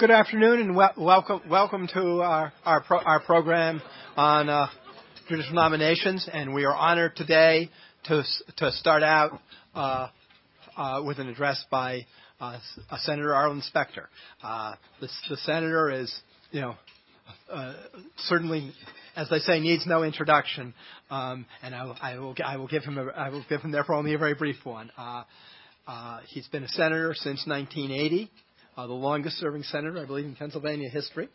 Good 0.00 0.10
afternoon 0.10 0.60
and 0.60 0.74
welcome 0.74 1.42
welcome 1.50 1.86
to 1.88 2.22
our 2.22 2.54
our, 2.64 2.80
pro, 2.80 3.00
our 3.00 3.20
program 3.20 3.82
on 4.16 4.48
uh, 4.48 4.68
judicial 5.28 5.52
nominations, 5.52 6.26
and 6.32 6.54
we 6.54 6.64
are 6.64 6.74
honored 6.74 7.16
today 7.16 7.68
to 8.04 8.22
to 8.56 8.72
start 8.72 9.02
out 9.02 9.38
uh, 9.74 10.08
uh, 10.74 11.02
with 11.04 11.18
an 11.18 11.28
address 11.28 11.62
by 11.70 12.06
uh, 12.40 12.56
Senator 13.00 13.34
Arlen 13.34 13.60
Specter. 13.60 14.08
Uh, 14.42 14.72
the, 15.02 15.36
senator 15.44 15.90
is, 15.90 16.10
you 16.50 16.62
know, 16.62 16.76
uh, 17.52 17.74
certainly, 18.20 18.72
as 19.16 19.28
they 19.28 19.40
say, 19.40 19.60
needs 19.60 19.86
no 19.86 20.02
introduction, 20.02 20.72
um, 21.10 21.44
and 21.62 21.74
I, 21.74 21.94
I, 22.00 22.18
will 22.18 22.34
I 22.42 22.56
will 22.56 22.68
give 22.68 22.84
him 22.84 22.96
a, 22.96 23.04
I 23.08 23.28
will 23.28 23.44
give 23.50 23.60
him 23.60 23.70
therefore 23.70 23.96
only 23.96 24.14
a 24.14 24.18
very 24.18 24.34
brief 24.34 24.64
one. 24.64 24.90
he's 26.28 26.48
been 26.48 26.64
a 26.64 26.68
senator 26.68 27.12
since 27.14 27.46
1980 27.46 28.30
uh, 28.76 28.86
the 28.86 28.92
longest 28.92 29.38
serving 29.38 29.62
senator, 29.64 29.98
I 29.98 30.06
believe, 30.06 30.24
in 30.24 30.36
Pennsylvania 30.36 30.88
history. 30.88 31.28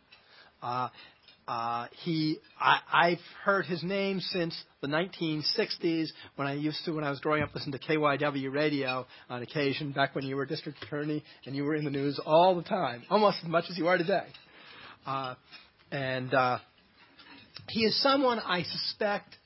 Uh, 0.62 0.90
uh, 1.48 1.88
he, 2.04 2.40
I, 2.60 2.80
I've 2.92 3.20
heard 3.44 3.66
his 3.66 3.84
name 3.84 4.20
since 4.20 4.60
the 4.82 4.88
1960s 4.88 6.08
when 6.38 6.48
I 6.48 6.54
used 6.54 6.84
to, 6.86 6.92
when 6.94 7.04
I 7.04 7.12
was 7.12 7.20
growing 7.20 7.44
up, 7.44 7.54
listen 7.54 7.72
to 7.72 7.80
KYW 7.80 8.52
radio 8.52 9.06
on 9.30 9.44
occasion 9.44 9.92
back 9.92 10.16
when 10.16 10.26
you 10.26 10.36
were 10.36 10.46
district 10.46 10.82
attorney 10.84 11.24
and 11.46 11.56
you 11.56 11.64
were 11.64 11.76
in 11.76 11.86
the 11.86 11.92
news 11.92 12.20
all 12.26 12.56
the 12.56 12.64
time, 12.64 13.04
almost 13.12 13.38
as 13.44 13.50
much 13.50 13.66
as 13.70 13.78
you 13.78 13.88
are 13.88 13.98
today. 13.98 14.26
Uh, 15.06 15.36
and 15.92 16.34
uh, 16.34 16.58
he 17.70 17.82
is 17.82 18.02
someone 18.02 18.40
I 18.40 18.64
suspect 18.64 19.38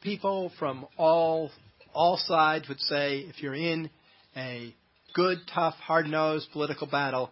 people 0.00 0.52
from 0.58 0.86
all 0.96 1.50
all 1.92 2.16
sides 2.16 2.68
would 2.68 2.80
say 2.80 3.18
if 3.20 3.42
you're 3.42 3.54
in 3.54 3.90
a 4.36 4.72
good, 5.14 5.38
tough, 5.52 5.74
hard-nosed 5.74 6.48
political 6.52 6.86
battle, 6.86 7.30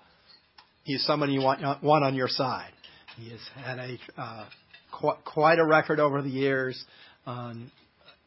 he's 0.87 1.05
someone 1.05 1.31
you 1.31 1.43
want, 1.43 1.61
want 1.83 2.05
on 2.05 2.15
your 2.15 2.29
side. 2.29 2.71
He 3.19 3.31
has 3.31 3.41
had 3.55 3.79
a 3.79 3.99
uh, 4.17 4.47
qu- 4.93 5.19
quite 5.25 5.59
a 5.59 5.65
record 5.65 6.01
over 6.01 6.23
the 6.23 6.31
years 6.31 6.83
on 7.27 7.71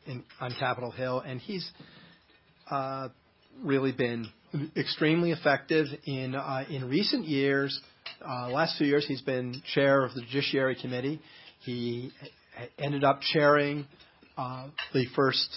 in, 0.06 0.23
on 0.39 0.53
Capitol 0.59 0.92
Hill, 0.92 1.22
and 1.22 1.39
he's 1.39 1.70
uh, 2.70 3.09
really 3.64 3.92
been 3.92 4.28
extremely 4.75 5.31
effective 5.31 5.88
in 6.06 6.36
uh, 6.36 6.66
in 6.70 6.89
recent 6.89 7.25
years. 7.25 7.80
Uh, 8.28 8.50
last 8.50 8.78
two 8.78 8.86
years, 8.86 9.05
he's 9.08 9.22
been 9.22 9.61
chair 9.73 10.03
of 10.03 10.14
the 10.14 10.22
Judiciary 10.22 10.76
Committee. 10.80 11.22
He 11.61 12.11
ended 12.78 13.03
up 13.03 13.22
chairing 13.22 13.86
uh, 14.38 14.67
the 14.94 15.05
first 15.16 15.48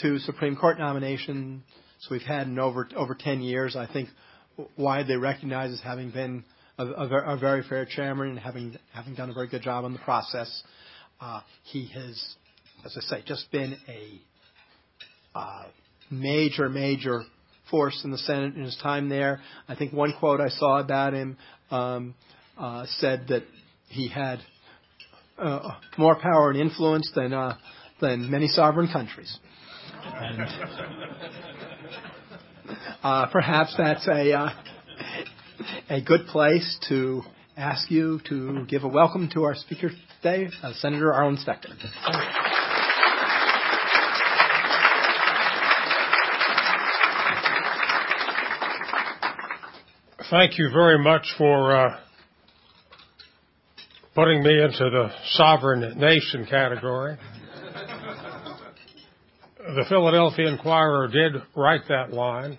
two 0.00 0.18
Supreme 0.18 0.56
Court 0.56 0.78
nominations 0.78 1.62
we've 2.10 2.22
had 2.22 2.46
in 2.46 2.58
over 2.58 2.88
over 2.96 3.14
10 3.14 3.42
years. 3.42 3.76
I 3.76 3.86
think 3.86 4.08
widely 4.76 5.16
recognized 5.16 5.72
as 5.72 5.80
having 5.80 6.10
been 6.10 6.44
a, 6.78 7.36
very 7.36 7.62
fair 7.68 7.84
chairman 7.84 8.28
and 8.28 8.38
having 8.38 8.76
having 8.92 9.14
done 9.14 9.30
a 9.30 9.34
very 9.34 9.48
good 9.48 9.62
job 9.62 9.84
on 9.84 9.92
the 9.92 9.98
process. 10.00 10.62
Uh, 11.20 11.40
he 11.64 11.86
has, 11.88 12.36
as 12.84 12.96
I 12.96 13.00
say, 13.00 13.24
just 13.26 13.50
been 13.50 13.76
a 13.88 15.38
uh, 15.38 15.64
major, 16.10 16.68
major 16.68 17.22
force 17.70 18.00
in 18.04 18.10
the 18.10 18.18
Senate 18.18 18.54
in 18.54 18.62
his 18.62 18.78
time 18.82 19.08
there. 19.08 19.40
I 19.68 19.74
think 19.74 19.92
one 19.92 20.14
quote 20.18 20.40
I 20.40 20.48
saw 20.48 20.78
about 20.78 21.14
him 21.14 21.36
um, 21.70 22.14
uh, 22.56 22.86
said 22.98 23.26
that 23.28 23.42
he 23.88 24.08
had 24.08 24.40
more 25.96 26.16
power 26.20 26.50
and 26.50 26.60
influence 26.60 27.10
than 27.14 27.30
than 28.00 28.30
many 28.30 28.48
sovereign 28.48 28.88
countries. 28.92 29.38
Perhaps 33.32 33.74
that's 33.76 34.06
a 34.08 34.52
a 35.90 36.00
good 36.00 36.26
place 36.26 36.78
to 36.88 37.22
ask 37.56 37.90
you 37.90 38.20
to 38.28 38.64
give 38.66 38.84
a 38.84 38.88
welcome 38.88 39.28
to 39.34 39.44
our 39.44 39.54
speaker 39.54 39.90
today, 40.22 40.48
uh, 40.62 40.72
Senator 40.74 41.12
Arlen 41.12 41.36
Specter. 41.38 41.70
Thank 50.30 50.58
you 50.58 50.68
very 50.70 51.02
much 51.02 51.26
for 51.38 51.74
uh, 51.74 52.00
putting 54.14 54.42
me 54.42 54.62
into 54.62 54.90
the 54.90 55.10
sovereign 55.30 55.98
nation 55.98 56.46
category. 56.48 57.16
the 59.58 59.84
Philadelphia 59.88 60.48
Inquirer 60.48 61.08
did 61.08 61.42
write 61.56 61.88
that 61.88 62.12
line. 62.12 62.58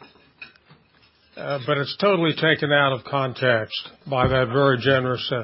Uh, 1.40 1.58
but 1.66 1.78
it's 1.78 1.96
totally 2.02 2.34
taken 2.34 2.70
out 2.74 2.92
of 2.92 3.06
context 3.06 3.90
by 4.10 4.28
that 4.28 4.50
very 4.52 4.78
generous 4.78 5.26
uh, 5.32 5.44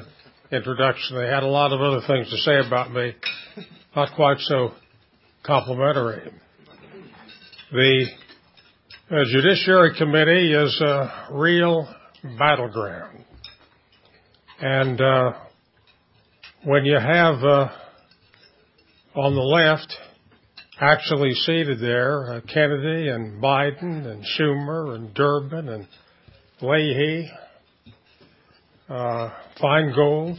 introduction. 0.54 1.16
They 1.16 1.26
had 1.26 1.42
a 1.42 1.48
lot 1.48 1.72
of 1.72 1.80
other 1.80 2.06
things 2.06 2.28
to 2.28 2.36
say 2.36 2.58
about 2.58 2.92
me, 2.92 3.14
not 3.94 4.14
quite 4.14 4.36
so 4.40 4.72
complimentary. 5.42 6.30
The 7.72 8.06
uh, 9.10 9.24
Judiciary 9.32 9.96
Committee 9.96 10.52
is 10.52 10.78
a 10.82 11.28
real 11.32 11.88
battleground. 12.38 13.24
And 14.60 15.00
uh, 15.00 15.32
when 16.64 16.84
you 16.84 16.98
have 16.98 17.42
uh, 17.42 17.68
on 19.14 19.34
the 19.34 19.40
left 19.40 19.96
actually 20.80 21.32
seated 21.32 21.80
there, 21.80 22.34
uh, 22.34 22.40
Kennedy 22.52 23.08
and 23.08 23.42
Biden 23.42 24.06
and 24.06 24.24
Schumer 24.38 24.94
and 24.94 25.14
Durbin 25.14 25.68
and 25.68 25.88
Leahy, 26.60 27.30
uh, 28.88 29.30
Feingold, 29.60 30.38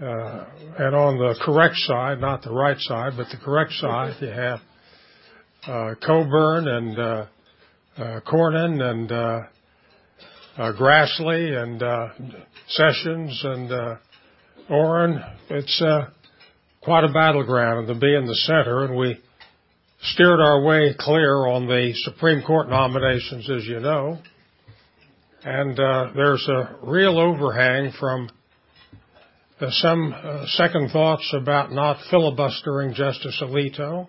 uh, 0.00 0.44
and 0.78 0.94
on 0.94 1.18
the 1.18 1.38
correct 1.44 1.76
side, 1.76 2.20
not 2.20 2.42
the 2.42 2.52
right 2.52 2.76
side, 2.78 3.12
but 3.16 3.26
the 3.30 3.38
correct 3.44 3.72
side, 3.72 4.14
you 4.20 4.28
have 4.28 4.60
uh, 5.66 5.94
Coburn 6.04 6.68
and 6.68 6.98
uh, 6.98 7.26
uh, 7.96 8.20
Cornyn 8.20 8.80
and 8.80 9.12
uh, 9.12 9.40
uh, 10.56 10.72
Grassley 10.72 11.56
and 11.62 11.82
uh, 11.82 12.08
Sessions 12.68 13.40
and 13.44 13.72
uh, 13.72 13.96
Orrin. 14.70 15.20
It's 15.50 15.82
uh, 15.82 16.10
quite 16.82 17.04
a 17.04 17.12
battleground, 17.12 17.78
and 17.80 17.88
to 17.88 17.94
be 17.94 18.14
in 18.14 18.26
the 18.26 18.34
center, 18.34 18.84
and 18.84 18.96
we 18.96 19.20
steered 20.02 20.40
our 20.40 20.62
way 20.62 20.94
clear 20.98 21.46
on 21.46 21.66
the 21.66 21.92
Supreme 22.04 22.42
Court 22.42 22.68
nominations, 22.68 23.48
as 23.50 23.64
you 23.66 23.80
know. 23.80 24.18
And 25.42 25.78
uh, 25.78 26.10
there's 26.14 26.48
a 26.48 26.76
real 26.82 27.18
overhang 27.18 27.92
from 27.98 28.30
uh, 29.60 29.66
some 29.70 30.14
uh, 30.14 30.46
second 30.46 30.90
thoughts 30.90 31.34
about 31.36 31.72
not 31.72 31.98
filibustering 32.10 32.94
Justice 32.94 33.42
Alito. 33.42 34.08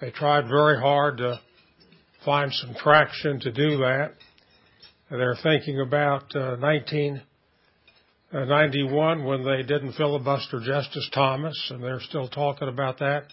They 0.00 0.10
tried 0.10 0.48
very 0.48 0.78
hard 0.78 1.18
to 1.18 1.40
find 2.24 2.50
some 2.52 2.74
traction 2.74 3.40
to 3.40 3.52
do 3.52 3.76
that. 3.78 4.14
They're 5.10 5.36
thinking 5.42 5.80
about 5.80 6.34
uh, 6.34 6.56
1991 6.58 9.24
when 9.24 9.44
they 9.44 9.62
didn't 9.62 9.92
filibuster 9.92 10.60
Justice 10.60 11.08
Thomas, 11.14 11.70
and 11.70 11.82
they're 11.82 12.00
still 12.00 12.28
talking 12.28 12.68
about 12.68 12.98
that 12.98 13.28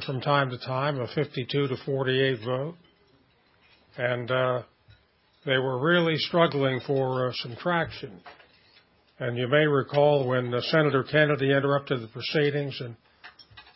from 0.00 0.20
time 0.22 0.50
to 0.50 0.58
time, 0.58 0.98
a 1.00 1.06
52 1.14 1.68
to 1.68 1.76
48 1.84 2.38
vote. 2.44 2.74
And 3.98 4.30
uh, 4.30 4.62
they 5.44 5.58
were 5.58 5.78
really 5.78 6.16
struggling 6.16 6.80
for 6.86 7.28
uh, 7.28 7.32
some 7.42 7.56
traction. 7.56 8.20
And 9.18 9.36
you 9.36 9.48
may 9.48 9.66
recall 9.66 10.26
when 10.26 10.52
uh, 10.54 10.60
Senator 10.62 11.04
Kennedy 11.04 11.50
interrupted 11.50 12.00
the 12.00 12.08
proceedings 12.08 12.80
and 12.80 12.96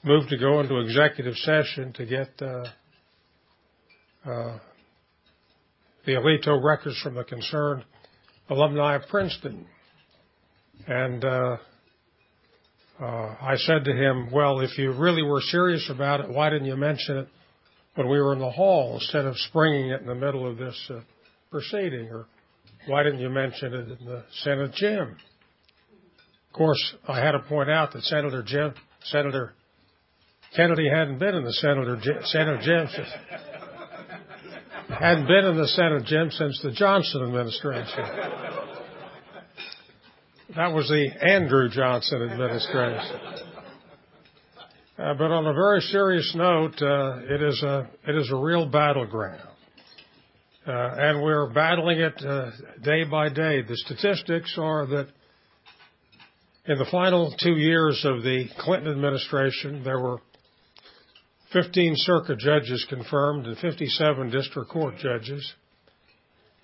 moved 0.02 0.30
to 0.30 0.38
go 0.38 0.60
into 0.60 0.78
executive 0.78 1.34
session 1.36 1.92
to 1.92 2.06
get 2.06 2.30
uh, 2.40 2.64
uh, 4.24 4.58
the 6.06 6.12
Alito 6.12 6.62
records 6.62 6.98
from 7.02 7.14
the 7.14 7.24
concerned 7.24 7.84
alumni 8.48 8.94
of 8.94 9.02
Princeton. 9.08 9.66
And 10.86 11.24
uh, 13.00 13.34
I 13.40 13.56
said 13.56 13.84
to 13.84 13.92
him, 13.92 14.30
well, 14.32 14.60
if 14.60 14.78
you 14.78 14.92
really 14.92 15.22
were 15.22 15.40
serious 15.40 15.90
about 15.90 16.20
it, 16.20 16.30
why 16.30 16.48
didn't 16.50 16.66
you 16.66 16.76
mention 16.76 17.18
it 17.18 17.28
when 17.94 18.08
we 18.08 18.18
were 18.18 18.32
in 18.32 18.38
the 18.38 18.50
hall 18.50 18.94
instead 18.94 19.26
of 19.26 19.36
springing 19.36 19.90
it 19.90 20.00
in 20.00 20.06
the 20.06 20.14
middle 20.14 20.50
of 20.50 20.56
this 20.56 20.90
uh, 20.90 21.00
proceeding? 21.50 22.08
Or 22.10 22.26
why 22.86 23.02
didn't 23.02 23.20
you 23.20 23.28
mention 23.28 23.74
it 23.74 24.00
in 24.00 24.06
the 24.06 24.24
Senate 24.42 24.72
gym? 24.74 25.16
Of 26.48 26.52
course, 26.54 26.94
I 27.06 27.18
had 27.18 27.32
to 27.32 27.40
point 27.40 27.68
out 27.68 27.92
that 27.92 28.02
Senator 28.02 28.42
Jim, 28.42 28.72
Senator 29.04 29.52
Kennedy 30.54 30.88
hadn't 30.88 31.18
been 31.18 31.34
in 31.34 31.44
the 31.44 31.52
Senator 31.52 32.00
Senate 32.24 32.62
gym 32.62 32.88
since, 32.94 33.08
hadn't 34.88 35.26
been 35.26 35.44
in 35.44 35.56
the 35.58 35.68
Senate 35.68 36.04
gym 36.06 36.30
since 36.30 36.60
the 36.62 36.72
Johnson 36.72 37.24
administration. 37.24 38.65
That 40.54 40.72
was 40.72 40.86
the 40.88 41.08
Andrew 41.28 41.68
Johnson 41.68 42.22
administration. 42.22 43.20
Uh, 44.96 45.14
but 45.14 45.32
on 45.32 45.44
a 45.44 45.52
very 45.52 45.80
serious 45.80 46.32
note, 46.36 46.80
uh, 46.80 47.18
it 47.28 47.42
is 47.42 47.60
a 47.64 47.90
it 48.06 48.14
is 48.14 48.30
a 48.30 48.36
real 48.36 48.64
battleground, 48.64 49.42
uh, 50.64 50.70
and 50.70 51.20
we're 51.20 51.52
battling 51.52 51.98
it 51.98 52.14
uh, 52.24 52.50
day 52.84 53.02
by 53.02 53.28
day. 53.28 53.62
The 53.62 53.76
statistics 53.76 54.56
are 54.56 54.86
that 54.86 55.08
in 56.66 56.78
the 56.78 56.86
final 56.92 57.34
two 57.42 57.56
years 57.56 58.00
of 58.04 58.22
the 58.22 58.46
Clinton 58.60 58.92
administration, 58.92 59.82
there 59.82 59.98
were 59.98 60.18
15 61.52 61.94
circuit 61.96 62.38
judges 62.38 62.86
confirmed 62.88 63.46
and 63.46 63.58
57 63.58 64.30
district 64.30 64.70
court 64.70 64.94
judges. 64.98 65.54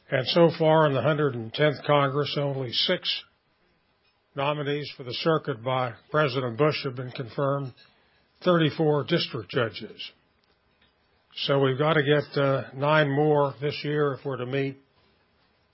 And 0.09 0.27
so 0.29 0.51
far 0.57 0.87
in 0.87 0.95
the 0.95 1.01
110th 1.01 1.85
Congress, 1.85 2.37
only 2.39 2.71
six 2.73 3.25
nominees 4.35 4.91
for 4.97 5.05
the 5.05 5.15
circuit 5.15 5.63
by 5.63 5.93
President 6.11 6.57
Bush 6.57 6.85
have 6.85 6.97
been 6.97 7.11
confirmed, 7.11 7.73
34 8.45 9.05
district 9.05 9.51
judges. 9.51 10.11
So 11.35 11.61
we've 11.61 11.79
got 11.79 11.95
to 11.95 12.03
get 12.03 12.41
uh, 12.41 12.65
nine 12.75 13.11
more 13.11 13.55
this 13.61 13.79
year 13.85 14.15
if 14.15 14.25
we're 14.25 14.37
to 14.37 14.47
meet 14.47 14.77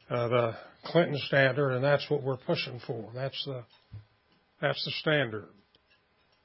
uh, 0.08 0.28
the 0.28 0.56
Clinton 0.84 1.18
standard, 1.26 1.72
and 1.72 1.84
that's 1.84 2.08
what 2.08 2.22
we're 2.22 2.36
pushing 2.36 2.80
for. 2.86 3.10
That's 3.14 3.42
the 3.44 3.64
that's 4.60 4.84
the 4.84 4.90
standard. 4.92 5.48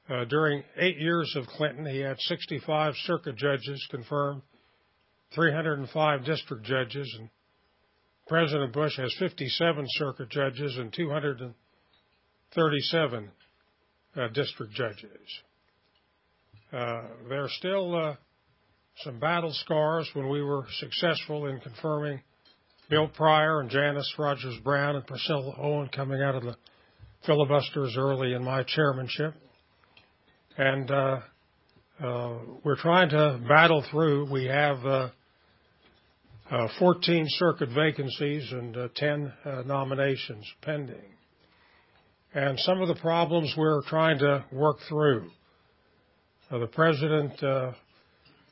Uh, 0.08 0.24
during 0.26 0.62
eight 0.76 0.98
years 0.98 1.34
of 1.36 1.46
Clinton, 1.46 1.86
he 1.86 2.00
had 2.00 2.18
65 2.20 2.94
circuit 3.04 3.36
judges 3.36 3.84
confirmed, 3.90 4.42
305 5.34 6.24
district 6.24 6.64
judges, 6.64 7.16
and 7.18 7.30
President 8.28 8.72
Bush 8.72 8.96
has 8.98 9.14
57 9.18 9.86
circuit 9.88 10.28
judges 10.28 10.76
and 10.76 10.92
200. 10.92 11.40
And 11.40 11.54
37 12.54 13.30
uh, 14.16 14.28
district 14.28 14.72
judges. 14.74 15.10
Uh, 16.72 17.02
there 17.28 17.44
are 17.44 17.50
still 17.50 17.94
uh, 17.94 18.14
some 19.02 19.18
battle 19.18 19.52
scars 19.52 20.08
when 20.14 20.28
we 20.28 20.42
were 20.42 20.66
successful 20.78 21.46
in 21.46 21.60
confirming 21.60 22.20
Bill 22.88 23.08
Pryor 23.08 23.60
and 23.60 23.70
Janice 23.70 24.12
Rogers 24.18 24.58
Brown 24.62 24.96
and 24.96 25.06
Priscilla 25.06 25.54
Owen 25.58 25.88
coming 25.88 26.20
out 26.20 26.34
of 26.34 26.42
the 26.42 26.56
filibusters 27.26 27.96
early 27.98 28.34
in 28.34 28.44
my 28.44 28.62
chairmanship. 28.62 29.34
And 30.56 30.90
uh, 30.90 31.20
uh, 32.02 32.38
we're 32.62 32.76
trying 32.76 33.08
to 33.10 33.40
battle 33.48 33.84
through. 33.90 34.30
We 34.30 34.44
have 34.44 34.84
uh, 34.84 35.08
14 36.78 37.24
circuit 37.28 37.70
vacancies 37.74 38.52
and 38.52 38.76
10 38.94 39.32
nominations 39.66 40.46
pending. 40.62 41.13
And 42.34 42.58
some 42.58 42.82
of 42.82 42.88
the 42.88 42.96
problems 42.96 43.54
we're 43.56 43.82
trying 43.82 44.18
to 44.18 44.44
work 44.50 44.78
through. 44.88 45.30
the 46.50 46.66
president 46.66 47.40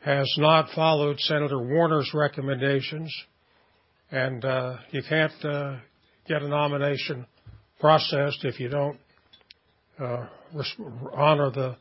has 0.05 0.33
not 0.39 0.69
followed 0.75 1.19
Senator 1.21 1.59
Warner's 1.61 2.11
recommendations, 2.15 3.13
and 4.13 4.45
uh, 4.45 4.77
you 4.91 5.03
can't 5.09 5.45
uh, 5.45 5.79
get 6.29 6.43
a 6.43 6.49
nomination 6.49 7.27
processed 7.81 8.45
if 8.45 8.61
you 8.61 8.69
don't 8.69 8.99
uh, 9.99 10.27
honor 11.13 11.51
the 11.51 11.77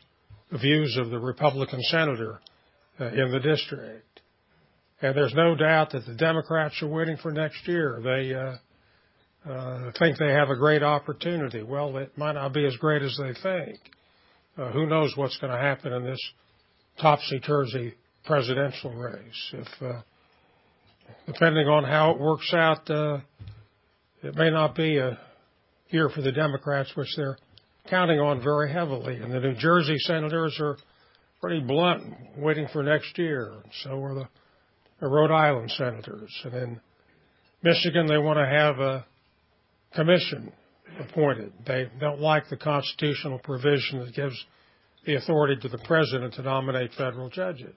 views 0.60 0.98
of 1.00 1.10
the 1.10 1.20
Republican 1.20 1.82
senator 1.84 2.40
uh, 3.00 3.08
in 3.10 3.32
the 3.32 3.40
district. 3.40 4.22
And 5.02 5.16
there's 5.16 5.34
no 5.34 5.56
doubt 5.56 5.92
that 5.92 6.06
the 6.06 6.16
Democrats 6.16 6.82
are 6.82 6.88
waiting 6.88 7.18
for 7.18 7.32
next 7.32 7.68
year. 7.68 8.00
They 8.04 8.34
uh, 9.48 9.52
uh, 9.52 9.92
think 9.98 10.18
they 10.18 10.32
have 10.32 10.50
a 10.50 10.56
great 10.56 10.84
opportunity. 10.84 11.64
Well, 11.64 11.98
it 11.98 12.18
might 12.18 12.34
not 12.34 12.54
be 12.54 12.66
as 12.66 12.76
great 12.78 13.02
as 13.02 13.18
they 13.18 13.34
think. 13.42 13.80
who 14.56 14.86
knows 14.86 15.14
what's 15.16 15.38
going 15.38 15.52
to 15.52 15.60
happen 15.60 15.94
in 15.94 16.04
this 16.04 16.20
topsy-turvy 17.02 17.96
presidential 18.26 18.94
race. 18.94 19.54
If 19.54 19.68
uh, 19.82 20.02
depending 21.26 21.68
on 21.68 21.84
how 21.84 22.12
it 22.12 22.20
works 22.20 22.54
out, 22.54 22.90
uh, 22.90 23.20
it 24.22 24.36
may 24.36 24.52
not 24.52 24.76
be 24.76 24.98
a 24.98 25.18
year 25.90 26.10
for 26.10 26.22
the 26.22 26.32
Democrats, 26.32 26.92
which 26.96 27.10
they're 27.18 27.38
counting 27.90 28.20
on 28.20 28.44
very 28.44 28.72
heavily. 28.72 29.18
And 29.18 29.34
the 29.34 29.40
New 29.40 29.56
Jersey 29.56 29.98
senators 30.00 30.56
are 30.60 30.78
pretty 31.42 31.60
blunt, 31.62 32.04
waiting 32.38 32.68
for 32.72 32.84
next 32.84 33.18
year. 33.18 33.52
So 33.84 34.02
are 34.04 34.14
the, 34.14 34.30
the 35.00 35.08
Rhode 35.08 35.32
Island 35.32 35.72
senators. 35.72 36.32
And 36.44 36.54
in 36.54 36.82
Michigan, 37.64 38.06
they 38.06 38.20
want 38.20 38.38
to 38.38 38.46
have 38.46 38.80
a 38.80 39.06
commission 39.94 40.52
appointed. 41.00 41.54
They 41.66 41.90
don't 42.00 42.20
like 42.20 42.50
the 42.50 42.58
constitutional 42.58 43.40
provision 43.40 44.00
that 44.00 44.14
gives 44.14 44.46
the 45.06 45.16
authority 45.16 45.60
to 45.62 45.70
the 45.70 45.80
president 45.80 46.36
to 46.36 46.44
nominate 46.44 46.92
federal 46.98 47.30
judges. 47.30 47.74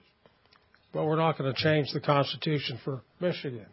But 0.93 1.05
we're 1.05 1.17
not 1.17 1.37
going 1.37 1.53
to 1.53 1.61
change 1.61 1.87
the 1.93 1.99
Constitution 1.99 2.79
for 2.83 3.01
Michigan. 3.19 3.65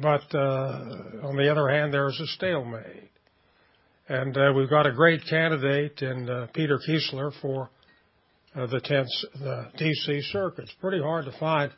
But 0.00 0.34
uh, 0.34 1.26
on 1.26 1.36
the 1.36 1.50
other 1.50 1.68
hand, 1.68 1.92
there's 1.92 2.18
a 2.20 2.26
stalemate. 2.28 3.10
And 4.08 4.36
uh, 4.36 4.52
we've 4.56 4.70
got 4.70 4.86
a 4.86 4.92
great 4.92 5.20
candidate 5.28 6.00
in 6.00 6.30
uh, 6.30 6.46
Peter 6.54 6.78
Keisler 6.88 7.32
for 7.42 7.70
uh, 8.54 8.66
the 8.66 8.80
10th, 8.80 9.40
the 9.40 9.70
D.C. 9.76 10.22
Circuit. 10.32 10.64
It's 10.64 10.72
pretty 10.80 11.02
hard 11.02 11.26
to 11.26 11.32
find 11.38 11.72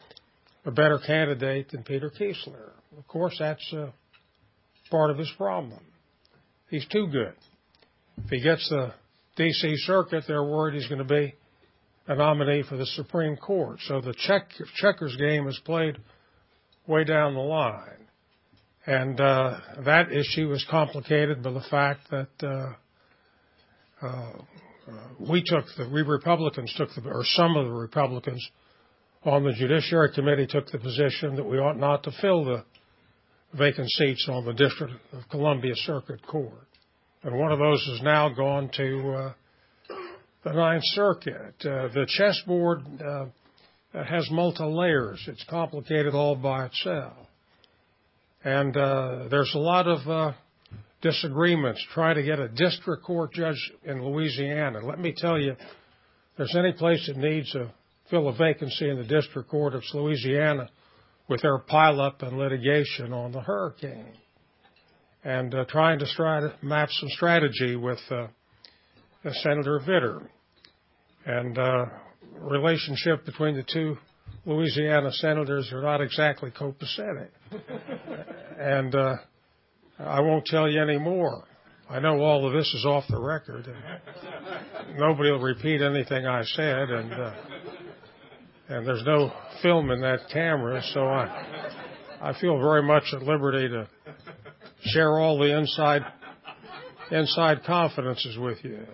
a 0.64 0.70
better 0.70 0.98
candidate 0.98 1.70
than 1.70 1.82
Peter 1.82 2.10
Keisler. 2.10 2.70
Of 2.96 3.06
course, 3.08 3.37
that's 3.38 3.72
uh, 3.72 3.90
part 4.90 5.10
of 5.10 5.19
his 5.19 5.31
problem. 5.37 5.81
He's 6.69 6.87
too 6.87 7.06
good. 7.06 7.34
If 8.25 8.31
he 8.31 8.40
gets 8.40 8.69
the 8.69 8.92
D.C. 9.37 9.76
Circuit, 9.78 10.25
they're 10.26 10.44
worried 10.44 10.75
he's 10.75 10.88
going 10.88 10.98
to 10.98 11.04
be 11.04 11.34
a 12.06 12.14
nominee 12.14 12.64
for 12.69 12.76
the 12.76 12.87
Supreme 12.87 13.37
Court. 13.37 13.78
So 13.87 14.00
the 14.00 14.14
check, 14.14 14.50
checkers 14.76 15.16
game 15.16 15.46
is 15.48 15.60
played 15.64 15.96
way 16.87 17.04
down 17.04 17.34
the 17.34 17.40
line. 17.40 18.06
And 18.87 19.20
uh, 19.20 19.58
that 19.84 20.10
issue 20.10 20.52
is 20.52 20.66
complicated 20.70 21.42
by 21.42 21.52
the 21.52 21.64
fact 21.70 22.10
that 22.10 22.28
uh, 22.42 24.06
uh, 24.06 24.32
we 25.19 25.42
took 25.44 25.66
the 25.76 25.88
we 25.92 26.02
Republicans 26.02 26.72
took 26.76 26.88
the 26.94 27.08
or 27.08 27.22
some 27.25 27.56
of 27.56 27.66
the 27.66 27.72
Republicans 27.72 28.44
on 29.25 29.44
the 29.44 29.52
Judiciary 29.52 30.10
Committee 30.14 30.46
took 30.46 30.66
the 30.70 30.78
position 30.78 31.37
that 31.37 31.44
we 31.44 31.58
ought 31.58 31.76
not 31.76 32.02
to 32.04 32.12
fill 32.20 32.44
the 32.44 32.64
vacant 33.56 33.88
seats 33.91 34.26
on 34.29 34.44
the 34.44 34.52
District 34.52 34.93
of 35.12 35.29
Columbia 35.31 35.75
Circuit 35.76 36.25
Court, 36.26 36.67
and 37.23 37.38
one 37.38 37.52
of 37.52 37.58
those 37.58 37.85
has 37.91 38.02
now 38.02 38.29
gone 38.29 38.70
to 38.76 39.12
uh, 39.12 39.32
the 40.44 40.52
Ninth 40.52 40.85
Circuit. 40.85 41.55
Uh, 41.61 41.88
the 41.88 42.06
chessboard 42.08 42.81
uh, 43.05 43.26
has 43.93 44.29
multi 44.31 44.64
layers. 44.64 45.23
It's 45.26 45.44
complicated 45.49 46.14
all 46.14 46.37
by 46.37 46.67
itself. 46.67 47.17
And 48.43 48.73
there's 49.31 49.52
a 49.55 49.58
lot 49.58 49.87
of 49.87 50.35
disagreements 51.02 51.85
trying 51.93 52.17
to 52.17 52.23
get 52.23 52.38
a 52.38 52.49
district 52.49 53.04
court 53.04 53.33
judge 53.33 53.73
in 53.85 54.02
Louisiana. 54.02 54.80
Let 54.85 54.99
me 54.99 55.14
tell 55.16 55.38
you, 55.38 55.52
if 55.52 55.59
there's 56.38 56.57
any 56.57 56.73
place 56.73 57.07
that 57.07 57.16
needs 57.16 57.52
to 57.52 57.71
fill 58.11 58.28
a 58.28 58.35
vacancy 58.35 58.88
in 58.88 58.97
the 58.97 59.04
district 59.04 59.50
court, 59.50 59.75
it's 59.75 59.90
Louisiana 59.92 60.71
with 61.30 61.42
their 61.42 61.58
pileup 61.58 62.22
and 62.22 62.37
litigation 62.37 63.12
on 63.12 63.30
the 63.30 63.40
hurricane. 63.40 64.12
And 65.22 65.54
uh, 65.54 65.64
trying 65.68 66.00
to 66.00 66.06
to 66.06 66.54
map 66.60 66.88
some 66.90 67.08
strategy 67.10 67.76
with 67.76 68.00
uh, 68.10 68.26
Senator 69.42 69.80
Vitter. 69.87 70.26
And 71.25 71.56
uh, 71.56 71.87
relationship 72.40 73.25
between 73.25 73.54
the 73.54 73.62
two 73.62 73.96
Louisiana 74.44 75.12
senators 75.12 75.70
are 75.72 75.82
not 75.82 76.00
exactly 76.00 76.50
copacetic. 76.50 77.28
and 78.58 78.94
uh, 78.94 79.16
I 80.00 80.20
won't 80.20 80.46
tell 80.46 80.68
you 80.68 80.82
any 80.82 80.99
more. 80.99 81.44
I 81.88 82.00
know 82.00 82.20
all 82.20 82.46
of 82.46 82.54
this 82.54 82.72
is 82.75 82.84
off 82.84 83.04
the 83.08 83.20
record, 83.20 83.66
and 83.66 84.99
nobody 84.99 85.30
will 85.30 85.40
repeat 85.40 85.82
anything 85.82 86.26
I 86.26 86.42
said, 86.44 86.88
and 86.88 87.12
uh, 87.12 87.34
and 88.70 88.86
there's 88.86 89.02
no 89.04 89.32
film 89.62 89.90
in 89.90 90.00
that 90.00 90.20
camera, 90.32 90.80
so 90.94 91.00
I 91.04 91.74
I 92.22 92.40
feel 92.40 92.58
very 92.58 92.82
much 92.82 93.04
at 93.12 93.22
liberty 93.22 93.68
to 93.68 93.88
share 94.92 95.18
all 95.18 95.38
the 95.38 95.58
inside 95.58 96.02
inside 97.10 97.62
confidences 97.66 98.38
with 98.38 98.64
you 98.64 98.86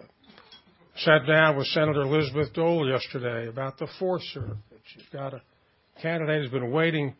sat 0.99 1.26
down 1.26 1.56
with 1.56 1.66
Senator 1.68 2.02
Elizabeth 2.02 2.54
Dole 2.54 2.88
yesterday 2.88 3.49
about 3.49 3.78
the 3.78 3.87
Fourth 3.99 4.23
Circuit. 4.33 4.56
She's 4.95 5.04
got 5.12 5.35
a 5.35 5.42
candidate 6.00 6.42
who's 6.42 6.50
been 6.50 6.71
waiting 6.71 7.14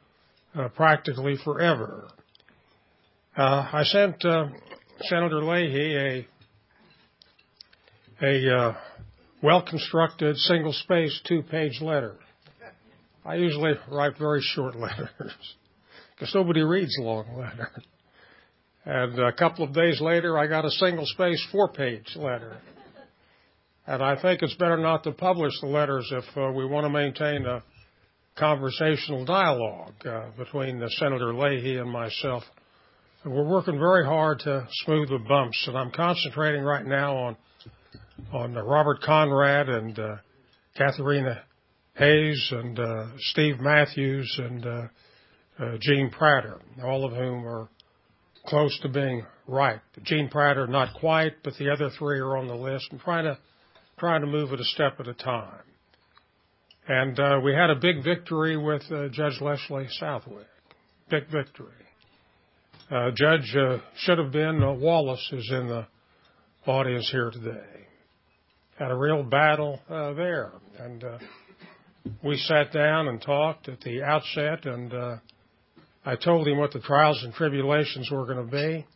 uh, 0.55 0.69
practically 0.69 1.37
forever. 1.45 2.09
Uh, 3.37 3.69
I 3.71 3.83
sent 3.85 4.25
uh, 4.25 4.47
Senator 5.03 5.43
Leahy 5.43 5.97
a 5.97 6.27
a 8.23 8.57
uh, 8.57 8.75
well-constructed, 9.43 10.39
single-space, 10.39 11.21
two-page 11.29 11.83
letter. 11.83 12.17
I 13.27 13.35
usually 13.37 13.73
write 13.91 14.19
very 14.19 14.41
short 14.41 14.77
letters 14.77 15.35
because 16.15 16.35
nobody 16.35 16.63
reads 16.63 16.97
long 16.99 17.37
letters. 17.37 17.85
And 18.85 19.19
a 19.19 19.33
couple 19.33 19.65
of 19.65 19.75
days 19.75 20.01
later, 20.01 20.39
I 20.39 20.47
got 20.47 20.65
a 20.65 20.71
single-space, 20.71 21.45
four-page 21.51 22.15
letter. 22.15 22.59
And 23.85 24.01
I 24.01 24.21
think 24.21 24.43
it's 24.43 24.55
better 24.55 24.77
not 24.77 25.03
to 25.05 25.13
publish 25.13 25.53
the 25.61 25.67
letters 25.67 26.09
if 26.13 26.25
uh, 26.37 26.53
we 26.53 26.65
want 26.65 26.85
to 26.85 26.89
maintain 26.89 27.45
a 27.47 27.65
conversational 28.39 29.25
dialogue 29.25 29.95
uh, 30.05 30.27
between 30.39 30.81
uh, 30.81 30.89
Senator 30.91 31.35
Leahy 31.35 31.79
and 31.79 31.91
myself. 31.91 32.45
And 33.25 33.35
we're 33.35 33.49
working 33.49 33.79
very 33.79 34.05
hard 34.05 34.39
to 34.41 34.69
smooth 34.85 35.09
the 35.09 35.19
bumps, 35.19 35.65
and 35.67 35.77
I'm 35.77 35.91
concentrating 35.91 36.63
right 36.63 36.87
now 36.87 37.17
on 37.17 37.37
on 38.33 38.57
uh, 38.57 38.63
Robert 38.63 39.03
Conrad 39.03 39.69
and 39.69 39.99
uh, 39.99 40.17
Catharina 40.77 41.43
Haynes 41.99 42.49
and 42.53 42.79
uh, 42.79 43.07
Steve 43.19 43.59
Matthews 43.59 44.39
and 44.39 44.67
uh, 44.67 44.83
uh, 45.59 45.77
Gene 45.81 46.11
Pratter, 46.11 46.61
all 46.85 47.07
of 47.07 47.13
whom 47.13 47.47
are 47.47 47.69
close 48.47 48.79
to 48.83 48.89
being 48.89 49.25
right. 49.47 49.81
Gene 50.03 50.29
Pratter, 50.29 50.67
not 50.67 50.95
quite, 51.01 51.43
but 51.43 51.55
the 51.59 51.71
other 51.71 51.91
three 51.99 52.19
are 52.19 52.37
on 52.37 52.49
the 52.49 52.55
list 52.55 52.89
and 52.91 53.01
trying 53.01 53.25
to 53.25 53.39
trying 53.99 54.21
to 54.21 54.27
move 54.27 54.53
it 54.53 54.61
a 54.61 54.65
step 54.65 55.01
at 55.01 55.09
a 55.09 55.15
time. 55.15 55.63
And 56.87 57.19
uh, 57.19 57.41
we 57.43 57.55
had 57.55 57.71
a 57.71 57.75
big 57.75 58.05
victory 58.05 58.59
with 58.59 58.83
uh, 58.93 59.09
Judge 59.09 59.41
Leslie 59.41 59.89
Southwick. 59.99 60.47
Big 61.09 61.25
victory. 61.33 61.73
Uh, 62.91 63.11
Judge 63.15 63.57
should 63.97 64.19
have 64.19 64.33
been 64.33 64.61
Wallace 64.81 65.31
is 65.33 65.49
in 65.51 65.67
the 65.67 65.87
audience 66.67 67.09
here 67.11 67.31
today. 67.31 67.87
Had 68.79 68.91
a 68.91 68.97
real 68.97 69.23
battle 69.23 69.81
uh, 69.89 70.13
there, 70.13 70.53
and 70.79 71.03
we 72.23 72.37
sat 72.37 72.73
down 72.73 73.09
and 73.09 73.21
talked 73.21 73.69
at 73.69 73.81
the 73.81 74.03
outset, 74.03 74.67
and 74.67 74.93
I 76.05 76.17
told 76.17 76.47
him 76.47 76.59
what 76.59 76.73
the 76.73 76.81
trials 76.81 77.23
and 77.25 77.33
tribulations 77.35 78.11
were 78.11 78.27
going 78.27 78.45
to 78.45 78.51
be. 78.51 78.87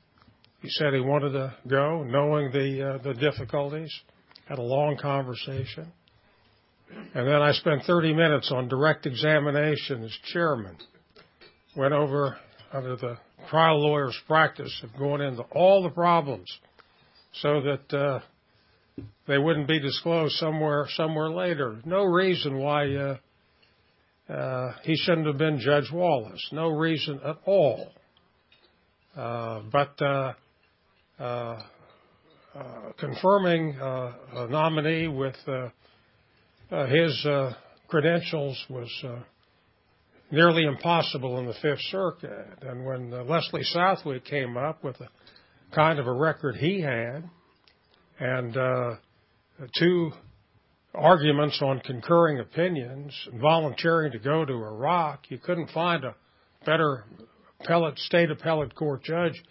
He 0.62 0.68
said 0.68 0.92
he 0.92 1.00
wanted 1.00 1.32
to 1.32 1.54
go, 1.66 2.02
knowing 2.04 2.52
the 2.52 3.00
the 3.02 3.14
difficulties. 3.14 3.92
Had 4.46 4.58
a 4.58 4.62
long 4.62 4.96
conversation. 4.96 5.92
And 7.14 7.26
then 7.26 7.40
I 7.40 7.52
spent 7.52 7.84
30 7.84 8.14
minutes 8.14 8.50
on 8.50 8.66
direct 8.66 9.06
examination 9.06 10.02
as 10.02 10.10
chairman. 10.32 10.76
Went 11.76 11.94
over 11.94 12.36
under 12.72 12.96
the 12.96 13.16
trial 13.48 13.80
lawyer's 13.80 14.18
practice 14.26 14.76
of 14.82 14.98
going 14.98 15.20
into 15.20 15.42
all 15.52 15.84
the 15.84 15.90
problems 15.90 16.48
so 17.34 17.60
that 17.60 17.96
uh, 17.96 18.20
they 19.26 19.38
wouldn't 19.38 19.68
be 19.68 19.80
disclosed 19.80 20.34
somewhere 20.36 20.86
somewhere 20.90 21.30
later. 21.30 21.80
No 21.84 22.04
reason 22.04 22.58
why 22.58 22.94
uh, 22.94 23.16
uh, 24.32 24.74
he 24.82 24.96
shouldn't 24.96 25.26
have 25.26 25.38
been 25.38 25.58
Judge 25.58 25.90
Wallace. 25.92 26.48
No 26.52 26.68
reason 26.68 27.20
at 27.24 27.36
all. 27.46 27.88
Uh, 29.16 29.60
but 29.72 30.00
uh, 30.00 30.32
uh, 31.18 31.62
confirming 32.98 33.76
a 33.80 34.46
nominee 34.48 35.08
with 35.08 35.36
uh, 35.46 36.86
his 36.86 37.26
uh, 37.26 37.52
credentials 37.88 38.64
was 38.70 38.88
uh, 39.04 39.18
nearly 40.30 40.64
impossible 40.64 41.38
in 41.38 41.46
the 41.46 41.54
Fifth 41.60 41.80
Circuit. 41.90 42.46
And 42.62 42.84
when 42.84 43.10
Leslie 43.28 43.64
Southwick 43.64 44.24
came 44.24 44.56
up 44.56 44.84
with 44.84 44.98
the 44.98 45.08
kind 45.74 45.98
of 45.98 46.06
a 46.06 46.12
record 46.12 46.56
he 46.56 46.80
had, 46.80 47.28
and 48.20 48.98
two 49.78 50.12
arguments 50.94 51.60
on 51.62 51.80
concurring 51.80 52.40
opinions, 52.40 53.14
volunteering 53.40 54.12
to 54.12 54.18
go 54.18 54.44
to 54.44 54.52
Iraq, 54.52 55.30
you 55.30 55.38
couldn't 55.38 55.70
find 55.70 56.04
a 56.04 56.14
better 56.64 57.04
appellate, 57.60 57.98
state 57.98 58.30
appellate 58.30 58.74
court 58.74 59.02
judge, 59.02 59.42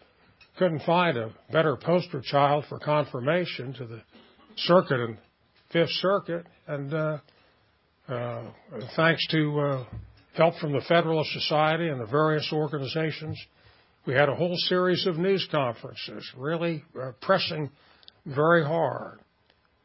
couldn't 0.57 0.83
find 0.83 1.17
a 1.17 1.31
better 1.51 1.75
poster 1.77 2.21
child 2.21 2.65
for 2.67 2.79
confirmation 2.79 3.73
to 3.73 3.85
the 3.85 4.01
circuit 4.57 4.99
and 4.99 5.17
Fifth 5.71 5.91
Circuit, 6.01 6.45
and 6.67 6.93
uh, 6.93 7.17
uh, 8.07 8.41
thanks 8.95 9.25
to 9.27 9.59
uh, 9.59 9.85
help 10.33 10.55
from 10.57 10.73
the 10.73 10.81
Federalist 10.88 11.31
Society 11.31 11.89
and 11.89 12.01
the 12.01 12.07
various 12.07 12.49
organizations, 12.51 13.39
we 14.07 14.15
had 14.15 14.29
a 14.29 14.35
whole 14.35 14.55
series 14.57 15.05
of 15.05 15.17
news 15.17 15.47
conferences, 15.51 16.27
really 16.35 16.83
uh, 16.99 17.11
pressing 17.21 17.69
very 18.33 18.63
hard. 18.63 19.19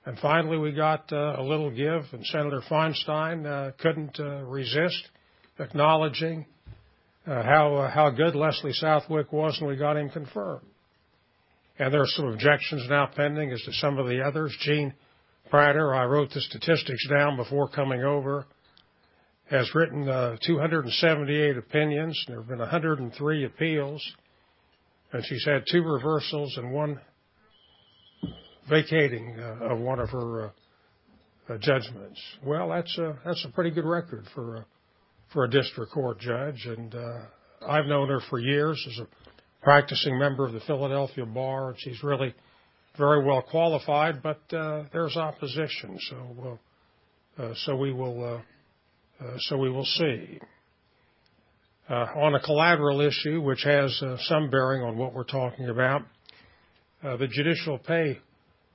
And 0.07 0.19
finally, 0.19 0.59
we 0.59 0.73
got 0.73 1.11
uh, 1.13 1.37
a 1.39 1.43
little 1.43 1.71
give, 1.71 2.03
and 2.13 2.25
Senator 2.27 2.61
Feinstein 2.71 3.47
uh, 3.47 3.73
couldn't 3.79 4.19
resist 4.47 5.09
acknowledging 5.59 6.47
how 7.25 7.91
how 7.93 8.11
good 8.11 8.35
Leslie 8.35 8.73
Southwick 8.75 9.33
was, 9.33 9.57
and 9.59 9.69
we 9.69 9.77
got 9.77 9.97
him 9.97 10.11
confirmed. 10.11 10.67
And 11.79 11.93
there 11.93 12.03
are 12.03 12.07
some 12.07 12.27
objections 12.27 12.87
now 12.89 13.09
pending 13.15 13.51
as 13.51 13.63
to 13.63 13.73
some 13.73 13.99
of 13.99 14.07
the 14.07 14.23
others. 14.23 14.55
Gene 14.61 14.95
Pratter, 15.51 15.95
I 15.95 16.05
wrote 16.05 16.31
the 16.31 16.41
statistics 16.41 17.09
down 17.09 17.37
before 17.37 17.69
coming 17.69 18.03
over, 18.03 18.47
has 19.51 19.75
written 19.75 20.09
uh, 20.09 20.37
278 20.47 21.57
opinions. 21.57 22.23
and 22.27 22.35
There 22.35 22.43
have 22.43 22.49
been 22.49 22.59
103 22.59 23.45
appeals, 23.45 24.13
and 25.13 25.25
she's 25.25 25.45
had 25.45 25.65
two 25.71 25.83
reversals 25.83 26.57
and 26.57 26.73
one 26.73 27.01
vacating 28.69 29.37
uh, 29.39 29.73
of 29.73 29.79
one 29.79 30.01
of 30.01 30.11
her 30.11 30.47
uh, 30.47 30.51
uh 31.49 31.59
judgments. 31.59 32.21
Well, 32.45 32.71
that's 32.71 32.97
a 32.99 33.19
that's 33.25 33.45
a 33.45 33.53
pretty 33.53 33.71
good 33.71 33.85
record 33.85 34.25
for 34.35 34.57
a, 34.57 34.67
for 35.33 35.45
a 35.45 35.51
district 35.51 35.93
court 35.93 36.19
judge, 36.21 36.67
and 36.67 36.95
uh, 36.95 37.67
I've 37.67 37.87
known 37.87 38.09
her 38.09 38.21
for 38.31 38.39
years 38.39 38.85
as 38.91 39.01
a 39.01 39.09
practicing 39.63 40.19
member 40.19 40.47
of 40.47 40.53
the 40.53 40.61
Philadelphia 40.61 41.27
bar, 41.27 41.71
and 41.71 41.79
she's 41.79 42.03
really 42.03 42.35
very 42.97 43.25
well 43.25 43.43
qualified, 43.43 44.23
but 44.23 44.41
uh, 44.55 44.85
there's 44.93 45.17
opposition. 45.17 45.99
So 46.09 46.59
uh, 47.39 47.53
so 47.65 47.77
we 47.77 47.93
will 47.93 48.43
uh, 49.21 49.37
so 49.41 49.59
we 49.59 49.71
will 49.71 49.85
see. 49.85 50.41
On 51.87 52.35
a 52.35 52.41
collateral 52.41 53.03
issue, 53.03 53.43
which 53.43 53.63
has 53.65 54.03
some 54.21 54.49
bearing 54.49 54.83
on 54.83 54.97
what 54.97 55.13
we're 55.13 55.23
talking 55.23 55.69
about, 55.69 56.01
the 57.03 57.29
judicial 57.31 57.77
pay 57.77 58.21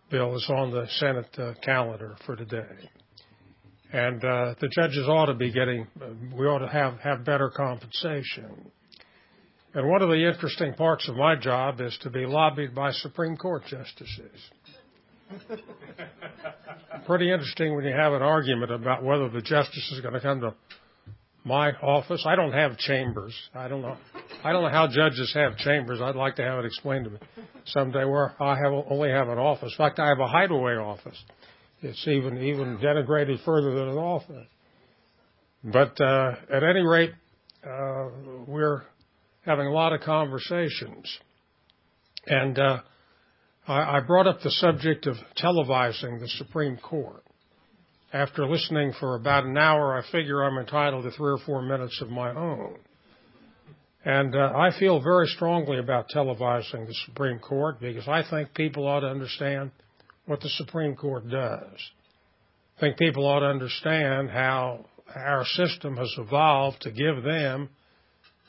bill 0.09 0.35
is 0.35 0.45
on 0.49 0.71
the 0.71 0.87
Senate 0.97 1.29
uh, 1.37 1.53
calendar 1.63 2.15
for 2.25 2.35
today. 2.35 2.89
And 3.91 4.23
uh, 4.23 4.55
the 4.59 4.69
judges 4.69 5.07
ought 5.07 5.27
to 5.27 5.33
be 5.33 5.51
getting, 5.51 5.87
uh, 6.01 6.09
we 6.35 6.45
ought 6.45 6.59
to 6.59 6.67
have, 6.67 6.99
have 6.99 7.25
better 7.25 7.49
compensation. 7.49 8.71
And 9.73 9.87
one 9.87 10.01
of 10.01 10.09
the 10.09 10.27
interesting 10.27 10.73
parts 10.73 11.07
of 11.09 11.15
my 11.15 11.35
job 11.35 11.79
is 11.81 11.97
to 12.01 12.09
be 12.09 12.25
lobbied 12.25 12.75
by 12.75 12.91
Supreme 12.91 13.37
Court 13.37 13.63
justices. 13.67 14.49
Pretty 17.05 17.31
interesting 17.31 17.75
when 17.75 17.85
you 17.85 17.95
have 17.95 18.13
an 18.13 18.21
argument 18.21 18.71
about 18.71 19.03
whether 19.03 19.29
the 19.29 19.41
justice 19.41 19.91
is 19.91 20.01
going 20.01 20.15
to 20.15 20.21
come 20.21 20.41
to 20.41 20.53
my 21.43 21.71
office. 21.73 22.23
I 22.27 22.35
don't 22.35 22.53
have 22.53 22.77
chambers. 22.77 23.35
I 23.53 23.67
don't 23.67 23.81
know. 23.81 23.97
I 24.43 24.53
don't 24.53 24.63
know 24.63 24.69
how 24.69 24.88
judges 24.88 25.31
have 25.34 25.58
chambers. 25.58 26.00
I'd 26.01 26.15
like 26.15 26.38
to 26.38 26.43
have 26.43 26.60
it 26.60 26.65
explained 26.65 27.05
to 27.05 27.12
me 27.12 27.17
someday 27.65 28.05
where 28.05 28.41
I 28.41 28.55
have 28.55 28.72
only 28.89 29.10
have 29.10 29.27
an 29.27 29.38
office. 29.38 29.74
In 29.74 29.77
fact, 29.77 30.00
I 30.00 30.08
have 30.08 30.19
a 30.19 30.27
hideaway 30.27 30.75
office. 30.75 31.17
It's 31.81 32.08
even 32.08 32.41
even 32.41 32.77
denigrated 32.77 33.43
further 33.43 33.74
than 33.75 33.89
an 33.89 33.98
office. 33.98 34.48
But 35.63 36.00
uh, 36.00 36.36
at 36.51 36.63
any 36.63 36.81
rate, 36.81 37.12
uh, 37.65 38.10
we're 38.48 38.84
having 39.46 39.67
a 39.67 39.72
lot 39.72 39.91
of 39.91 40.01
conversations. 40.01 41.17
And 42.25 42.58
uh, 42.58 42.79
I, 43.67 43.98
I 43.98 44.00
brought 44.00 44.27
up 44.27 44.39
the 44.41 44.51
subject 44.51 45.05
of 45.05 45.15
televising 45.38 46.19
the 46.19 46.29
Supreme 46.38 46.77
Court. 46.77 47.24
After 48.13 48.48
listening 48.48 48.93
for 49.00 49.15
about 49.15 49.46
an 49.46 49.58
hour, 49.58 49.98
I 49.98 50.12
figure 50.12 50.43
I'm 50.43 50.58
entitled 50.58 51.03
to 51.03 51.12
three 51.12 51.31
or 51.31 51.39
four 51.46 51.62
minutes 51.62 52.00
of 52.01 52.10
my 52.10 52.34
own. 52.34 52.77
And 54.05 54.33
uh, 54.33 54.53
I 54.55 54.71
feel 54.79 55.01
very 55.01 55.27
strongly 55.27 55.77
about 55.77 56.09
televising 56.09 56.87
the 56.87 56.95
Supreme 57.05 57.39
Court 57.39 57.79
because 57.81 58.07
I 58.07 58.23
think 58.29 58.53
people 58.53 58.87
ought 58.87 59.01
to 59.01 59.07
understand 59.07 59.71
what 60.25 60.39
the 60.39 60.49
Supreme 60.49 60.95
Court 60.95 61.29
does. 61.29 61.91
I 62.77 62.79
think 62.79 62.97
people 62.97 63.25
ought 63.25 63.41
to 63.41 63.47
understand 63.47 64.29
how 64.29 64.85
our 65.13 65.43
system 65.45 65.97
has 65.97 66.13
evolved 66.17 66.81
to 66.81 66.91
give 66.91 67.23
them 67.23 67.69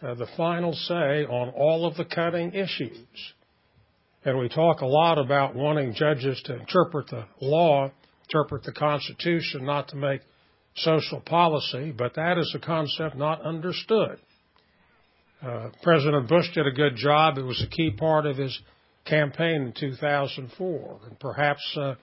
uh, 0.03 0.15
the 0.15 0.29
final 0.37 0.73
say 0.73 1.25
on 1.25 1.49
all 1.49 1.85
of 1.85 1.97
the 1.97 2.05
cutting 2.05 2.55
issues. 2.55 3.09
And 4.25 4.39
we 4.39 4.49
talk 4.49 4.83
a 4.83 4.87
lot 4.87 5.19
about 5.19 5.57
wanting 5.57 5.95
judges 5.95 6.41
to 6.45 6.61
interpret 6.61 7.09
the 7.09 7.25
law, 7.41 7.91
interpret 8.29 8.63
the 8.63 8.73
Constitution, 8.73 9.65
not 9.65 9.89
to 9.89 9.97
make 9.97 10.21
social 10.77 11.21
policy, 11.21 11.93
but 11.97 12.15
that 12.15 12.39
is 12.39 12.55
a 12.55 12.65
concept 12.65 13.17
not 13.17 13.43
understood. 13.43 14.19
Uh, 15.43 15.71
President 15.83 16.29
Bush 16.29 16.47
did 16.55 16.67
a 16.67 16.73
good 16.73 16.97
job. 16.97 17.39
It 17.39 17.43
was 17.43 17.63
a 17.67 17.71
key 17.75 17.91
part 17.91 18.27
of 18.27 18.37
his 18.37 18.59
campaign 19.07 19.63
in 19.63 19.73
2004. 19.73 21.01
And 21.07 21.19
perhaps 21.19 21.61
uh, 21.77 21.95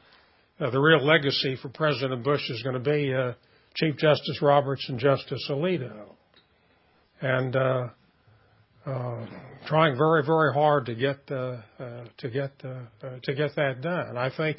uh, 0.59 0.69
the 0.71 0.79
real 0.79 1.05
legacy 1.05 1.55
for 1.61 1.69
President 1.69 2.23
Bush 2.23 2.41
is 2.49 2.63
going 2.63 2.81
to 2.81 2.91
be 2.91 3.13
uh, 3.13 3.33
Chief 3.75 3.95
Justice 3.97 4.41
Roberts 4.41 4.85
and 4.89 4.99
Justice 4.99 5.47
Alito 5.51 6.07
and 7.21 7.55
uh, 7.55 7.87
uh, 8.85 9.25
trying 9.67 9.97
very, 9.97 10.23
very 10.25 10.53
hard 10.53 10.85
to 10.85 10.95
get 10.95 11.19
uh, 11.29 11.57
uh, 11.79 12.05
to 12.17 12.29
get 12.29 12.51
uh, 12.63 13.05
uh, 13.05 13.19
to 13.23 13.33
get 13.33 13.55
that 13.55 13.81
done. 13.81 14.17
I 14.17 14.29
think 14.35 14.57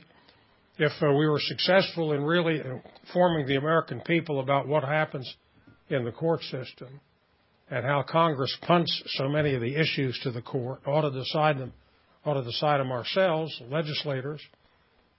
if 0.78 0.92
uh, 1.02 1.12
we 1.12 1.28
were 1.28 1.40
successful 1.40 2.12
in 2.12 2.22
really 2.22 2.60
informing 2.60 3.46
the 3.46 3.56
American 3.56 4.00
people 4.02 4.40
about 4.40 4.68
what 4.68 4.84
happens 4.84 5.32
in 5.88 6.04
the 6.04 6.12
court 6.12 6.42
system 6.42 7.00
and 7.70 7.84
how 7.84 8.02
Congress 8.02 8.56
punts 8.62 9.02
so 9.16 9.28
many 9.28 9.54
of 9.54 9.60
the 9.60 9.76
issues 9.76 10.18
to 10.22 10.30
the 10.30 10.42
court, 10.42 10.80
ought 10.86 11.02
to 11.02 11.10
decide 11.10 11.58
them, 11.58 11.72
ought 12.24 12.34
to 12.34 12.44
decide 12.44 12.80
them 12.80 12.90
ourselves, 12.90 13.60
legislators. 13.70 14.40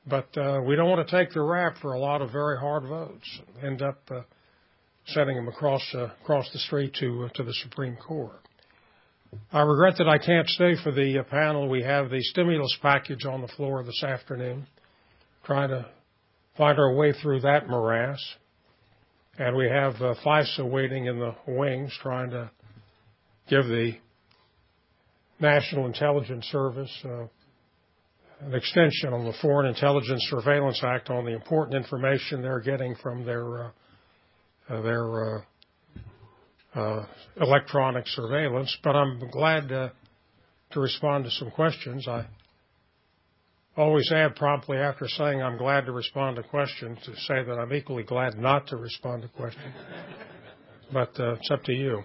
But 0.07 0.35
uh, 0.37 0.61
we 0.65 0.75
don't 0.75 0.89
want 0.89 1.07
to 1.07 1.17
take 1.17 1.33
the 1.33 1.41
rap 1.41 1.75
for 1.81 1.93
a 1.93 1.99
lot 1.99 2.21
of 2.21 2.31
very 2.31 2.57
hard 2.57 2.83
votes. 2.83 3.39
End 3.61 3.81
up 3.81 3.99
uh, 4.09 4.21
sending 5.07 5.35
them 5.35 5.47
across 5.47 5.83
uh, 5.93 6.09
across 6.23 6.49
the 6.51 6.59
street 6.59 6.93
to 6.99 7.25
uh, 7.25 7.29
to 7.35 7.43
the 7.43 7.53
Supreme 7.53 7.97
Court. 7.97 8.39
I 9.51 9.61
regret 9.61 9.95
that 9.97 10.09
I 10.09 10.17
can't 10.17 10.47
stay 10.47 10.73
for 10.83 10.91
the 10.91 11.19
uh, 11.19 11.23
panel. 11.23 11.69
We 11.69 11.83
have 11.83 12.09
the 12.09 12.21
stimulus 12.21 12.75
package 12.81 13.25
on 13.25 13.41
the 13.41 13.47
floor 13.49 13.83
this 13.83 14.03
afternoon, 14.03 14.65
trying 15.43 15.69
to 15.69 15.85
find 16.57 16.79
our 16.79 16.95
way 16.95 17.13
through 17.13 17.41
that 17.41 17.67
morass. 17.67 18.19
And 19.39 19.55
we 19.55 19.69
have 19.69 19.93
uh, 20.01 20.15
FISA 20.25 20.69
waiting 20.69 21.05
in 21.05 21.17
the 21.17 21.33
wings, 21.47 21.97
trying 22.01 22.31
to 22.31 22.51
give 23.47 23.63
the 23.67 23.93
National 25.39 25.85
Intelligence 25.85 26.43
Service 26.47 26.91
uh, 27.05 27.21
an 28.41 28.53
extension 28.53 29.13
on 29.13 29.23
the 29.23 29.31
Foreign 29.41 29.67
Intelligence 29.67 30.27
Surveillance 30.29 30.81
Act 30.83 31.09
on 31.09 31.23
the 31.23 31.31
important 31.31 31.81
information 31.81 32.41
they're 32.41 32.59
getting 32.59 32.95
from 32.95 33.25
their 33.25 33.63
uh, 33.63 33.71
uh 34.69 34.81
their 34.81 35.37
uh, 35.37 35.41
uh, 36.75 37.05
electronic 37.39 38.07
surveillance. 38.07 38.77
But 38.83 38.97
I'm 38.97 39.21
glad 39.31 39.69
to 39.69 39.91
respond 40.75 41.23
to 41.23 41.31
some 41.31 41.49
questions. 41.51 42.09
I 42.09 42.25
always 43.79 44.11
add 44.11 44.35
promptly 44.35 44.77
after 44.77 45.07
saying 45.07 45.41
I'm 45.41 45.57
glad 45.57 45.85
to 45.85 45.91
respond 45.91 46.35
to 46.35 46.43
questions 46.43 46.99
to 47.05 47.15
say 47.15 47.43
that 47.43 47.57
I'm 47.59 47.73
equally 47.73 48.03
glad 48.03 48.37
not 48.37 48.67
to 48.67 48.77
respond 48.77 49.23
to 49.23 49.27
questions. 49.29 49.73
But 50.91 51.11
it's 51.19 51.51
up 51.51 51.63
to 51.65 51.71
you. 51.71 52.01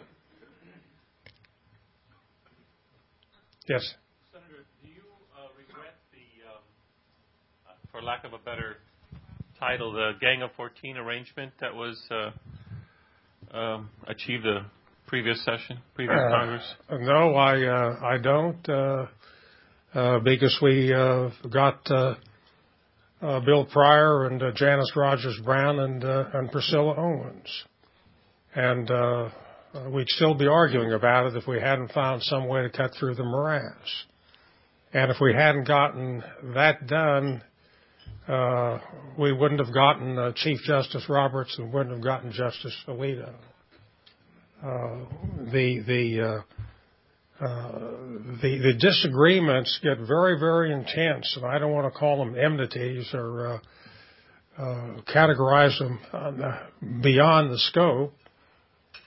Yes. 3.67 3.95
Senator, 4.31 4.67
do 4.83 4.89
you 4.89 5.01
regret 5.57 5.95
the, 6.13 6.51
um, 6.51 7.77
for 7.91 8.03
lack 8.03 8.25
of 8.25 8.35
a 8.35 8.39
better 8.39 8.77
title, 9.59 9.91
the 9.95 10.13
Gang 10.21 10.43
of 10.43 10.51
14 10.55 10.99
arrangement 10.99 11.51
that 11.63 11.75
was 11.75 11.97
um, 13.55 13.89
achieve 14.07 14.43
the 14.43 14.67
previous 15.07 15.43
session, 15.45 15.79
previous 15.95 16.19
uh, 16.19 16.31
Congress? 16.31 16.75
No, 16.91 17.35
I 17.35 17.65
uh, 17.65 17.99
I 18.03 18.19
don't, 18.19 18.69
uh, 18.69 18.73
uh, 18.73 19.07
because 19.95 20.59
we 20.61 20.93
uh, 20.93 21.31
got 21.51 21.89
uh, 21.91 22.15
uh, 23.23 23.41
Bill 23.41 23.65
Pryor 23.65 24.27
and 24.27 24.43
uh, 24.43 24.51
Janice 24.55 24.93
Rogers 24.97 25.39
Brown 25.45 25.79
and 25.79 26.05
uh, 26.05 26.25
Priscilla 26.51 26.95
Owens, 26.97 27.65
and 28.55 28.91
uh, 28.91 29.31
we'd 29.91 30.09
still 30.09 30.35
be 30.35 30.47
arguing 30.47 30.93
about 30.93 31.27
it 31.27 31.37
if 31.37 31.47
we 31.47 31.61
hadn't 31.61 31.93
found 31.93 32.23
some 32.23 32.49
way 32.49 32.63
to 32.63 32.71
cut 32.71 32.91
through 32.99 33.15
the 33.15 33.25
morass. 33.25 34.05
And 34.93 35.11
if 35.11 35.19
we 35.21 35.33
hadn't 35.33 35.67
gotten 35.67 36.23
that 36.55 36.87
done, 36.87 37.43
uh, 38.29 38.79
we 39.19 39.33
wouldn't 39.33 39.61
have 39.65 39.73
gotten 39.73 40.19
uh, 40.19 40.33
Chief 40.35 40.59
Justice 40.65 41.07
Roberts 41.09 41.57
and 41.59 41.73
wouldn't 41.73 41.95
have 41.95 42.05
gotten 42.05 42.33
Justice 42.33 42.77
Alito. 42.89 43.33
Uh, 44.63 45.05
the 45.53 46.43
uh, 47.41 47.45
uh, 47.45 47.71
the 48.43 48.59
the 48.63 48.75
disagreements 48.79 49.79
get 49.83 49.99
very 49.99 50.39
very 50.39 50.73
intense, 50.73 51.37
and 51.37 51.45
I 51.45 51.59
don't 51.59 51.73
want 51.73 51.93
to 51.93 51.99
call 51.99 52.19
them 52.19 52.37
enmities 52.39 53.11
or 53.13 53.47
uh, 53.47 53.59
uh, 54.63 55.01
categorize 55.13 55.79
them 55.79 55.99
beyond 57.03 57.51
the 57.51 57.59
scope. 57.59 58.15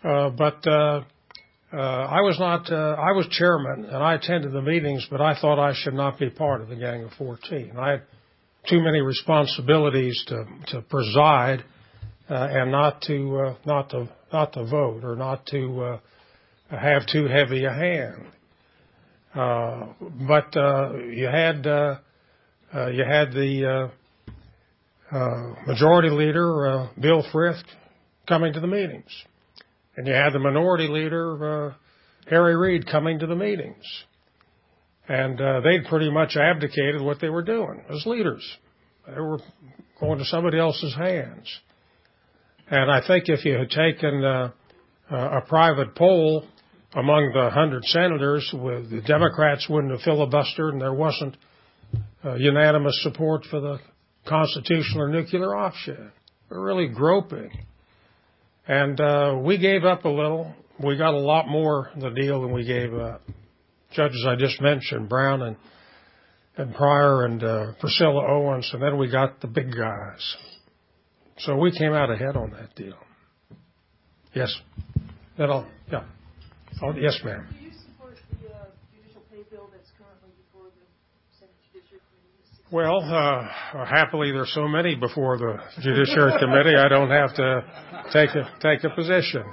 but 0.04 0.68
I 0.68 2.22
was 2.22 2.38
not. 2.40 2.72
I 2.72 3.12
was 3.14 3.28
chairman, 3.30 3.86
and 3.86 4.04
I 4.04 4.16
attended 4.16 4.52
the 4.52 4.62
meetings, 4.62 5.08
but 5.10 5.22
I 5.22 5.40
thought 5.40 5.60
I 5.60 5.74
should 5.74 5.94
not 5.94 6.20
be 6.20 6.30
part 6.30 6.62
of 6.62 6.70
the 6.70 6.76
Gang 6.76 7.04
of 7.04 7.12
14. 7.18 7.74
I 7.78 7.92
had 7.92 8.04
too 8.70 8.82
many 8.82 9.00
responsibilities 9.02 10.22
to 10.28 10.46
to 10.68 10.82
preside 10.82 11.64
uh, 12.30 12.34
and 12.34 12.72
not 12.72 13.02
to 13.04 13.40
uh, 13.40 13.56
not 13.66 13.90
to 13.92 14.10
not 14.34 14.54
to 14.54 14.66
vote 14.66 15.04
or 15.04 15.16
not 15.16 15.46
to 15.48 15.84
uh, 15.84 16.00
have 16.70 17.06
too 17.12 17.28
heavy 17.28 17.66
a 17.66 17.74
hand. 17.74 18.26
Uh, 19.34 19.88
but 20.28 20.56
uh, 20.58 20.94
you 20.96 21.26
had 21.26 21.66
uh, 21.68 21.96
uh, 22.74 22.88
you 22.88 23.04
had 23.04 23.32
the 23.32 23.92
uh, 25.12 25.16
uh, 25.16 25.56
majority 25.66 26.10
leader 26.10 26.68
uh, 26.68 26.88
Bill 27.00 27.24
Frist 27.34 27.64
coming 28.28 28.54
to 28.54 28.60
the 28.60 28.68
meetings, 28.68 29.12
and 29.96 30.08
you 30.08 30.14
had 30.14 30.34
the 30.34 30.40
minority 30.40 30.88
leader 30.88 31.68
uh, 31.68 31.74
Harry 32.30 32.56
Reid 32.56 32.88
coming 32.90 33.20
to 33.20 33.28
the 33.28 33.36
meetings 33.36 33.86
and 35.08 35.40
uh, 35.40 35.62
they'd 35.62 35.86
pretty 35.86 36.12
much 36.12 36.36
abdicated 36.36 37.02
what 37.02 37.20
they 37.22 37.30
were 37.30 37.44
doing 37.44 37.82
as 37.90 38.06
leaders. 38.06 38.44
They 39.08 39.20
were 39.20 39.40
going 40.00 40.20
to 40.20 40.26
somebody 40.26 40.60
else's 40.60 40.94
hands. 40.96 41.48
And 42.70 42.92
I 42.92 43.06
think 43.06 43.26
if 43.28 43.46
you 43.46 43.54
had 43.58 43.70
taken 43.70 44.24
uh, 44.24 44.52
a 45.10 45.42
private 45.48 45.96
poll 45.96 46.46
among 46.98 47.32
the 47.34 47.50
hundred 47.52 47.84
senators, 47.86 48.50
with 48.54 48.90
the 48.90 49.02
Democrats 49.02 49.68
wouldn't 49.70 49.92
have 49.92 50.02
filibustered, 50.02 50.72
and 50.72 50.82
there 50.82 50.94
wasn't 50.94 51.38
uh, 52.26 52.36
unanimous 52.36 53.00
support 53.04 53.44
for 53.50 53.60
the 53.60 53.80
constitutional 54.28 55.04
or 55.04 55.10
nuclear 55.10 55.56
option. 55.56 56.12
We're 56.50 56.62
really 56.62 56.88
groping. 56.88 57.52
And 58.68 59.00
uh, 59.00 59.40
we 59.42 59.58
gave 59.58 59.86
up 59.86 60.06
a 60.06 60.10
little. 60.10 60.54
We 60.84 60.98
got 60.98 61.14
a 61.14 61.20
lot 61.20 61.48
more 61.48 61.90
in 61.94 62.02
the 62.02 62.10
deal 62.10 62.42
than 62.42 62.52
we 62.52 62.66
gave 62.66 62.94
up 62.94 63.22
judges 63.92 64.26
I 64.28 64.36
just 64.36 64.60
mentioned, 64.62 65.08
Brown 65.10 65.42
and 65.42 65.56
and 66.58 66.74
Pryor 66.74 67.26
and 67.26 67.44
uh, 67.44 67.74
Priscilla 67.80 68.26
Owens, 68.28 68.70
and 68.74 68.82
then 68.82 68.98
we 68.98 69.12
got 69.12 69.42
the 69.42 69.48
big 69.48 69.72
guys. 69.76 70.36
So 71.40 71.56
we 71.56 71.72
came 71.72 71.94
out 71.94 72.10
ahead 72.10 72.36
on 72.36 72.50
that 72.52 72.74
deal. 72.76 72.98
Yes. 74.34 74.56
That 75.38 75.50
all? 75.50 75.68
Yeah. 75.92 76.04
Oh, 76.82 76.94
yes, 76.96 77.20
ma'am. 77.24 77.48
Do 77.50 77.66
you 77.66 77.72
support 77.72 78.16
the 78.42 78.50
uh, 78.54 78.66
judicial 78.94 79.22
pay 79.32 79.44
bill 79.50 79.70
that's 79.72 79.90
currently 79.98 80.30
before 80.46 80.70
the 80.76 80.86
Senate 81.40 81.56
Judiciary 81.74 82.02
Committee? 82.12 82.72
Well, 82.72 83.02
uh, 83.02 83.86
happily, 83.86 84.32
there's 84.32 84.54
so 84.54 84.68
many 84.68 84.96
before 84.96 85.38
the 85.38 85.58
Judiciary 85.82 86.34
Committee, 86.40 86.76
I 86.76 86.88
don't 86.88 87.10
have 87.10 87.34
to 87.36 87.64
take 88.14 88.30
a 88.36 88.50
take 88.62 88.84
a 88.84 88.90
position. 88.96 89.44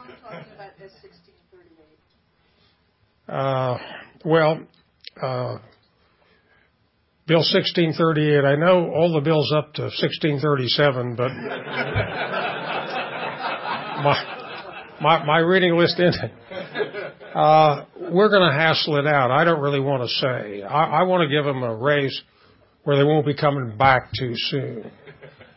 Uh, 3.29 3.79
well, 4.25 4.61
uh, 5.23 5.59
Bill 7.27 7.39
1638, 7.39 8.45
I 8.45 8.55
know 8.57 8.93
all 8.93 9.15
the 9.15 9.23
bills 9.23 9.51
up 9.57 9.73
to 9.75 9.85
1637, 9.85 11.17
but 11.17 11.29
my, 14.03 14.15
my, 15.01 15.25
my 15.25 15.39
reading 15.39 15.79
list 15.79 15.99
ended. 15.99 16.31
Uh, 17.35 17.85
we're 18.13 18.29
going 18.29 18.49
to 18.49 18.57
hassle 18.57 18.97
it 18.97 19.07
out. 19.07 19.33
I 19.33 19.43
don't 19.45 19.61
really 19.61 19.81
want 19.81 20.03
to 20.03 20.09
say. 20.09 20.63
I, 20.63 21.01
I 21.01 21.03
want 21.03 21.29
to 21.29 21.35
give 21.35 21.45
them 21.45 21.65
a 21.65 21.75
raise 21.75 22.23
where 22.85 22.97
they 22.97 23.03
won't 23.03 23.27
be 23.27 23.35
coming 23.35 23.77
back 23.77 24.11
too 24.17 24.35
soon. 24.37 24.91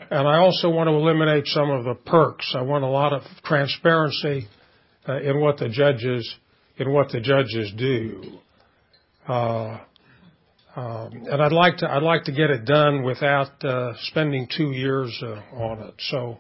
And 0.10 0.28
I 0.28 0.38
also 0.38 0.70
want 0.70 0.88
to 0.88 0.94
eliminate 0.94 1.46
some 1.46 1.70
of 1.70 1.84
the 1.84 1.94
perks. 1.94 2.56
I 2.58 2.62
want 2.62 2.84
a 2.84 2.88
lot 2.88 3.14
of 3.14 3.22
transparency 3.44 4.48
uh, 5.08 5.22
in 5.22 5.40
what 5.40 5.58
the 5.58 5.70
judges 5.70 6.36
in 6.78 6.92
what 6.92 7.10
the 7.10 7.20
judges 7.20 7.72
do. 7.78 8.40
Uh, 9.28 9.80
um, 10.76 11.12
and 11.30 11.42
I'd 11.42 11.52
like 11.52 11.78
to 11.78 11.92
I'd 11.92 12.04
like 12.04 12.24
to 12.24 12.32
get 12.32 12.50
it 12.50 12.66
done 12.66 13.04
without 13.04 13.64
uh, 13.64 13.94
spending 14.04 14.48
two 14.56 14.72
years 14.72 15.16
uh, 15.22 15.42
on 15.56 15.80
it. 15.90 15.94
So 16.10 16.40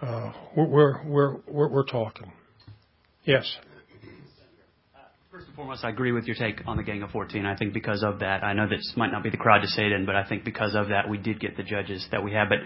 uh, 0.00 0.32
we're 0.56 1.04
we're 1.04 1.36
we're 1.46 1.68
we're 1.68 1.86
talking. 1.86 2.32
Yes. 3.24 3.58
First 5.38 5.46
and 5.50 5.56
foremost, 5.56 5.84
I 5.84 5.90
agree 5.90 6.10
with 6.10 6.24
your 6.24 6.34
take 6.34 6.66
on 6.66 6.76
the 6.76 6.82
Gang 6.82 7.00
of 7.04 7.10
14. 7.10 7.46
I 7.46 7.54
think 7.54 7.72
because 7.72 8.02
of 8.02 8.18
that, 8.18 8.42
I 8.42 8.54
know 8.54 8.68
this 8.68 8.94
might 8.96 9.12
not 9.12 9.22
be 9.22 9.30
the 9.30 9.36
crowd 9.36 9.60
to 9.60 9.68
say 9.68 9.86
it 9.86 9.92
in, 9.92 10.04
but 10.04 10.16
I 10.16 10.28
think 10.28 10.42
because 10.42 10.74
of 10.74 10.88
that, 10.88 11.08
we 11.08 11.16
did 11.16 11.38
get 11.38 11.56
the 11.56 11.62
judges 11.62 12.04
that 12.10 12.24
we 12.24 12.32
have. 12.32 12.48
But 12.48 12.58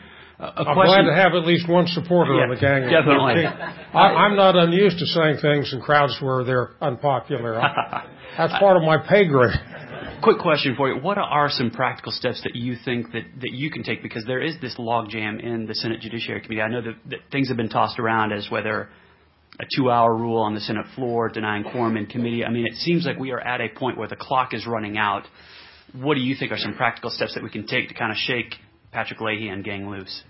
uh, 0.42 0.52
I'm 0.56 0.74
question, 0.74 1.04
glad 1.04 1.14
to 1.14 1.14
have 1.14 1.34
at 1.34 1.44
least 1.46 1.68
one 1.68 1.86
supporter 1.86 2.32
yeah, 2.32 2.44
on 2.44 2.48
the 2.48 2.56
Gang 2.56 2.88
definitely. 2.88 3.44
of 3.44 3.52
14. 3.52 3.76
I, 3.92 4.24
I'm 4.24 4.36
not 4.36 4.56
unused 4.56 4.98
to 5.00 5.04
saying 5.04 5.36
things 5.42 5.70
in 5.74 5.82
crowds 5.82 6.16
where 6.22 6.44
they're 6.44 6.70
unpopular. 6.80 7.60
That's 8.38 8.54
part 8.58 8.78
of 8.78 8.84
my 8.84 8.96
pay 9.06 9.28
grade. 9.28 9.52
Quick 10.22 10.38
question 10.38 10.74
for 10.74 10.88
you. 10.88 10.98
What 10.98 11.18
are 11.18 11.50
some 11.50 11.72
practical 11.72 12.10
steps 12.10 12.42
that 12.44 12.56
you 12.56 12.76
think 12.82 13.12
that, 13.12 13.24
that 13.42 13.52
you 13.52 13.70
can 13.70 13.82
take? 13.82 14.02
Because 14.02 14.24
there 14.24 14.40
is 14.40 14.54
this 14.62 14.76
logjam 14.78 15.44
in 15.44 15.66
the 15.66 15.74
Senate 15.74 16.00
Judiciary 16.00 16.40
Committee. 16.40 16.62
I 16.62 16.68
know 16.68 16.80
that, 16.80 16.94
that 17.10 17.18
things 17.30 17.48
have 17.48 17.58
been 17.58 17.68
tossed 17.68 17.98
around 17.98 18.32
as 18.32 18.50
whether 18.50 18.88
a 19.60 19.64
two 19.76 19.90
hour 19.90 20.14
rule 20.14 20.40
on 20.40 20.54
the 20.54 20.60
Senate 20.60 20.86
floor, 20.94 21.28
denying 21.28 21.64
quorum 21.64 21.96
in 21.96 22.06
committee. 22.06 22.44
I 22.44 22.50
mean, 22.50 22.66
it 22.66 22.74
seems 22.76 23.04
like 23.04 23.18
we 23.18 23.32
are 23.32 23.40
at 23.40 23.60
a 23.60 23.68
point 23.68 23.98
where 23.98 24.08
the 24.08 24.16
clock 24.16 24.54
is 24.54 24.66
running 24.66 24.96
out. 24.96 25.24
What 25.92 26.14
do 26.14 26.20
you 26.20 26.34
think 26.34 26.52
are 26.52 26.58
some 26.58 26.74
practical 26.74 27.10
steps 27.10 27.34
that 27.34 27.42
we 27.42 27.50
can 27.50 27.66
take 27.66 27.88
to 27.88 27.94
kind 27.94 28.10
of 28.10 28.16
shake 28.16 28.54
Patrick 28.92 29.20
Leahy 29.20 29.48
and 29.48 29.62
gang 29.62 29.90
loose? 29.90 30.22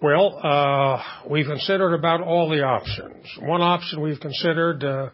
Well, 0.00 0.38
uh, 0.42 1.02
we've 1.28 1.46
considered 1.46 1.94
about 1.94 2.20
all 2.20 2.48
the 2.48 2.62
options. 2.62 3.26
One 3.40 3.62
option 3.62 4.00
we've 4.00 4.20
considered 4.20 4.84
uh, 4.84 5.10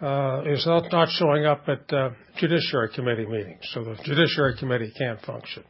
uh, 0.00 0.42
is 0.46 0.66
not, 0.66 0.90
not 0.90 1.08
showing 1.10 1.46
up 1.46 1.68
at 1.68 1.88
Judiciary 2.38 2.88
Committee 2.94 3.26
meetings, 3.26 3.62
so 3.72 3.84
the 3.84 3.96
Judiciary 4.02 4.56
Committee 4.58 4.92
can't 4.98 5.20
function. 5.20 5.62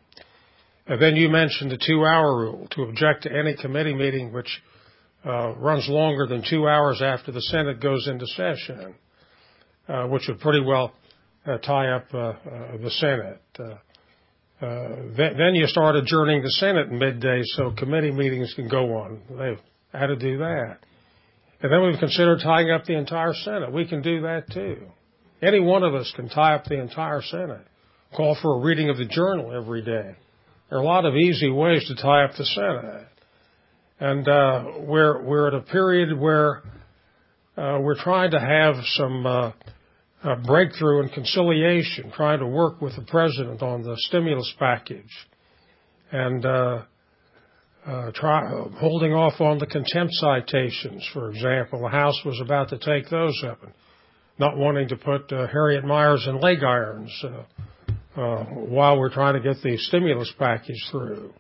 And 0.87 1.01
then 1.01 1.17
you 1.17 1.29
mentioned 1.29 1.71
the 1.71 1.79
two-hour 1.79 2.37
rule 2.37 2.69
to 2.73 2.83
object 2.83 3.25
to 3.25 3.33
any 3.33 3.57
committee 3.57 3.95
meeting 3.95 4.33
which 4.33 4.63
uh, 5.27 5.55
runs 5.57 5.89
longer 5.89 6.27
than 6.27 6.43
two 6.49 6.69
hours 6.69 7.01
after 7.03 7.33
the 7.33 7.41
Senate 7.41 7.81
goes 7.81 8.07
into 8.09 8.27
session, 8.27 8.95
uh, 9.89 10.07
which 10.07 10.25
would 10.29 10.41
pretty 10.41 10.61
well 10.65 10.93
uh, 11.47 11.59
tie 11.59 11.91
up 11.91 12.07
uh, 12.13 12.19
uh, 12.19 12.35
the 12.83 12.91
Senate. 12.91 13.43
Uh, 13.59 13.77
then, 15.17 15.37
then 15.37 15.55
you 15.55 15.67
start 15.67 15.97
adjourning 15.97 16.43
the 16.43 16.51
Senate 16.51 16.91
midday 16.91 17.43
so 17.45 17.73
committee 17.77 18.13
meetings 18.13 18.53
can 18.55 18.69
go 18.69 18.97
on. 18.97 19.21
They've 19.31 19.61
had 19.93 20.07
to 20.07 20.17
do 20.17 20.39
that. 20.39 20.79
And 21.61 21.73
then 21.73 21.83
we've 21.83 21.99
considered 21.99 22.41
tying 22.43 22.71
up 22.71 22.85
the 22.85 22.97
entire 22.97 23.35
Senate. 23.35 23.73
We 23.73 23.87
can 23.87 24.03
do 24.03 24.23
that 24.23 24.51
too. 24.53 24.87
Any 25.43 25.61
one 25.61 25.83
of 25.83 25.95
us 25.95 26.13
can 26.15 26.29
tie 26.29 26.55
up 26.55 26.65
the 26.65 26.81
entire 26.81 27.23
Senate. 27.23 27.67
Call 28.17 28.37
for 28.41 28.57
a 28.57 28.65
reading 28.65 28.91
of 28.91 28.97
the 28.97 29.07
journal 29.07 29.53
every 29.55 29.83
day. 29.83 30.17
There 30.71 30.79
are 30.79 30.83
a 30.83 30.85
lot 30.85 31.05
of 31.05 31.15
easy 31.15 31.51
ways 31.51 31.87
to 31.89 31.95
tie 31.95 32.25
up 32.25 32.33
the 32.37 32.45
Senate. 32.45 33.07
And 34.01 34.27
uh, 34.27 34.65
we're, 34.81 35.23
we're 35.23 35.49
at 35.49 35.55
a 35.55 35.61
period 35.61 36.19
where 36.19 36.63
uh, 37.57 37.79
we're 37.81 38.03
trying 38.03 38.33
to 38.33 38.41
have 38.41 38.75
some 38.97 39.25
uh, 39.25 39.53
breakthrough 40.45 41.03
and 41.03 41.13
conciliation, 41.13 42.11
trying 42.11 42.41
to 42.41 42.47
work 42.47 42.81
with 42.81 42.97
the 42.97 43.03
president 43.03 43.63
on 43.63 43.83
the 43.83 43.95
stimulus 43.99 44.53
package. 44.59 45.11
And 46.11 46.45
uh, 46.45 46.83
uh, 47.87 48.11
holding 48.79 49.13
off 49.13 49.41
on 49.41 49.59
the 49.59 49.67
contempt 49.67 50.13
citations, 50.15 51.09
for 51.13 51.31
example. 51.31 51.83
The 51.83 51.89
House 51.89 52.21
was 52.25 52.41
about 52.41 52.71
to 52.71 52.79
take 52.79 53.11
those 53.11 53.45
up 53.47 53.63
and 53.63 53.73
not 54.39 54.57
wanting 54.57 54.89
to 54.89 54.97
put 54.97 55.31
Harriet 55.31 55.85
Miers 55.85 56.27
in 56.27 56.41
leg 56.41 56.65
irons 56.65 57.25
while 58.15 58.99
we're 58.99 59.13
trying 59.13 59.35
to 59.35 59.41
get 59.41 59.63
the 59.63 59.77
stimulus 59.77 60.33
package 60.39 60.83
through. 60.91 61.33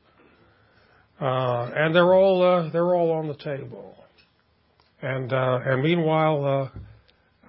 Uh, 1.20 1.70
and 1.74 1.94
they're 1.94 2.12
all 2.12 2.42
uh, 2.42 2.70
they're 2.70 2.94
all 2.94 3.12
on 3.12 3.29
the 3.29 3.37
table. 3.37 3.94
And 5.00 5.33
uh, 5.33 5.61
and 5.64 5.83
meanwhile, 5.83 6.72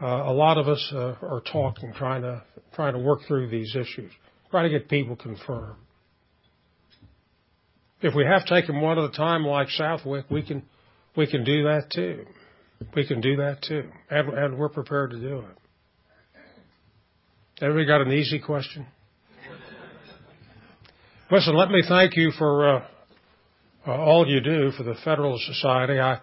a 0.01 0.33
lot 0.33 0.57
of 0.57 0.67
us 0.67 0.93
are 0.93 1.41
talking, 1.51 1.93
trying 1.93 2.21
to 2.21 2.43
trying 2.73 2.93
to 2.93 2.99
work 2.99 3.21
through 3.27 3.49
these 3.49 3.75
issues, 3.75 4.11
trying 4.51 4.71
to 4.71 4.79
get 4.79 4.89
people 4.89 5.15
confirmed. 5.15 5.77
If 8.01 8.13
we 8.13 8.25
have 8.25 8.45
to 8.45 8.53
take 8.53 8.67
them 8.67 8.81
one 8.81 8.99
at 8.99 9.05
a 9.05 9.11
time 9.11 9.43
like 9.43 9.69
Southwick, 9.69 10.25
we 10.29 10.43
can 10.43 10.63
we 11.15 11.25
can 11.25 11.43
do 11.43 11.63
that 11.63 11.89
too. 11.91 12.25
We 12.93 13.07
can 13.07 13.21
do 13.21 13.37
that 13.37 13.61
too, 13.61 13.89
and, 14.09 14.29
and 14.29 14.57
we're 14.57 14.69
prepared 14.69 15.11
to 15.11 15.19
do 15.19 15.39
it. 15.39 15.57
Everybody 17.61 17.87
got 17.87 18.01
an 18.01 18.11
easy 18.11 18.39
question? 18.39 18.85
Listen, 21.31 21.55
let 21.55 21.69
me 21.69 21.81
thank 21.87 22.17
you 22.17 22.31
for 22.37 22.75
uh, 22.75 22.85
all 23.87 24.27
you 24.27 24.41
do 24.41 24.71
for 24.71 24.83
the 24.83 24.95
Federalist 25.03 25.45
Society. 25.45 25.99
I 25.99 26.19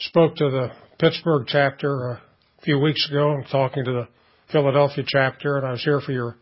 spoke 0.00 0.36
to 0.36 0.50
the 0.50 0.70
Pittsburgh 0.98 1.46
chapter 1.46 2.10
a 2.10 2.20
few 2.64 2.78
weeks 2.78 3.08
ago. 3.08 3.30
I'm 3.30 3.44
talking 3.44 3.84
to 3.84 3.92
the 3.92 4.08
Philadelphia 4.52 5.04
chapter, 5.06 5.56
and 5.56 5.66
I 5.66 5.72
was 5.72 5.82
here 5.84 6.00
for 6.00 6.12
your 6.12 6.36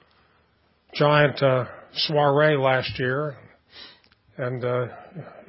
giant 0.95 1.43
uh, 1.43 1.65
soiree 1.93 2.57
last 2.57 2.99
year 2.99 3.37
and 4.39 4.65
uh, 4.65 4.87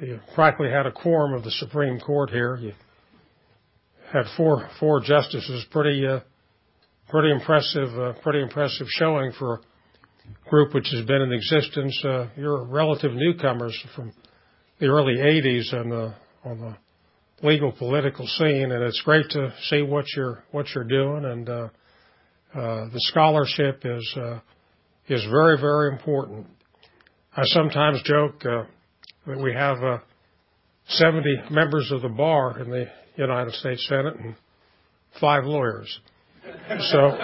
you 0.02 0.20
practically 0.34 0.72
had 0.72 0.88
a 0.88 0.92
quorum 0.92 1.34
of 1.34 1.44
the 1.44 1.52
Supreme 1.52 2.00
Court 2.00 2.32
here. 2.32 2.58
You 2.58 2.74
had 4.12 4.24
four 4.36 4.68
four 4.80 5.00
justices, 5.00 5.66
pretty 5.72 6.06
uh, 6.06 6.22
pretty 7.08 7.32
impressive, 7.32 7.90
uh, 7.98 8.14
pretty 8.24 8.42
impressive 8.42 8.88
showing 8.90 9.32
for 9.38 9.56
a 9.56 10.50
group 10.50 10.74
which 10.74 10.90
has 10.92 11.06
been 11.06 11.22
in 11.22 11.32
existence. 11.32 12.04
Uh, 12.04 12.28
you're 12.36 12.66
relative 12.66 13.12
newcomers 13.14 13.80
from 13.96 14.12
the 14.80 14.88
early 14.88 15.16
'80s 15.16 15.74
on 15.74 15.90
the 15.90 16.14
on 16.44 16.60
the 16.60 16.78
legal 17.48 17.72
political 17.72 18.28
scene, 18.28 18.72
and 18.72 18.84
it's 18.84 19.02
great 19.02 19.30
to 19.32 19.54
see 19.70 19.82
what 19.82 20.06
you're 20.16 20.44
what 20.52 20.68
you're 20.74 20.84
doing. 20.84 21.26
And 21.26 21.50
uh, 21.50 21.70
uh, 22.54 22.90
the 22.90 23.00
scholarship 23.00 23.82
is 23.86 24.16
uh, 24.18 24.40
is 25.08 25.26
very 25.32 25.60
very 25.60 25.92
important. 25.92 26.48
I 27.36 27.44
sometimes 27.46 28.02
joke. 28.04 28.46
Uh, 28.46 28.64
that 29.30 29.40
we 29.40 29.54
have 29.54 29.84
uh, 29.84 30.00
70 30.88 31.44
members 31.52 31.92
of 31.92 32.02
the 32.02 32.10
bar 32.10 32.60
in 32.60 32.70
the 32.72 32.88
United 33.16 33.54
States 33.54 33.86
Senate 33.88 34.16
and 34.16 34.36
five 35.20 35.44
lawyers. 35.46 36.00
So 36.68 37.12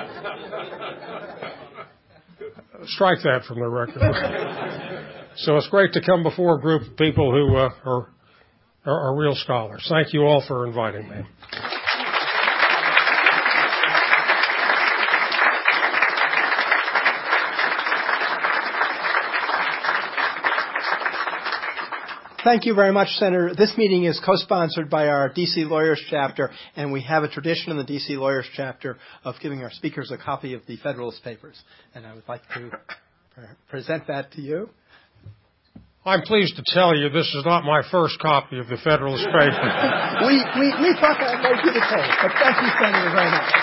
strike 2.86 3.24
that 3.24 3.44
from 3.48 3.60
the 3.60 3.68
record. 3.68 4.82
So 5.38 5.58
it's 5.58 5.68
great 5.70 5.94
to 5.94 6.02
come 6.02 6.24
before 6.24 6.58
a 6.58 6.62
group 6.62 6.84
of 6.84 6.98
people 6.98 7.32
who 7.32 7.56
uh, 7.56 7.70
are, 7.86 8.10
are, 8.86 9.00
are 9.10 9.16
real 9.18 9.36
scholars. 9.36 9.86
Thank 9.90 10.14
you 10.14 10.22
all 10.22 10.44
for 10.48 10.66
inviting 10.66 11.10
me. 11.10 11.18
Thank 22.46 22.66
you 22.66 22.76
very 22.76 22.92
much, 22.92 23.08
Senator. 23.18 23.56
This 23.58 23.74
meeting 23.76 24.04
is 24.04 24.22
co-sponsored 24.24 24.88
by 24.88 25.08
our 25.08 25.32
DC 25.32 25.68
Lawyers 25.68 26.00
chapter, 26.12 26.52
and 26.76 26.92
we 26.92 27.02
have 27.02 27.24
a 27.24 27.28
tradition 27.28 27.72
in 27.72 27.78
the 27.78 27.84
DC 27.84 28.20
Lawyers 28.20 28.46
chapter 28.56 29.00
of 29.24 29.34
giving 29.42 29.64
our 29.64 29.72
speakers 29.72 30.12
a 30.12 30.18
copy 30.18 30.54
of 30.54 30.62
the 30.68 30.78
Federalist 30.78 31.24
Papers. 31.24 31.60
And 31.96 32.06
I 32.06 32.14
would 32.14 32.28
like 32.28 32.44
to 32.54 32.70
present 33.68 34.06
that 34.08 34.32
to 34.34 34.42
you. 34.42 34.70
I'm 36.08 36.22
pleased 36.22 36.56
to 36.58 36.64
tell 36.68 36.96
you 36.96 37.10
this 37.10 37.34
is 37.34 37.44
not 37.46 37.64
my 37.64 37.82
first 37.90 38.20
copy 38.20 38.60
of 38.60 38.68
the 38.68 38.78
Federalist 38.78 39.26
Papers. 39.26 39.58
we, 40.22 40.38
we, 40.54 40.68
we 40.78 40.94
thought 41.02 41.18
that 41.18 41.42
might 41.42 41.64
be 41.64 41.74
the 41.74 41.82
case, 41.82 42.14
but 42.22 42.32
thank 42.38 42.62
you, 42.62 42.70
Senator, 42.78 43.10
very 43.10 43.32
much. 43.32 43.54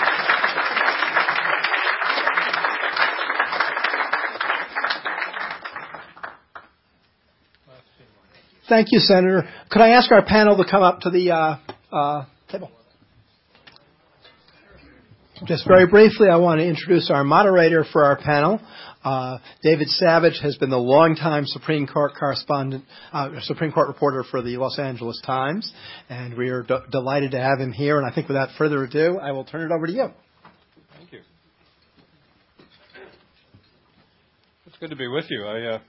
Thank 8.67 8.87
you, 8.91 8.99
Senator. 8.99 9.47
Could 9.71 9.81
I 9.81 9.91
ask 9.91 10.11
our 10.11 10.25
panel 10.25 10.57
to 10.57 10.69
come 10.69 10.83
up 10.83 10.99
to 11.01 11.09
the 11.09 11.31
uh, 11.31 11.57
uh, 11.95 12.25
table? 12.51 12.69
Just 15.45 15.65
very 15.65 15.87
briefly, 15.87 16.27
I 16.27 16.35
want 16.37 16.59
to 16.59 16.65
introduce 16.65 17.09
our 17.09 17.23
moderator 17.23 17.85
for 17.89 18.03
our 18.03 18.17
panel. 18.17 18.59
Uh, 19.03 19.39
David 19.61 19.89
Savage 19.89 20.39
has 20.41 20.55
been 20.57 20.69
the 20.69 20.77
longtime 20.77 21.45
Supreme 21.45 21.87
Court 21.87 22.13
correspondent, 22.17 22.85
uh, 23.11 23.31
Supreme 23.41 23.71
Court 23.71 23.87
reporter 23.87 24.23
for 24.29 24.41
the 24.41 24.57
Los 24.57 24.79
Angeles 24.79 25.21
Times, 25.25 25.71
and 26.09 26.37
we 26.37 26.49
are 26.49 26.63
d- 26.63 26.77
delighted 26.89 27.31
to 27.31 27.39
have 27.39 27.59
him 27.59 27.73
here. 27.73 27.97
And 27.97 28.09
I 28.09 28.13
think 28.13 28.27
without 28.27 28.49
further 28.57 28.83
ado, 28.83 29.19
I 29.21 29.31
will 29.31 29.43
turn 29.43 29.69
it 29.69 29.73
over 29.73 29.87
to 29.87 29.93
you. 29.93 30.07
Thank 30.97 31.11
you. 31.11 31.19
It's 34.67 34.77
good 34.77 34.89
to 34.89 34.95
be 34.95 35.07
with 35.07 35.25
you. 35.29 35.43
I 35.45 35.75
uh, 35.75 35.79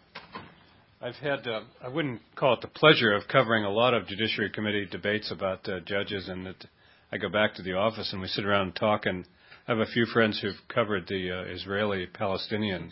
I've 1.04 1.16
had, 1.16 1.46
uh, 1.46 1.60
I 1.82 1.88
wouldn't 1.88 2.22
call 2.34 2.54
it 2.54 2.62
the 2.62 2.68
pleasure 2.68 3.12
of 3.12 3.28
covering 3.28 3.64
a 3.64 3.70
lot 3.70 3.92
of 3.92 4.06
Judiciary 4.06 4.48
Committee 4.48 4.86
debates 4.90 5.30
about 5.30 5.68
uh, 5.68 5.80
judges, 5.80 6.28
and 6.28 6.46
that 6.46 6.64
I 7.12 7.18
go 7.18 7.28
back 7.28 7.54
to 7.56 7.62
the 7.62 7.74
office 7.74 8.10
and 8.12 8.22
we 8.22 8.26
sit 8.28 8.46
around 8.46 8.62
and 8.62 8.74
talk. 8.76 9.04
And 9.04 9.26
I 9.66 9.72
have 9.72 9.80
a 9.80 9.86
few 9.86 10.04
friends 10.04 10.38
who've 10.42 10.52
covered 10.68 11.08
the 11.08 11.30
uh, 11.30 11.54
Israeli-Palestinian, 11.54 12.90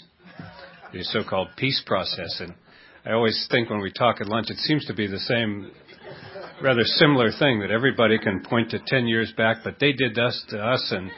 the 0.91 1.03
so-called 1.03 1.49
peace 1.59 1.83
process, 1.85 2.41
and 2.41 2.55
I 3.05 3.13
always 3.13 3.47
think 3.51 3.69
when 3.69 3.83
we 3.83 3.93
talk 3.93 4.23
at 4.23 4.27
lunch, 4.27 4.49
it 4.49 4.57
seems 4.57 4.87
to 4.87 4.95
be 4.95 5.07
the 5.07 5.19
same, 5.19 5.71
rather 6.63 6.83
similar 6.85 7.31
thing 7.39 7.61
that 7.61 7.71
everybody 7.71 8.19
can 8.19 8.43
point 8.43 8.71
to 8.71 8.79
10 8.87 9.07
years 9.07 9.31
back, 9.37 9.59
but 9.63 9.81
they 9.81 9.93
did 9.93 10.15
this 10.15 10.43
to 10.49 10.59
us, 10.59 10.95
and 10.97 11.11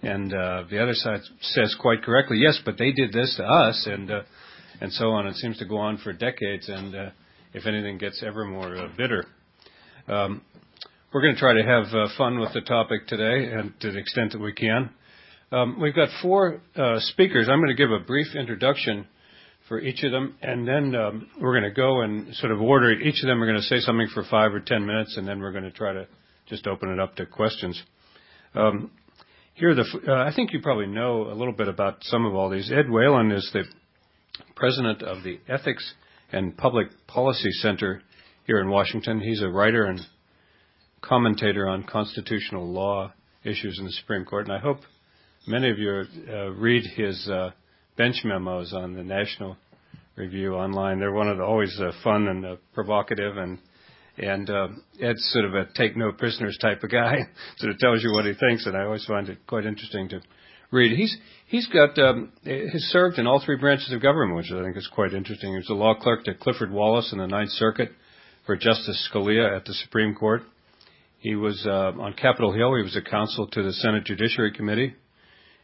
and 0.00 0.32
uh, 0.32 0.64
the 0.70 0.82
other 0.82 0.94
side 0.94 1.20
says 1.42 1.76
quite 1.78 2.02
correctly, 2.02 2.38
yes, 2.38 2.58
but 2.64 2.78
they 2.78 2.92
did 2.92 3.12
this 3.12 3.34
to 3.36 3.44
us, 3.44 3.86
and 3.86 4.10
uh, 4.10 4.22
and 4.80 4.90
so 4.94 5.10
on. 5.10 5.26
It 5.26 5.36
seems 5.36 5.58
to 5.58 5.66
go 5.66 5.76
on 5.76 5.98
for 5.98 6.14
decades, 6.14 6.70
and 6.70 6.94
uh, 6.94 7.10
if 7.52 7.66
anything, 7.66 7.98
gets 7.98 8.22
ever 8.26 8.46
more 8.46 8.74
uh, 8.74 8.88
bitter. 8.96 9.26
Um, 10.08 10.40
we're 11.12 11.20
going 11.20 11.34
to 11.34 11.40
try 11.40 11.52
to 11.52 11.62
have 11.62 11.84
uh, 11.92 12.08
fun 12.16 12.40
with 12.40 12.54
the 12.54 12.62
topic 12.62 13.06
today, 13.08 13.52
and 13.52 13.78
to 13.80 13.92
the 13.92 13.98
extent 13.98 14.32
that 14.32 14.40
we 14.40 14.54
can. 14.54 14.88
Um, 15.52 15.78
we've 15.78 15.94
got 15.94 16.08
four 16.22 16.62
uh, 16.76 16.98
speakers. 17.00 17.46
I'm 17.50 17.58
going 17.58 17.68
to 17.68 17.74
give 17.74 17.90
a 17.90 17.98
brief 17.98 18.34
introduction 18.34 19.06
for 19.68 19.78
each 19.78 20.02
of 20.02 20.10
them, 20.10 20.34
and 20.40 20.66
then 20.66 20.94
um, 20.94 21.28
we're 21.38 21.52
going 21.52 21.70
to 21.70 21.76
go 21.76 22.00
and 22.00 22.34
sort 22.36 22.52
of 22.52 22.62
order 22.62 22.90
it. 22.90 23.02
Each 23.02 23.22
of 23.22 23.28
them 23.28 23.42
are 23.42 23.46
going 23.46 23.60
to 23.60 23.66
say 23.66 23.78
something 23.80 24.08
for 24.14 24.24
five 24.30 24.54
or 24.54 24.60
ten 24.60 24.86
minutes, 24.86 25.18
and 25.18 25.28
then 25.28 25.40
we're 25.40 25.52
going 25.52 25.64
to 25.64 25.70
try 25.70 25.92
to 25.92 26.06
just 26.48 26.66
open 26.66 26.88
it 26.90 26.98
up 26.98 27.16
to 27.16 27.26
questions. 27.26 27.80
Um, 28.54 28.92
here, 29.52 29.74
the, 29.74 29.84
uh, 30.08 30.24
I 30.26 30.34
think 30.34 30.54
you 30.54 30.62
probably 30.62 30.86
know 30.86 31.30
a 31.30 31.34
little 31.34 31.52
bit 31.52 31.68
about 31.68 31.98
some 32.00 32.24
of 32.24 32.34
all 32.34 32.48
these. 32.48 32.72
Ed 32.72 32.88
Whelan 32.88 33.30
is 33.30 33.50
the 33.52 33.64
president 34.56 35.02
of 35.02 35.22
the 35.22 35.38
Ethics 35.50 35.92
and 36.32 36.56
Public 36.56 36.86
Policy 37.06 37.50
Center 37.50 38.00
here 38.46 38.58
in 38.58 38.70
Washington. 38.70 39.20
He's 39.20 39.42
a 39.42 39.48
writer 39.48 39.84
and 39.84 40.00
commentator 41.02 41.68
on 41.68 41.82
constitutional 41.82 42.72
law 42.72 43.12
issues 43.44 43.78
in 43.78 43.84
the 43.84 43.92
Supreme 43.92 44.24
Court, 44.24 44.46
and 44.46 44.56
I 44.56 44.58
hope 44.58 44.78
many 45.46 45.70
of 45.70 45.78
you 45.78 46.04
uh, 46.28 46.50
read 46.50 46.84
his 46.96 47.28
uh, 47.28 47.50
bench 47.96 48.16
memos 48.24 48.72
on 48.72 48.94
the 48.94 49.02
National 49.02 49.56
Review 50.16 50.54
online. 50.54 50.98
They're 50.98 51.12
one 51.12 51.28
of 51.28 51.38
the 51.38 51.44
always 51.44 51.78
uh, 51.80 51.92
fun 52.04 52.28
and 52.28 52.44
uh, 52.44 52.56
provocative, 52.74 53.36
and 53.36 53.58
and 54.18 54.50
uh, 54.50 54.68
Ed's 55.00 55.26
sort 55.32 55.46
of 55.46 55.54
a 55.54 55.66
take 55.74 55.96
no 55.96 56.12
prisoners 56.12 56.58
type 56.60 56.82
of 56.82 56.90
guy. 56.90 57.16
sort 57.56 57.72
of 57.72 57.78
tells 57.78 58.02
you 58.02 58.12
what 58.12 58.26
he 58.26 58.34
thinks, 58.34 58.66
and 58.66 58.76
I 58.76 58.84
always 58.84 59.06
find 59.06 59.28
it 59.28 59.38
quite 59.46 59.64
interesting 59.64 60.08
to 60.10 60.20
read. 60.70 60.96
He's 60.96 61.16
he's 61.46 61.66
got 61.68 61.98
um, 61.98 62.32
he's 62.42 62.88
served 62.90 63.18
in 63.18 63.26
all 63.26 63.42
three 63.44 63.56
branches 63.56 63.92
of 63.92 64.02
government, 64.02 64.36
which 64.36 64.52
I 64.52 64.62
think 64.62 64.76
is 64.76 64.88
quite 64.92 65.14
interesting. 65.14 65.52
He 65.52 65.56
was 65.56 65.70
a 65.70 65.74
law 65.74 65.94
clerk 65.94 66.24
to 66.24 66.34
Clifford 66.34 66.70
Wallace 66.70 67.12
in 67.12 67.18
the 67.18 67.26
Ninth 67.26 67.50
Circuit 67.50 67.90
for 68.44 68.56
Justice 68.56 69.08
Scalia 69.12 69.56
at 69.56 69.64
the 69.64 69.74
Supreme 69.74 70.14
Court. 70.14 70.42
He 71.18 71.36
was 71.36 71.64
uh, 71.66 71.92
on 72.00 72.14
Capitol 72.14 72.52
Hill. 72.52 72.74
He 72.74 72.82
was 72.82 72.96
a 72.96 73.02
counsel 73.02 73.46
to 73.46 73.62
the 73.62 73.72
Senate 73.72 74.04
Judiciary 74.04 74.52
Committee, 74.52 74.94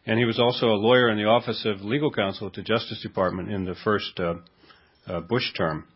and 0.08 0.18
he 0.18 0.24
was 0.24 0.38
also 0.38 0.68
a 0.68 0.80
lawyer 0.80 1.10
in 1.10 1.18
the 1.18 1.26
Office 1.26 1.66
of 1.66 1.82
Legal 1.82 2.10
Counsel 2.10 2.50
to 2.52 2.62
Justice 2.62 3.02
Department 3.02 3.52
in 3.52 3.66
the 3.66 3.74
first 3.84 4.18
uh, 4.18 4.36
uh, 5.06 5.20
Bush 5.20 5.52
term. 5.54 5.86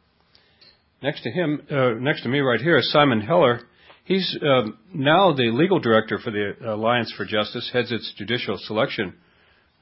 Next 1.02 1.22
to 1.22 1.30
him, 1.30 1.62
uh, 1.70 1.92
next 1.98 2.22
to 2.24 2.28
me 2.28 2.40
right 2.40 2.60
here 2.60 2.76
is 2.76 2.92
Simon 2.92 3.22
Heller. 3.22 3.62
He's 4.04 4.36
uh, 4.42 4.68
now 4.92 5.32
the 5.32 5.50
legal 5.50 5.80
director 5.80 6.18
for 6.18 6.30
the 6.30 6.54
Alliance 6.62 7.10
for 7.16 7.24
Justice, 7.24 7.70
heads 7.72 7.90
its 7.90 8.12
judicial 8.18 8.58
selection 8.58 9.14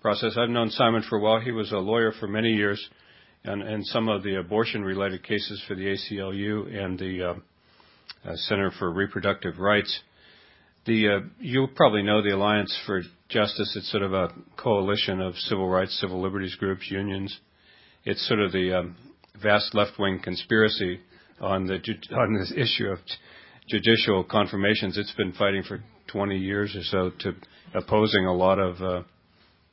process. 0.00 0.36
I've 0.38 0.48
known 0.48 0.70
Simon 0.70 1.02
for 1.08 1.18
a 1.18 1.20
while. 1.20 1.40
He 1.40 1.50
was 1.50 1.72
a 1.72 1.78
lawyer 1.78 2.12
for 2.12 2.28
many 2.28 2.52
years, 2.52 2.88
and, 3.42 3.62
and 3.62 3.84
some 3.84 4.08
of 4.08 4.22
the 4.22 4.36
abortion-related 4.36 5.24
cases 5.24 5.60
for 5.66 5.74
the 5.74 5.86
ACLU 5.86 6.72
and 6.72 6.96
the 6.96 7.22
uh, 7.22 7.34
uh, 8.30 8.36
Center 8.36 8.70
for 8.78 8.92
Reproductive 8.92 9.58
Rights. 9.58 10.00
The 10.90 11.08
uh, 11.08 11.20
you 11.38 11.68
probably 11.76 12.02
know 12.02 12.20
the 12.20 12.34
Alliance 12.34 12.76
for 12.84 13.02
Justice. 13.28 13.76
It's 13.76 13.92
sort 13.92 14.02
of 14.02 14.12
a 14.12 14.30
coalition 14.56 15.20
of 15.20 15.36
civil 15.36 15.68
rights, 15.68 15.96
civil 16.00 16.20
liberties 16.20 16.56
groups, 16.56 16.90
unions. 16.90 17.38
It's 18.04 18.26
sort 18.26 18.40
of 18.40 18.50
the 18.50 18.76
um, 18.76 18.96
vast 19.40 19.72
left-wing 19.72 20.18
conspiracy 20.20 20.98
on 21.40 21.68
the 21.68 21.78
on 22.12 22.34
this 22.34 22.52
issue 22.56 22.88
of 22.88 22.98
judicial 23.68 24.24
confirmations. 24.24 24.98
It's 24.98 25.14
been 25.14 25.30
fighting 25.30 25.62
for 25.62 25.80
20 26.08 26.36
years 26.36 26.74
or 26.74 26.82
so 26.82 27.12
to 27.20 27.36
opposing 27.72 28.26
a 28.26 28.34
lot 28.34 28.58
of 28.58 28.80
uh, 28.82 29.02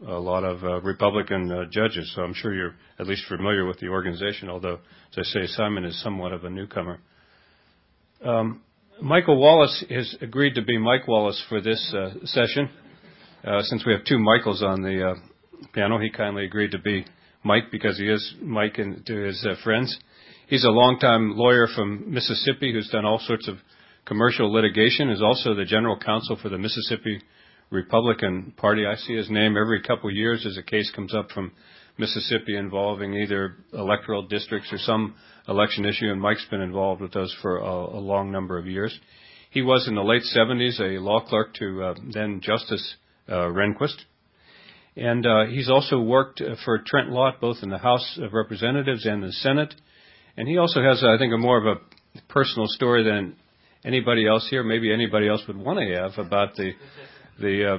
a 0.07 0.19
lot 0.19 0.43
of 0.43 0.63
uh, 0.63 0.81
Republican 0.81 1.51
uh, 1.51 1.65
judges. 1.71 2.13
So 2.15 2.21
I'm 2.21 2.35
sure 2.35 2.53
you're 2.53 2.75
at 2.99 3.07
least 3.07 3.23
familiar 3.27 3.65
with 3.65 3.79
the 3.79 3.87
organization. 3.87 4.49
Although, 4.49 4.81
as 5.17 5.17
I 5.17 5.23
say, 5.23 5.47
Simon 5.47 5.83
is 5.83 5.99
somewhat 6.03 6.31
of 6.31 6.43
a 6.43 6.49
newcomer. 6.51 6.99
Um, 8.23 8.61
Michael 9.01 9.37
Wallace 9.37 9.83
has 9.89 10.15
agreed 10.21 10.55
to 10.55 10.63
be 10.63 10.77
Mike 10.77 11.07
Wallace 11.07 11.43
for 11.49 11.61
this 11.61 11.93
uh, 11.95 12.13
session. 12.25 12.69
Uh, 13.43 13.61
since 13.61 13.85
we 13.85 13.93
have 13.93 14.03
two 14.05 14.17
Michaels 14.17 14.63
on 14.63 14.81
the 14.81 15.11
uh, 15.11 15.15
piano, 15.73 15.99
he 15.99 16.09
kindly 16.09 16.45
agreed 16.45 16.71
to 16.71 16.79
be 16.79 17.05
Mike 17.43 17.65
because 17.71 17.97
he 17.99 18.09
is 18.09 18.33
Mike 18.41 18.79
and 18.79 19.05
to 19.05 19.23
his 19.25 19.45
uh, 19.47 19.53
friends. 19.63 19.95
He's 20.47 20.63
a 20.63 20.69
longtime 20.69 21.37
lawyer 21.37 21.67
from 21.75 22.11
Mississippi 22.11 22.73
who's 22.73 22.89
done 22.89 23.05
all 23.05 23.19
sorts 23.19 23.47
of 23.47 23.57
commercial 24.05 24.51
litigation. 24.51 25.09
Is 25.09 25.21
also 25.21 25.53
the 25.53 25.65
general 25.65 25.99
counsel 25.99 26.37
for 26.41 26.49
the 26.49 26.57
Mississippi 26.57 27.21
Republican 27.69 28.53
Party. 28.57 28.85
I 28.87 28.95
see 28.95 29.15
his 29.15 29.29
name 29.29 29.57
every 29.57 29.81
couple 29.83 30.09
of 30.09 30.15
years 30.15 30.43
as 30.45 30.57
a 30.57 30.63
case 30.63 30.91
comes 30.95 31.13
up 31.13 31.29
from 31.31 31.51
Mississippi 31.99 32.55
involving 32.55 33.13
either 33.13 33.57
electoral 33.73 34.27
districts 34.27 34.71
or 34.71 34.77
some 34.79 35.15
election 35.47 35.85
issue, 35.85 36.11
and 36.11 36.21
Mike's 36.21 36.45
been 36.49 36.61
involved 36.61 37.01
with 37.01 37.13
those 37.13 37.35
for 37.41 37.57
a, 37.57 37.97
a 37.97 38.01
long 38.01 38.31
number 38.31 38.57
of 38.57 38.67
years. 38.67 38.97
He 39.49 39.61
was 39.61 39.87
in 39.87 39.95
the 39.95 40.03
late 40.03 40.23
70s 40.35 40.79
a 40.79 41.01
law 41.01 41.21
clerk 41.25 41.53
to 41.55 41.83
uh, 41.83 41.93
then 42.13 42.41
Justice 42.41 42.95
uh, 43.29 43.47
Rehnquist. 43.47 43.95
And 44.95 45.25
uh, 45.25 45.45
he's 45.45 45.69
also 45.69 46.01
worked 46.01 46.41
for 46.65 46.79
Trent 46.85 47.09
Lott 47.09 47.39
both 47.39 47.57
in 47.61 47.69
the 47.69 47.77
House 47.77 48.19
of 48.21 48.33
Representatives 48.33 49.05
and 49.05 49.23
the 49.23 49.31
Senate. 49.31 49.73
And 50.35 50.47
he 50.47 50.57
also 50.57 50.81
has, 50.81 51.03
I 51.03 51.17
think, 51.17 51.33
a 51.33 51.37
more 51.37 51.57
of 51.57 51.65
a 51.65 52.21
personal 52.29 52.67
story 52.67 53.03
than 53.03 53.35
anybody 53.85 54.27
else 54.27 54.47
here, 54.49 54.63
maybe 54.63 54.91
anybody 54.91 55.27
else 55.27 55.41
would 55.47 55.57
want 55.57 55.79
to 55.79 55.95
have 55.95 56.25
about 56.25 56.55
the 56.55 56.73
the 57.39 57.75
uh, 57.75 57.77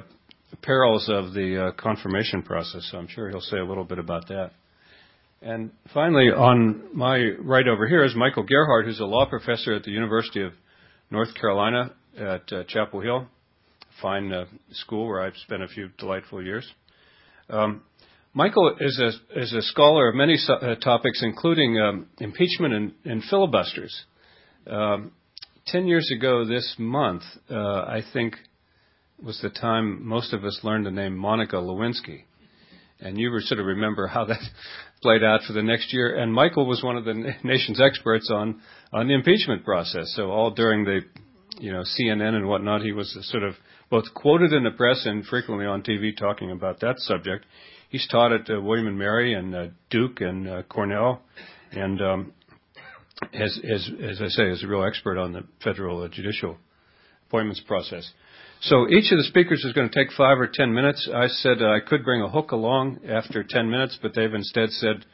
perils 0.62 1.09
of 1.09 1.35
the 1.35 1.66
uh, 1.66 1.72
confirmation 1.72 2.42
process. 2.42 2.88
So 2.90 2.98
I'm 2.98 3.09
sure 3.09 3.28
he'll 3.28 3.40
say 3.40 3.59
a 3.59 3.64
little 3.64 3.85
bit 3.85 3.98
about 3.98 4.28
that. 4.28 4.52
And 5.40 5.70
finally, 5.94 6.31
on 6.31 6.88
my 6.92 7.31
right 7.40 7.68
over 7.68 7.87
here 7.87 8.05
is 8.05 8.14
Michael 8.16 8.42
Gerhardt, 8.42 8.87
who's 8.87 8.98
a 8.98 9.05
law 9.05 9.24
professor 9.24 9.72
at 9.72 9.85
the 9.85 9.92
University 9.92 10.42
of 10.42 10.53
North 11.12 11.33
Carolina 11.40 11.92
at 12.18 12.53
uh, 12.53 12.64
Chapel 12.66 13.01
Hill, 13.01 13.29
fine 14.03 14.33
uh, 14.33 14.46
school 14.72 15.07
where 15.07 15.22
I've 15.22 15.37
spent 15.37 15.62
a 15.62 15.68
few 15.68 15.90
delightful 15.96 16.42
years. 16.42 16.68
Um, 17.48 17.83
Michael 18.35 18.77
is 18.81 19.01
a, 19.01 19.40
is 19.40 19.53
a 19.53 19.62
scholar 19.62 20.09
of 20.09 20.16
many 20.16 20.37
uh, 20.48 20.74
topics, 20.77 21.22
including 21.22 21.79
um, 21.79 22.07
impeachment 22.18 22.74
and, 22.74 22.92
and 23.05 23.22
filibusters. 23.22 24.05
Um, 24.66 25.12
ten 25.68 25.87
years 25.87 26.11
ago 26.16 26.44
this 26.44 26.74
month, 26.79 27.22
uh, 27.48 27.55
I 27.55 28.03
think 28.12 28.35
was 29.22 29.40
the 29.40 29.51
time 29.51 30.05
most 30.05 30.33
of 30.33 30.44
us 30.44 30.61
learned 30.64 30.85
the 30.85 30.90
name 30.90 31.16
Monica 31.16 31.57
Lewinsky. 31.57 32.24
And 33.01 33.16
you 33.16 33.33
sort 33.40 33.61
of 33.61 33.66
remember 33.66 34.09
how 34.09 34.24
that 34.24 34.40
played 35.02 35.22
out 35.22 35.40
for 35.46 35.52
the 35.52 35.62
next 35.62 35.92
year. 35.92 36.16
And 36.16 36.32
Michael 36.32 36.66
was 36.66 36.82
one 36.82 36.96
of 36.96 37.04
the 37.04 37.14
nation's 37.44 37.80
experts 37.80 38.30
on, 38.32 38.61
on 38.92 39.08
the 39.08 39.14
impeachment 39.14 39.64
process. 39.64 40.12
So 40.16 40.30
all 40.30 40.50
during 40.50 40.84
the, 40.84 41.00
you 41.58 41.72
know, 41.72 41.82
CNN 41.82 42.34
and 42.34 42.48
whatnot, 42.48 42.82
he 42.82 42.92
was 42.92 43.16
sort 43.30 43.42
of 43.42 43.54
both 43.90 44.04
quoted 44.14 44.52
in 44.52 44.64
the 44.64 44.70
press 44.70 45.04
and 45.06 45.24
frequently 45.24 45.66
on 45.66 45.82
TV 45.82 46.16
talking 46.16 46.50
about 46.50 46.80
that 46.80 46.98
subject. 46.98 47.46
He's 47.88 48.06
taught 48.08 48.32
at 48.32 48.50
uh, 48.50 48.61
William 48.61 48.87
and 48.87 48.98
Mary 48.98 49.34
and 49.34 49.54
uh, 49.54 49.66
Duke 49.88 50.20
and 50.20 50.46
uh, 50.46 50.62
Cornell, 50.64 51.22
and 51.72 52.02
um, 52.02 52.32
as, 53.32 53.58
as, 53.64 53.90
as 54.02 54.20
I 54.20 54.28
say, 54.28 54.50
is 54.50 54.62
a 54.62 54.66
real 54.66 54.84
expert 54.84 55.18
on 55.18 55.32
the 55.32 55.44
federal 55.64 56.02
uh, 56.02 56.08
judicial 56.08 56.58
appointments 57.26 57.62
process. 57.66 58.11
So 58.61 58.88
each 58.88 59.12
of 59.12 59.18
the 59.18 59.25
speakers 59.25 59.64
is 59.64 59.73
going 59.73 59.88
to 59.88 59.94
take 59.94 60.12
five 60.16 60.38
or 60.38 60.49
ten 60.53 60.75
minutes. 60.75 61.09
I 61.14 61.29
said 61.29 61.62
uh, 61.62 61.71
I 61.71 61.79
could 61.81 62.05
bring 62.05 62.23
a 62.23 62.29
hook 62.29 62.51
along 62.51 63.01
after 63.09 63.44
ten 63.44 63.71
minutes, 63.71 63.99
but 64.03 64.14
they've 64.14 64.35
instead 64.35 64.71
said 64.71 65.07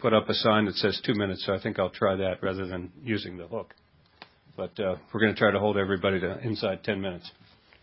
put 0.00 0.12
up 0.12 0.28
a 0.28 0.34
sign 0.34 0.64
that 0.64 0.74
says 0.74 1.00
two 1.04 1.14
minutes. 1.14 1.44
So 1.46 1.54
I 1.54 1.60
think 1.60 1.78
I'll 1.78 1.90
try 1.90 2.16
that 2.16 2.42
rather 2.42 2.66
than 2.66 2.90
using 3.04 3.36
the 3.36 3.46
hook. 3.46 3.74
But 4.56 4.78
uh, 4.80 4.96
we're 5.12 5.20
going 5.20 5.32
to 5.32 5.38
try 5.38 5.52
to 5.52 5.60
hold 5.60 5.76
everybody 5.76 6.18
to 6.20 6.38
inside 6.40 6.82
ten 6.82 7.00
minutes. 7.00 7.30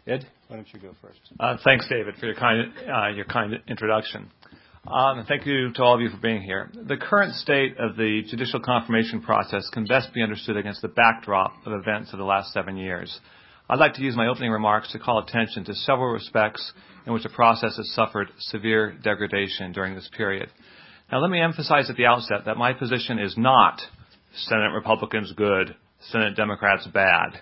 Ed, 0.05 0.27
why 0.49 0.57
don't 0.57 0.67
you 0.73 0.79
go 0.79 0.91
first? 1.01 1.19
Uh, 1.39 1.57
thanks, 1.63 1.87
David, 1.89 2.15
for 2.19 2.25
your 2.25 2.35
kind 2.35 2.73
uh, 2.87 3.07
your 3.07 3.25
kind 3.25 3.53
introduction. 3.69 4.29
Um, 4.85 5.25
thank 5.27 5.47
you 5.47 5.71
to 5.73 5.81
all 5.81 5.95
of 5.95 6.01
you 6.01 6.09
for 6.09 6.17
being 6.17 6.43
here. 6.43 6.69
The 6.75 6.97
current 6.97 7.33
state 7.35 7.77
of 7.79 7.95
the 7.95 8.21
judicial 8.29 8.59
confirmation 8.59 9.21
process 9.21 9.67
can 9.73 9.85
best 9.85 10.13
be 10.13 10.21
understood 10.21 10.57
against 10.57 10.81
the 10.81 10.89
backdrop 10.89 11.53
of 11.65 11.73
events 11.73 12.11
of 12.11 12.19
the 12.19 12.25
last 12.25 12.53
seven 12.53 12.77
years. 12.77 13.19
I'd 13.67 13.79
like 13.79 13.95
to 13.95 14.03
use 14.03 14.15
my 14.15 14.27
opening 14.27 14.51
remarks 14.51 14.91
to 14.91 14.99
call 14.99 15.19
attention 15.19 15.65
to 15.65 15.73
several 15.73 16.13
respects 16.13 16.71
in 17.07 17.13
which 17.13 17.23
the 17.23 17.29
process 17.29 17.77
has 17.77 17.91
suffered 17.93 18.27
severe 18.37 18.93
degradation 19.03 19.71
during 19.71 19.95
this 19.95 20.09
period. 20.15 20.49
Now, 21.11 21.19
let 21.19 21.31
me 21.31 21.41
emphasize 21.41 21.89
at 21.89 21.95
the 21.95 22.05
outset 22.05 22.45
that 22.45 22.57
my 22.57 22.73
position 22.73 23.17
is 23.17 23.35
not 23.37 23.81
Senate 24.35 24.71
Republicans 24.73 25.33
good, 25.35 25.75
Senate 26.11 26.35
Democrats 26.35 26.87
bad. 26.93 27.41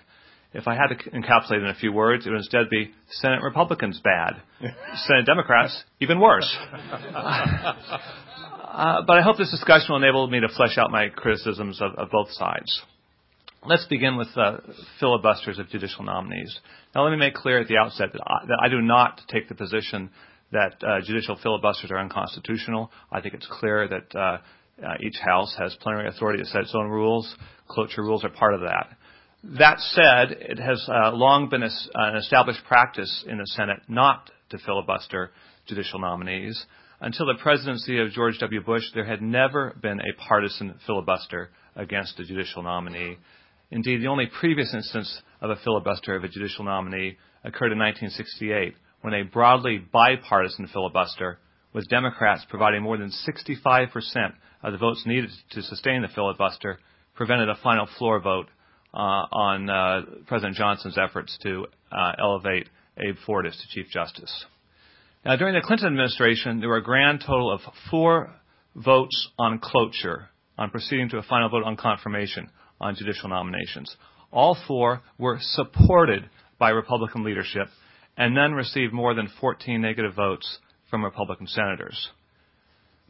If 0.54 0.66
I 0.66 0.74
had 0.74 0.88
to 0.88 0.96
encapsulate 1.10 1.58
in 1.58 1.66
a 1.66 1.74
few 1.74 1.92
words, 1.92 2.26
it 2.26 2.30
would 2.30 2.38
instead 2.38 2.70
be 2.70 2.92
Senate 3.10 3.42
Republicans 3.42 4.00
bad, 4.02 4.40
Senate 4.94 5.26
Democrats 5.26 5.84
even 6.00 6.20
worse. 6.20 6.56
uh, 7.14 7.72
but 9.06 9.18
I 9.18 9.22
hope 9.22 9.36
this 9.36 9.50
discussion 9.50 9.88
will 9.90 9.96
enable 10.02 10.26
me 10.28 10.40
to 10.40 10.48
flesh 10.48 10.78
out 10.78 10.90
my 10.90 11.08
criticisms 11.08 11.82
of, 11.82 11.92
of 11.96 12.10
both 12.10 12.30
sides. 12.30 12.82
Let's 13.66 13.86
begin 13.86 14.18
with 14.18 14.28
uh, 14.36 14.58
filibusters 15.00 15.58
of 15.58 15.70
judicial 15.70 16.04
nominees. 16.04 16.54
Now, 16.94 17.04
let 17.04 17.12
me 17.12 17.16
make 17.16 17.32
clear 17.32 17.60
at 17.60 17.66
the 17.66 17.78
outset 17.78 18.12
that 18.12 18.20
I, 18.26 18.46
that 18.46 18.58
I 18.62 18.68
do 18.68 18.82
not 18.82 19.22
take 19.28 19.48
the 19.48 19.54
position 19.54 20.10
that 20.52 20.74
uh, 20.86 21.00
judicial 21.02 21.38
filibusters 21.42 21.90
are 21.90 21.98
unconstitutional. 21.98 22.90
I 23.10 23.22
think 23.22 23.32
it's 23.32 23.48
clear 23.50 23.88
that 23.88 24.14
uh, 24.14 24.38
uh, 24.86 24.94
each 25.00 25.16
House 25.18 25.56
has 25.58 25.74
plenary 25.80 26.08
authority 26.08 26.42
to 26.42 26.48
set 26.48 26.60
its 26.60 26.74
own 26.74 26.90
rules. 26.90 27.34
Cloture 27.66 28.02
rules 28.02 28.22
are 28.22 28.28
part 28.28 28.52
of 28.52 28.60
that. 28.60 28.88
That 29.58 29.78
said, 29.80 30.36
it 30.40 30.58
has 30.58 30.86
uh, 30.86 31.12
long 31.12 31.48
been 31.48 31.62
a, 31.62 31.70
an 31.94 32.16
established 32.16 32.60
practice 32.68 33.24
in 33.26 33.38
the 33.38 33.46
Senate 33.46 33.80
not 33.88 34.30
to 34.50 34.58
filibuster 34.58 35.30
judicial 35.66 36.00
nominees. 36.00 36.66
Until 37.00 37.26
the 37.26 37.38
presidency 37.42 37.98
of 37.98 38.10
George 38.10 38.38
W. 38.40 38.62
Bush, 38.62 38.84
there 38.94 39.06
had 39.06 39.22
never 39.22 39.74
been 39.80 40.00
a 40.00 40.28
partisan 40.28 40.74
filibuster 40.86 41.48
against 41.76 42.20
a 42.20 42.24
judicial 42.24 42.62
nominee. 42.62 43.16
Indeed, 43.74 44.02
the 44.02 44.06
only 44.06 44.26
previous 44.26 44.72
instance 44.72 45.20
of 45.40 45.50
a 45.50 45.56
filibuster 45.56 46.14
of 46.14 46.22
a 46.22 46.28
judicial 46.28 46.64
nominee 46.64 47.18
occurred 47.42 47.72
in 47.72 47.78
1968 47.80 48.76
when 49.00 49.14
a 49.14 49.24
broadly 49.24 49.78
bipartisan 49.78 50.68
filibuster, 50.68 51.40
with 51.72 51.88
Democrats 51.88 52.46
providing 52.48 52.84
more 52.84 52.96
than 52.96 53.10
65% 53.10 53.88
of 54.62 54.72
the 54.72 54.78
votes 54.78 55.02
needed 55.06 55.28
to 55.50 55.60
sustain 55.60 56.02
the 56.02 56.08
filibuster, 56.14 56.78
prevented 57.16 57.48
a 57.48 57.56
final 57.64 57.88
floor 57.98 58.20
vote 58.20 58.46
uh, 58.94 58.96
on 58.96 59.68
uh, 59.68 60.02
President 60.28 60.56
Johnson's 60.56 60.96
efforts 60.96 61.36
to 61.42 61.66
uh, 61.90 62.12
elevate 62.16 62.68
Abe 62.96 63.16
Fortas 63.26 63.60
to 63.60 63.68
Chief 63.70 63.90
Justice. 63.90 64.44
Now, 65.24 65.34
during 65.34 65.54
the 65.54 65.60
Clinton 65.60 65.88
administration, 65.88 66.60
there 66.60 66.68
were 66.68 66.76
a 66.76 66.82
grand 66.82 67.24
total 67.26 67.50
of 67.50 67.60
four 67.90 68.30
votes 68.76 69.30
on 69.36 69.58
cloture, 69.58 70.28
on 70.56 70.70
proceeding 70.70 71.08
to 71.08 71.18
a 71.18 71.22
final 71.22 71.48
vote 71.48 71.64
on 71.64 71.76
confirmation 71.76 72.48
on 72.84 72.94
judicial 72.94 73.30
nominations. 73.30 73.96
All 74.30 74.56
four 74.68 75.00
were 75.18 75.38
supported 75.40 76.28
by 76.58 76.70
Republican 76.70 77.24
leadership, 77.24 77.68
and 78.16 78.34
none 78.34 78.52
received 78.52 78.92
more 78.92 79.14
than 79.14 79.28
14 79.40 79.80
negative 79.80 80.14
votes 80.14 80.58
from 80.90 81.02
Republican 81.02 81.46
senators. 81.46 82.10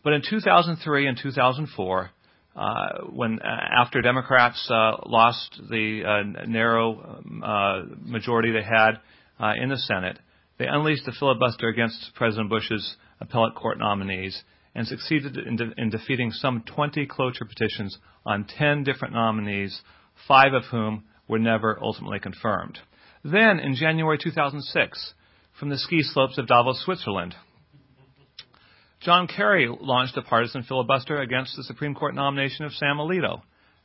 But 0.05 0.13
in 0.13 0.23
2003 0.29 1.09
and 1.09 1.19
2004, 1.21 2.11
uh, 2.57 2.89
when 3.11 3.41
uh, 3.41 3.47
after 3.83 4.01
Democrats 4.01 4.65
uh, 4.71 4.93
lost 5.07 5.61
the 5.69 6.03
uh, 6.07 6.47
narrow 6.47 7.21
uh, 7.43 7.83
majority 8.01 8.53
they 8.53 8.63
had 8.63 9.01
uh, 9.41 9.55
in 9.61 9.71
the 9.71 9.79
Senate, 9.79 10.19
they 10.59 10.67
unleashed 10.67 11.05
the 11.05 11.13
filibuster 11.19 11.67
against 11.67 12.13
President 12.15 12.49
Bush's 12.49 12.97
appellate 13.21 13.57
court 13.57 13.79
nominees 13.79 14.41
and 14.75 14.87
succeeded 14.87 15.37
in, 15.37 15.57
de- 15.57 15.73
in 15.77 15.91
defeating 15.91 16.31
some 16.31 16.63
20 16.63 17.07
cloture 17.07 17.45
petitions 17.45 17.97
on 18.27 18.45
10 18.59 18.85
different 18.85 19.15
nominees, 19.15 19.81
five 20.27 20.53
of 20.53 20.65
whom 20.65 21.05
were 21.29 21.39
never 21.39 21.79
ultimately 21.81 22.19
confirmed. 22.19 22.79
Then, 23.23 23.59
in 23.61 23.75
January 23.77 24.19
2006, 24.23 25.15
from 25.59 25.71
the 25.71 25.79
ski 25.79 26.03
slopes 26.03 26.37
of 26.39 26.47
Davos, 26.47 26.83
Switzerland, 26.85 27.35
John 29.01 29.29
Kerry 29.29 29.69
launched 29.69 30.17
a 30.17 30.23
partisan 30.23 30.63
filibuster 30.63 31.21
against 31.21 31.57
the 31.57 31.65
Supreme 31.65 31.95
Court 31.95 32.15
nomination 32.15 32.65
of 32.65 32.73
Sam 32.73 32.97
Alito. 32.97 33.43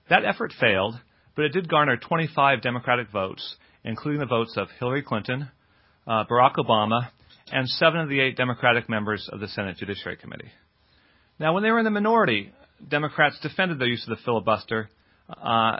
That 0.09 0.25
effort 0.25 0.53
failed, 0.59 0.95
but 1.35 1.45
it 1.45 1.53
did 1.53 1.69
garner 1.69 1.97
25 1.97 2.61
Democratic 2.61 3.11
votes, 3.11 3.55
including 3.83 4.21
the 4.21 4.25
votes 4.25 4.53
of 4.55 4.69
Hillary 4.79 5.03
Clinton, 5.03 5.49
uh, 6.07 6.23
Barack 6.23 6.55
Obama, 6.55 7.09
and 7.51 7.67
seven 7.67 7.99
of 7.99 8.09
the 8.09 8.19
eight 8.19 8.37
Democratic 8.37 8.89
members 8.89 9.29
of 9.31 9.39
the 9.39 9.47
Senate 9.47 9.77
Judiciary 9.77 10.17
Committee. 10.17 10.51
Now, 11.39 11.53
when 11.53 11.63
they 11.63 11.71
were 11.71 11.79
in 11.79 11.85
the 11.85 11.91
minority, 11.91 12.51
Democrats 12.85 13.39
defended 13.41 13.79
their 13.79 13.87
use 13.87 14.05
of 14.07 14.17
the 14.17 14.23
filibuster 14.23 14.89
uh, 15.29 15.79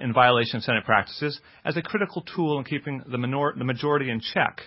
in 0.00 0.12
violation 0.12 0.56
of 0.56 0.62
Senate 0.62 0.84
practices 0.84 1.40
as 1.64 1.76
a 1.76 1.82
critical 1.82 2.22
tool 2.22 2.58
in 2.58 2.64
keeping 2.64 3.02
the, 3.06 3.18
minor- 3.18 3.54
the 3.56 3.64
majority 3.64 4.10
in 4.10 4.20
check. 4.20 4.60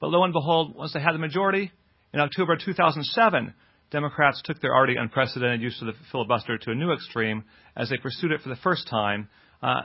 But 0.00 0.08
lo 0.08 0.24
and 0.24 0.32
behold, 0.32 0.74
once 0.74 0.92
they 0.92 1.00
had 1.00 1.14
the 1.14 1.18
majority, 1.18 1.70
in 2.12 2.20
October 2.20 2.56
2007, 2.56 3.54
Democrats 3.90 4.40
took 4.44 4.60
their 4.60 4.74
already 4.74 4.96
unprecedented 4.96 5.60
use 5.60 5.80
of 5.80 5.86
the 5.86 5.92
filibuster 6.10 6.58
to 6.58 6.70
a 6.70 6.74
new 6.74 6.92
extreme 6.92 7.44
as 7.76 7.90
they 7.90 7.96
pursued 7.96 8.32
it 8.32 8.40
for 8.40 8.48
the 8.48 8.56
first 8.56 8.88
time 8.88 9.28
uh, 9.62 9.82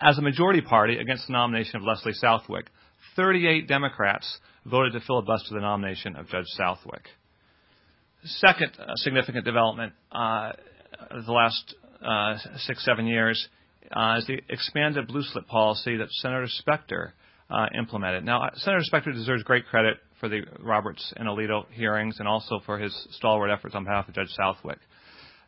as 0.00 0.18
a 0.18 0.22
majority 0.22 0.60
party 0.60 0.96
against 0.96 1.26
the 1.26 1.32
nomination 1.32 1.76
of 1.76 1.82
Leslie 1.82 2.12
Southwick. 2.14 2.66
38 3.16 3.68
Democrats 3.68 4.38
voted 4.64 4.92
to 4.92 5.00
filibuster 5.00 5.54
the 5.54 5.60
nomination 5.60 6.16
of 6.16 6.28
Judge 6.28 6.46
Southwick. 6.56 7.02
Second 8.24 8.72
uh, 8.78 8.96
significant 8.96 9.44
development 9.44 9.94
uh, 10.12 10.52
of 11.10 11.24
the 11.24 11.32
last 11.32 11.74
uh, 12.04 12.36
six, 12.58 12.84
seven 12.84 13.06
years 13.06 13.48
uh, 13.92 14.16
is 14.18 14.26
the 14.26 14.40
expanded 14.50 15.08
blue 15.08 15.22
slip 15.22 15.46
policy 15.46 15.96
that 15.96 16.10
Senator 16.10 16.46
Specter 16.46 17.14
uh, 17.48 17.66
implemented. 17.76 18.24
Now, 18.24 18.50
Senator 18.54 18.84
Specter 18.84 19.12
deserves 19.12 19.42
great 19.42 19.66
credit 19.66 19.98
for 20.20 20.28
the 20.28 20.42
Roberts 20.60 21.12
and 21.16 21.28
Alito 21.28 21.64
hearings 21.72 22.16
and 22.18 22.28
also 22.28 22.60
for 22.66 22.78
his 22.78 22.94
stalwart 23.12 23.50
efforts 23.50 23.74
on 23.74 23.84
behalf 23.84 24.06
of 24.06 24.14
Judge 24.14 24.30
Southwick. 24.30 24.78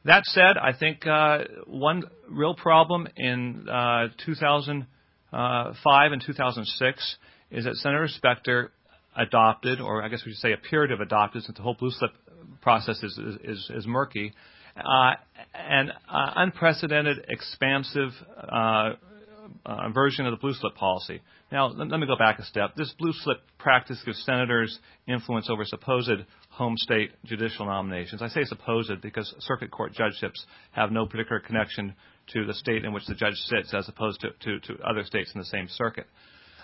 That 0.05 0.25
said, 0.25 0.57
I 0.61 0.73
think 0.73 1.07
uh, 1.07 1.45
one 1.67 2.05
real 2.29 2.55
problem 2.55 3.07
in 3.17 3.69
uh, 3.69 4.09
2005 4.25 6.13
and 6.13 6.23
2006 6.27 7.17
is 7.51 7.65
that 7.65 7.77
Senator 7.77 8.09
Specter 8.09 8.73
adopted, 9.15 9.81
or 9.81 10.03
I 10.03 10.09
guess 10.09 10.23
we 10.25 10.33
should 10.33 10.41
say 10.41 10.53
appeared 10.53 10.89
to 10.89 10.97
have 10.97 11.07
adopted, 11.07 11.43
since 11.45 11.57
the 11.57 11.63
whole 11.63 11.77
blue 11.79 11.91
slip 11.91 12.13
process 12.63 13.03
is, 13.03 13.19
is, 13.45 13.71
is 13.75 13.87
murky, 13.87 14.33
uh, 14.77 15.15
an 15.55 15.91
uh, 16.09 16.33
unprecedented, 16.37 17.27
expansive 17.29 18.11
uh, 18.39 18.93
uh, 19.67 19.89
version 19.91 20.27
of 20.27 20.33
the 20.33 20.39
blue 20.39 20.55
slip 20.55 20.75
policy. 20.75 21.21
Now, 21.51 21.67
let, 21.67 21.89
let 21.89 22.01
me 22.01 22.07
go 22.07 22.17
back 22.17 22.39
a 22.39 22.45
step. 22.45 22.75
This 22.77 22.93
blue 22.99 23.13
slip 23.13 23.39
practice 23.59 24.01
gives 24.05 24.23
senators 24.25 24.79
influence 25.07 25.51
over 25.51 25.65
supposed 25.65 26.25
home 26.49 26.75
state 26.77 27.11
judicial 27.25 27.67
nominations. 27.67 28.23
I 28.23 28.29
say 28.29 28.45
supposed 28.45 29.03
because 29.03 29.35
circuit 29.41 29.71
court 29.71 29.93
judgeships 29.93 30.45
have 30.73 30.91
no 30.91 31.07
particular 31.07 31.41
connection 31.41 31.95
to 32.33 32.47
the 32.47 32.55
state 32.55 32.85
in 32.85 32.93
which 32.93 33.07
the 33.07 33.15
judge 33.15 33.35
sits 33.35 33.75
as 33.75 33.89
opposed 33.89 34.21
to, 34.21 34.31
to, 34.31 34.61
to 34.61 34.83
other 34.83 35.05
states 35.05 35.33
in 35.35 35.41
the 35.41 35.47
same 35.47 35.69
circuit. 35.69 36.07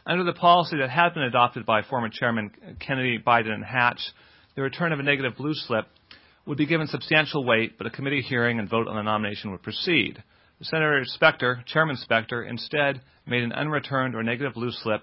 Under 0.06 0.24
the 0.24 0.32
policy 0.32 0.78
that 0.78 0.88
had 0.88 1.12
been 1.12 1.24
adopted 1.24 1.66
by 1.66 1.82
former 1.82 2.08
Chairman 2.08 2.50
Kennedy, 2.80 3.18
Biden, 3.18 3.50
and 3.50 3.64
Hatch, 3.64 4.00
the 4.58 4.62
return 4.64 4.92
of 4.92 4.98
a 4.98 5.04
negative 5.04 5.36
blue 5.36 5.54
slip 5.54 5.86
would 6.44 6.58
be 6.58 6.66
given 6.66 6.88
substantial 6.88 7.44
weight, 7.44 7.78
but 7.78 7.86
a 7.86 7.90
committee 7.90 8.20
hearing 8.20 8.58
and 8.58 8.68
vote 8.68 8.88
on 8.88 8.96
the 8.96 9.02
nomination 9.02 9.52
would 9.52 9.62
proceed. 9.62 10.20
Senator 10.60 11.02
Specter, 11.04 11.62
Chairman 11.64 11.94
Specter, 11.94 12.42
instead 12.42 13.00
made 13.24 13.44
an 13.44 13.52
unreturned 13.52 14.16
or 14.16 14.24
negative 14.24 14.54
blue 14.54 14.72
slip, 14.72 15.02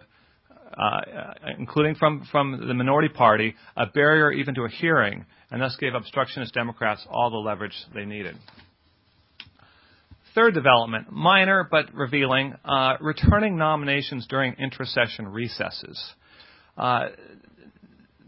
uh, 0.78 1.00
including 1.58 1.96
from, 1.96 2.28
from 2.30 2.68
the 2.68 2.74
minority 2.74 3.08
party, 3.08 3.56
a 3.78 3.86
barrier 3.86 4.30
even 4.30 4.56
to 4.56 4.64
a 4.64 4.70
hearing, 4.70 5.26
and 5.50 5.62
thus 5.62 5.78
gave 5.80 5.94
obstructionist 5.94 6.54
Democrats 6.54 7.08
all 7.10 7.30
the 7.30 7.38
leverage 7.38 7.78
they 7.94 8.04
needed. 8.04 8.36
Third 10.34 10.54
development, 10.54 11.14
minor 11.14 11.66
but 11.72 11.94
revealing, 11.94 12.56
uh, 12.66 12.98
returning 13.00 13.56
nominations 13.56 14.28
during 14.28 14.56
intra-session 14.56 15.30
recesses. 15.30 16.14
Uh, 16.78 17.06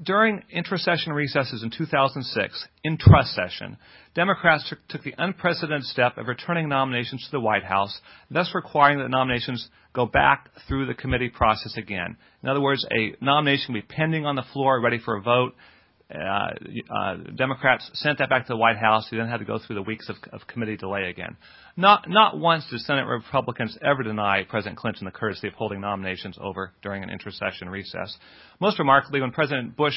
during 0.01 0.43
intra-session 0.51 1.13
recesses 1.13 1.63
in 1.63 1.71
2006, 1.71 2.67
intra-session, 2.83 3.77
Democrats 4.13 4.67
took, 4.69 4.79
took, 4.88 5.03
the 5.03 5.15
unprecedented 5.17 5.83
step 5.83 6.17
of 6.17 6.27
returning 6.27 6.69
nominations 6.69 7.23
to 7.25 7.31
the 7.31 7.39
White 7.39 7.63
House, 7.63 7.99
thus 8.29 8.51
requiring 8.53 8.99
that 8.99 9.10
nominations 9.10 9.69
go 9.93 10.05
back 10.05 10.49
through 10.67 10.86
the 10.86 10.93
committee 10.93 11.29
process 11.29 11.75
again. 11.77 12.17
In 12.43 12.49
other 12.49 12.62
words, 12.62 12.86
a 12.91 13.15
nomination 13.23 13.73
would 13.73 13.88
be 13.88 13.95
pending 13.95 14.25
on 14.25 14.36
the 14.36 14.45
floor, 14.53 14.79
ready 14.81 14.99
for 15.03 15.17
a 15.17 15.21
vote. 15.21 15.55
Uh, 16.13 16.52
uh, 16.89 17.15
Democrats 17.36 17.89
sent 17.96 18.20
that 18.20 18.30
back 18.30 18.48
to 18.48 18.54
the 18.54 18.58
White 18.58 18.78
House. 18.78 19.08
They 19.12 19.17
then 19.17 19.28
had 19.28 19.39
to 19.39 19.46
go 19.46 19.60
through 19.60 19.76
the 19.76 19.82
weeks 19.82 20.08
of, 20.08 20.15
of 20.32 20.48
committee 20.48 20.78
delay 20.78 21.10
again. 21.10 21.36
Not, 21.76 22.10
not 22.10 22.39
once 22.39 22.65
did 22.70 22.80
Senate 22.82 23.06
Republicans 23.06 23.78
ever 23.82 24.04
deny 24.04 24.43
President 24.48 24.78
Clinton 24.78 25.06
the 25.06 25.12
courtesy 25.12 25.48
of 25.48 25.54
holding 25.54 25.82
nominations 25.82 26.38
over 26.41 26.72
during 26.82 27.04
an 27.04 27.10
intersession 27.10 27.70
recess. 27.70 28.15
Most 28.62 28.80
remarkably, 28.80 29.20
when 29.20 29.32
President 29.32 29.76
Bush 29.76 29.96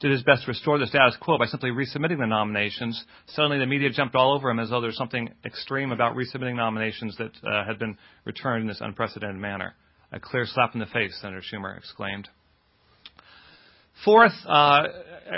did 0.00 0.10
his 0.10 0.22
best 0.22 0.44
to 0.44 0.48
restore 0.48 0.78
the 0.78 0.86
status 0.86 1.14
quo 1.20 1.36
by 1.36 1.44
simply 1.44 1.70
resubmitting 1.70 2.18
the 2.18 2.26
nominations. 2.26 3.04
Suddenly, 3.26 3.58
the 3.58 3.66
media 3.66 3.90
jumped 3.90 4.14
all 4.14 4.34
over 4.34 4.48
him 4.48 4.58
as 4.58 4.70
though 4.70 4.80
there's 4.80 4.96
something 4.96 5.28
extreme 5.44 5.92
about 5.92 6.16
resubmitting 6.16 6.56
nominations 6.56 7.16
that 7.18 7.32
uh, 7.46 7.66
had 7.66 7.78
been 7.78 7.98
returned 8.24 8.62
in 8.62 8.68
this 8.68 8.80
unprecedented 8.80 9.38
manner. 9.38 9.74
A 10.10 10.18
clear 10.18 10.46
slap 10.46 10.72
in 10.72 10.80
the 10.80 10.86
face, 10.86 11.16
Senator 11.20 11.42
Schumer 11.42 11.76
exclaimed. 11.76 12.28
Fourth, 14.04 14.32
uh, 14.46 14.84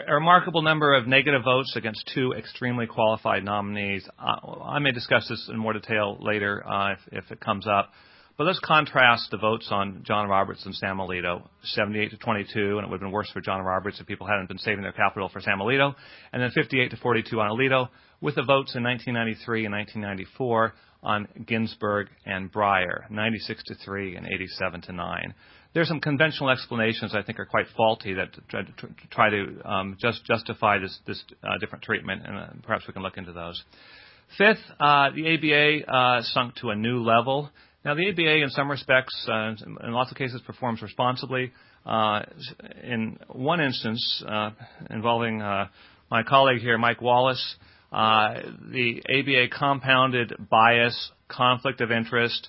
a 0.09 0.15
remarkable 0.15 0.63
number 0.63 0.95
of 0.95 1.09
negative 1.09 1.43
votes 1.45 1.75
against 1.75 2.09
two 2.15 2.33
extremely 2.33 2.87
qualified 2.87 3.43
nominees. 3.43 4.09
Uh, 4.17 4.63
I 4.63 4.79
may 4.79 4.93
discuss 4.93 5.29
this 5.29 5.49
in 5.53 5.59
more 5.59 5.73
detail 5.73 6.17
later 6.21 6.65
uh, 6.65 6.93
if, 6.93 6.99
if, 7.11 7.33
it 7.33 7.41
comes 7.41 7.67
up. 7.67 7.91
But 8.39 8.45
let's 8.45 8.61
contrast 8.61 9.33
the 9.33 9.37
votes 9.37 9.67
on 9.73 10.05
John 10.05 10.29
Roberts 10.29 10.65
and 10.65 10.75
Sam 10.77 10.99
Alito, 10.99 11.43
78 11.65 12.13
to 12.13 12.17
22, 12.19 12.79
and 12.79 12.87
it 12.87 12.91
would 12.91 12.93
have 12.93 13.01
been 13.01 13.11
worse 13.11 13.31
for 13.33 13.41
John 13.41 13.63
Roberts 13.63 13.99
if 13.99 14.07
people 14.07 14.29
hadn't 14.29 14.49
been 14.49 14.59
saving 14.59 14.83
their 14.83 14.93
capital 14.93 15.29
for 15.29 15.41
Sam 15.41 15.59
Alito, 15.59 15.95
and 16.33 16.41
then 16.41 16.51
58 16.53 16.93
to 16.93 16.97
42 16.99 17.41
on 17.41 17.51
Alito, 17.51 17.89
with 18.21 18.37
the 18.37 18.43
votes 18.43 18.77
in 18.77 18.85
1993 18.85 19.65
and 19.67 19.75
1994 19.75 20.73
on 21.03 21.27
Ginsburg 21.47 22.07
and 22.25 22.53
Breyer, 22.53 23.11
96 23.11 23.65
to 23.65 23.75
3 23.85 24.15
and 24.15 24.27
87 24.27 24.83
to 24.83 24.93
9 24.93 25.35
there's 25.75 25.89
some 25.89 26.01
conventional 26.01 26.51
explanations 26.51 27.15
I 27.15 27.23
think 27.23 27.39
are 27.39 27.47
quite 27.47 27.67
faulty 27.77 28.15
that 28.15 28.29
try 29.11 29.31
to, 29.31 29.63
um, 29.65 29.97
just 30.01 30.25
justify 30.25 30.79
this, 30.79 30.99
this 31.07 31.23
uh, 31.43 31.59
different 31.59 31.83
treatment, 31.83 32.23
and 32.27 32.37
uh, 32.37 32.47
perhaps 32.63 32.87
we 32.87 32.93
can 32.93 33.03
look 33.03 33.17
into 33.17 33.33
those. 33.33 33.63
Fifth, 34.37 34.59
uh, 34.81 35.11
the 35.15 35.35
ABA 35.35 35.91
uh, 35.91 36.23
sunk 36.23 36.57
to 36.57 36.71
a 36.71 36.77
new 36.77 37.03
level. 37.03 37.51
Now, 37.85 37.95
the 37.95 38.09
ABA, 38.09 38.43
in 38.43 38.49
some 38.51 38.71
respects, 38.71 39.27
uh, 39.29 39.55
in 39.85 39.93
lots 39.93 40.11
of 40.11 40.17
cases, 40.17 40.41
performs 40.47 40.83
responsibly. 40.83 41.53
Uh, 41.85 42.23
in 42.85 43.19
one 43.29 43.61
instance 43.61 44.23
involving 44.91 45.39
my 45.39 46.23
colleague 46.29 46.61
here, 46.61 46.79
Mike 46.79 47.03
Wallace, 47.03 47.57
the 47.91 49.03
ABA 49.09 49.57
compounded 49.59 50.33
bias, 50.49 51.11
conflict 51.29 51.81
of 51.81 51.91
interest, 51.91 52.49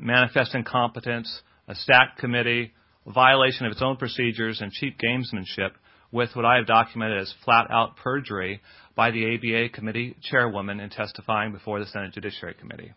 manifest 0.00 0.54
incompetence, 0.54 1.42
a 1.68 1.74
stacked 1.74 2.18
committee, 2.18 2.72
violation 3.06 3.66
of 3.66 3.72
its 3.72 3.82
own 3.82 3.96
procedures, 3.96 4.60
and 4.60 4.72
cheap 4.72 4.98
gamesmanship 4.98 5.70
with 6.12 6.30
what 6.34 6.44
I 6.44 6.56
have 6.56 6.66
documented 6.66 7.18
as 7.18 7.34
flat 7.44 7.66
out 7.70 7.96
perjury 7.96 8.60
by 8.94 9.10
the 9.10 9.34
ABA 9.34 9.70
committee 9.74 10.16
chairwoman 10.22 10.80
in 10.80 10.90
testifying 10.90 11.52
before 11.52 11.80
the 11.80 11.86
Senate 11.86 12.12
Judiciary 12.12 12.54
Committee. 12.54 12.92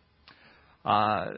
Uh, 0.85 1.31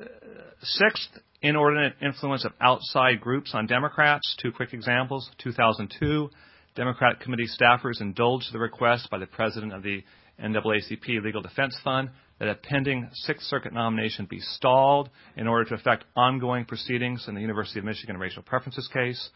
sixth, 0.62 1.10
inordinate 1.42 1.94
influence 2.02 2.44
of 2.46 2.52
outside 2.60 3.22
groups 3.22 3.52
on 3.54 3.66
Democrats. 3.66 4.36
Two 4.42 4.52
quick 4.52 4.74
examples. 4.74 5.30
2002, 5.42 6.30
Democratic 6.76 7.22
committee 7.22 7.48
staffers 7.48 8.02
indulged 8.02 8.54
the 8.54 8.60
request 8.60 9.10
by 9.10 9.18
the 9.18 9.26
president 9.26 9.74
of 9.74 9.82
the 9.82 10.04
NAACP 10.42 11.24
Legal 11.24 11.42
Defense 11.42 11.78
Fund 11.84 12.10
that 12.40 12.48
a 12.48 12.56
pending 12.56 13.10
Sixth 13.14 13.46
Circuit 13.48 13.74
nomination 13.74 14.26
be 14.30 14.40
stalled 14.40 15.10
in 15.36 15.48
order 15.48 15.66
to 15.70 15.76
affect 15.76 16.06
ongoing 16.16 16.66
proceedings 16.66 17.26
in 17.28 17.36
the 17.36 17.42
University 17.42 17.80
of 17.80 17.86
Michigan 17.86 18.18
racial 18.18 18.42
preferences 18.44 18.90
case. 18.94 19.30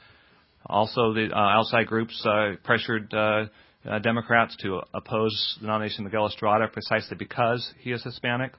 Also, 0.66 1.14
the 1.14 1.30
uh, 1.34 1.38
outside 1.38 1.88
groups 1.88 2.26
uh, 2.26 2.54
pressured 2.64 3.14
uh, 3.14 3.46
uh 3.86 4.00
Democrats 4.00 4.56
to 4.62 4.80
oppose 4.94 5.58
the 5.60 5.68
nomination 5.68 6.06
of 6.06 6.12
Miguel 6.12 6.28
Estrada 6.28 6.70
precisely 6.70 7.18
because 7.18 7.74
he 7.80 7.92
is 7.92 8.02
Hispanic. 8.04 8.54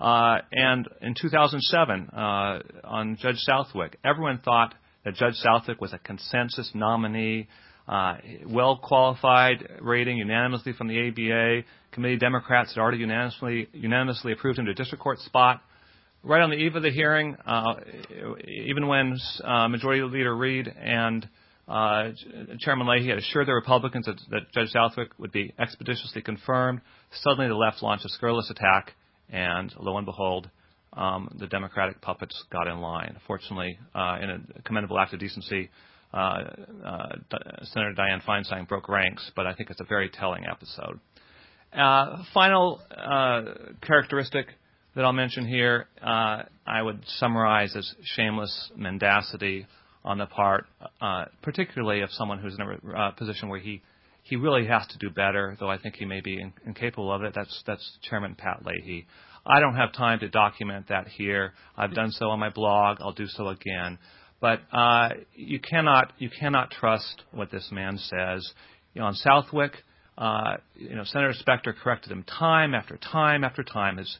Uh, 0.00 0.38
and 0.50 0.88
in 1.02 1.14
2007, 1.20 2.08
uh, 2.08 2.58
on 2.84 3.16
Judge 3.20 3.36
Southwick, 3.38 3.98
everyone 4.02 4.38
thought 4.38 4.74
that 5.04 5.14
Judge 5.14 5.34
Southwick 5.34 5.80
was 5.80 5.92
a 5.92 5.98
consensus 5.98 6.70
nominee, 6.74 7.48
uh, 7.92 8.16
well 8.48 8.78
qualified 8.78 9.68
rating 9.82 10.16
unanimously 10.16 10.72
from 10.72 10.88
the 10.88 11.08
ABA. 11.08 11.66
Committee 11.92 12.16
Democrats 12.16 12.74
had 12.74 12.80
already 12.80 12.96
unanimously, 12.96 13.68
unanimously 13.74 14.32
approved 14.32 14.58
him 14.58 14.64
to 14.64 14.72
district 14.72 15.04
court 15.04 15.18
spot. 15.18 15.60
Right 16.24 16.40
on 16.40 16.48
the 16.48 16.56
eve 16.56 16.74
of 16.74 16.82
the 16.82 16.90
hearing, 16.90 17.36
uh, 17.44 17.74
even 18.46 18.86
when 18.86 19.18
uh, 19.44 19.68
Majority 19.68 20.02
Leader 20.02 20.34
Reid 20.34 20.68
and 20.68 21.28
uh, 21.68 22.10
Chairman 22.60 22.86
Leahy 22.86 23.08
had 23.08 23.18
assured 23.18 23.46
the 23.46 23.52
Republicans 23.52 24.06
that, 24.06 24.18
that 24.30 24.52
Judge 24.54 24.70
Southwick 24.70 25.10
would 25.18 25.32
be 25.32 25.52
expeditiously 25.58 26.22
confirmed, 26.22 26.80
suddenly 27.20 27.48
the 27.48 27.54
left 27.54 27.82
launched 27.82 28.06
a 28.06 28.08
scurrilous 28.08 28.50
attack 28.50 28.92
and 29.28 29.70
lo 29.78 29.98
and 29.98 30.06
behold, 30.06 30.48
um, 30.94 31.28
the 31.38 31.46
Democratic 31.46 32.00
puppets 32.00 32.42
got 32.50 32.68
in 32.68 32.80
line. 32.80 33.16
Fortunately, 33.26 33.78
uh, 33.94 34.18
in 34.22 34.30
a 34.30 34.62
commendable 34.62 34.98
act 34.98 35.12
of 35.12 35.20
decency, 35.20 35.68
Senator 36.12 37.94
Dianne 37.96 38.22
Feinstein 38.24 38.68
broke 38.68 38.88
ranks, 38.88 39.30
but 39.34 39.46
I 39.46 39.54
think 39.54 39.70
it's 39.70 39.80
a 39.80 39.84
very 39.84 40.10
telling 40.10 40.44
episode. 40.50 41.00
Uh, 41.72 42.22
final 42.34 42.80
uh, 42.90 43.42
characteristic 43.80 44.46
that 44.94 45.04
I'll 45.04 45.14
mention 45.14 45.46
here, 45.46 45.86
uh, 46.02 46.42
I 46.66 46.82
would 46.82 47.02
summarize 47.16 47.74
as 47.74 47.90
shameless 48.02 48.72
mendacity 48.76 49.66
on 50.04 50.18
the 50.18 50.26
part, 50.26 50.66
particularly 51.42 52.02
of 52.02 52.10
someone 52.10 52.38
who's 52.38 52.56
in 52.58 52.92
a 52.94 53.12
position 53.12 53.48
where 53.48 53.60
he 53.60 53.80
really 54.36 54.66
has 54.66 54.86
to 54.88 54.98
do 54.98 55.08
better, 55.08 55.56
though 55.60 55.70
I 55.70 55.78
think 55.78 55.94
he 55.94 56.04
may 56.04 56.20
be 56.20 56.40
in, 56.40 56.52
incapable 56.66 57.12
of 57.12 57.22
it. 57.22 57.32
That's 57.34 57.62
that's 57.66 57.98
Chairman 58.02 58.34
Pat 58.34 58.66
Leahy. 58.66 59.06
I 59.46 59.60
don't 59.60 59.74
have 59.74 59.92
time 59.92 60.20
to 60.20 60.28
document 60.28 60.88
that 60.88 61.08
here. 61.08 61.54
I've 61.76 61.94
done 61.94 62.10
so 62.12 62.30
on 62.30 62.38
my 62.38 62.50
blog. 62.50 62.98
I'll 63.00 63.12
do 63.12 63.26
so 63.28 63.48
again. 63.48 63.98
But 64.42 64.60
uh, 64.72 65.10
you 65.36 65.60
cannot 65.60 66.12
you 66.18 66.28
cannot 66.28 66.72
trust 66.72 67.22
what 67.30 67.52
this 67.52 67.68
man 67.70 67.96
says. 67.96 68.52
You 68.92 69.00
know, 69.00 69.06
on 69.06 69.14
Southwick, 69.14 69.72
uh, 70.18 70.56
you 70.74 70.96
know, 70.96 71.04
Senator 71.04 71.32
Specter 71.32 71.72
corrected 71.72 72.10
him 72.10 72.24
time 72.24 72.74
after 72.74 72.96
time 72.96 73.44
after 73.44 73.62
time 73.62 74.00
as 74.00 74.16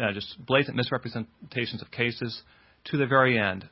uh, 0.00 0.12
just 0.12 0.34
blatant 0.46 0.76
misrepresentations 0.76 1.82
of 1.82 1.90
cases. 1.90 2.42
To 2.86 2.96
the 2.96 3.06
very 3.06 3.38
end, 3.38 3.68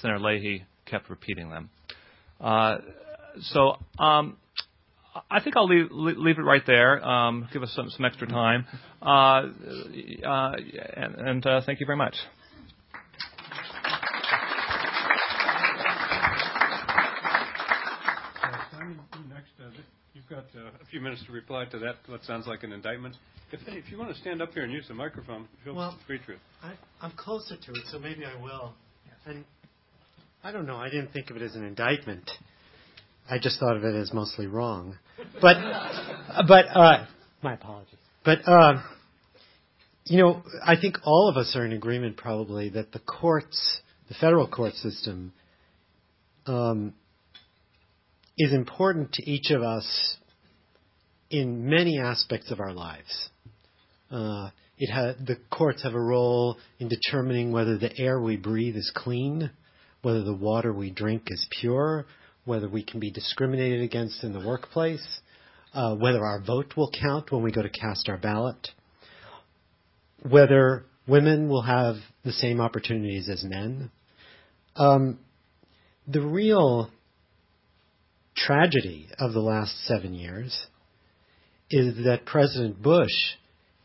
Senator 0.00 0.18
Leahy 0.18 0.64
kept 0.86 1.10
repeating 1.10 1.50
them. 1.50 1.68
Uh, 2.40 2.78
so 3.42 3.76
um, 3.98 4.38
I 5.30 5.40
think 5.42 5.54
I'll 5.56 5.66
leave, 5.66 5.88
leave 5.90 6.38
it 6.38 6.42
right 6.42 6.62
there. 6.66 7.04
Um, 7.06 7.46
give 7.52 7.62
us 7.62 7.72
some, 7.74 7.90
some 7.90 8.06
extra 8.06 8.26
time. 8.26 8.64
Uh, 9.02 9.48
uh, 10.26 10.52
and, 10.96 11.14
and 11.16 11.46
uh, 11.46 11.60
thank 11.66 11.80
you 11.80 11.86
very 11.86 11.98
much. 11.98 12.16
Next, 19.28 19.50
uh, 19.59 19.59
you've 20.14 20.28
got 20.28 20.44
uh, 20.56 20.70
a 20.82 20.86
few 20.90 21.00
minutes 21.00 21.24
to 21.26 21.32
reply 21.32 21.64
to 21.66 21.78
that. 21.78 21.96
What 22.06 22.24
sounds 22.24 22.46
like 22.46 22.62
an 22.62 22.72
indictment. 22.72 23.16
If, 23.52 23.60
if 23.66 23.90
you 23.90 23.98
want 23.98 24.14
to 24.14 24.20
stand 24.20 24.40
up 24.40 24.52
here 24.52 24.62
and 24.62 24.72
use 24.72 24.86
the 24.86 24.94
microphone, 24.94 25.48
feel 25.64 25.74
well, 25.74 25.98
free 26.06 26.18
to. 26.18 26.34
I, 26.62 26.74
I'm 27.00 27.12
closer 27.12 27.56
to 27.56 27.72
it, 27.72 27.82
so 27.90 27.98
maybe 27.98 28.24
I 28.24 28.40
will. 28.40 28.74
And 29.26 29.44
I 30.42 30.52
don't 30.52 30.66
know. 30.66 30.76
I 30.76 30.88
didn't 30.88 31.12
think 31.12 31.30
of 31.30 31.36
it 31.36 31.42
as 31.42 31.54
an 31.54 31.64
indictment. 31.64 32.30
I 33.28 33.38
just 33.38 33.60
thought 33.60 33.76
of 33.76 33.84
it 33.84 33.94
as 33.94 34.12
mostly 34.12 34.46
wrong. 34.46 34.96
But, 35.40 35.56
but, 36.48 36.64
uh, 36.74 37.06
my 37.42 37.54
apologies. 37.54 37.94
But, 38.24 38.38
uh, 38.46 38.82
you 40.04 40.18
know, 40.18 40.42
I 40.64 40.76
think 40.80 40.96
all 41.04 41.28
of 41.28 41.36
us 41.36 41.54
are 41.56 41.64
in 41.64 41.72
agreement 41.72 42.16
probably 42.16 42.70
that 42.70 42.92
the 42.92 42.98
courts, 43.00 43.80
the 44.08 44.14
federal 44.14 44.48
court 44.48 44.74
system, 44.74 45.32
um, 46.46 46.94
is 48.42 48.54
important 48.54 49.12
to 49.12 49.30
each 49.30 49.50
of 49.50 49.62
us 49.62 50.16
in 51.28 51.68
many 51.68 51.98
aspects 51.98 52.50
of 52.50 52.58
our 52.58 52.72
lives. 52.72 53.28
Uh, 54.10 54.48
ha- 54.90 55.12
the 55.26 55.36
courts 55.50 55.82
have 55.82 55.92
a 55.92 56.00
role 56.00 56.56
in 56.78 56.88
determining 56.88 57.52
whether 57.52 57.76
the 57.76 57.94
air 57.98 58.18
we 58.18 58.38
breathe 58.38 58.76
is 58.76 58.90
clean, 58.94 59.50
whether 60.00 60.22
the 60.22 60.32
water 60.32 60.72
we 60.72 60.90
drink 60.90 61.24
is 61.26 61.46
pure, 61.60 62.06
whether 62.46 62.66
we 62.66 62.82
can 62.82 62.98
be 62.98 63.10
discriminated 63.10 63.82
against 63.82 64.24
in 64.24 64.32
the 64.32 64.40
workplace, 64.40 65.20
uh, 65.74 65.94
whether 65.96 66.24
our 66.24 66.40
vote 66.40 66.72
will 66.78 66.90
count 66.98 67.30
when 67.30 67.42
we 67.42 67.52
go 67.52 67.60
to 67.60 67.68
cast 67.68 68.08
our 68.08 68.16
ballot, 68.16 68.68
whether 70.26 70.86
women 71.06 71.46
will 71.46 71.62
have 71.62 71.96
the 72.24 72.32
same 72.32 72.58
opportunities 72.58 73.28
as 73.28 73.44
men. 73.44 73.90
Um, 74.76 75.18
the 76.08 76.22
real 76.22 76.90
tragedy 78.36 79.08
of 79.18 79.32
the 79.32 79.40
last 79.40 79.72
seven 79.86 80.14
years 80.14 80.66
is 81.70 82.04
that 82.04 82.26
President 82.26 82.82
Bush 82.82 83.34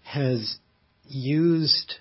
has 0.03 0.57
used 1.07 1.95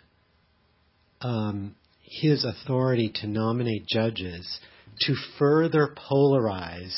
um, 1.21 1.75
his 2.03 2.45
authority 2.45 3.13
to 3.17 3.27
nominate 3.27 3.87
judges 3.87 4.61
to 5.01 5.15
further 5.39 5.95
polarize 6.11 6.95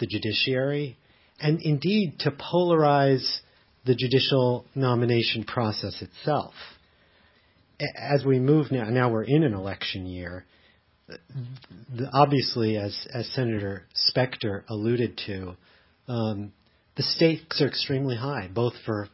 the 0.00 0.06
judiciary 0.06 0.96
and 1.40 1.60
indeed 1.62 2.18
to 2.20 2.30
polarize 2.30 3.40
the 3.86 3.94
judicial 3.94 4.64
nomination 4.74 5.44
process 5.44 6.02
itself. 6.02 6.54
As 7.96 8.24
we 8.24 8.40
move 8.40 8.72
now, 8.72 8.90
now 8.90 9.10
we're 9.10 9.22
in 9.22 9.44
an 9.44 9.54
election 9.54 10.06
year. 10.06 10.44
Obviously, 12.12 12.76
as, 12.76 13.06
as 13.12 13.32
Senator 13.32 13.84
Specter 13.94 14.64
alluded 14.68 15.18
to, 15.26 15.56
um, 16.06 16.52
the 16.96 17.02
stakes 17.02 17.60
are 17.62 17.68
extremely 17.68 18.16
high, 18.16 18.48
both 18.52 18.74
for 18.84 19.08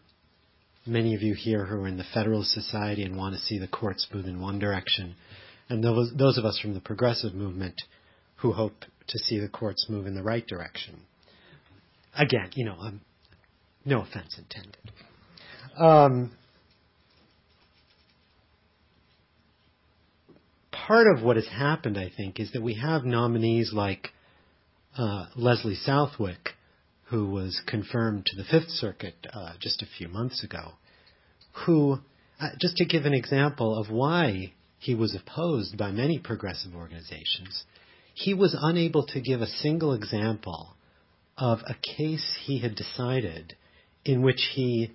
many 0.86 1.14
of 1.14 1.22
you 1.22 1.34
here 1.34 1.64
who 1.64 1.76
are 1.76 1.88
in 1.88 1.96
the 1.96 2.04
Federalist 2.12 2.52
Society 2.52 3.02
and 3.02 3.16
want 3.16 3.34
to 3.34 3.40
see 3.40 3.58
the 3.58 3.68
courts 3.68 4.06
move 4.12 4.26
in 4.26 4.40
one 4.40 4.58
direction, 4.58 5.14
and 5.68 5.82
those, 5.82 6.12
those 6.16 6.38
of 6.38 6.44
us 6.44 6.58
from 6.60 6.74
the 6.74 6.80
progressive 6.80 7.34
movement 7.34 7.80
who 8.36 8.52
hope 8.52 8.84
to 9.08 9.18
see 9.18 9.38
the 9.38 9.48
courts 9.48 9.86
move 9.88 10.06
in 10.06 10.14
the 10.14 10.22
right 10.22 10.46
direction. 10.46 11.00
Again, 12.16 12.50
you 12.54 12.64
know, 12.64 12.76
um, 12.78 13.00
no 13.84 14.02
offense 14.02 14.38
intended. 14.38 14.92
Um, 15.78 16.32
part 20.86 21.06
of 21.06 21.22
what 21.22 21.36
has 21.36 21.48
happened, 21.48 21.96
I 21.96 22.10
think, 22.14 22.38
is 22.38 22.52
that 22.52 22.62
we 22.62 22.74
have 22.74 23.04
nominees 23.04 23.72
like 23.72 24.10
uh, 24.98 25.26
Leslie 25.34 25.74
Southwick, 25.74 26.50
who 27.04 27.30
was 27.30 27.60
confirmed 27.66 28.26
to 28.26 28.36
the 28.36 28.44
Fifth 28.44 28.68
Circuit 28.68 29.14
uh, 29.32 29.52
just 29.60 29.82
a 29.82 29.86
few 29.98 30.08
months 30.08 30.44
ago, 30.44 30.72
who, 31.64 31.98
uh, 32.40 32.48
just 32.60 32.76
to 32.76 32.84
give 32.84 33.06
an 33.06 33.14
example 33.14 33.78
of 33.78 33.90
why 33.90 34.52
he 34.78 34.94
was 34.94 35.16
opposed 35.16 35.78
by 35.78 35.90
many 35.90 36.18
progressive 36.18 36.74
organizations, 36.74 37.64
he 38.12 38.34
was 38.34 38.56
unable 38.60 39.06
to 39.06 39.20
give 39.20 39.40
a 39.40 39.46
single 39.46 39.94
example 39.94 40.74
of 41.38 41.60
a 41.66 41.74
case 41.96 42.38
he 42.44 42.60
had 42.60 42.74
decided 42.74 43.56
in 44.04 44.22
which 44.22 44.50
he 44.54 44.92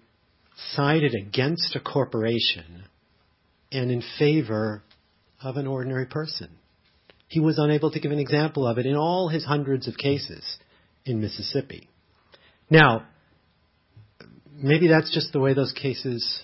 sided 0.73 1.13
against 1.15 1.75
a 1.75 1.79
corporation 1.79 2.83
and 3.71 3.91
in 3.91 4.03
favor 4.17 4.83
of 5.41 5.57
an 5.57 5.67
ordinary 5.67 6.05
person. 6.05 6.49
He 7.27 7.39
was 7.39 7.59
unable 7.59 7.91
to 7.91 7.99
give 7.99 8.11
an 8.11 8.19
example 8.19 8.67
of 8.67 8.77
it 8.77 8.85
in 8.85 8.95
all 8.95 9.29
his 9.29 9.45
hundreds 9.45 9.87
of 9.87 9.97
cases 9.97 10.57
in 11.05 11.21
Mississippi. 11.21 11.87
Now, 12.69 13.07
maybe 14.55 14.87
that's 14.87 15.13
just 15.13 15.31
the 15.31 15.39
way 15.39 15.53
those 15.53 15.73
cases 15.73 16.41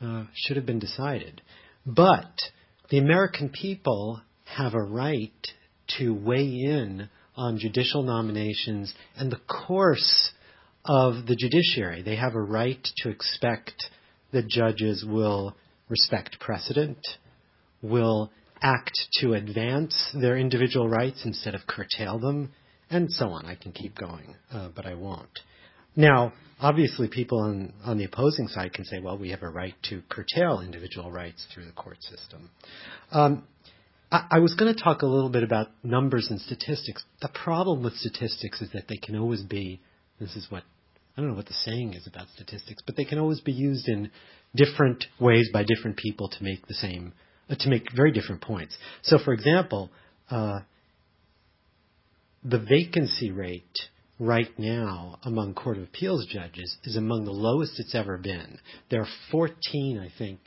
uh, 0.00 0.24
should 0.34 0.56
have 0.56 0.66
been 0.66 0.78
decided. 0.78 1.42
But 1.86 2.32
the 2.90 2.98
American 2.98 3.50
people 3.50 4.20
have 4.44 4.74
a 4.74 4.82
right 4.82 5.46
to 5.98 6.14
weigh 6.14 6.46
in 6.46 7.08
on 7.36 7.58
judicial 7.58 8.02
nominations 8.02 8.92
and 9.16 9.30
the 9.30 9.40
course 9.66 10.32
of 10.84 11.26
the 11.26 11.36
judiciary. 11.36 12.02
They 12.02 12.16
have 12.16 12.34
a 12.34 12.40
right 12.40 12.86
to 12.98 13.10
expect 13.10 13.90
that 14.32 14.48
judges 14.48 15.04
will 15.06 15.56
respect 15.88 16.38
precedent, 16.40 16.98
will 17.82 18.30
act 18.62 18.98
to 19.20 19.34
advance 19.34 20.14
their 20.20 20.36
individual 20.36 20.88
rights 20.88 21.22
instead 21.24 21.54
of 21.54 21.66
curtail 21.66 22.18
them, 22.18 22.52
and 22.90 23.10
so 23.10 23.30
on. 23.30 23.46
I 23.46 23.54
can 23.54 23.72
keep 23.72 23.96
going, 23.96 24.36
uh, 24.52 24.68
but 24.74 24.86
I 24.86 24.94
won't. 24.94 25.38
Now, 25.96 26.32
obviously, 26.60 27.08
people 27.08 27.40
on, 27.40 27.72
on 27.84 27.98
the 27.98 28.04
opposing 28.04 28.48
side 28.48 28.72
can 28.72 28.84
say, 28.84 29.00
well, 29.00 29.18
we 29.18 29.30
have 29.30 29.42
a 29.42 29.48
right 29.48 29.74
to 29.88 30.02
curtail 30.08 30.60
individual 30.60 31.10
rights 31.10 31.46
through 31.52 31.64
the 31.64 31.72
court 31.72 32.02
system. 32.02 32.50
Um, 33.10 33.44
I, 34.10 34.26
I 34.32 34.38
was 34.38 34.54
going 34.54 34.74
to 34.74 34.82
talk 34.82 35.02
a 35.02 35.06
little 35.06 35.30
bit 35.30 35.42
about 35.42 35.68
numbers 35.82 36.28
and 36.30 36.40
statistics. 36.40 37.04
The 37.22 37.28
problem 37.28 37.82
with 37.82 37.94
statistics 37.94 38.60
is 38.60 38.70
that 38.72 38.88
they 38.88 38.96
can 38.96 39.16
always 39.16 39.42
be, 39.42 39.80
this 40.20 40.36
is 40.36 40.46
what, 40.50 40.62
I 41.16 41.20
don't 41.20 41.30
know 41.30 41.36
what 41.36 41.46
the 41.46 41.54
saying 41.54 41.94
is 41.94 42.06
about 42.06 42.28
statistics, 42.34 42.82
but 42.86 42.96
they 42.96 43.04
can 43.04 43.18
always 43.18 43.40
be 43.40 43.52
used 43.52 43.88
in 43.88 44.10
different 44.54 45.04
ways 45.18 45.48
by 45.52 45.64
different 45.64 45.96
people 45.96 46.28
to 46.28 46.44
make 46.44 46.66
the 46.66 46.74
same, 46.74 47.12
to 47.58 47.68
make 47.68 47.88
very 47.94 48.12
different 48.12 48.42
points. 48.42 48.76
So, 49.02 49.18
for 49.24 49.32
example, 49.32 49.90
uh, 50.30 50.60
the 52.44 52.58
vacancy 52.58 53.30
rate 53.30 53.78
right 54.18 54.56
now 54.58 55.18
among 55.24 55.54
Court 55.54 55.78
of 55.78 55.84
Appeals 55.84 56.26
judges 56.26 56.76
is 56.84 56.96
among 56.96 57.24
the 57.24 57.32
lowest 57.32 57.80
it's 57.80 57.94
ever 57.94 58.18
been. 58.18 58.58
There 58.90 59.00
are 59.00 59.08
14, 59.30 59.98
I 59.98 60.12
think, 60.16 60.40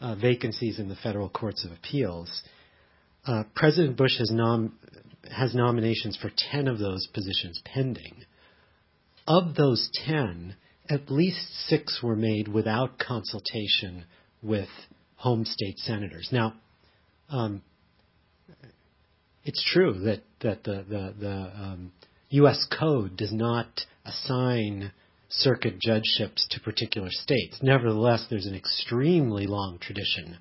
uh, 0.00 0.14
vacancies 0.14 0.78
in 0.78 0.88
the 0.88 0.96
federal 0.96 1.28
courts 1.28 1.64
of 1.64 1.72
appeals. 1.72 2.42
Uh, 3.26 3.44
President 3.54 3.96
Bush 3.96 4.18
has, 4.18 4.30
nom- 4.30 4.78
has 5.30 5.54
nominations 5.54 6.18
for 6.20 6.30
10 6.52 6.68
of 6.68 6.78
those 6.78 7.06
positions 7.14 7.60
pending. 7.64 8.24
Of 9.26 9.54
those 9.54 9.88
10, 10.06 10.54
at 10.90 11.10
least 11.10 11.66
six 11.66 12.00
were 12.02 12.16
made 12.16 12.48
without 12.48 12.98
consultation 12.98 14.04
with 14.42 14.68
home 15.24 15.46
state 15.46 15.78
senators. 15.78 16.28
Now, 16.30 16.52
um, 17.30 17.62
it's 19.42 19.64
true 19.72 19.94
that 20.04 20.22
that 20.42 20.64
the 20.64 20.84
the, 20.86 21.14
the 21.18 21.52
um, 21.56 21.92
U.S. 22.28 22.66
code 22.78 23.16
does 23.16 23.32
not 23.32 23.68
assign 24.04 24.92
circuit 25.30 25.80
judgeships 25.80 26.46
to 26.50 26.60
particular 26.60 27.08
states. 27.10 27.58
Nevertheless, 27.62 28.26
there's 28.28 28.44
an 28.44 28.54
extremely 28.54 29.46
long 29.46 29.78
tradition 29.80 30.36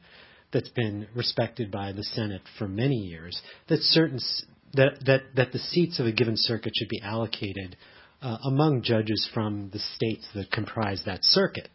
that's 0.52 0.70
been 0.70 1.08
respected 1.16 1.72
by 1.72 1.94
the 1.94 2.04
Senate 2.04 2.42
for 2.60 2.68
many 2.68 2.98
years 2.98 3.42
that 3.70 3.80
certain 3.80 4.20
that 4.74 5.00
that 5.06 5.22
that 5.38 5.54
the 5.54 5.60
seats 5.60 5.98
of 6.02 6.08
a 6.08 6.12
given 6.12 6.36
circuit 6.36 6.74
should 6.76 6.90
be 6.90 7.02
allocated 7.02 7.78
uh, 8.22 8.38
among 8.44 8.82
judges 8.82 9.30
from 9.34 9.70
the 9.72 9.80
states 9.80 10.28
that 10.36 10.52
comprise 10.52 11.02
that 11.06 11.24
circuit. 11.24 11.72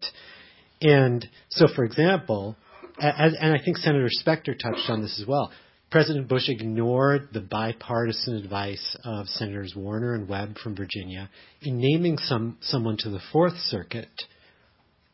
And 0.82 1.26
so, 1.48 1.66
for 1.74 1.84
example, 1.84 2.54
as, 3.00 3.34
and 3.40 3.52
I 3.52 3.62
think 3.64 3.76
Senator 3.78 4.08
Specter 4.08 4.54
touched 4.54 4.88
on 4.88 5.02
this 5.02 5.18
as 5.20 5.26
well. 5.26 5.52
President 5.90 6.28
Bush 6.28 6.48
ignored 6.48 7.28
the 7.32 7.40
bipartisan 7.40 8.36
advice 8.36 8.96
of 9.04 9.26
Senators 9.26 9.72
Warner 9.74 10.14
and 10.14 10.28
Webb 10.28 10.58
from 10.62 10.76
Virginia 10.76 11.30
in 11.62 11.78
naming 11.78 12.18
some, 12.18 12.58
someone 12.60 12.98
to 12.98 13.10
the 13.10 13.20
Fourth 13.32 13.56
Circuit, 13.56 14.10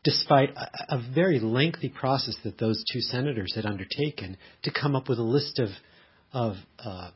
despite 0.03 0.49
a, 0.49 0.95
a, 0.95 1.11
very 1.13 1.39
lengthy 1.39 1.87
process 1.87 2.35
that 2.43 2.57
those 2.57 2.83
two 2.91 2.99
senators 2.99 3.53
had 3.55 3.65
undertaken 3.65 4.35
to 4.63 4.71
come 4.71 4.97
up 4.97 5.07
with 5.07 5.17
a 5.17 5.23
list 5.23 5.59
of, 5.59 5.69
of 6.33 6.55
uh, 6.79 7.11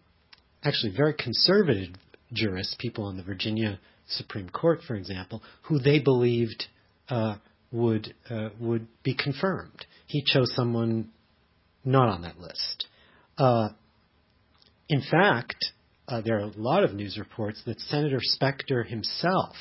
actually 0.63 0.93
very 0.95 1.13
conservative 1.13 1.89
jurists, 2.31 2.77
people 2.79 3.03
on 3.05 3.17
the 3.17 3.23
Virginia 3.23 3.77
Supreme 4.07 4.49
Court, 4.49 4.79
for 4.87 4.95
example, 4.95 5.43
who 5.63 5.79
they 5.79 5.99
believed 5.99 6.65
uh, 7.09 7.35
would 7.71 8.13
uh, 8.29 8.49
would 8.59 8.87
be 9.03 9.13
confirmed. 9.13 9.85
He 10.09 10.23
chose 10.25 10.51
someone 10.55 11.11
not 11.85 12.09
on 12.09 12.23
that 12.23 12.39
list. 12.39 12.87
Uh, 13.37 13.69
in 14.89 15.01
fact, 15.01 15.63
uh, 16.07 16.21
there 16.21 16.37
are 16.37 16.45
a 16.45 16.51
lot 16.57 16.83
of 16.83 16.95
news 16.95 17.15
reports 17.19 17.61
that 17.67 17.79
Senator 17.79 18.17
Specter 18.19 18.83
himself 18.83 19.55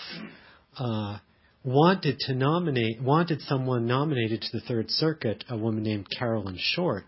uh, 0.78 1.18
wanted 1.64 2.18
to 2.20 2.34
nominate, 2.34 3.03
wanted 3.03 3.42
someone 3.42 3.86
nominated 3.86 4.40
to 4.40 4.49
the 4.59 4.64
Third 4.64 4.90
Circuit, 4.90 5.44
a 5.51 5.57
woman 5.59 5.82
named 5.82 6.07
Carolyn 6.18 6.57
Short, 6.59 7.05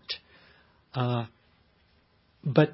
uh, 0.93 1.25
but 2.43 2.73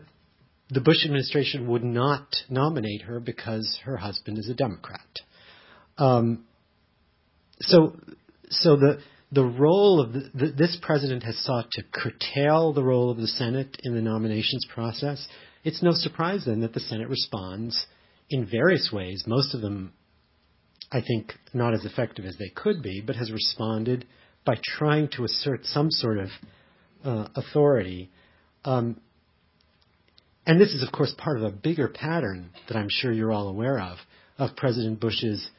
the 0.69 0.81
Bush 0.81 1.05
administration 1.05 1.69
would 1.69 1.83
not 1.85 2.27
nominate 2.49 3.03
her 3.03 3.21
because 3.21 3.79
her 3.85 3.95
husband 3.95 4.37
is 4.37 4.49
a 4.49 4.53
Democrat. 4.53 4.99
Um, 5.97 6.43
so, 7.61 7.95
so 8.49 8.75
the 8.75 8.99
the 9.31 9.43
role 9.43 9.99
of 9.99 10.13
the, 10.13 10.29
the, 10.33 10.51
this 10.57 10.77
president 10.81 11.23
has 11.23 11.37
sought 11.43 11.69
to 11.71 11.83
curtail 11.91 12.73
the 12.73 12.83
role 12.83 13.09
of 13.09 13.17
the 13.17 13.27
Senate 13.27 13.77
in 13.83 13.93
the 13.93 14.01
nominations 14.01 14.65
process. 14.73 15.27
It's 15.63 15.83
no 15.83 15.91
surprise 15.91 16.43
then 16.45 16.61
that 16.61 16.73
the 16.73 16.79
Senate 16.79 17.09
responds 17.09 17.87
in 18.29 18.45
various 18.45 18.89
ways, 18.91 19.23
most 19.27 19.53
of 19.53 19.61
them, 19.61 19.93
I 20.91 21.01
think, 21.01 21.33
not 21.53 21.73
as 21.73 21.85
effective 21.85 22.25
as 22.25 22.37
they 22.37 22.49
could 22.49 22.81
be, 22.81 23.01
but 23.05 23.15
has 23.15 23.31
responded 23.31 24.05
by 24.45 24.55
trying 24.63 25.09
to 25.09 25.25
assert 25.25 25.65
some 25.65 25.91
sort 25.91 26.19
of 26.19 26.29
uh, 27.03 27.27
authority. 27.35 28.09
Um, 28.63 28.99
and 30.45 30.59
this 30.59 30.69
is, 30.69 30.83
of 30.83 30.91
course, 30.93 31.13
part 31.17 31.37
of 31.37 31.43
a 31.43 31.51
bigger 31.51 31.89
pattern 31.89 32.51
that 32.67 32.77
I'm 32.77 32.87
sure 32.89 33.11
you're 33.11 33.33
all 33.33 33.49
aware 33.49 33.79
of, 33.79 33.97
of 34.37 34.55
President 34.55 35.01
Bush's 35.01 35.49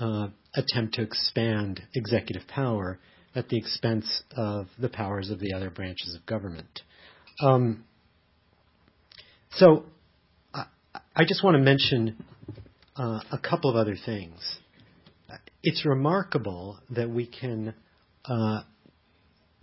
uh, 0.00 0.28
attempt 0.54 0.94
to 0.94 1.02
expand 1.02 1.82
executive 1.94 2.46
power 2.48 2.98
at 3.34 3.48
the 3.48 3.56
expense 3.56 4.22
of 4.36 4.66
the 4.78 4.88
powers 4.88 5.30
of 5.30 5.38
the 5.38 5.52
other 5.52 5.70
branches 5.70 6.16
of 6.18 6.26
government. 6.26 6.80
Um, 7.40 7.84
so 9.52 9.84
I, 10.52 10.64
I, 11.14 11.24
just 11.24 11.44
want 11.44 11.54
to 11.54 11.62
mention 11.62 12.24
uh, 12.96 13.20
a 13.30 13.38
couple 13.38 13.70
of 13.70 13.76
other 13.76 13.96
things. 14.04 14.58
It's 15.62 15.84
remarkable 15.84 16.78
that 16.90 17.08
we 17.08 17.26
can 17.26 17.74
uh, 18.24 18.62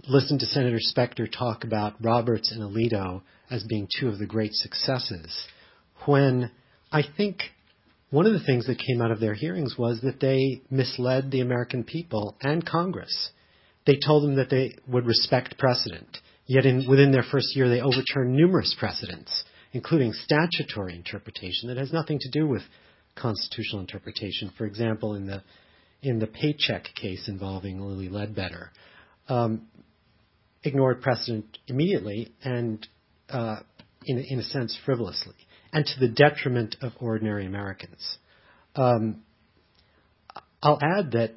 listen 0.08 0.40
to 0.40 0.46
Senator 0.46 0.78
Specter 0.80 1.28
talk 1.28 1.64
about 1.64 1.96
Roberts 2.04 2.52
and 2.52 2.62
Alito 2.62 3.22
as 3.50 3.64
being 3.64 3.88
two 4.00 4.08
of 4.08 4.20
the 4.20 4.26
great 4.26 4.54
successes 4.54 5.46
when 6.06 6.52
I 6.92 7.02
think 7.16 7.42
one 8.10 8.26
of 8.26 8.34
the 8.34 8.44
things 8.46 8.68
that 8.68 8.80
came 8.80 9.02
out 9.02 9.12
of 9.12 9.20
their 9.20 9.34
hearings 9.34 9.76
was 9.78 10.00
that 10.02 10.20
they 10.20 10.62
misled 10.70 11.30
the 11.30 11.42
American 11.42 11.84
people 11.84 12.38
and 12.42 12.66
Congress. 12.66 13.32
They 13.86 13.98
told 14.04 14.24
them 14.24 14.36
that 14.36 14.50
they 14.50 14.76
would 14.88 15.06
respect 15.06 15.58
precedent, 15.58 16.18
yet 16.46 16.66
in, 16.66 16.88
within 16.90 17.12
their 17.12 17.24
first 17.24 17.56
year 17.56 17.70
they 17.70 17.82
overturned 17.82 18.36
numerous 18.36 18.76
precedents, 18.80 19.44
including 19.74 20.14
statutory 20.14 20.96
interpretation 20.96 21.68
that 21.68 21.78
has 21.78 21.92
nothing 21.92 22.20
to 22.20 22.30
do 22.32 22.48
with 22.48 22.62
constitutional 23.16 23.82
interpretation. 23.82 24.52
For 24.58 24.66
example, 24.66 25.16
in 25.16 25.26
the 25.26 25.44
in 26.04 26.20
the 26.20 26.28
paycheck 26.28 26.86
case 27.02 27.28
involving 27.28 27.82
Lilly 27.82 28.08
Ledbetter, 28.08 28.72
um, 29.28 29.68
ignored 30.64 31.02
precedent 31.02 31.58
immediately 31.68 32.32
and, 32.44 32.88
uh, 33.30 33.58
in, 34.06 34.20
in 34.20 34.40
a 34.40 34.44
sense, 34.44 34.78
frivolously 34.86 35.34
and 35.78 35.86
to 35.86 36.00
the 36.00 36.08
detriment 36.08 36.76
of 36.82 36.92
ordinary 37.00 37.46
Americans. 37.46 38.18
Um, 38.76 39.22
I'll 40.60 40.80
add 40.82 41.12
that 41.12 41.36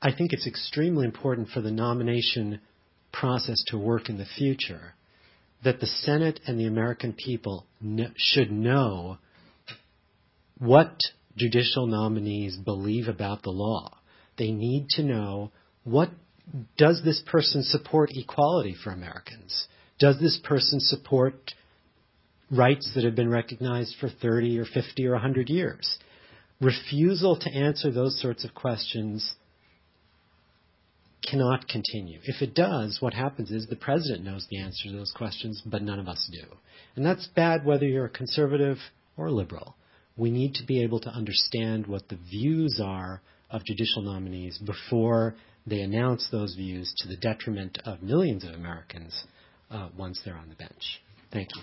I 0.00 0.14
think 0.16 0.32
it's 0.32 0.46
extremely 0.46 1.04
important 1.04 1.50
for 1.50 1.60
the 1.60 1.70
nomination 1.70 2.60
process 3.12 3.62
to 3.66 3.76
work 3.76 4.08
in 4.08 4.16
the 4.16 4.24
future 4.24 4.94
that 5.62 5.78
the 5.80 5.86
Senate 5.86 6.40
and 6.46 6.58
the 6.58 6.64
American 6.64 7.12
people 7.12 7.66
kn- 7.82 8.14
should 8.16 8.50
know 8.50 9.18
what 10.56 10.98
judicial 11.36 11.86
nominees 11.86 12.56
believe 12.56 13.08
about 13.08 13.42
the 13.42 13.50
law. 13.50 13.98
They 14.38 14.52
need 14.52 14.86
to 14.92 15.02
know 15.02 15.52
what 15.84 16.08
does 16.78 17.02
this 17.04 17.22
person 17.26 17.62
support 17.62 18.08
equality 18.14 18.74
for 18.82 18.90
Americans? 18.90 19.66
Does 19.98 20.18
this 20.18 20.40
person 20.42 20.80
support 20.80 21.52
rights 22.50 22.92
that 22.94 23.04
have 23.04 23.14
been 23.14 23.30
recognized 23.30 23.96
for 24.00 24.08
30 24.08 24.58
or 24.58 24.64
50 24.64 25.06
or 25.06 25.12
100 25.12 25.48
years. 25.48 25.98
Refusal 26.60 27.38
to 27.38 27.50
answer 27.50 27.90
those 27.90 28.20
sorts 28.20 28.44
of 28.44 28.54
questions 28.54 29.34
cannot 31.28 31.68
continue. 31.68 32.20
If 32.22 32.40
it 32.40 32.54
does, 32.54 32.98
what 33.00 33.14
happens 33.14 33.50
is 33.50 33.66
the 33.66 33.76
president 33.76 34.24
knows 34.24 34.46
the 34.48 34.60
answer 34.60 34.88
to 34.88 34.96
those 34.96 35.12
questions, 35.14 35.62
but 35.66 35.82
none 35.82 35.98
of 35.98 36.08
us 36.08 36.30
do. 36.32 36.46
And 36.94 37.04
that's 37.04 37.26
bad 37.34 37.64
whether 37.64 37.84
you're 37.86 38.06
a 38.06 38.10
conservative 38.10 38.78
or 39.16 39.30
liberal. 39.30 39.76
We 40.16 40.30
need 40.30 40.54
to 40.54 40.64
be 40.64 40.82
able 40.82 41.00
to 41.00 41.10
understand 41.10 41.86
what 41.86 42.08
the 42.08 42.18
views 42.30 42.80
are 42.82 43.20
of 43.50 43.64
judicial 43.64 44.02
nominees 44.02 44.58
before 44.58 45.34
they 45.66 45.80
announce 45.80 46.28
those 46.30 46.54
views 46.54 46.92
to 46.98 47.08
the 47.08 47.16
detriment 47.16 47.78
of 47.84 48.02
millions 48.02 48.44
of 48.44 48.54
Americans 48.54 49.24
uh, 49.70 49.88
once 49.96 50.20
they're 50.24 50.36
on 50.36 50.48
the 50.48 50.54
bench. 50.54 51.02
Thank 51.32 51.48
you. 51.56 51.62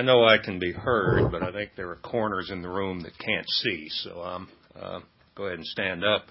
I 0.00 0.02
know 0.02 0.24
I 0.24 0.38
can 0.38 0.58
be 0.58 0.72
heard, 0.72 1.30
but 1.30 1.42
I 1.42 1.52
think 1.52 1.72
there 1.76 1.90
are 1.90 1.96
corners 1.96 2.48
in 2.50 2.62
the 2.62 2.70
room 2.70 3.00
that 3.00 3.18
can't 3.18 3.46
see, 3.46 3.86
so 4.02 4.22
um, 4.22 4.48
uh, 4.74 5.00
go 5.34 5.44
ahead 5.44 5.58
and 5.58 5.66
stand 5.66 6.02
up. 6.02 6.24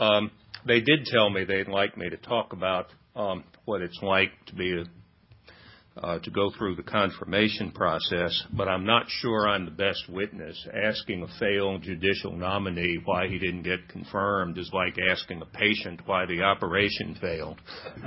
Um, 0.00 0.30
they 0.66 0.80
did 0.80 1.04
tell 1.04 1.28
me 1.28 1.44
they'd 1.44 1.68
like 1.68 1.94
me 1.98 2.08
to 2.08 2.16
talk 2.16 2.54
about 2.54 2.86
um, 3.14 3.44
what 3.66 3.82
it's 3.82 3.98
like 4.00 4.30
to 4.46 4.54
be 4.54 4.78
a 4.78 4.84
uh, 6.00 6.18
to 6.20 6.30
go 6.30 6.50
through 6.56 6.74
the 6.74 6.82
confirmation 6.82 7.70
process, 7.70 8.44
but 8.56 8.66
I'm 8.66 8.86
not 8.86 9.04
sure 9.08 9.46
I'm 9.46 9.66
the 9.66 9.70
best 9.70 10.08
witness. 10.08 10.66
Asking 10.72 11.22
a 11.22 11.38
failed 11.38 11.82
judicial 11.82 12.34
nominee 12.34 12.98
why 13.04 13.28
he 13.28 13.38
didn't 13.38 13.64
get 13.64 13.90
confirmed 13.90 14.56
is 14.56 14.70
like 14.72 14.96
asking 15.10 15.42
a 15.42 15.44
patient 15.44 16.00
why 16.06 16.24
the 16.24 16.40
operation 16.40 17.14
failed. 17.20 17.60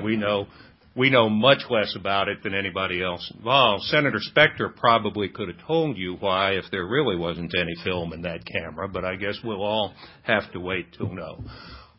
We 0.04 0.18
know 0.18 0.48
we 0.96 1.10
know 1.10 1.30
much 1.30 1.64
less 1.70 1.96
about 1.96 2.30
it 2.30 2.42
than 2.44 2.54
anybody 2.54 3.04
else 3.04 3.32
involved. 3.36 3.84
Senator 3.86 4.20
Specter 4.20 4.70
probably 4.70 5.30
could 5.30 5.50
have 5.50 5.68
told 5.68 5.98
you 5.98 6.16
why 6.16 6.54
if 6.54 6.66
there 6.72 6.86
really 6.86 7.18
wasn't 7.18 7.54
any 7.60 7.76
film 7.84 8.14
in 8.14 8.22
that 8.22 8.46
camera, 8.46 8.88
but 8.88 9.04
I 9.04 9.16
guess 9.16 9.38
we'll 9.44 9.64
all 9.64 9.94
have 10.24 10.52
to 10.54 10.60
wait 10.60 10.94
to 10.94 11.14
know. 11.14 11.44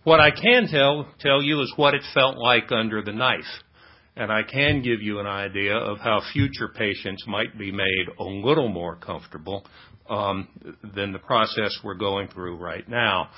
What 0.04 0.20
I 0.20 0.30
can 0.30 0.68
tell 0.68 1.08
tell 1.18 1.42
you 1.42 1.60
is 1.62 1.72
what 1.76 1.94
it 1.94 2.02
felt 2.14 2.38
like 2.38 2.70
under 2.70 3.02
the 3.02 3.12
knife 3.12 3.44
and 4.16 4.32
I 4.32 4.42
can 4.42 4.82
give 4.82 5.02
you 5.02 5.20
an 5.20 5.26
idea 5.26 5.76
of 5.76 5.98
how 5.98 6.22
future 6.32 6.68
patients 6.68 7.24
might 7.26 7.58
be 7.58 7.70
made 7.70 8.06
a 8.18 8.24
little 8.24 8.68
more 8.68 8.96
comfortable 8.96 9.64
um, 10.08 10.48
than 10.94 11.12
the 11.12 11.18
process 11.18 11.78
we're 11.84 11.94
going 11.94 12.28
through 12.28 12.56
right 12.56 12.88
now. 12.88 13.28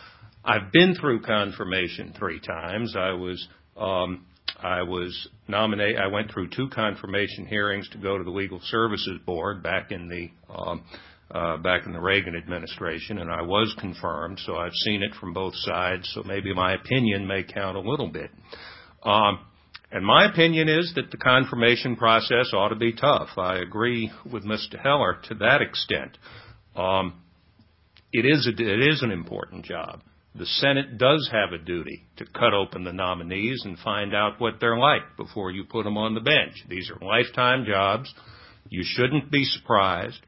I've 0.45 0.71
been 0.73 0.95
through 0.95 1.23
confirmation 1.23 2.15
three 2.17 2.41
times. 2.41 2.95
I 2.97 3.11
was 3.11 3.49
um, 3.77 4.25
I 4.63 4.83
was 4.83 5.29
nominated. 5.47 6.01
I 6.01 6.09
went 6.09 6.33
through 6.33 6.51
two 6.51 6.69
confirmation 6.69 7.47
hearings 7.47 7.89
to 7.91 7.99
go 7.99 8.19
to 8.19 8.25
the 8.25 8.31
Legal 8.31 8.61
Services 8.65 9.21
Board 9.25 9.63
back 9.63 9.93
in 9.93 10.09
the 10.09 10.31
um, 10.53 10.83
uh, 11.31 11.59
back 11.59 11.87
in 11.87 11.93
the 11.93 12.01
Reagan 12.01 12.35
administration, 12.35 13.19
and 13.19 13.31
I 13.31 13.43
was 13.43 13.75
confirmed. 13.79 14.41
So 14.45 14.57
I've 14.57 14.73
seen 14.73 15.03
it 15.03 15.15
from 15.21 15.33
both 15.33 15.55
sides. 15.57 16.11
So 16.15 16.23
maybe 16.23 16.55
my 16.55 16.75
opinion 16.75 17.27
may 17.27 17.45
count 17.45 17.77
a 17.77 17.81
little 17.81 18.09
bit. 18.09 18.31
Um, 19.03 19.41
and 19.91 20.05
my 20.05 20.31
opinion 20.31 20.69
is 20.69 20.93
that 20.97 21.11
the 21.11 21.17
confirmation 21.17 21.97
process 21.97 22.53
ought 22.53 22.69
to 22.69 22.77
be 22.77 22.93
tough. 22.93 23.29
I 23.37 23.59
agree 23.59 24.11
with 24.31 24.45
Mr. 24.45 24.81
Heller 24.83 25.19
to 25.29 25.35
that 25.37 25.63
extent. 25.63 26.19
Um, 26.77 27.23
it 28.13 28.27
is 28.27 28.47
a, 28.47 28.51
it 28.51 28.89
is 28.89 29.03
an 29.03 29.11
important 29.11 29.65
job. 29.65 30.01
The 30.35 30.47
Senate 30.47 30.99
does 30.99 31.29
have 31.33 31.53
a 31.53 31.63
duty 31.63 32.05
to 32.17 32.27
cut 32.27 32.55
open 32.55 32.85
the 32.85 32.93
nominees 32.93 33.63
and 33.65 33.79
find 33.79 34.15
out 34.15 34.41
what 34.41 34.61
they're 34.61 34.79
like 34.79 35.17
before 35.17 35.51
you 35.51 35.65
put 35.65 35.85
them 35.85 35.97
on 35.97 36.15
the 36.15 36.21
bench. 36.21 36.65
These 36.69 36.91
are 36.91 37.05
lifetime 37.05 37.65
jobs. 37.65 38.13
You 38.69 38.83
shouldn't 38.85 39.31
be 39.31 39.45
surprised. 39.45 40.21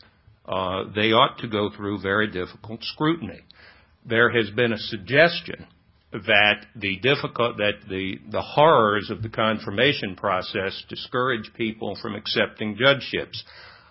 Uh, 0.47 0.85
they 0.95 1.13
ought 1.13 1.39
to 1.39 1.49
go 1.49 1.71
through 1.71 2.01
very 2.01 2.29
difficult 2.31 2.83
scrutiny. 2.83 3.41
There 4.05 4.31
has 4.31 4.51
been 4.51 4.73
a 4.73 4.79
suggestion 4.79 5.67
that 6.13 6.67
the 6.75 6.97
difficult 6.99 7.59
that 7.59 7.89
the 7.89 8.19
the 8.31 8.43
horrors 8.43 9.11
of 9.11 9.23
the 9.23 9.29
confirmation 9.29 10.17
process 10.17 10.83
discourage 10.89 11.53
people 11.55 11.97
from 12.03 12.17
accepting 12.17 12.77
judgeships. 12.77 13.45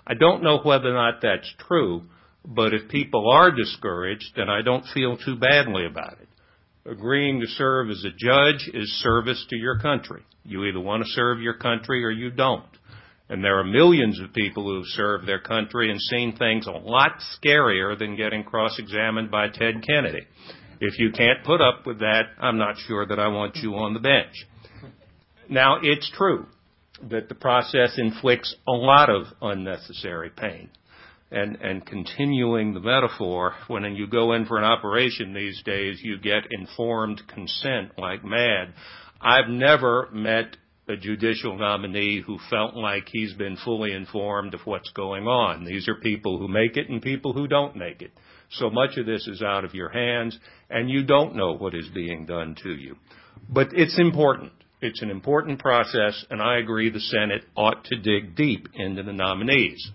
I 0.06 0.16
don't 0.16 0.44
know 0.44 0.60
whether 0.60 0.90
or 0.90 0.94
not 0.94 1.22
that's 1.22 1.54
true, 1.60 2.04
but 2.46 2.74
if 2.74 2.90
people 2.90 3.30
are 3.32 3.52
discouraged, 3.52 4.32
then 4.36 4.50
I 4.50 4.62
don't 4.62 4.86
feel 4.94 5.18
too 5.18 5.38
badly 5.38 5.86
about 5.86 6.18
it. 6.22 6.28
Agreeing 6.90 7.40
to 7.42 7.48
serve 7.48 7.90
as 7.90 8.04
a 8.06 8.16
judge 8.18 8.70
is 8.74 8.90
service 9.02 9.46
to 9.50 9.56
your 9.56 9.80
country. 9.80 10.24
You 10.44 10.66
either 10.66 10.80
want 10.80 11.04
to 11.04 11.10
serve 11.12 11.42
your 11.42 11.56
country 11.56 12.04
or 12.04 12.10
you 12.10 12.32
don't. 12.32 12.66
And 13.30 13.44
there 13.44 13.60
are 13.60 13.64
millions 13.64 14.20
of 14.20 14.34
people 14.34 14.64
who 14.64 14.78
have 14.78 14.88
served 14.88 15.28
their 15.28 15.40
country 15.40 15.92
and 15.92 16.02
seen 16.02 16.36
things 16.36 16.66
a 16.66 16.72
lot 16.72 17.12
scarier 17.38 17.98
than 17.98 18.16
getting 18.16 18.44
cross-examined 18.44 19.30
by 19.30 19.50
Ted 19.50 19.86
Kennedy. 19.88 20.26
If 20.82 20.98
you 20.98 21.12
can't 21.12 21.44
put 21.44 21.62
up 21.62 21.86
with 21.86 22.00
that, 22.00 22.24
I'm 22.40 22.58
not 22.58 22.78
sure 22.88 23.06
that 23.06 23.20
I 23.20 23.28
want 23.28 23.58
you 23.58 23.76
on 23.76 23.94
the 23.94 24.00
bench. 24.00 24.34
Now, 25.48 25.78
it's 25.84 26.10
true 26.16 26.48
that 27.10 27.30
the 27.30 27.36
process 27.36 27.98
inflicts 27.98 28.56
a 28.68 28.72
lot 28.72 29.10
of 29.10 29.26
unnecessary 29.42 30.32
pain. 30.36 30.70
And, 31.32 31.58
and 31.62 31.86
continuing 31.86 32.74
the 32.74 32.80
metaphor, 32.80 33.54
when 33.68 33.84
you 33.96 34.08
go 34.08 34.34
in 34.34 34.46
for 34.46 34.58
an 34.58 34.64
operation 34.64 35.34
these 35.34 35.62
days, 35.64 36.02
you 36.04 36.18
get 36.18 36.48
informed 36.50 37.22
consent 37.28 37.92
like 38.00 38.26
mad. 38.26 38.74
I've 39.22 39.48
never 39.48 40.10
met 40.12 40.58
a 40.88 40.98
judicial 40.98 41.56
nominee 41.56 42.22
who 42.26 42.40
felt 42.50 42.76
like 42.76 43.08
he's 43.12 43.34
been 43.34 43.58
fully 43.64 43.94
informed 43.94 44.56
of 44.56 44.62
what's 44.66 44.90
going 44.92 45.28
on. 45.28 45.64
These 45.64 45.88
are 45.88 45.96
people 45.96 46.40
who 46.40 46.48
make 46.48 46.78
it 46.78 46.90
and 46.90 47.00
people 47.00 47.32
who 47.32 47.48
don't 47.48 47.76
make 47.76 48.02
it. 48.02 48.12
So 48.52 48.72
much 48.72 48.98
of 48.98 49.06
this 49.06 49.28
is 49.28 49.44
out 49.44 49.64
of 49.64 49.76
your 49.76 49.90
hands, 49.90 50.38
and 50.70 50.90
you 50.90 51.04
don't 51.04 51.36
know 51.36 51.54
what 51.56 51.76
is 51.76 51.88
being 51.94 52.26
done 52.26 52.56
to 52.64 52.72
you. 52.72 52.96
But 53.48 53.68
it's 53.74 54.00
important. 54.00 54.52
It's 54.82 55.04
an 55.04 55.12
important 55.12 55.60
process, 55.60 56.26
and 56.32 56.42
I 56.42 56.58
agree 56.58 56.90
the 56.90 57.00
Senate 57.00 57.44
ought 57.56 57.84
to 57.86 58.00
dig 58.00 58.36
deep 58.36 58.70
into 58.74 59.04
the 59.04 59.14
nominees. 59.14 59.92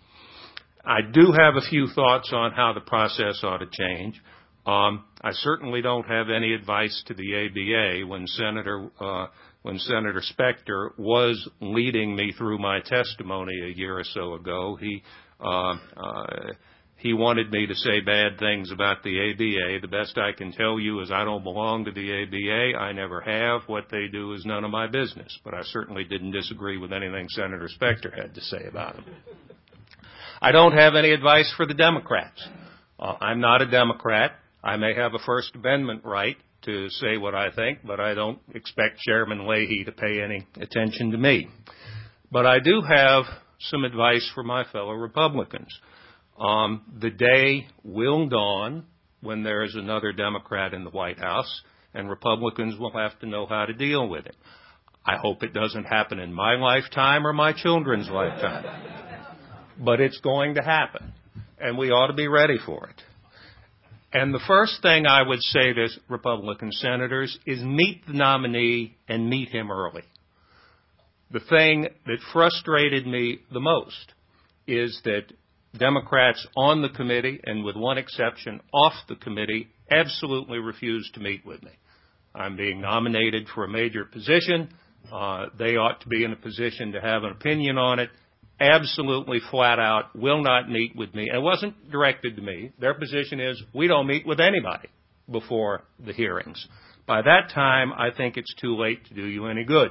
I 0.87 1.01
do 1.01 1.33
have 1.33 1.57
a 1.57 1.69
few 1.69 1.89
thoughts 1.89 2.31
on 2.33 2.53
how 2.53 2.73
the 2.73 2.81
process 2.81 3.41
ought 3.43 3.59
to 3.59 3.67
change. 3.71 4.21
Um, 4.67 5.05
I 5.23 5.33
certainly 5.33 5.83
don't 5.83 6.07
have 6.07 6.31
any 6.31 6.53
advice 6.53 7.03
to 7.07 7.15
the 7.15 7.47
ABA 7.47 8.07
when 8.07 8.27
Senator 8.27 8.91
uh, 9.01 9.27
when 9.63 9.79
Senator 9.79 10.21
Specter 10.23 10.93
was 10.99 11.49
leading 11.61 12.15
me 12.15 12.33
through 12.37 12.59
my 12.59 12.81
testimony 12.81 13.55
a 13.63 13.77
year 13.77 13.99
or 13.99 14.05
so 14.05 14.35
ago. 14.35 14.77
He 14.79 15.03
uh, 15.41 15.77
uh, 15.97 16.53
he 16.97 17.13
wanted 17.13 17.51
me 17.51 17.67
to 17.67 17.75
say 17.75 18.01
bad 18.01 18.39
things 18.39 18.71
about 18.71 19.03
the 19.03 19.33
ABA. 19.33 19.81
The 19.83 19.89
best 19.89 20.17
I 20.17 20.33
can 20.33 20.53
tell 20.53 20.81
you 20.81 21.01
is 21.01 21.11
I 21.11 21.25
don't 21.25 21.45
belong 21.45 21.85
to 21.85 21.93
the 21.93 22.23
ABA. 22.23 22.79
I 22.79 22.93
never 22.93 23.21
have. 23.21 23.69
What 23.69 23.91
they 23.91 24.07
do 24.11 24.33
is 24.33 24.47
none 24.47 24.65
of 24.65 24.71
my 24.71 24.87
business. 24.87 25.39
But 25.45 25.53
I 25.53 25.63
certainly 25.65 26.05
didn't 26.05 26.31
disagree 26.31 26.79
with 26.79 26.93
anything 26.93 27.29
Senator 27.29 27.69
Specter 27.69 28.11
had 28.17 28.35
to 28.35 28.41
say 28.41 28.65
about 28.67 28.97
them. 28.97 29.05
I 30.41 30.53
don't 30.53 30.73
have 30.73 30.95
any 30.95 31.11
advice 31.11 31.53
for 31.57 31.67
the 31.67 31.75
Democrats. 31.75 32.47
Uh, 32.99 33.15
I'm 33.21 33.41
not 33.41 33.63
a 33.63 33.71
Democrat. 33.71 34.33
I 34.63 34.77
may 34.77 34.95
have 34.95 35.15
a 35.15 35.19
First 35.19 35.55
Amendment 35.55 36.03
right 36.05 36.37
to 36.63 36.89
say 36.89 37.19
what 37.19 37.35
I 37.35 37.51
think, 37.51 37.81
but 37.85 38.01
I 38.01 38.15
don't 38.15 38.39
expect 38.55 39.01
Chairman 39.01 39.47
Leahy 39.47 39.85
to 39.85 39.93
pay 39.93 40.23
any 40.23 40.47
attention 40.61 41.11
to 41.11 41.19
me. 41.19 41.49
But 42.33 42.47
I 42.47 42.59
do 42.59 42.83
have 42.83 43.25
some 43.61 43.85
advice 43.85 44.29
for 44.35 44.43
my 44.43 44.65
fellow 44.73 44.93
Republicans. 44.93 45.69
Um, 46.39 46.83
the 47.01 47.11
day 47.11 47.67
will 47.85 48.29
dawn 48.29 48.85
when 49.21 49.43
there 49.43 49.63
is 49.63 49.75
another 49.75 50.13
Democrat 50.13 50.75
in 50.75 50.85
the 50.85 50.91
White 50.91 51.19
House, 51.19 51.63
and 51.95 52.09
Republicans 52.09 52.79
will 52.79 52.93
have 52.93 53.19
to 53.21 53.27
know 53.27 53.47
how 53.47 53.67
to 53.67 53.73
deal 53.73 54.09
with 54.09 54.27
it. 54.27 54.37
I 55.07 55.17
hope 55.17 55.43
it 55.43 55.53
doesn't 55.53 55.85
happen 55.85 56.19
in 56.19 56.33
my 56.33 56.55
lifetime 56.55 57.27
or 57.27 57.33
my 57.33 57.53
children's 57.53 58.09
lifetime. 58.09 58.65
But 59.79 60.01
it's 60.01 60.21
going 60.21 60.55
to 60.55 60.63
happen, 60.63 61.13
and 61.59 61.77
we 61.77 61.91
ought 61.91 62.09
to 62.09 62.15
be 62.15 62.29
ready 62.29 62.59
for 62.65 62.89
it. 62.89 63.03
And 64.13 64.33
the 64.33 64.43
first 64.47 64.81
thing 64.81 65.07
I 65.07 65.23
would 65.23 65.43
say 65.43 65.73
to 65.73 65.89
Republican 66.09 66.71
senators 66.71 67.37
is 67.47 67.61
meet 67.63 68.07
the 68.07 68.13
nominee 68.13 68.97
and 69.09 69.29
meet 69.29 69.49
him 69.49 69.73
early. 69.73 70.05
The 71.33 71.41
thing 71.41 71.89
that 72.07 72.19
frustrated 72.33 73.09
me 73.09 73.41
the 73.53 73.59
most 73.59 74.13
is 74.69 75.01
that 75.05 75.33
Democrats 75.77 76.47
on 76.57 76.81
the 76.81 76.91
committee, 76.91 77.41
and 77.43 77.65
with 77.65 77.75
one 77.75 77.99
exception, 77.99 78.61
off 78.73 78.93
the 79.09 79.17
committee, 79.17 79.69
absolutely 79.91 80.59
refused 80.59 81.15
to 81.15 81.21
meet 81.21 81.45
with 81.45 81.63
me. 81.65 81.73
I'm 82.35 82.57
being 82.57 82.81
nominated 82.81 83.49
for 83.53 83.65
a 83.65 83.69
major 83.69 84.05
position. 84.05 84.73
Uh, 85.13 85.47
they 85.59 85.77
ought 85.77 86.01
to 86.03 86.09
be 86.09 86.23
in 86.25 86.33
a 86.33 86.37
position 86.37 86.93
to 86.93 87.01
have 87.01 87.25
an 87.25 87.33
opinion 87.33 87.79
on 87.79 87.99
it. 87.99 88.11
Absolutely 88.61 89.41
flat 89.51 89.79
out 89.79 90.17
will 90.17 90.43
not 90.43 90.71
meet 90.71 90.95
with 90.95 91.15
me. 91.15 91.29
It 91.33 91.43
wasn't 91.43 91.91
directed 91.91 92.37
to 92.37 92.43
me. 92.43 92.73
Their 92.79 92.95
position 92.95 93.41
is 93.41 93.61
we 93.75 93.89
don't 93.89 94.07
meet 94.07 94.27
with 94.27 94.41
anybody 94.41 94.89
before 95.31 95.83
the 96.05 96.13
hearings. 96.13 96.67
By 97.07 97.23
that 97.23 97.51
time, 97.53 97.93
I 97.93 98.11
think 98.17 98.37
it's 98.37 98.55
too 98.55 98.77
late 98.77 99.07
to 99.07 99.15
do 99.15 99.27
you 99.27 99.47
any 99.47 99.65
good. 99.65 99.91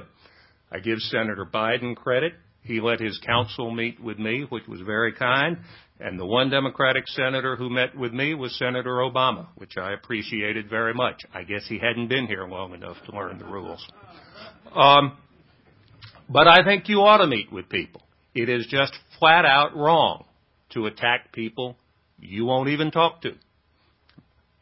I 0.72 0.78
give 0.78 0.98
Senator 0.98 1.46
Biden 1.46 1.94
credit. 1.94 2.32
He 2.62 2.80
let 2.80 2.98
his 2.98 3.20
counsel 3.24 3.70
meet 3.70 4.02
with 4.02 4.18
me, 4.18 4.46
which 4.48 4.66
was 4.66 4.80
very 4.80 5.12
kind. 5.12 5.58
And 6.00 6.18
the 6.18 6.26
one 6.26 6.50
Democratic 6.50 7.06
senator 7.08 7.54
who 7.56 7.70
met 7.70 7.96
with 7.96 8.12
me 8.12 8.34
was 8.34 8.56
Senator 8.58 8.96
Obama, 8.96 9.46
which 9.56 9.76
I 9.76 9.92
appreciated 9.92 10.68
very 10.68 10.94
much. 10.94 11.22
I 11.32 11.44
guess 11.44 11.66
he 11.68 11.78
hadn't 11.78 12.08
been 12.08 12.26
here 12.26 12.48
long 12.48 12.74
enough 12.74 12.96
to 13.06 13.12
learn 13.12 13.38
the 13.38 13.44
rules. 13.44 13.86
Um, 14.74 15.16
but 16.28 16.48
I 16.48 16.64
think 16.64 16.88
you 16.88 17.02
ought 17.02 17.18
to 17.18 17.26
meet 17.26 17.52
with 17.52 17.68
people. 17.68 18.02
It 18.34 18.48
is 18.48 18.66
just 18.68 18.92
flat 19.18 19.44
out 19.44 19.76
wrong 19.76 20.24
to 20.70 20.86
attack 20.86 21.32
people 21.32 21.76
you 22.18 22.44
won't 22.44 22.68
even 22.68 22.90
talk 22.90 23.22
to. 23.22 23.32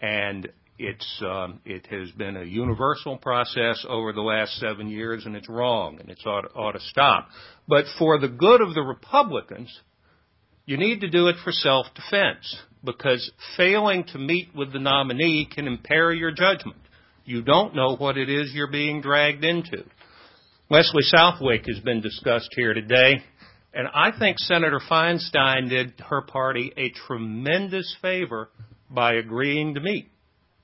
And 0.00 0.48
it's 0.78 1.22
um, 1.24 1.60
it 1.64 1.86
has 1.86 2.10
been 2.12 2.36
a 2.36 2.44
universal 2.44 3.16
process 3.16 3.84
over 3.88 4.12
the 4.12 4.20
last 4.20 4.52
seven 4.58 4.88
years, 4.88 5.26
and 5.26 5.36
it's 5.36 5.48
wrong, 5.48 6.00
and 6.00 6.10
it's 6.10 6.26
ought, 6.26 6.50
ought 6.56 6.72
to 6.72 6.80
stop. 6.80 7.28
But 7.68 7.84
for 7.98 8.18
the 8.18 8.28
good 8.28 8.60
of 8.60 8.74
the 8.74 8.82
Republicans, 8.82 9.70
You 10.64 10.76
need 10.76 11.00
to 11.00 11.10
do 11.10 11.26
it 11.28 11.36
for 11.42 11.50
self-defense 11.50 12.56
because 12.84 13.30
failing 13.56 14.04
to 14.12 14.18
meet 14.18 14.54
with 14.54 14.72
the 14.72 14.78
nominee 14.78 15.48
can 15.52 15.66
impair 15.66 16.12
your 16.12 16.30
judgment. 16.30 16.78
You 17.24 17.42
don't 17.42 17.74
know 17.74 17.96
what 17.96 18.16
it 18.16 18.28
is 18.28 18.52
you're 18.52 18.70
being 18.70 19.00
dragged 19.00 19.44
into. 19.44 19.84
Leslie 20.70 21.02
Southwick 21.02 21.64
has 21.66 21.80
been 21.80 22.00
discussed 22.00 22.48
here 22.56 22.74
today, 22.74 23.22
and 23.74 23.88
I 23.88 24.10
think 24.18 24.38
Senator 24.38 24.80
Feinstein 24.90 25.68
did 25.68 25.94
her 26.08 26.22
party 26.22 26.72
a 26.76 26.90
tremendous 26.90 27.96
favor 28.02 28.50
by 28.90 29.14
agreeing 29.14 29.74
to 29.74 29.80
meet 29.80 30.10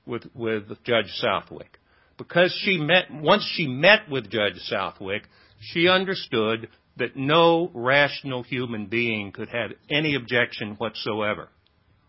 with, 0.05 0.23
with 0.35 0.67
Judge 0.83 1.11
Southwick. 1.15 1.79
Because 2.17 2.53
she 2.63 2.77
met, 2.77 3.05
once 3.11 3.49
she 3.55 3.67
met 3.67 4.09
with 4.09 4.29
Judge 4.29 4.57
Southwick, 4.63 5.23
she 5.59 5.87
understood 5.87 6.69
that 6.97 7.15
no 7.15 7.71
rational 7.73 8.43
human 8.43 8.87
being 8.87 9.31
could 9.31 9.49
have 9.49 9.71
any 9.89 10.15
objection 10.15 10.75
whatsoever 10.75 11.49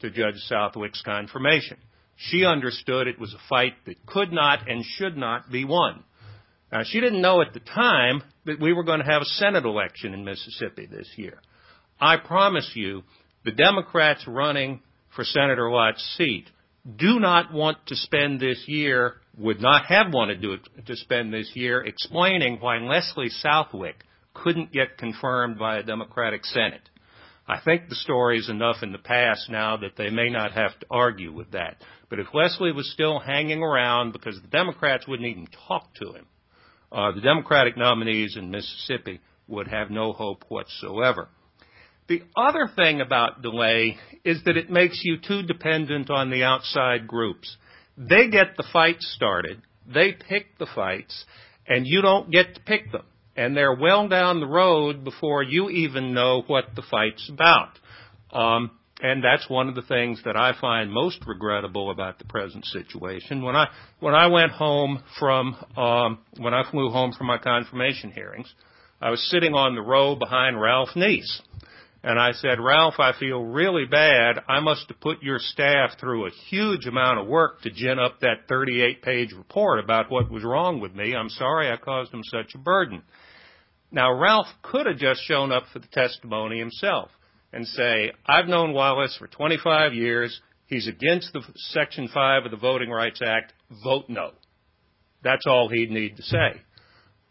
to 0.01 0.11
Judge 0.11 0.39
Southwick's 0.49 1.01
confirmation. 1.03 1.77
She 2.17 2.45
understood 2.45 3.07
it 3.07 3.19
was 3.19 3.33
a 3.33 3.49
fight 3.49 3.75
that 3.87 4.05
could 4.05 4.33
not 4.33 4.69
and 4.69 4.85
should 4.85 5.17
not 5.17 5.51
be 5.51 5.65
won. 5.65 6.05
Now, 6.73 6.83
she 6.85 7.01
didn't 7.01 7.21
know 7.21 7.41
at 7.43 7.53
the 7.53 7.61
time 7.61 8.23
that 8.45 8.61
we 8.61 8.73
were 8.73 8.85
going 8.85 9.01
to 9.01 9.07
have 9.07 9.23
a 9.23 9.27
Senate 9.27 9.65
election 9.65 10.15
in 10.15 10.25
Mississippi 10.25 10.87
this 10.87 11.09
year. 11.17 11.41
I 12.01 12.17
promise 12.17 12.71
you, 12.75 13.03
the 13.45 13.53
Democrats 13.53 14.27
running 14.27 14.81
for 15.15 15.25
Senator 15.25 15.71
Lott's 15.71 16.03
seat 16.17 16.49
do 16.97 17.19
not 17.19 17.53
want 17.53 17.79
to 17.87 17.97
spend 17.97 18.41
this 18.41 18.65
year, 18.67 19.17
would 19.37 19.61
not 19.61 19.87
have 19.87 20.13
wanted 20.13 20.41
to, 20.43 20.59
to 20.87 20.97
spend 20.97 21.33
this 21.33 21.51
year 21.55 21.83
explaining 21.83 22.59
why 22.61 22.79
Leslie 22.79 23.29
Southwick 23.29 24.05
couldn't 24.33 24.73
get 24.73 24.97
confirmed 24.97 25.59
by 25.59 25.79
a 25.79 25.83
Democratic 25.83 26.45
Senate. 26.45 26.89
I 27.47 27.61
think 27.65 27.89
the 27.89 27.97
story 27.97 28.39
is 28.39 28.49
enough 28.49 28.77
in 28.83 28.93
the 28.93 28.99
past 28.99 29.51
now 29.51 29.77
that 29.79 29.97
they 29.97 30.09
may 30.09 30.31
not 30.31 30.53
have 30.53 30.79
to 30.79 30.87
argue 30.91 31.33
with 31.33 31.51
that. 31.51 31.83
But 32.09 32.21
if 32.21 32.29
Leslie 32.33 32.73
was 32.73 32.91
still 32.93 33.19
hanging 33.19 33.63
around 33.63 34.13
because 34.13 34.41
the 34.41 34.49
Democrats 34.49 35.09
wouldn't 35.09 35.29
even 35.29 35.49
talk 35.69 35.93
to 35.97 36.13
him, 36.13 36.27
uh, 36.93 37.13
the 37.13 37.21
Democratic 37.21 37.77
nominees 37.77 38.37
in 38.37 38.51
Mississippi 38.51 39.21
would 39.49 39.69
have 39.69 39.91
no 39.91 40.13
hope 40.13 40.45
whatsoever. 40.49 41.29
The 42.09 42.23
other 42.37 42.69
thing 42.75 43.01
about 43.01 43.43
delay 43.43 43.97
is 44.25 44.43
that 44.45 44.57
it 44.57 44.71
makes 44.71 45.01
you 45.05 45.17
too 45.17 45.43
dependent 45.43 46.11
on 46.11 46.31
the 46.31 46.43
outside 46.43 47.07
groups. 47.07 47.57
They 47.97 48.29
get 48.29 48.57
the 48.57 48.67
fight 48.73 49.01
started, 49.01 49.63
they 49.87 50.13
pick 50.13 50.59
the 50.59 50.67
fights, 50.75 51.25
and 51.67 51.87
you 51.87 52.03
don't 52.03 52.31
get 52.31 52.55
to 52.55 52.61
pick 52.61 52.91
them 52.91 53.05
and 53.37 53.57
they're 53.57 53.75
well 53.75 54.09
down 54.09 54.41
the 54.41 54.47
road 54.47 55.05
before 55.05 55.43
you 55.43 55.71
even 55.71 56.13
know 56.13 56.43
what 56.47 56.65
the 56.77 56.83
fight's 56.83 57.31
about. 57.31 57.71
Um, 58.33 58.71
and 59.03 59.25
that's 59.25 59.49
one 59.49 59.69
of 59.69 59.75
the 59.75 59.83
things 59.83 60.21
that 60.25 60.37
I 60.37 60.53
find 60.61 60.93
most 60.93 61.25
regrettable 61.27 61.91
about 61.91 62.19
the 62.19 62.25
present 62.27 62.65
situation. 62.67 63.43
When 63.43 63.57
I 63.57 63.69
when 63.99 64.15
I 64.15 64.27
went 64.27 64.53
home 64.53 65.03
from 65.19 65.57
um, 65.77 66.19
when 66.39 66.55
I 66.55 66.71
flew 66.71 66.91
home 66.91 67.13
from 67.13 67.27
my 67.27 67.39
confirmation 67.39 68.13
hearings, 68.13 68.53
I 69.01 69.11
was 69.11 69.31
sitting 69.31 69.55
on 69.55 69.75
the 69.75 69.83
row 69.83 70.17
behind 70.17 70.61
Ralph 70.61 70.91
Neas, 70.95 71.41
and 72.03 72.19
I 72.19 72.33
said, 72.33 72.61
Ralph, 72.61 72.95
I 72.99 73.13
feel 73.19 73.43
really 73.43 73.87
bad. 73.87 74.41
I 74.49 74.61
must 74.61 74.87
have 74.89 75.01
put 75.01 75.23
your 75.23 75.39
staff 75.39 75.99
through 75.99 76.27
a 76.27 76.31
huge 76.49 76.87
amount 76.87 77.21
of 77.21 77.27
work 77.27 77.63
to 77.63 77.71
gin 77.71 77.99
up 77.99 78.21
that 78.21 78.49
38 78.49 79.03
page 79.03 79.33
report 79.33 79.83
about 79.83 80.11
what 80.11 80.31
was 80.31 80.45
wrong 80.45 80.81
with 80.81 80.95
me. 80.95 81.15
I'm 81.15 81.31
sorry 81.31 81.71
I 81.71 81.77
caused 81.77 82.13
them 82.13 82.23
such 82.25 82.55
a 82.55 82.59
burden. 82.59 83.03
Now, 83.93 84.13
Ralph 84.13 84.47
could 84.63 84.87
have 84.87 84.99
just 84.99 85.23
shown 85.25 85.51
up 85.51 85.65
for 85.73 85.81
the 85.81 85.89
testimony 85.89 86.59
himself 86.59 87.11
and 87.53 87.67
say, 87.67 88.13
I've 88.27 88.47
known 88.47 88.73
Wallace 88.73 89.17
for 89.19 89.27
25 89.27 89.95
years. 89.95 90.41
He's 90.67 90.87
against 90.87 91.33
the 91.33 91.43
Section 91.73 92.09
5 92.13 92.45
of 92.45 92.51
the 92.51 92.57
Voting 92.57 92.91
Rights 92.91 93.21
Act. 93.25 93.53
Vote 93.83 94.05
no. 94.09 94.31
That's 95.23 95.47
all 95.47 95.69
he'd 95.69 95.91
need 95.91 96.17
to 96.17 96.23
say. 96.23 96.61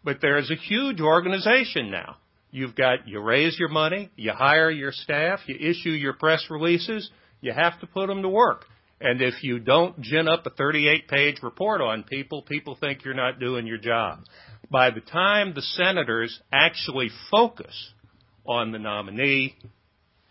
But 0.04 0.18
there's 0.22 0.52
a 0.52 0.56
huge 0.56 1.00
organization 1.02 1.90
now. 1.90 2.18
You've 2.52 2.76
got, 2.76 3.08
you 3.08 3.20
raise 3.22 3.58
your 3.60 3.70
money, 3.70 4.10
you 4.16 4.32
hire 4.32 4.72
your 4.72 4.92
staff, 4.92 5.40
you 5.46 5.56
issue 5.56 5.90
your 5.90 6.14
press 6.14 6.46
releases, 6.50 7.10
you 7.42 7.54
have 7.54 7.80
to 7.80 7.88
put 7.88 8.08
them 8.08 8.24
to 8.24 8.30
work. 8.30 8.66
And 9.02 9.22
if 9.22 9.44
you 9.44 9.60
don't 9.60 10.00
gin 10.02 10.28
up 10.28 10.46
a 10.46 10.50
38 10.50 11.08
page 11.08 11.38
report 11.42 11.80
on 11.80 12.04
people, 12.04 12.42
people 12.42 12.76
think 12.80 13.06
you're 13.06 13.14
not 13.14 13.40
doing 13.40 13.66
your 13.66 13.78
job 13.78 14.24
by 14.72 14.92
the 14.92 15.02
time 15.02 15.54
the 15.54 15.62
senators 15.62 16.40
actually 16.52 17.10
focus 17.32 17.94
on 18.46 18.72
the 18.72 18.80
nominee, 18.80 19.56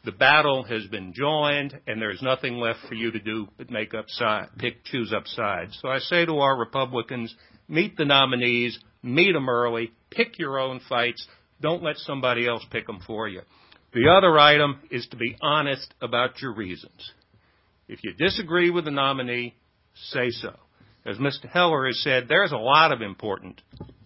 the 0.05 0.12
battle 0.12 0.62
has 0.64 0.86
been 0.86 1.12
joined 1.12 1.78
and 1.86 2.01
there's 2.01 2.22
nothing 2.22 2.55
left 2.59 2.80
for 2.88 2.94
you 2.94 3.11
to 3.11 3.18
do 3.18 3.49
but 3.57 3.70
make 3.70 3.94
up 3.94 4.07
side, 4.09 4.49
pick, 4.59 4.84
choose 4.84 5.12
up 5.12 5.26
sides. 5.26 5.78
So 5.82 5.88
I 5.88 5.99
say 5.99 6.24
to 6.24 6.38
our 6.38 6.59
Republicans, 6.59 7.34
meet 7.68 7.96
the 7.96 8.05
nominees, 8.05 8.78
meet 9.03 9.32
them 9.32 9.49
early, 9.49 9.92
pick 10.11 10.38
your 10.38 10.59
own 10.59 10.80
fights, 10.88 11.26
don't 11.61 11.82
let 11.82 11.96
somebody 11.96 12.46
else 12.46 12.64
pick 12.70 12.86
them 12.86 13.01
for 13.07 13.28
you. 13.28 13.42
The 13.92 14.09
other 14.09 14.38
item 14.38 14.80
is 14.90 15.07
to 15.09 15.16
be 15.16 15.36
honest 15.40 15.92
about 16.01 16.40
your 16.40 16.55
reasons. 16.55 17.12
If 17.88 18.05
you 18.05 18.12
disagree 18.12 18.70
with 18.70 18.84
the 18.84 18.90
nominee, 18.90 19.55
say 20.11 20.30
so. 20.30 20.55
As 21.07 21.16
Mr. 21.16 21.49
Heller 21.49 21.86
has 21.86 22.01
said, 22.03 22.24
there's 22.28 22.53
a 22.53 22.57
lot 22.57 22.92
of 22.92 23.01
important 23.01 23.61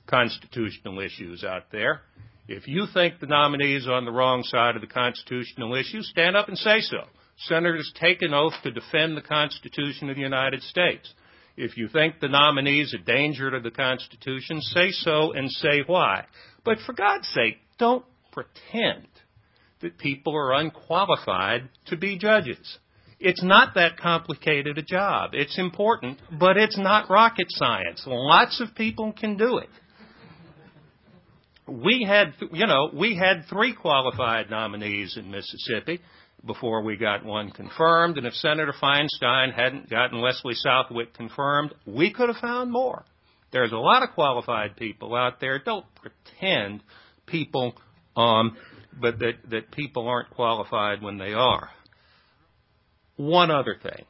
constitutional 0.07 1.01
issues 1.01 1.43
out 1.43 1.65
there. 1.73 2.03
If 2.49 2.67
you 2.67 2.87
think 2.93 3.21
the 3.21 3.27
nominee 3.27 3.77
is 3.77 3.87
on 3.87 4.05
the 4.05 4.11
wrong 4.11 4.43
side 4.43 4.75
of 4.75 4.81
the 4.81 4.89
constitutional 4.89 5.75
issue, 5.75 6.03
stand 6.03 6.37
up 6.37 6.49
and 6.49 6.59
say 6.59 6.81
so. 6.81 7.05
Senators 7.47 7.93
take 8.01 8.21
an 8.23 8.35
oath 8.35 8.55
to 8.65 8.73
defend 8.73 9.17
the 9.17 9.23
Constitution 9.23 10.11
of 10.11 10.17
the 10.17 10.23
United 10.23 10.63
States. 10.63 11.13
If 11.57 11.77
you 11.77 11.89
think 11.89 12.19
the 12.19 12.29
nominee 12.29 12.81
is 12.81 12.95
a 12.95 12.99
danger 12.99 13.51
to 13.51 13.61
the 13.61 13.71
Constitution, 13.71 14.61
say 14.61 14.91
so 14.91 15.33
and 15.33 15.51
say 15.51 15.83
why. 15.87 16.25
But 16.65 16.79
for 16.85 16.95
God's 16.95 17.29
sake, 17.29 17.59
don't 17.79 18.05
pretend 18.33 19.07
that 19.81 19.99
people 19.99 20.35
are 20.35 20.55
unqualified 20.55 21.69
to 21.87 21.97
be 21.97 22.19
judges. 22.19 22.79
It's 23.21 23.43
not 23.43 23.75
that 23.75 23.99
complicated 23.99 24.79
a 24.79 24.83
job. 24.83 25.31
It's 25.33 25.59
important, 25.59 26.19
but 26.41 26.57
it's 26.57 26.79
not 26.79 27.09
rocket 27.09 27.47
science. 27.51 28.03
Lots 28.05 28.61
of 28.61 28.75
people 28.75 29.13
can 29.13 29.37
do 29.37 29.59
it 29.59 29.69
we 31.73 32.05
had, 32.07 32.35
you 32.53 32.67
know, 32.67 32.91
we 32.93 33.17
had 33.17 33.47
three 33.49 33.75
qualified 33.75 34.51
nominees 34.51 35.17
in 35.17 35.31
Mississippi 35.31 36.01
before 36.45 36.83
we 36.83 36.97
got 36.97 37.25
one 37.25 37.51
confirmed. 37.51 38.19
And 38.19 38.27
if 38.27 38.35
Senator 38.35 38.75
Feinstein 38.81 39.55
hadn't 39.55 39.89
gotten 39.89 40.21
Leslie 40.21 40.55
Southwick 40.55 41.15
confirmed, 41.15 41.75
we 41.87 42.13
could 42.13 42.29
have 42.29 42.39
found 42.39 42.71
more. 42.71 43.05
There's 43.53 43.73
a 43.73 43.77
lot 43.77 44.03
of 44.03 44.11
qualified 44.15 44.77
people 44.77 45.15
out 45.15 45.41
there. 45.41 45.61
Don't 45.65 45.87
pretend 45.95 46.83
people, 47.27 47.75
um, 48.17 48.57
but 49.01 49.19
that, 49.21 49.35
that 49.51 49.71
people 49.71 50.09
aren't 50.09 50.31
qualified 50.31 51.03
when 51.03 51.19
they 51.19 51.33
are. 51.33 51.71
One 53.17 53.51
other 53.51 53.77
thing. 53.83 54.05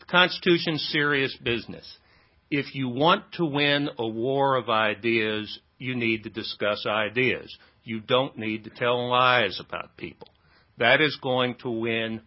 The 0.00 0.06
Constitution's 0.06 0.88
serious 0.92 1.36
business. 1.42 1.86
If 2.50 2.74
you 2.74 2.88
want 2.88 3.24
to 3.34 3.44
win 3.44 3.88
a 3.98 4.06
war 4.06 4.56
of 4.56 4.68
ideas, 4.68 5.58
you 5.78 5.94
need 5.94 6.24
to 6.24 6.30
discuss 6.30 6.84
ideas. 6.86 7.54
You 7.84 8.00
don't 8.00 8.36
need 8.36 8.64
to 8.64 8.70
tell 8.70 9.08
lies 9.08 9.60
about 9.60 9.96
people. 9.96 10.28
That 10.78 11.00
is 11.00 11.16
going 11.22 11.56
to 11.62 11.70
win 11.70 12.20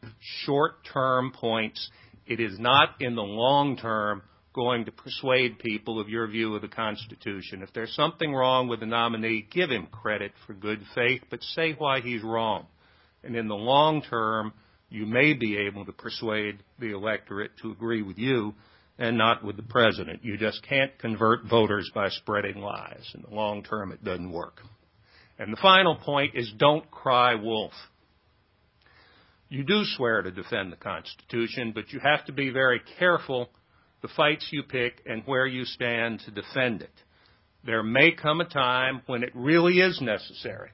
short-term 0.45 1.32
points. 1.32 1.89
It 2.26 2.39
is 2.39 2.58
not 2.60 2.95
in 3.00 3.16
the 3.16 3.22
long 3.22 3.78
term 3.78 4.24
going 4.54 4.86
to 4.86 4.91
persuade 4.91 5.60
people 5.60 6.00
of 6.00 6.10
your 6.10 6.28
view 6.28 6.56
of 6.56 6.62
the 6.62 6.68
Constitution. 6.68 7.62
If 7.62 7.72
there's 7.74 7.93
something 7.93 8.34
wrong 8.34 8.68
with 8.68 8.80
the 8.80 8.88
nominee, 8.88 9.47
give 9.52 9.70
him 9.70 9.88
credit 9.88 10.32
for 10.45 10.54
good 10.54 10.82
faith, 10.95 11.22
but 11.30 11.41
say 11.43 11.74
why 11.78 12.02
he's 12.02 12.24
wrong. 12.24 12.66
And 13.24 13.36
in 13.36 13.47
the 13.47 13.56
long 13.56 14.02
term, 14.02 14.54
you 14.89 15.06
may 15.06 15.34
be 15.34 15.58
able 15.58 15.86
to 15.86 15.91
persuade 15.91 16.64
the 16.80 16.93
electorate 16.93 17.52
to 17.62 17.72
agree 17.72 18.02
with 18.02 18.18
you 18.18 18.56
and 19.00 19.18
not 19.18 19.43
with 19.43 19.56
the 19.56 19.64
president. 19.64 20.24
You 20.24 20.38
just 20.38 20.62
can't 20.68 20.95
convert 21.00 21.45
voters 21.45 21.89
by 21.95 22.10
spreading 22.10 22.58
lies. 22.58 23.10
In 23.16 23.22
the 23.22 23.34
long 23.34 23.64
term, 23.64 23.93
it 23.93 24.04
doesn't 24.04 24.32
work. 24.32 24.62
And 25.39 25.54
the 25.54 25.62
final 25.62 25.95
point 25.95 26.36
is 26.36 26.52
don't 26.58 26.91
cry 26.91 27.34
wolf. 27.36 27.72
You 29.47 29.64
do 29.64 29.84
swear 29.95 30.22
to 30.22 30.32
defend 30.32 30.72
the 30.72 30.78
Constitution, 30.78 31.72
but 31.74 31.91
you 31.91 32.00
have 32.02 32.26
to 32.26 32.34
be 32.34 32.50
very 32.50 32.82
careful 33.00 33.50
the 34.02 34.10
fights 34.10 34.50
you 34.52 34.64
pick 34.64 35.02
and 35.06 35.24
where 35.26 35.47
you 35.47 35.64
stand 35.66 36.20
to 36.26 36.32
defend 36.32 36.82
it. 36.82 36.93
There 37.66 37.84
may 37.84 38.12
come 38.12 38.41
a 38.41 38.45
time 38.45 39.02
when 39.08 39.24
it 39.24 39.32
really 39.34 39.80
is 39.80 40.00
necessary 40.02 40.70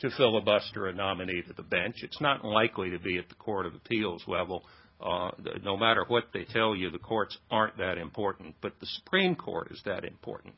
to 0.00 0.10
filibuster 0.10 0.86
a 0.86 0.92
nominee 0.92 1.42
to 1.46 1.52
the 1.54 1.62
bench. 1.62 1.96
It's 2.02 2.20
not 2.20 2.44
likely 2.44 2.90
to 2.90 2.98
be 2.98 3.18
at 3.18 3.28
the 3.28 3.34
Court 3.34 3.66
of 3.66 3.74
Appeals 3.74 4.24
level, 4.26 4.64
Uh, 5.02 5.30
no 5.62 5.76
matter 5.76 6.04
what 6.06 6.28
they 6.32 6.44
tell 6.44 6.76
you, 6.76 6.90
the 6.90 6.98
courts 6.98 7.36
aren't 7.50 7.76
that 7.78 7.98
important, 7.98 8.54
but 8.60 8.78
the 8.80 8.86
Supreme 8.86 9.34
Court 9.34 9.68
is 9.72 9.82
that 9.84 10.04
important. 10.04 10.54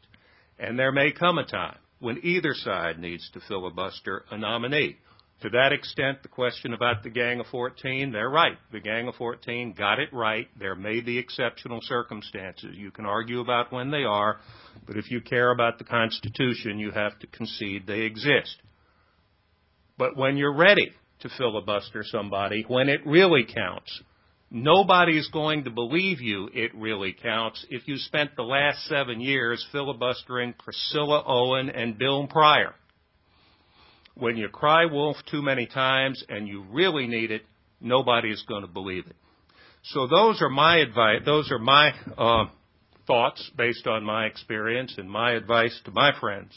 And 0.59 0.78
there 0.78 0.92
may 0.92 1.12
come 1.12 1.38
a 1.38 1.47
time 1.47 1.78
when 1.99 2.20
either 2.22 2.55
side 2.55 2.99
needs 2.99 3.30
to 3.32 3.40
filibuster 3.49 4.24
a 4.30 4.36
nominee. 4.36 4.99
To 5.40 5.51
that 5.51 5.72
extent, 5.72 6.22
the 6.22 6.28
question 6.28 6.72
about 6.72 7.03
the 7.03 7.11
Gang 7.11 7.40
of 7.40 7.47
14, 7.47 8.12
they're 8.12 8.30
right. 8.30 8.57
The 8.72 8.80
Gang 8.80 9.09
of 9.09 9.14
14 9.16 9.74
got 9.76 9.99
it 9.99 10.12
right. 10.12 10.49
There 10.59 10.74
may 10.74 11.01
be 11.01 11.18
exceptional 11.18 11.80
circumstances. 11.82 12.76
You 12.76 12.90
can 12.90 13.05
argue 13.05 13.40
about 13.40 13.72
when 13.72 13.90
they 13.90 14.05
are, 14.05 14.38
but 14.86 14.97
if 14.97 15.11
you 15.11 15.20
care 15.20 15.51
about 15.51 15.78
the 15.78 15.84
Constitution, 15.84 16.78
you 16.78 16.92
have 16.92 17.18
to 17.18 17.26
concede 17.26 17.86
they 17.86 18.03
exist. 18.03 18.57
But 19.99 20.16
when 20.16 20.36
you're 20.36 20.57
ready 20.57 20.92
to 21.20 21.28
filibuster 21.36 22.05
somebody, 22.05 22.64
when 22.68 22.88
it 22.88 23.07
really 23.07 23.45
counts, 23.45 24.03
nobody's 24.55 25.29
going 25.29 25.65
to 25.65 25.71
believe 25.71 26.21
you 26.21 26.49
it 26.55 26.73
really 26.77 27.13
counts 27.13 27.67
if 27.71 27.89
you 27.89 27.97
spent 27.97 28.37
the 28.37 28.43
last 28.43 28.79
seven 28.87 29.21
years 29.21 29.67
filibustering 29.73 30.55
Priscilla 30.57 31.25
Owen 31.27 31.69
and 31.69 31.99
Bill 31.99 32.29
Pryor. 32.29 32.73
When 34.15 34.37
you 34.37 34.49
cry 34.49 34.87
wolf 34.87 35.17
too 35.29 35.43
many 35.43 35.67
times 35.67 36.23
and 36.29 36.47
you 36.47 36.65
really 36.71 37.09
need 37.09 37.33
it, 37.33 37.43
nobody 37.81 38.31
is 38.31 38.45
going 38.49 38.63
to 38.63 38.69
believe 38.69 39.07
it. 39.07 39.17
So 39.83 40.07
those 40.07 40.41
are 40.41 40.49
my 40.49 40.77
advice. 40.77 41.23
Those 41.25 41.51
are 41.51 41.59
my 41.59 41.91
uh, 42.17 42.45
thoughts 43.09 43.51
based 43.59 43.89
on 43.89 44.05
my 44.05 44.27
experience 44.27 44.95
and 44.97 45.11
my 45.11 45.33
advice 45.33 45.79
to 45.87 45.91
my 45.91 46.13
friends 46.21 46.57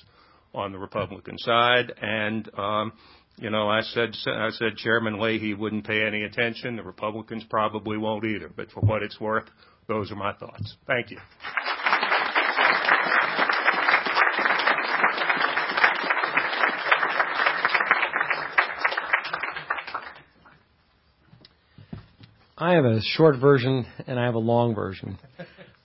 on 0.53 0.71
the 0.71 0.77
Republican 0.77 1.37
side. 1.39 1.91
And 1.99 2.47
um, 2.55 2.93
you 3.37 3.51
know, 3.51 3.69
I 3.69 3.81
said 3.81 4.15
I 4.25 4.49
said 4.49 4.77
Chairman 4.77 5.19
Leahy 5.19 5.53
wouldn't 5.53 5.85
pay 5.85 6.05
any 6.05 6.23
attention. 6.23 6.75
The 6.75 6.83
Republicans 6.83 7.43
probably 7.49 7.97
won't 7.97 8.25
either. 8.25 8.49
But 8.55 8.71
for 8.71 8.81
what 8.81 9.03
it's 9.03 9.19
worth, 9.19 9.45
those 9.87 10.11
are 10.11 10.15
my 10.15 10.33
thoughts. 10.33 10.75
Thank 10.87 11.11
you. 11.11 11.19
I 22.59 22.73
have 22.73 22.85
a 22.85 23.01
short 23.01 23.39
version 23.39 23.85
and 24.07 24.19
I 24.19 24.25
have 24.25 24.33
a 24.33 24.39
long 24.39 24.73
version. 24.73 25.19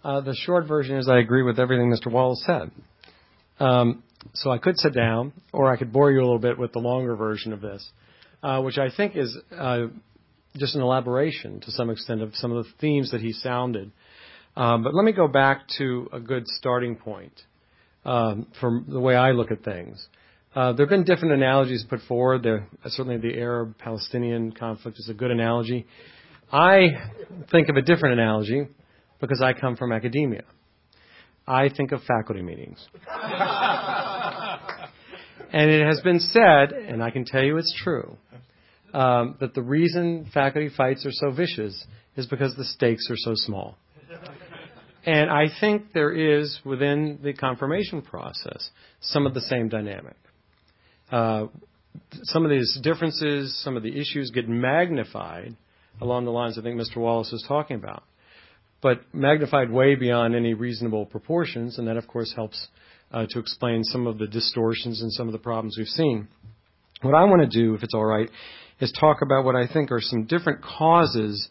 Uh, 0.03 0.23
the 0.23 0.35
short 0.35 0.67
version 0.67 0.97
is 0.97 1.07
I 1.07 1.19
agree 1.19 1.43
with 1.43 1.61
everything 1.61 1.93
Mr. 1.93 2.11
Wallace 2.11 2.43
said. 2.47 2.71
Um, 3.61 4.03
so 4.35 4.51
I 4.51 4.59
could 4.59 4.79
sit 4.79 4.95
down, 4.95 5.33
or 5.53 5.73
I 5.73 5.77
could 5.77 5.93
bore 5.93 6.11
you 6.11 6.21
a 6.21 6.25
little 6.25 6.39
bit 6.39 6.59
with 6.59 6.73
the 6.73 6.79
longer 6.79 7.17
version 7.17 7.53
of 7.53 7.61
this, 7.61 7.89
uh, 8.43 8.61
which 8.61 8.79
I 8.79 8.89
think 8.95 9.17
is 9.17 9.37
uh, 9.57 9.87
just 10.57 10.75
an 10.75 10.83
elaboration 10.83 11.61
to 11.61 11.71
some 11.71 11.91
extent 11.91 12.23
of 12.23 12.35
some 12.37 12.53
of 12.53 12.65
the 12.65 12.71
themes 12.81 13.11
that 13.13 13.21
he 13.21 13.33
sounded. 13.33 13.93
Um, 14.57 14.83
but 14.83 14.95
let 14.95 15.05
me 15.05 15.13
go 15.13 15.29
back 15.29 15.63
to 15.79 16.09
a 16.13 16.21
good 16.21 16.47
starting 16.47 16.97
point 16.97 17.33
um, 18.05 18.47
from 18.61 18.87
the 18.89 19.01
way 19.01 19.15
I 19.15 19.31
look 19.31 19.51
at 19.51 19.65
things. 19.65 20.07
Uh, 20.55 20.75
there 20.75 20.85
have 20.85 20.91
been 20.91 21.05
different 21.05 21.33
analogies 21.33 21.85
put 21.89 22.01
forward. 22.07 22.43
There, 22.43 22.69
certainly, 22.85 23.17
the 23.17 23.39
Arab-Palestinian 23.39 24.53
conflict 24.53 24.99
is 24.99 25.09
a 25.09 25.15
good 25.15 25.31
analogy. 25.31 25.87
I 26.53 26.89
think 27.51 27.71
of 27.71 27.77
a 27.77 27.83
different 27.83 28.21
analogy 28.21 28.69
because 29.19 29.41
I 29.41 29.55
come 29.55 29.77
from 29.77 29.93
academia. 29.93 30.43
I 31.47 31.71
think 31.71 31.93
of 31.93 32.03
faculty 32.03 32.43
meetings. 32.43 32.87
and 35.53 35.71
it 35.71 35.87
has 35.87 36.01
been 36.01 36.19
said, 36.19 36.73
and 36.73 37.03
I 37.03 37.11
can 37.11 37.25
tell 37.25 37.43
you 37.43 37.59
it's 37.59 37.75
true, 37.83 38.17
um, 38.95 39.37
that 39.41 39.55
the 39.55 39.63
reason 39.63 40.31
faculty 40.33 40.71
fights 40.75 41.05
are 41.07 41.13
so 41.13 41.31
vicious 41.31 41.87
is 42.17 42.27
because 42.27 42.57
the 42.57 42.65
stakes 42.65 43.09
are 43.11 43.17
so 43.17 43.33
small. 43.35 43.77
And 45.05 45.31
I 45.31 45.47
think 45.61 45.93
there 45.93 46.13
is 46.13 46.61
within 46.65 47.19
the 47.23 47.33
confirmation 47.33 48.03
process 48.03 48.71
some 49.01 49.27
of 49.27 49.35
the 49.35 49.41
same 49.41 49.69
dynamic. 49.69 50.17
Uh, 51.11 51.47
some 52.23 52.45
of 52.45 52.51
these 52.51 52.79
differences, 52.83 53.61
some 53.63 53.77
of 53.77 53.83
the 53.83 54.01
issues 54.01 54.31
get 54.31 54.49
magnified 54.49 55.57
along 56.01 56.25
the 56.25 56.31
lines 56.31 56.59
I 56.59 56.63
think 56.63 56.81
Mr. 56.81 56.97
Wallace 56.97 57.31
was 57.33 57.45
talking 57.47 57.77
about, 57.77 58.05
but 58.81 59.01
magnified 59.13 59.71
way 59.71 59.97
beyond 59.97 60.35
any 60.35 60.55
reasonable 60.55 61.05
proportions, 61.05 61.79
and 61.79 61.89
that 61.89 61.97
of 61.97 62.07
course 62.07 62.33
helps 62.35 62.69
to 63.13 63.39
explain 63.39 63.85
some 63.85 64.07
of 64.07 64.19
the 64.19 64.27
distortions 64.27 65.03
and 65.03 65.13
some 65.13 65.29
of 65.29 65.33
the 65.33 65.39
problems 65.39 65.77
we've 65.79 65.87
seen. 65.87 66.29
What 67.03 67.15
I 67.15 67.25
want 67.25 67.43
to 67.43 67.61
do, 67.61 67.75
if 67.75 67.83
it's 67.83 67.95
all 67.95 68.05
right, 68.05 68.29
is 68.81 68.93
talk 68.99 69.19
about 69.23 69.45
what 69.45 69.57
I 69.57 69.67
think 69.73 69.93
are 69.93 70.01
some 70.01 70.25
different 70.25 70.63
causes 70.63 71.49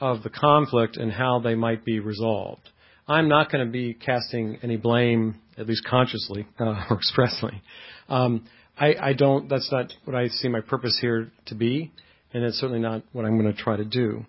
of 0.00 0.22
the 0.22 0.30
conflict 0.30 0.96
and 0.96 1.12
how 1.12 1.40
they 1.40 1.54
might 1.54 1.84
be 1.84 2.00
resolved. 2.00 2.68
I'm 3.06 3.28
not 3.28 3.52
going 3.52 3.64
to 3.64 3.70
be 3.70 3.94
casting 3.94 4.58
any 4.62 4.76
blame, 4.76 5.40
at 5.58 5.66
least 5.66 5.84
consciously 5.84 6.46
uh, 6.58 6.84
or 6.90 6.96
expressly. 6.96 7.62
Um, 8.08 8.46
I, 8.78 8.94
I 9.00 9.12
don't. 9.12 9.48
That's 9.48 9.70
not 9.70 9.92
what 10.04 10.16
I 10.16 10.28
see 10.28 10.48
my 10.48 10.60
purpose 10.60 10.98
here 11.00 11.30
to 11.46 11.54
be 11.54 11.92
and 12.34 12.42
it's 12.42 12.58
certainly 12.58 12.80
not 12.80 13.02
what 13.12 13.24
I'm 13.24 13.38
going 13.38 13.54
to 13.54 13.58
try 13.58 13.76
to 13.76 13.84
do. 13.84 14.26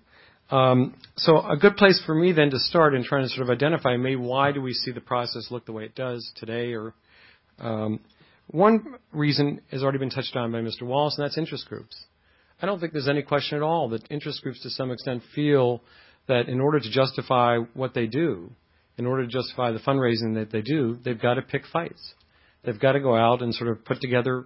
Um, 0.55 0.95
so 1.17 1.45
a 1.45 1.57
good 1.57 1.75
place 1.75 2.01
for 2.05 2.15
me 2.15 2.31
then 2.31 2.49
to 2.51 2.59
start 2.59 2.95
in 2.95 3.03
trying 3.03 3.23
to 3.23 3.29
sort 3.29 3.41
of 3.41 3.49
identify 3.49 3.97
maybe 3.97 4.15
why 4.15 4.53
do 4.53 4.61
we 4.61 4.73
see 4.73 4.91
the 4.91 5.01
process 5.01 5.47
look 5.51 5.65
the 5.65 5.73
way 5.73 5.83
it 5.83 5.95
does 5.95 6.31
today 6.37 6.73
or 6.73 6.93
um, 7.59 7.99
one 8.47 8.95
reason 9.11 9.59
has 9.71 9.83
already 9.83 9.97
been 9.97 10.09
touched 10.09 10.35
on 10.37 10.53
by 10.53 10.59
Mr. 10.59 10.83
Wallace, 10.83 11.17
and 11.17 11.25
that's 11.25 11.37
interest 11.37 11.67
groups. 11.67 11.97
I 12.61 12.67
don't 12.67 12.79
think 12.79 12.93
there's 12.93 13.09
any 13.09 13.21
question 13.21 13.57
at 13.57 13.63
all 13.63 13.89
that 13.89 14.09
interest 14.09 14.43
groups 14.43 14.61
to 14.63 14.69
some 14.69 14.91
extent 14.91 15.23
feel 15.33 15.81
that 16.27 16.47
in 16.47 16.61
order 16.61 16.79
to 16.79 16.89
justify 16.89 17.57
what 17.73 17.93
they 17.93 18.05
do, 18.05 18.49
in 18.97 19.05
order 19.05 19.25
to 19.25 19.31
justify 19.31 19.71
the 19.71 19.79
fundraising 19.79 20.35
that 20.35 20.51
they 20.51 20.61
do, 20.61 20.97
they've 21.03 21.21
got 21.21 21.33
to 21.33 21.41
pick 21.41 21.63
fights. 21.73 22.13
They've 22.63 22.79
got 22.79 22.93
to 22.93 23.01
go 23.01 23.15
out 23.15 23.41
and 23.41 23.53
sort 23.53 23.69
of 23.71 23.83
put 23.83 23.99
together 23.99 24.45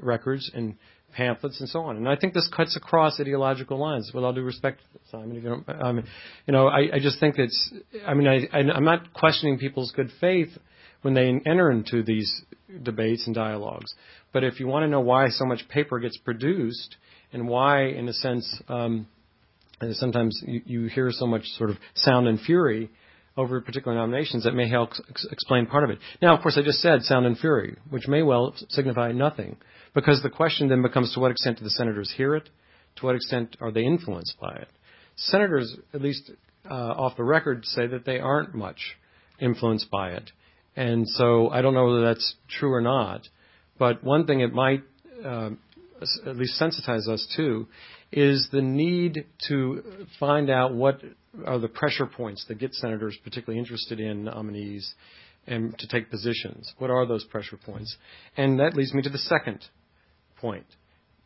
records 0.00 0.50
and 0.52 0.74
pamphlets 1.14 1.60
and 1.60 1.68
so 1.68 1.80
on. 1.80 1.96
And 1.96 2.08
I 2.08 2.16
think 2.16 2.34
this 2.34 2.48
cuts 2.54 2.76
across 2.76 3.20
ideological 3.20 3.78
lines. 3.78 4.10
With 4.14 4.24
all 4.24 4.32
due 4.32 4.42
respect, 4.42 4.80
Simon, 5.10 5.36
if 5.36 5.42
you 5.42 5.48
don't, 5.50 5.82
um, 5.82 6.04
you 6.46 6.52
know, 6.52 6.68
I, 6.68 6.94
I 6.94 6.98
just 7.00 7.20
think 7.20 7.38
it's. 7.38 7.72
I 8.06 8.14
mean, 8.14 8.28
I, 8.28 8.48
I, 8.52 8.60
I'm 8.60 8.84
not 8.84 9.12
questioning 9.12 9.58
people's 9.58 9.92
good 9.92 10.10
faith 10.20 10.50
when 11.02 11.14
they 11.14 11.28
enter 11.28 11.70
into 11.70 12.02
these 12.02 12.42
debates 12.82 13.26
and 13.26 13.34
dialogues. 13.34 13.92
But 14.32 14.44
if 14.44 14.58
you 14.58 14.66
want 14.66 14.84
to 14.84 14.88
know 14.88 15.00
why 15.00 15.28
so 15.28 15.44
much 15.44 15.68
paper 15.68 15.98
gets 16.00 16.16
produced 16.18 16.96
and 17.32 17.48
why, 17.48 17.86
in 17.86 18.08
a 18.08 18.12
sense, 18.12 18.62
um, 18.68 19.06
sometimes 19.92 20.42
you, 20.46 20.62
you 20.64 20.86
hear 20.86 21.10
so 21.12 21.26
much 21.26 21.44
sort 21.58 21.70
of 21.70 21.76
sound 21.94 22.26
and 22.26 22.40
fury 22.40 22.90
over 23.36 23.60
particular 23.60 23.96
nominations, 23.96 24.44
that 24.44 24.54
may 24.54 24.68
help 24.68 24.90
ex- 25.10 25.26
explain 25.30 25.66
part 25.66 25.82
of 25.84 25.90
it. 25.90 25.98
Now, 26.22 26.36
of 26.36 26.42
course, 26.42 26.56
I 26.56 26.62
just 26.62 26.78
said 26.78 27.02
sound 27.02 27.26
and 27.26 27.36
fury, 27.36 27.76
which 27.90 28.06
may 28.06 28.22
well 28.22 28.54
signify 28.68 29.10
nothing. 29.12 29.56
Because 29.94 30.22
the 30.22 30.30
question 30.30 30.68
then 30.68 30.82
becomes 30.82 31.14
to 31.14 31.20
what 31.20 31.30
extent 31.30 31.58
do 31.58 31.64
the 31.64 31.70
senators 31.70 32.12
hear 32.16 32.34
it? 32.34 32.48
To 32.96 33.06
what 33.06 33.14
extent 33.14 33.56
are 33.60 33.70
they 33.70 33.84
influenced 33.84 34.36
by 34.40 34.54
it? 34.54 34.68
Senators, 35.16 35.76
at 35.92 36.02
least 36.02 36.30
uh, 36.68 36.74
off 36.74 37.16
the 37.16 37.24
record, 37.24 37.64
say 37.64 37.86
that 37.86 38.04
they 38.04 38.18
aren't 38.18 38.54
much 38.54 38.96
influenced 39.40 39.90
by 39.90 40.10
it. 40.10 40.30
And 40.76 41.08
so 41.08 41.48
I 41.50 41.62
don't 41.62 41.74
know 41.74 41.86
whether 41.86 42.02
that's 42.02 42.34
true 42.48 42.72
or 42.72 42.80
not. 42.80 43.22
But 43.78 44.02
one 44.02 44.26
thing 44.26 44.40
it 44.40 44.52
might 44.52 44.82
uh, 45.24 45.50
at 46.26 46.36
least 46.36 46.60
sensitize 46.60 47.08
us 47.08 47.26
to 47.36 47.66
is 48.10 48.48
the 48.52 48.62
need 48.62 49.26
to 49.48 50.06
find 50.20 50.50
out 50.50 50.74
what 50.74 51.00
are 51.46 51.58
the 51.58 51.68
pressure 51.68 52.06
points 52.06 52.44
that 52.48 52.58
get 52.58 52.74
senators 52.74 53.16
particularly 53.22 53.58
interested 53.58 53.98
in 54.00 54.24
nominees 54.24 54.94
and 55.46 55.76
to 55.78 55.88
take 55.88 56.10
positions. 56.10 56.72
What 56.78 56.90
are 56.90 57.06
those 57.06 57.24
pressure 57.24 57.56
points? 57.56 57.96
And 58.36 58.60
that 58.60 58.74
leads 58.74 58.94
me 58.94 59.02
to 59.02 59.10
the 59.10 59.18
second 59.18 59.64
point, 60.36 60.66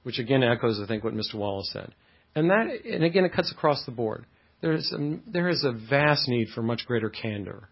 which 0.03 0.19
again 0.19 0.43
echoes, 0.43 0.81
I 0.83 0.87
think, 0.87 1.05
what 1.05 1.15
Mr. 1.15 1.35
Wallace 1.35 1.71
said. 1.73 1.95
And 2.35 2.51
that, 2.51 2.67
and 2.85 3.05
again, 3.05 3.25
it 3.25 3.33
cuts 3.33 3.51
across 3.53 3.85
the 3.85 3.93
board. 3.93 4.27
There 4.61 4.73
is 4.73 4.93
a, 4.93 5.19
there 5.31 5.49
is 5.49 5.65
a 5.65 5.73
vast 5.73 6.29
need 6.29 6.49
for 6.55 6.63
much 6.63 6.85
greater 6.87 7.11
candor 7.11 7.69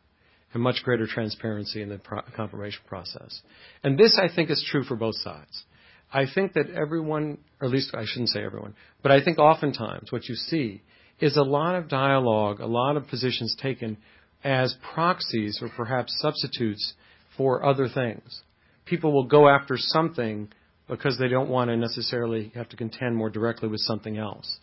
and 0.52 0.62
much 0.62 0.82
greater 0.84 1.06
transparency 1.06 1.82
in 1.82 1.88
the 1.88 1.98
pro- 1.98 2.22
confirmation 2.34 2.80
process. 2.86 3.42
And 3.82 3.98
this, 3.98 4.18
I 4.20 4.34
think, 4.34 4.50
is 4.50 4.64
true 4.70 4.84
for 4.84 4.96
both 4.96 5.16
sides. 5.16 5.64
I 6.12 6.24
think 6.32 6.52
that 6.54 6.70
everyone, 6.70 7.38
or 7.60 7.66
at 7.66 7.72
least 7.72 7.94
I 7.94 8.04
shouldn't 8.06 8.30
say 8.30 8.44
everyone, 8.44 8.74
but 9.02 9.12
I 9.12 9.22
think 9.22 9.38
oftentimes 9.38 10.12
what 10.12 10.28
you 10.28 10.34
see 10.34 10.82
is 11.20 11.36
a 11.36 11.42
lot 11.42 11.74
of 11.74 11.88
dialogue, 11.88 12.60
a 12.60 12.66
lot 12.66 12.96
of 12.96 13.08
positions 13.08 13.56
taken 13.60 13.96
as 14.44 14.74
proxies 14.94 15.58
or 15.60 15.68
perhaps 15.76 16.16
substitutes 16.20 16.94
for 17.36 17.64
other 17.64 17.88
things. 17.88 18.42
People 18.84 19.12
will 19.12 19.26
go 19.26 19.48
after 19.48 19.76
something 19.76 20.48
because 20.88 21.18
they 21.18 21.28
don't 21.28 21.48
want 21.48 21.70
to 21.70 21.76
necessarily 21.76 22.52
have 22.54 22.68
to 22.68 22.76
contend 22.76 23.16
more 23.16 23.30
directly 23.30 23.68
with 23.68 23.80
something 23.80 24.16
else. 24.18 24.58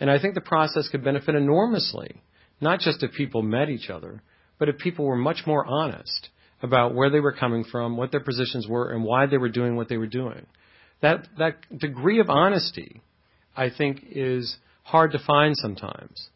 And 0.00 0.10
I 0.10 0.18
think 0.18 0.34
the 0.34 0.40
process 0.40 0.88
could 0.88 1.04
benefit 1.04 1.34
enormously, 1.34 2.20
not 2.60 2.80
just 2.80 3.02
if 3.02 3.12
people 3.12 3.42
met 3.42 3.70
each 3.70 3.88
other, 3.88 4.22
but 4.58 4.68
if 4.68 4.78
people 4.78 5.04
were 5.06 5.16
much 5.16 5.42
more 5.46 5.64
honest 5.66 6.28
about 6.62 6.94
where 6.94 7.10
they 7.10 7.20
were 7.20 7.32
coming 7.32 7.64
from, 7.64 7.96
what 7.96 8.10
their 8.10 8.20
positions 8.20 8.66
were, 8.68 8.92
and 8.92 9.02
why 9.02 9.26
they 9.26 9.38
were 9.38 9.48
doing 9.48 9.76
what 9.76 9.88
they 9.88 9.96
were 9.96 10.06
doing. 10.06 10.46
That, 11.00 11.26
that 11.38 11.56
degree 11.76 12.20
of 12.20 12.30
honesty, 12.30 13.00
I 13.56 13.70
think, 13.76 14.04
is 14.08 14.56
hard 14.84 15.12
to 15.12 15.18
find 15.26 15.56
sometimes. 15.56 16.28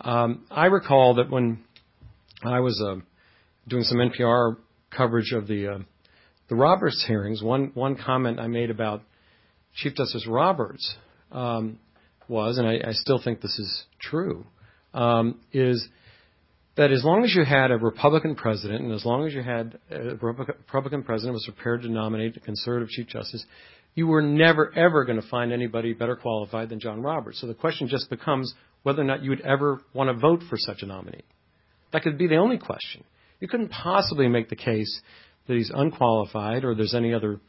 Um, 0.00 0.44
I 0.50 0.66
recall 0.66 1.14
that 1.16 1.30
when 1.30 1.64
I 2.42 2.60
was 2.60 2.82
uh, 2.84 2.96
doing 3.68 3.84
some 3.84 3.98
NPR 3.98 4.56
coverage 4.90 5.32
of 5.32 5.46
the 5.46 5.68
uh, 5.68 5.78
the 6.48 6.54
Roberts 6.54 7.04
hearings, 7.06 7.42
one 7.42 7.72
one 7.74 7.96
comment 7.96 8.40
I 8.40 8.46
made 8.46 8.70
about 8.70 9.02
Chief 9.74 9.94
Justice 9.94 10.26
Roberts 10.26 10.96
um, 11.30 11.78
was, 12.26 12.58
and 12.58 12.66
I, 12.66 12.88
I, 12.88 12.92
still 12.92 13.20
think 13.22 13.40
this 13.40 13.58
is 13.58 13.84
true, 14.00 14.46
um, 14.94 15.40
is 15.52 15.86
that 16.76 16.90
as 16.90 17.04
long 17.04 17.24
as 17.24 17.34
you 17.34 17.44
had 17.44 17.70
a 17.70 17.76
Republican 17.76 18.34
president, 18.34 18.82
and 18.82 18.92
as 18.92 19.04
long 19.04 19.26
as 19.26 19.34
you 19.34 19.42
had 19.42 19.78
a 19.90 20.16
Republican 20.16 21.02
president 21.02 21.34
was 21.34 21.44
prepared 21.44 21.82
to 21.82 21.88
nominate 21.88 22.36
a 22.36 22.40
conservative 22.40 22.88
Chief 22.88 23.06
Justice, 23.06 23.44
you 23.94 24.06
were 24.06 24.22
never, 24.22 24.72
ever 24.76 25.04
going 25.04 25.20
to 25.20 25.28
find 25.28 25.52
anybody 25.52 25.92
better 25.92 26.16
qualified 26.16 26.68
than 26.68 26.80
John 26.80 27.02
Roberts. 27.02 27.40
So 27.40 27.46
the 27.46 27.54
question 27.54 27.88
just 27.88 28.08
becomes 28.08 28.54
whether 28.84 29.02
or 29.02 29.04
not 29.04 29.22
you 29.22 29.30
would 29.30 29.40
ever 29.40 29.80
want 29.92 30.08
to 30.08 30.14
vote 30.14 30.42
for 30.48 30.56
such 30.56 30.82
a 30.82 30.86
nominee. 30.86 31.24
That 31.92 32.02
could 32.02 32.16
be 32.16 32.28
the 32.28 32.36
only 32.36 32.58
question. 32.58 33.02
You 33.40 33.48
couldn't 33.48 33.70
possibly 33.70 34.28
make 34.28 34.48
the 34.48 34.56
case 34.56 35.00
that 35.48 35.56
he's 35.56 35.72
unqualified 35.74 36.64
or 36.64 36.74
there's 36.74 36.94
any 36.94 37.12
other 37.12 37.40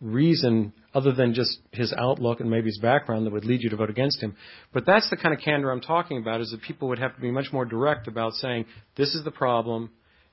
reason 0.00 0.72
other 0.94 1.12
than 1.12 1.34
just 1.34 1.58
his 1.72 1.92
outlook 1.92 2.40
and 2.40 2.50
maybe 2.50 2.66
his 2.66 2.78
background 2.78 3.26
that 3.26 3.32
would 3.32 3.44
lead 3.44 3.62
you 3.62 3.68
to 3.68 3.76
vote 3.76 3.90
against 3.90 4.22
him. 4.22 4.34
But 4.72 4.86
that's 4.86 5.10
the 5.10 5.16
kind 5.16 5.34
of 5.34 5.40
candor 5.40 5.70
I'm 5.70 5.82
talking 5.82 6.16
about 6.18 6.40
is 6.40 6.50
that 6.52 6.62
people 6.62 6.88
would 6.88 6.98
have 6.98 7.14
to 7.14 7.20
be 7.20 7.30
much 7.30 7.52
more 7.52 7.66
direct 7.66 8.08
about 8.08 8.32
saying, 8.34 8.64
this 8.96 9.14
is 9.14 9.22
the 9.24 9.30
problem 9.30 9.90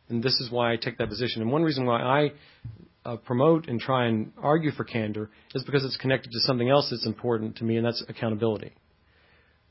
and 0.09 0.24
this 0.24 0.39
is 0.39 0.49
why 0.49 0.72
I 0.72 0.78
take 0.78 0.97
that 0.99 1.09
position. 1.09 1.41
And 1.41 1.51
one 1.51 1.63
reason 1.63 1.86
why 1.86 2.01
I 2.01 2.32
uh, 3.07 3.15
promote 3.18 3.68
and 3.68 3.80
try 3.80 4.07
and 4.07 4.32
argue 4.38 4.72
for 4.72 4.84
candor 4.84 5.30
is 5.55 5.63
because 5.63 5.86
it's 5.86 5.97
connected 5.97 6.32
to 6.32 6.39
something 6.41 6.70
else 6.70 6.89
that's 6.91 7.05
important 7.05 7.55
to 7.57 7.63
me, 7.63 7.78
and 7.78 7.86
that's 7.86 8.03
accountability. 8.09 8.74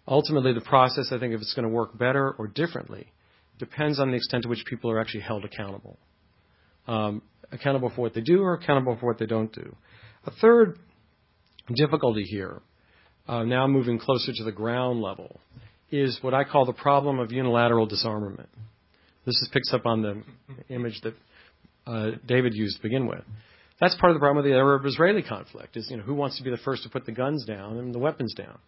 Ultimately, 0.09 0.53
the 0.53 0.61
process, 0.63 1.09
I 1.13 1.19
think, 1.19 1.35
if 1.35 1.41
it's 1.41 1.55
going 1.55 1.69
to 1.69 1.75
work 1.75 1.97
better 1.99 2.33
or 2.33 2.47
differently, 2.47 3.13
depends 3.59 4.01
on 4.01 4.11
the 4.11 4.17
extent 4.17 4.45
to 4.45 4.49
which 4.49 4.65
people 4.67 4.91
are 4.91 5.01
actually 5.01 5.21
held 5.21 5.45
accountable. 5.45 5.99
Um, 6.87 7.23
accountable 7.53 7.91
for 7.95 8.03
what 8.03 8.15
they 8.15 8.21
do 8.21 8.43
or 8.43 8.55
accountable 8.55 8.97
for 8.99 9.07
what 9.07 9.19
they 9.19 9.27
don't 9.27 9.53
do. 9.53 9.75
A 10.27 10.31
third 10.31 10.79
difficulty 11.75 12.23
here, 12.23 12.61
uh, 13.29 13.45
now 13.45 13.67
moving 13.67 13.99
closer 13.99 14.33
to 14.33 14.45
the 14.45 14.53
ground 14.53 15.01
level, 15.01 15.41
is 15.91 16.19
what 16.23 16.35
I 16.35 16.45
call 16.45 16.67
the 16.67 16.73
problem 16.73 17.19
of 17.19 17.33
unilateral 17.33 17.87
disarmament. 17.87 18.49
This 19.25 19.37
is, 19.37 19.49
picks 19.53 19.73
up 19.73 19.87
on 19.87 20.03
the 20.03 20.23
image 20.73 21.01
that 21.03 21.15
uh, 21.87 22.11
David 22.27 22.55
used 22.55 22.77
to 22.77 22.83
begin 22.83 23.07
with. 23.07 23.23
That's 23.81 23.95
part 23.97 24.11
of 24.11 24.15
the 24.15 24.21
problem 24.21 24.43
with 24.43 24.51
the 24.51 24.57
Arab-Israeli 24.57 25.23
conflict. 25.23 25.77
Is 25.77 25.89
you 25.91 25.99
know 25.99 26.03
who 26.03 26.15
wants 26.15 26.39
to 26.39 26.45
be 26.45 26.51
the 26.51 26.57
first 26.59 26.83
to 26.85 26.89
put 26.89 27.05
the 27.05 27.13
guns 27.13 27.45
down 27.45 27.77
and 27.79 27.95
the 27.95 27.99
weapons 27.99 28.35
down. 28.35 28.59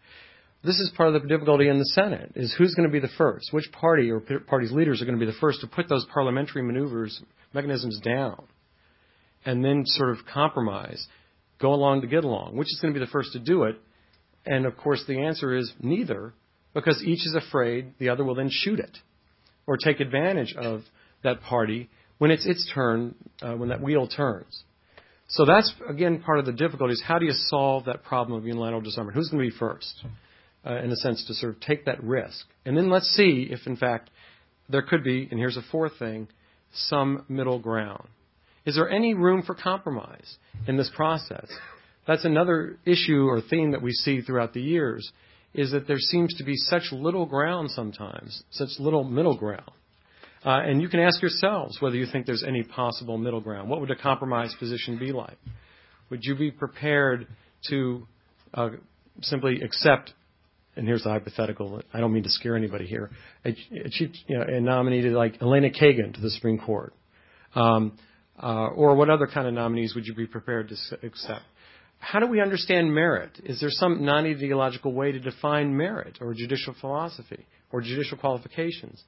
This 0.63 0.79
is 0.81 0.93
part 0.97 1.15
of 1.15 1.23
the 1.23 1.29
difficulty 1.29 1.69
in 1.69 1.79
the 1.79 1.85
Senate: 1.87 2.33
is 2.35 2.55
who's 2.59 2.75
going 2.75 2.89
to 2.89 2.93
be 2.93 3.01
the 3.01 3.13
first? 3.17 3.53
Which 3.53 3.71
party 3.73 4.11
or 4.11 4.21
party's 4.21 4.73
leaders 4.73 5.01
are 5.01 5.07
going 5.07 5.19
to 5.19 5.25
be 5.25 5.31
the 5.31 5.39
first 5.39 5.61
to 5.63 5.67
put 5.67 5.89
those 5.89 6.05
parliamentary 6.13 6.63
maneuvers 6.63 7.23
mechanisms 7.55 8.01
down, 8.01 8.45
and 9.45 9.65
then 9.65 9.85
sort 9.87 10.11
of 10.11 10.19
compromise, 10.33 11.07
go 11.61 11.73
along 11.73 12.03
to 12.03 12.07
get 12.07 12.25
along. 12.25 12.57
Which 12.57 12.69
is 12.69 12.79
going 12.81 12.95
to 12.95 13.01
be 13.01 13.05
the 13.05 13.11
first 13.11 13.33
to 13.33 13.39
do 13.39 13.65
it? 13.65 13.77
And 14.47 14.67
of 14.67 14.77
course, 14.77 15.05
the 15.07 15.21
answer 15.21 15.55
is 15.57 15.73
neither, 15.81 16.33
because 16.75 17.03
each 17.03 17.27
is 17.27 17.37
afraid 17.37 17.95
the 17.99 18.09
other 18.09 18.25
will 18.25 18.35
then 18.35 18.51
shoot 18.51 18.79
it 18.81 18.97
or 19.67 19.77
take 19.77 20.01
advantage 20.01 20.55
of 20.57 20.83
that 21.23 21.43
party 21.43 21.91
when 22.19 22.31
it's 22.31 22.47
its 22.47 22.71
turn, 22.75 23.15
uh, 23.43 23.53
when 23.53 23.69
that 23.69 23.81
wheel 23.81 24.07
turns. 24.09 24.65
So 25.29 25.45
that's, 25.45 25.73
again, 25.89 26.23
part 26.23 26.39
of 26.39 26.47
the 26.47 26.53
difficulty 26.53 26.95
is 26.95 27.03
how 27.07 27.19
do 27.19 27.27
you 27.27 27.33
solve 27.33 27.85
that 27.85 28.03
problem 28.03 28.39
of 28.39 28.47
unilateral 28.47 28.81
disarmament? 28.81 29.17
Who's 29.17 29.29
going 29.29 29.45
to 29.45 29.51
be 29.51 29.57
first, 29.59 30.03
uh, 30.67 30.77
in 30.77 30.91
a 30.91 30.97
sense, 30.97 31.25
to 31.27 31.35
sort 31.35 31.55
of 31.55 31.61
take 31.61 31.85
that 31.85 32.03
risk? 32.03 32.47
And 32.65 32.77
then 32.77 32.89
let's 32.89 33.09
see 33.15 33.49
if, 33.51 33.67
in 33.67 33.77
fact, 33.77 34.11
there 34.71 34.83
could 34.83 35.05
be, 35.05 35.29
and 35.31 35.39
here's 35.39 35.59
a 35.59 35.63
fourth 35.71 35.99
thing, 35.99 36.29
some 36.73 37.25
middle 37.29 37.59
ground. 37.59 38.09
Is 38.67 38.75
there 38.75 38.91
any 38.91 39.15
room 39.15 39.43
for 39.43 39.55
compromise 39.55 40.37
in 40.67 40.77
this 40.77 40.91
process? 40.95 41.47
That's 42.07 42.25
another 42.25 42.79
issue 42.85 43.27
or 43.27 43.41
theme 43.41 43.73
that 43.73 43.83
we 43.83 43.93
see 43.93 44.21
throughout 44.21 44.55
the 44.55 44.63
years, 44.63 45.11
is 45.55 45.73
that 45.73 45.87
there 45.87 45.99
seems 45.99 46.35
to 46.35 46.45
be 46.45 46.57
such 46.57 46.91
little 46.91 47.27
ground 47.27 47.71
sometimes, 47.71 48.43
such 48.51 48.71
little 48.79 49.05
middle 49.05 49.37
ground. 49.37 49.71
Uh, 50.45 50.61
and 50.65 50.81
you 50.81 50.89
can 50.89 51.01
ask 51.01 51.21
yourselves 51.21 51.79
whether 51.81 51.97
you 51.97 52.07
think 52.11 52.25
there's 52.25 52.45
any 52.45 52.63
possible 52.63 53.19
middle 53.19 53.41
ground. 53.41 53.69
What 53.69 53.81
would 53.81 53.91
a 53.91 53.97
compromise 53.97 54.55
position 54.59 54.99
be 54.99 55.13
like? 55.13 55.37
Would 56.11 56.21
you 56.23 56.37
be 56.37 56.51
prepared 56.51 57.27
to 57.69 58.07
uh, 58.55 58.71
simply 59.21 59.61
accept, 59.61 60.13
and 60.77 60.87
here's 60.87 61.03
the 61.03 61.11
hypothetical, 61.11 61.83
I 61.93 62.01
don't 62.01 62.13
mean 62.13 62.23
to 62.23 62.31
scare 62.31 62.57
anybody 62.57 62.87
here, 62.87 63.11
a, 63.45 63.51
a, 63.85 63.91
chief, 63.91 64.11
you 64.27 64.39
know, 64.39 64.45
a 64.49 64.61
nominee 64.61 65.03
like 65.03 65.43
Elena 65.43 65.71
Kagan 65.71 66.15
to 66.15 66.21
the 66.21 66.31
Supreme 66.31 66.59
Court? 66.59 66.95
Um, 67.55 67.99
or 68.43 68.95
what 68.95 69.11
other 69.11 69.27
kind 69.27 69.47
of 69.47 69.55
nominees 69.55 69.95
would 69.95 70.07
you 70.07 70.15
be 70.15 70.27
prepared 70.27 70.69
to 70.69 71.07
accept? 71.07 71.43
How 71.99 72.21
do 72.21 72.27
we 72.27 72.41
understand 72.41 72.95
merit? 72.95 73.33
Is 73.43 73.61
there 73.61 73.71
some 73.71 74.05
non 74.05 74.25
ideological 74.25 74.93
way 74.93 75.13
to 75.13 75.19
define 75.19 75.77
merit 75.77 76.19
or 76.21 76.33
judicial 76.33 76.75
philosophy 76.81 77.47
or 77.73 77.81
judicial 77.81 78.17
qualifications? 78.17 79.03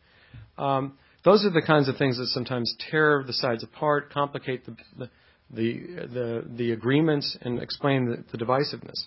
Um, 0.59 0.99
those 1.25 1.45
are 1.45 1.51
the 1.51 1.63
kinds 1.63 1.89
of 1.89 1.97
things 1.97 2.19
that 2.19 2.27
sometimes 2.29 2.75
tear 2.91 3.23
the 3.27 3.33
sides 3.33 3.63
apart, 3.63 4.13
complicate 4.13 4.65
the, 4.67 4.77
the, 4.99 5.11
the, 5.51 5.73
the, 6.07 6.45
the 6.57 6.73
agreements, 6.73 7.37
and 7.43 7.61
explain 7.61 8.07
the, 8.07 8.37
the 8.37 8.45
divisiveness. 8.45 9.05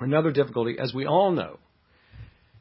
Another 0.00 0.32
difficulty, 0.32 0.76
as 0.78 0.92
we 0.92 1.06
all 1.06 1.30
know, 1.30 1.58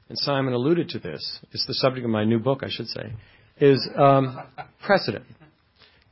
and 0.09 0.17
Simon 0.19 0.53
alluded 0.53 0.89
to 0.89 0.99
this, 0.99 1.39
it's 1.51 1.65
the 1.65 1.73
subject 1.73 2.05
of 2.05 2.11
my 2.11 2.23
new 2.23 2.37
book, 2.37 2.63
I 2.63 2.69
should 2.69 2.87
say, 2.87 3.13
is 3.59 3.89
um, 3.97 4.39
precedent. 4.85 5.25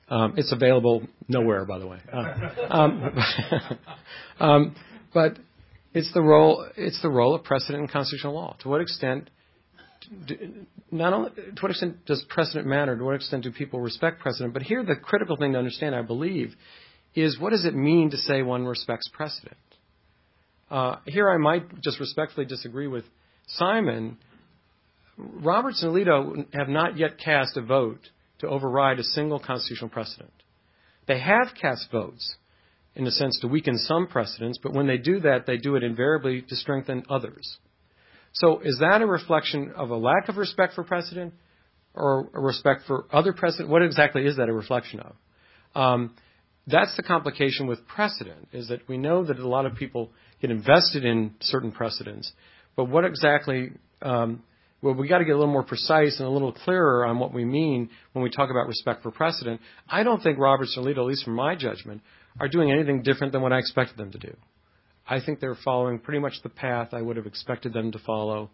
Um, 0.10 0.34
it's 0.38 0.52
available 0.52 1.04
nowhere, 1.28 1.66
by 1.66 1.80
the 1.80 1.88
way. 1.88 2.00
Uh, 2.12 2.50
um, 2.70 3.20
um, 4.40 4.76
but 5.14 5.38
it's 5.94 6.12
the 6.14 6.22
role 6.22 6.68
it's 6.76 7.02
the 7.02 7.10
role 7.10 7.36
of 7.36 7.44
precedent 7.44 7.84
in 7.84 7.88
constitutional 7.88 8.34
law. 8.34 8.56
To 8.62 8.70
what 8.70 8.82
extent 8.82 9.30
not 10.92 11.14
only 11.14 11.32
to 11.32 11.62
what 11.62 11.72
extent 11.72 12.06
does 12.06 12.24
precedent 12.30 12.68
matter? 12.68 12.98
To 12.98 13.04
what 13.04 13.16
extent 13.16 13.44
do 13.44 13.52
people 13.52 13.80
respect 13.80 14.20
precedent? 14.20 14.54
But 14.54 14.64
here, 14.64 14.84
the 14.84 14.96
critical 14.96 15.36
thing 15.36 15.54
to 15.54 15.60
understand, 15.60 15.96
I 15.96 16.02
believe, 16.02 16.56
is 17.16 17.40
what 17.40 17.52
does 17.52 17.66
it 17.66 17.76
mean 17.76 18.12
to 18.12 18.18
say 18.18 18.42
one 18.42 18.66
respects 18.66 19.08
precedent? 19.14 19.58
Uh, 20.72 20.98
here, 21.06 21.30
I 21.30 21.38
might 21.38 21.82
just 21.82 22.00
respectfully 22.00 22.46
disagree 22.46 22.88
with 22.88 23.04
Simon. 23.48 24.18
Roberts 25.18 25.84
and 25.84 25.92
Alito 25.92 26.46
have 26.54 26.70
not 26.70 26.98
yet 26.98 27.18
cast 27.18 27.58
a 27.58 27.62
vote 27.62 28.00
to 28.40 28.48
override 28.48 29.00
a 29.00 29.04
single 29.04 29.40
constitutional 29.40 29.90
precedent. 29.90 30.32
They 31.08 31.20
have 31.20 31.54
cast 31.60 31.92
votes, 31.92 32.36
in 32.96 33.08
a 33.08 33.12
sense, 33.12 33.40
to 33.40 33.48
weaken 33.48 33.78
some 33.78 34.08
precedents, 34.08 34.60
but 34.62 34.74
when 34.74 34.88
they 34.88 34.98
do 34.98 35.20
that, 35.22 35.46
they 35.46 35.58
do 35.58 35.76
it 35.76 35.84
invariably 35.84 36.42
to 36.42 36.56
strengthen 36.56 37.04
others. 37.10 37.58
So 38.34 38.60
is 38.60 38.78
that 38.80 39.02
a 39.02 39.08
reflection 39.08 39.74
of 39.76 39.90
a 39.90 39.96
lack 39.96 40.30
of 40.30 40.38
respect 40.38 40.74
for 40.74 40.84
precedent 40.84 41.34
or 41.94 42.30
a 42.34 42.40
respect 42.40 42.84
for 42.86 43.06
other 43.12 43.34
precedent? 43.34 43.70
What 43.70 43.82
exactly 43.82 44.26
is 44.26 44.38
that 44.38 44.50
a 44.50 44.54
reflection 44.54 45.00
of? 45.00 45.16
Um, 45.76 46.16
that's 46.68 46.96
the 46.96 47.04
complication 47.04 47.66
with 47.66 47.88
precedent, 47.88 48.50
is 48.54 48.68
that 48.68 48.88
we 48.88 48.98
know 48.98 49.24
that 49.26 49.40
a 49.40 49.48
lot 49.48 49.66
of 49.66 49.76
people 49.76 50.12
get 50.42 50.52
invested 50.52 51.04
in 51.04 51.34
certain 51.42 51.72
precedents, 51.72 52.32
but 52.76 52.86
what 52.86 53.06
exactly, 53.06 53.72
um, 54.02 54.44
well, 54.82 54.94
we 54.94 55.08
got 55.08 55.18
to 55.18 55.26
get 55.26 55.32
a 55.32 55.38
little 55.38 55.52
more 55.52 55.64
precise 55.64 56.20
and 56.20 56.28
a 56.28 56.32
little 56.32 56.54
clearer 56.54 57.06
on 57.06 57.20
what 57.20 57.34
we 57.34 57.44
mean 57.44 57.90
when 58.14 58.24
we 58.24 58.30
talk 58.30 58.50
about 58.50 58.68
respect 58.68 59.04
for 59.04 59.12
precedent. 59.12 59.60
I 59.90 60.04
don't 60.04 60.22
think 60.24 60.40
Roberts 60.40 60.76
and 60.78 60.86
Alito, 60.86 61.00
at 61.00 61.06
least 61.06 61.26
from 61.26 61.36
my 61.36 61.56
judgment, 61.56 62.02
are 62.40 62.48
doing 62.48 62.72
anything 62.72 63.02
different 63.02 63.34
than 63.34 63.42
what 63.42 63.52
I 63.52 63.60
expected 63.60 63.98
them 63.98 64.12
to 64.12 64.18
do. 64.18 64.36
I 65.08 65.20
think 65.20 65.40
they're 65.40 65.58
following 65.66 66.00
pretty 66.00 66.20
much 66.20 66.34
the 66.44 66.50
path 66.50 66.90
I 66.94 67.02
would 67.02 67.18
have 67.18 67.26
expected 67.26 67.74
them 67.74 67.92
to 67.92 68.00
follow. 68.00 68.52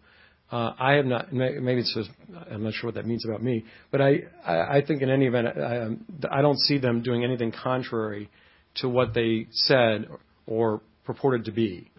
Uh, 0.50 0.72
I 0.78 0.92
have 0.92 1.04
not. 1.04 1.32
Maybe 1.32 1.80
it's 1.80 1.94
just. 1.94 2.08
I'm 2.50 2.62
not 2.62 2.72
sure 2.74 2.88
what 2.88 2.94
that 2.94 3.06
means 3.06 3.24
about 3.26 3.42
me. 3.42 3.64
But 3.90 4.00
I. 4.00 4.22
I, 4.44 4.78
I 4.78 4.82
think 4.86 5.02
in 5.02 5.10
any 5.10 5.26
event, 5.26 5.48
I, 5.48 5.78
um, 5.78 6.04
I 6.30 6.40
don't 6.40 6.58
see 6.60 6.78
them 6.78 7.02
doing 7.02 7.24
anything 7.24 7.52
contrary 7.52 8.30
to 8.76 8.88
what 8.88 9.12
they 9.12 9.48
said 9.50 10.06
or 10.46 10.82
purported 11.04 11.46
to 11.46 11.52
be, 11.52 11.90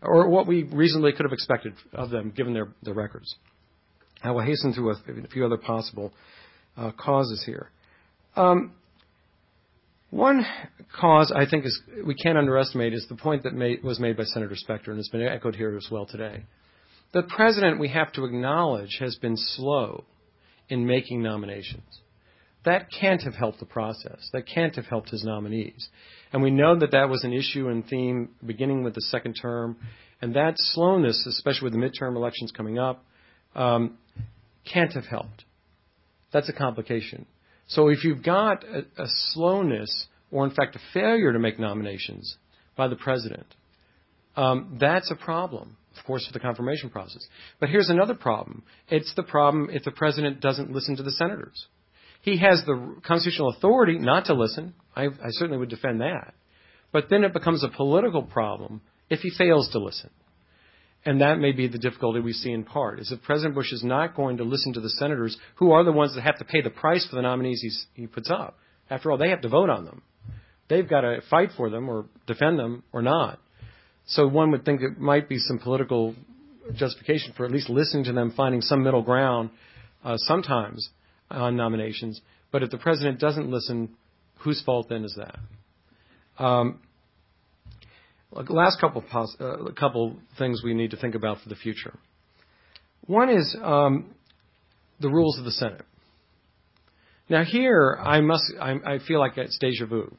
or 0.00 0.28
what 0.28 0.46
we 0.46 0.62
reasonably 0.62 1.10
could 1.12 1.24
have 1.24 1.32
expected 1.32 1.74
of 1.92 2.10
them, 2.10 2.32
given 2.34 2.54
their 2.54 2.68
their 2.82 2.94
records. 2.94 3.34
I 4.22 4.30
will 4.30 4.42
hasten 4.42 4.72
through 4.72 4.90
a, 4.90 5.28
few 5.32 5.44
other 5.44 5.56
possible 5.56 6.12
uh, 6.76 6.92
causes 6.92 7.42
here. 7.44 7.70
Um, 8.36 8.72
one 10.10 10.44
cause 10.98 11.32
I 11.34 11.48
think 11.48 11.66
is 11.66 11.80
we 12.06 12.14
can't 12.14 12.38
underestimate 12.38 12.94
is 12.94 13.06
the 13.08 13.16
point 13.16 13.42
that 13.42 13.54
made, 13.54 13.84
was 13.84 14.00
made 14.00 14.16
by 14.16 14.24
Senator 14.24 14.56
Specter 14.56 14.90
and 14.90 14.98
has 14.98 15.08
been 15.08 15.22
echoed 15.22 15.54
here 15.54 15.76
as 15.76 15.88
well 15.90 16.06
today. 16.06 16.44
The 17.12 17.22
president, 17.22 17.78
we 17.78 17.88
have 17.88 18.12
to 18.12 18.24
acknowledge, 18.24 18.98
has 19.00 19.16
been 19.16 19.36
slow 19.36 20.04
in 20.68 20.86
making 20.86 21.22
nominations. 21.22 22.00
That 22.64 22.88
can't 22.90 23.22
have 23.22 23.34
helped 23.34 23.60
the 23.60 23.66
process. 23.66 24.28
That 24.32 24.46
can't 24.46 24.74
have 24.76 24.86
helped 24.86 25.10
his 25.10 25.24
nominees. 25.24 25.88
And 26.32 26.42
we 26.42 26.50
know 26.50 26.78
that 26.78 26.90
that 26.90 27.08
was 27.08 27.24
an 27.24 27.32
issue 27.32 27.68
and 27.68 27.86
theme 27.86 28.30
beginning 28.44 28.82
with 28.82 28.94
the 28.94 29.00
second 29.02 29.34
term. 29.34 29.76
And 30.20 30.34
that 30.34 30.54
slowness, 30.56 31.24
especially 31.26 31.70
with 31.70 31.72
the 31.72 31.78
midterm 31.78 32.16
elections 32.16 32.52
coming 32.54 32.78
up, 32.78 33.04
um, 33.54 33.98
can't 34.70 34.92
have 34.92 35.06
helped. 35.06 35.44
That's 36.32 36.48
a 36.48 36.52
complication. 36.52 37.26
So 37.68 37.88
if 37.88 38.04
you've 38.04 38.22
got 38.22 38.64
a, 38.64 38.80
a 39.02 39.06
slowness 39.32 40.06
or, 40.30 40.44
in 40.44 40.54
fact, 40.54 40.76
a 40.76 40.80
failure 40.92 41.32
to 41.32 41.38
make 41.38 41.58
nominations 41.58 42.36
by 42.76 42.88
the 42.88 42.96
president, 42.96 43.46
um, 44.36 44.76
that's 44.80 45.10
a 45.10 45.16
problem, 45.16 45.76
of 45.98 46.04
course, 46.04 46.26
for 46.26 46.32
the 46.32 46.40
confirmation 46.40 46.90
process. 46.90 47.26
But 47.60 47.70
here's 47.70 47.90
another 47.90 48.14
problem. 48.14 48.62
It's 48.88 49.12
the 49.16 49.22
problem 49.22 49.68
if 49.70 49.84
the 49.84 49.90
president 49.90 50.40
doesn't 50.40 50.70
listen 50.70 50.96
to 50.96 51.02
the 51.02 51.10
senators. 51.10 51.66
He 52.22 52.38
has 52.38 52.62
the 52.66 52.96
constitutional 53.06 53.50
authority 53.50 53.98
not 53.98 54.26
to 54.26 54.34
listen. 54.34 54.74
I, 54.94 55.06
I 55.06 55.30
certainly 55.30 55.58
would 55.58 55.70
defend 55.70 56.00
that. 56.00 56.34
But 56.92 57.06
then 57.10 57.24
it 57.24 57.32
becomes 57.32 57.64
a 57.64 57.68
political 57.68 58.22
problem 58.22 58.80
if 59.10 59.20
he 59.20 59.30
fails 59.30 59.70
to 59.72 59.78
listen. 59.78 60.10
And 61.04 61.20
that 61.20 61.38
may 61.38 61.52
be 61.52 61.68
the 61.68 61.78
difficulty 61.78 62.20
we 62.20 62.32
see 62.32 62.52
in 62.52 62.64
part, 62.64 62.98
is 62.98 63.12
if 63.12 63.22
President 63.22 63.54
Bush 63.54 63.72
is 63.72 63.84
not 63.84 64.16
going 64.16 64.38
to 64.38 64.44
listen 64.44 64.72
to 64.74 64.80
the 64.80 64.90
senators, 64.90 65.36
who 65.56 65.70
are 65.72 65.84
the 65.84 65.92
ones 65.92 66.14
that 66.14 66.22
have 66.22 66.38
to 66.38 66.44
pay 66.44 66.60
the 66.60 66.70
price 66.70 67.06
for 67.08 67.16
the 67.16 67.22
nominees 67.22 67.86
he 67.94 68.06
puts 68.06 68.30
up. 68.30 68.58
After 68.90 69.10
all, 69.10 69.18
they 69.18 69.30
have 69.30 69.42
to 69.42 69.48
vote 69.48 69.70
on 69.70 69.84
them. 69.84 70.02
They've 70.68 70.88
got 70.88 71.02
to 71.02 71.20
fight 71.30 71.50
for 71.56 71.70
them 71.70 71.88
or 71.88 72.06
defend 72.26 72.58
them 72.58 72.82
or 72.92 73.00
not. 73.00 73.38
So 74.06 74.26
one 74.26 74.50
would 74.50 74.64
think 74.64 74.82
it 74.82 74.98
might 74.98 75.28
be 75.28 75.38
some 75.38 75.58
political 75.58 76.14
justification 76.74 77.32
for 77.36 77.44
at 77.44 77.52
least 77.52 77.68
listening 77.70 78.04
to 78.04 78.12
them, 78.12 78.32
finding 78.36 78.60
some 78.60 78.82
middle 78.82 79.02
ground 79.02 79.50
uh, 80.04 80.16
sometimes 80.16 80.88
on 81.30 81.56
nominations. 81.56 82.20
But 82.50 82.62
if 82.62 82.70
the 82.70 82.78
president 82.78 83.20
doesn't 83.20 83.50
listen, 83.50 83.90
whose 84.38 84.62
fault 84.62 84.88
then 84.88 85.04
is 85.04 85.16
that? 85.16 85.38
Um, 86.42 86.80
last 88.32 88.80
couple 88.80 89.02
pos- 89.02 89.36
uh, 89.40 89.72
couple 89.78 90.16
things 90.38 90.62
we 90.62 90.74
need 90.74 90.90
to 90.90 90.96
think 90.96 91.14
about 91.14 91.40
for 91.40 91.48
the 91.48 91.54
future. 91.54 91.98
One 93.06 93.30
is 93.30 93.56
um, 93.62 94.14
the 95.00 95.08
rules 95.08 95.38
of 95.38 95.44
the 95.44 95.52
Senate. 95.52 95.82
Now 97.30 97.44
here, 97.44 97.98
I 98.00 98.20
must 98.20 98.44
I, 98.60 98.72
I 98.84 98.98
feel 99.06 99.18
like 99.18 99.36
it's 99.36 99.58
deja 99.58 99.86
vu 99.86 100.14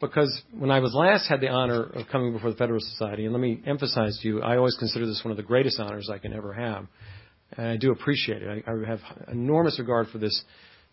because 0.00 0.42
when 0.56 0.70
I 0.70 0.80
was 0.80 0.92
last 0.94 1.28
had 1.28 1.40
the 1.40 1.48
honor 1.48 1.82
of 1.82 2.06
coming 2.10 2.32
before 2.32 2.50
the 2.50 2.56
Federal 2.56 2.80
Society, 2.80 3.24
and 3.24 3.32
let 3.32 3.40
me 3.40 3.60
emphasize 3.66 4.18
to 4.22 4.28
you, 4.28 4.42
I 4.42 4.56
always 4.56 4.76
consider 4.78 5.06
this 5.06 5.22
one 5.24 5.30
of 5.30 5.36
the 5.36 5.42
greatest 5.42 5.78
honors 5.80 6.10
I 6.12 6.18
can 6.18 6.32
ever 6.32 6.52
have, 6.52 6.86
and 7.56 7.68
I 7.68 7.76
do 7.76 7.92
appreciate 7.92 8.42
it. 8.42 8.64
I, 8.66 8.70
I 8.70 8.88
have 8.88 9.00
enormous 9.30 9.78
regard 9.78 10.08
for 10.08 10.18
this 10.18 10.44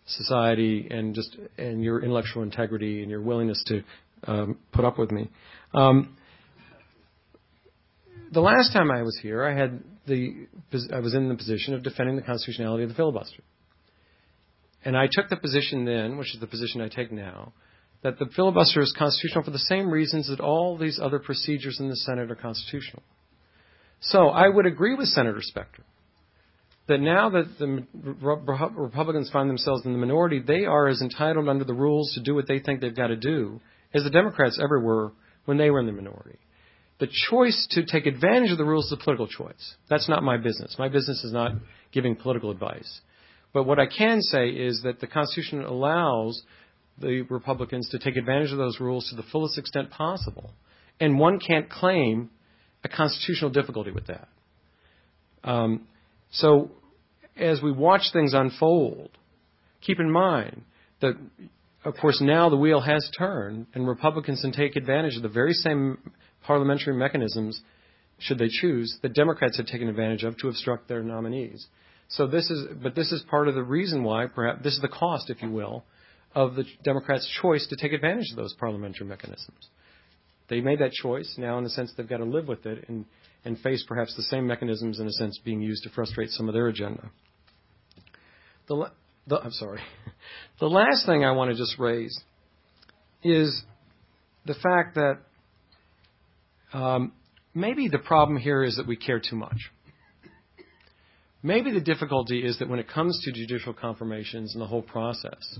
society 0.06 0.88
and 0.90 1.14
just 1.14 1.36
and 1.58 1.82
your 1.82 2.02
intellectual 2.02 2.42
integrity 2.42 3.02
and 3.02 3.10
your 3.10 3.20
willingness 3.20 3.62
to 3.66 3.82
um, 4.26 4.58
put 4.72 4.84
up 4.84 4.98
with 4.98 5.10
me. 5.10 5.28
Um, 5.74 6.16
the 8.32 8.40
last 8.40 8.72
time 8.72 8.90
I 8.90 9.02
was 9.02 9.18
here, 9.20 9.44
I 9.44 9.54
had 9.54 9.82
the 10.06 10.46
I 10.92 11.00
was 11.00 11.14
in 11.14 11.28
the 11.28 11.34
position 11.34 11.74
of 11.74 11.82
defending 11.82 12.16
the 12.16 12.22
constitutionality 12.22 12.84
of 12.84 12.88
the 12.88 12.94
filibuster, 12.94 13.42
and 14.84 14.96
I 14.96 15.08
took 15.10 15.28
the 15.28 15.36
position 15.36 15.84
then, 15.84 16.16
which 16.16 16.34
is 16.34 16.40
the 16.40 16.46
position 16.46 16.80
I 16.80 16.88
take 16.88 17.12
now, 17.12 17.52
that 18.02 18.18
the 18.18 18.26
filibuster 18.34 18.80
is 18.80 18.94
constitutional 18.96 19.44
for 19.44 19.50
the 19.50 19.58
same 19.58 19.90
reasons 19.90 20.28
that 20.28 20.40
all 20.40 20.76
these 20.76 20.98
other 21.00 21.18
procedures 21.18 21.78
in 21.78 21.88
the 21.88 21.96
Senate 21.96 22.30
are 22.30 22.36
constitutional. 22.36 23.02
So 24.00 24.28
I 24.28 24.48
would 24.48 24.66
agree 24.66 24.94
with 24.94 25.08
Senator 25.08 25.40
Specter 25.40 25.84
that 26.88 26.98
now 26.98 27.30
that 27.30 27.58
the 27.58 27.86
Republicans 28.74 29.30
find 29.30 29.48
themselves 29.48 29.86
in 29.86 29.92
the 29.92 29.98
minority, 29.98 30.40
they 30.44 30.64
are 30.64 30.88
as 30.88 31.00
entitled 31.00 31.48
under 31.48 31.64
the 31.64 31.74
rules 31.74 32.12
to 32.14 32.20
do 32.20 32.34
what 32.34 32.48
they 32.48 32.58
think 32.58 32.80
they've 32.80 32.96
got 32.96 33.08
to 33.08 33.16
do 33.16 33.60
as 33.94 34.02
the 34.02 34.10
Democrats 34.10 34.58
ever 34.60 34.80
were 34.80 35.12
when 35.44 35.58
they 35.58 35.70
were 35.70 35.78
in 35.78 35.86
the 35.86 35.92
minority. 35.92 36.38
The 37.02 37.08
choice 37.28 37.66
to 37.72 37.84
take 37.84 38.06
advantage 38.06 38.52
of 38.52 38.58
the 38.58 38.64
rules 38.64 38.86
is 38.86 38.92
a 38.92 38.96
political 38.96 39.26
choice. 39.26 39.74
That's 39.90 40.08
not 40.08 40.22
my 40.22 40.36
business. 40.36 40.76
My 40.78 40.88
business 40.88 41.24
is 41.24 41.32
not 41.32 41.50
giving 41.90 42.14
political 42.14 42.52
advice. 42.52 43.00
But 43.52 43.64
what 43.64 43.80
I 43.80 43.86
can 43.86 44.22
say 44.22 44.50
is 44.50 44.82
that 44.84 45.00
the 45.00 45.08
Constitution 45.08 45.64
allows 45.64 46.40
the 47.00 47.22
Republicans 47.22 47.88
to 47.88 47.98
take 47.98 48.16
advantage 48.16 48.52
of 48.52 48.58
those 48.58 48.78
rules 48.78 49.08
to 49.10 49.16
the 49.16 49.24
fullest 49.32 49.58
extent 49.58 49.90
possible. 49.90 50.52
And 51.00 51.18
one 51.18 51.40
can't 51.40 51.68
claim 51.68 52.30
a 52.84 52.88
constitutional 52.88 53.50
difficulty 53.50 53.90
with 53.90 54.06
that. 54.06 54.28
Um, 55.42 55.88
so, 56.30 56.70
as 57.36 57.60
we 57.60 57.72
watch 57.72 58.12
things 58.12 58.32
unfold, 58.32 59.10
keep 59.80 59.98
in 59.98 60.08
mind 60.08 60.62
that, 61.00 61.14
of 61.84 61.94
course, 62.00 62.20
now 62.20 62.48
the 62.48 62.56
wheel 62.56 62.80
has 62.80 63.10
turned, 63.18 63.66
and 63.74 63.88
Republicans 63.88 64.42
can 64.42 64.52
take 64.52 64.76
advantage 64.76 65.16
of 65.16 65.22
the 65.22 65.28
very 65.28 65.54
same 65.54 65.98
parliamentary 66.44 66.94
mechanisms, 66.94 67.60
should 68.18 68.38
they 68.38 68.48
choose, 68.48 68.98
that 69.02 69.14
Democrats 69.14 69.56
have 69.56 69.66
taken 69.66 69.88
advantage 69.88 70.22
of 70.22 70.36
to 70.38 70.48
obstruct 70.48 70.88
their 70.88 71.02
nominees. 71.02 71.66
So 72.08 72.26
this 72.26 72.50
is, 72.50 72.66
but 72.82 72.94
this 72.94 73.10
is 73.10 73.22
part 73.30 73.48
of 73.48 73.54
the 73.54 73.62
reason 73.62 74.04
why, 74.04 74.26
perhaps, 74.26 74.62
this 74.62 74.74
is 74.74 74.80
the 74.80 74.88
cost, 74.88 75.30
if 75.30 75.42
you 75.42 75.50
will, 75.50 75.84
of 76.34 76.54
the 76.54 76.64
Democrats' 76.84 77.28
choice 77.40 77.66
to 77.68 77.76
take 77.76 77.92
advantage 77.92 78.30
of 78.30 78.36
those 78.36 78.54
parliamentary 78.54 79.06
mechanisms. 79.06 79.68
They 80.48 80.60
made 80.60 80.80
that 80.80 80.92
choice. 80.92 81.34
Now, 81.38 81.58
in 81.58 81.64
a 81.64 81.70
sense, 81.70 81.92
they've 81.96 82.08
got 82.08 82.18
to 82.18 82.24
live 82.24 82.48
with 82.48 82.66
it 82.66 82.84
and, 82.88 83.06
and 83.44 83.58
face 83.58 83.84
perhaps 83.86 84.14
the 84.16 84.22
same 84.22 84.46
mechanisms, 84.46 85.00
in 85.00 85.06
a 85.06 85.12
sense, 85.12 85.38
being 85.44 85.62
used 85.62 85.84
to 85.84 85.90
frustrate 85.90 86.30
some 86.30 86.48
of 86.48 86.54
their 86.54 86.68
agenda. 86.68 87.10
The, 88.68 88.90
the, 89.26 89.40
I'm 89.40 89.52
sorry. 89.52 89.80
The 90.60 90.68
last 90.68 91.06
thing 91.06 91.24
I 91.24 91.32
want 91.32 91.50
to 91.50 91.56
just 91.56 91.76
raise 91.78 92.16
is 93.24 93.62
the 94.46 94.54
fact 94.54 94.94
that 94.94 95.18
um, 96.72 97.12
maybe 97.54 97.88
the 97.88 97.98
problem 97.98 98.38
here 98.38 98.62
is 98.62 98.76
that 98.76 98.86
we 98.86 98.96
care 98.96 99.20
too 99.20 99.36
much. 99.36 99.70
Maybe 101.42 101.72
the 101.72 101.80
difficulty 101.80 102.44
is 102.44 102.58
that 102.60 102.68
when 102.68 102.78
it 102.78 102.88
comes 102.88 103.20
to 103.24 103.32
judicial 103.32 103.72
confirmations 103.72 104.54
and 104.54 104.62
the 104.62 104.66
whole 104.66 104.82
process, 104.82 105.58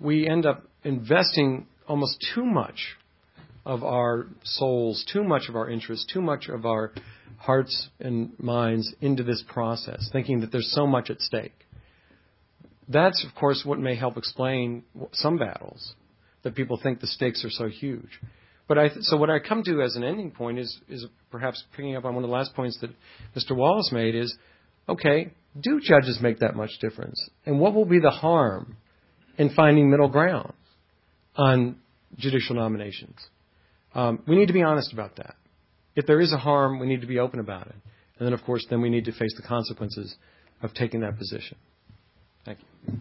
we 0.00 0.28
end 0.28 0.44
up 0.44 0.64
investing 0.82 1.66
almost 1.86 2.24
too 2.34 2.44
much 2.44 2.96
of 3.64 3.84
our 3.84 4.26
souls, 4.42 5.04
too 5.12 5.22
much 5.22 5.48
of 5.48 5.54
our 5.54 5.70
interests, 5.70 6.06
too 6.12 6.20
much 6.20 6.48
of 6.48 6.66
our 6.66 6.92
hearts 7.36 7.88
and 8.00 8.32
minds 8.38 8.92
into 9.00 9.22
this 9.22 9.44
process, 9.46 10.08
thinking 10.12 10.40
that 10.40 10.50
there's 10.50 10.72
so 10.72 10.86
much 10.86 11.10
at 11.10 11.20
stake. 11.20 11.54
That's, 12.88 13.24
of 13.24 13.34
course, 13.34 13.62
what 13.64 13.78
may 13.78 13.94
help 13.94 14.16
explain 14.16 14.82
some 15.12 15.38
battles, 15.38 15.94
that 16.42 16.54
people 16.54 16.80
think 16.82 17.00
the 17.00 17.06
stakes 17.06 17.44
are 17.44 17.50
so 17.50 17.68
huge. 17.68 18.20
But 18.68 18.78
I, 18.78 18.90
so 19.00 19.16
what 19.16 19.30
I 19.30 19.38
come 19.38 19.62
to 19.64 19.82
as 19.82 19.96
an 19.96 20.04
ending 20.04 20.30
point 20.30 20.58
is, 20.58 20.78
is 20.88 21.06
perhaps 21.30 21.64
picking 21.74 21.96
up 21.96 22.04
on 22.04 22.14
one 22.14 22.22
of 22.22 22.28
the 22.28 22.34
last 22.34 22.54
points 22.54 22.78
that 22.82 22.90
Mr. 23.34 23.56
Wallace 23.56 23.90
made 23.92 24.14
is, 24.14 24.36
okay, 24.88 25.32
do 25.58 25.80
judges 25.82 26.18
make 26.20 26.40
that 26.40 26.54
much 26.54 26.70
difference? 26.80 27.28
And 27.46 27.58
what 27.58 27.74
will 27.74 27.86
be 27.86 27.98
the 27.98 28.10
harm 28.10 28.76
in 29.38 29.50
finding 29.54 29.90
middle 29.90 30.08
ground 30.08 30.52
on 31.36 31.76
judicial 32.16 32.56
nominations. 32.56 33.16
Um, 33.94 34.22
we 34.26 34.36
need 34.36 34.46
to 34.46 34.52
be 34.52 34.62
honest 34.62 34.92
about 34.92 35.16
that. 35.16 35.36
If 35.94 36.06
there 36.06 36.20
is 36.20 36.32
a 36.32 36.36
harm, 36.38 36.78
we 36.78 36.86
need 36.86 37.00
to 37.00 37.06
be 37.06 37.18
open 37.18 37.40
about 37.40 37.68
it. 37.68 37.76
And 38.18 38.26
then, 38.26 38.32
of 38.32 38.42
course, 38.44 38.66
then 38.68 38.82
we 38.82 38.90
need 38.90 39.04
to 39.06 39.12
face 39.12 39.34
the 39.40 39.46
consequences 39.46 40.14
of 40.62 40.74
taking 40.74 41.00
that 41.00 41.16
position. 41.16 41.56
Thank 42.44 42.58
you. 42.86 42.98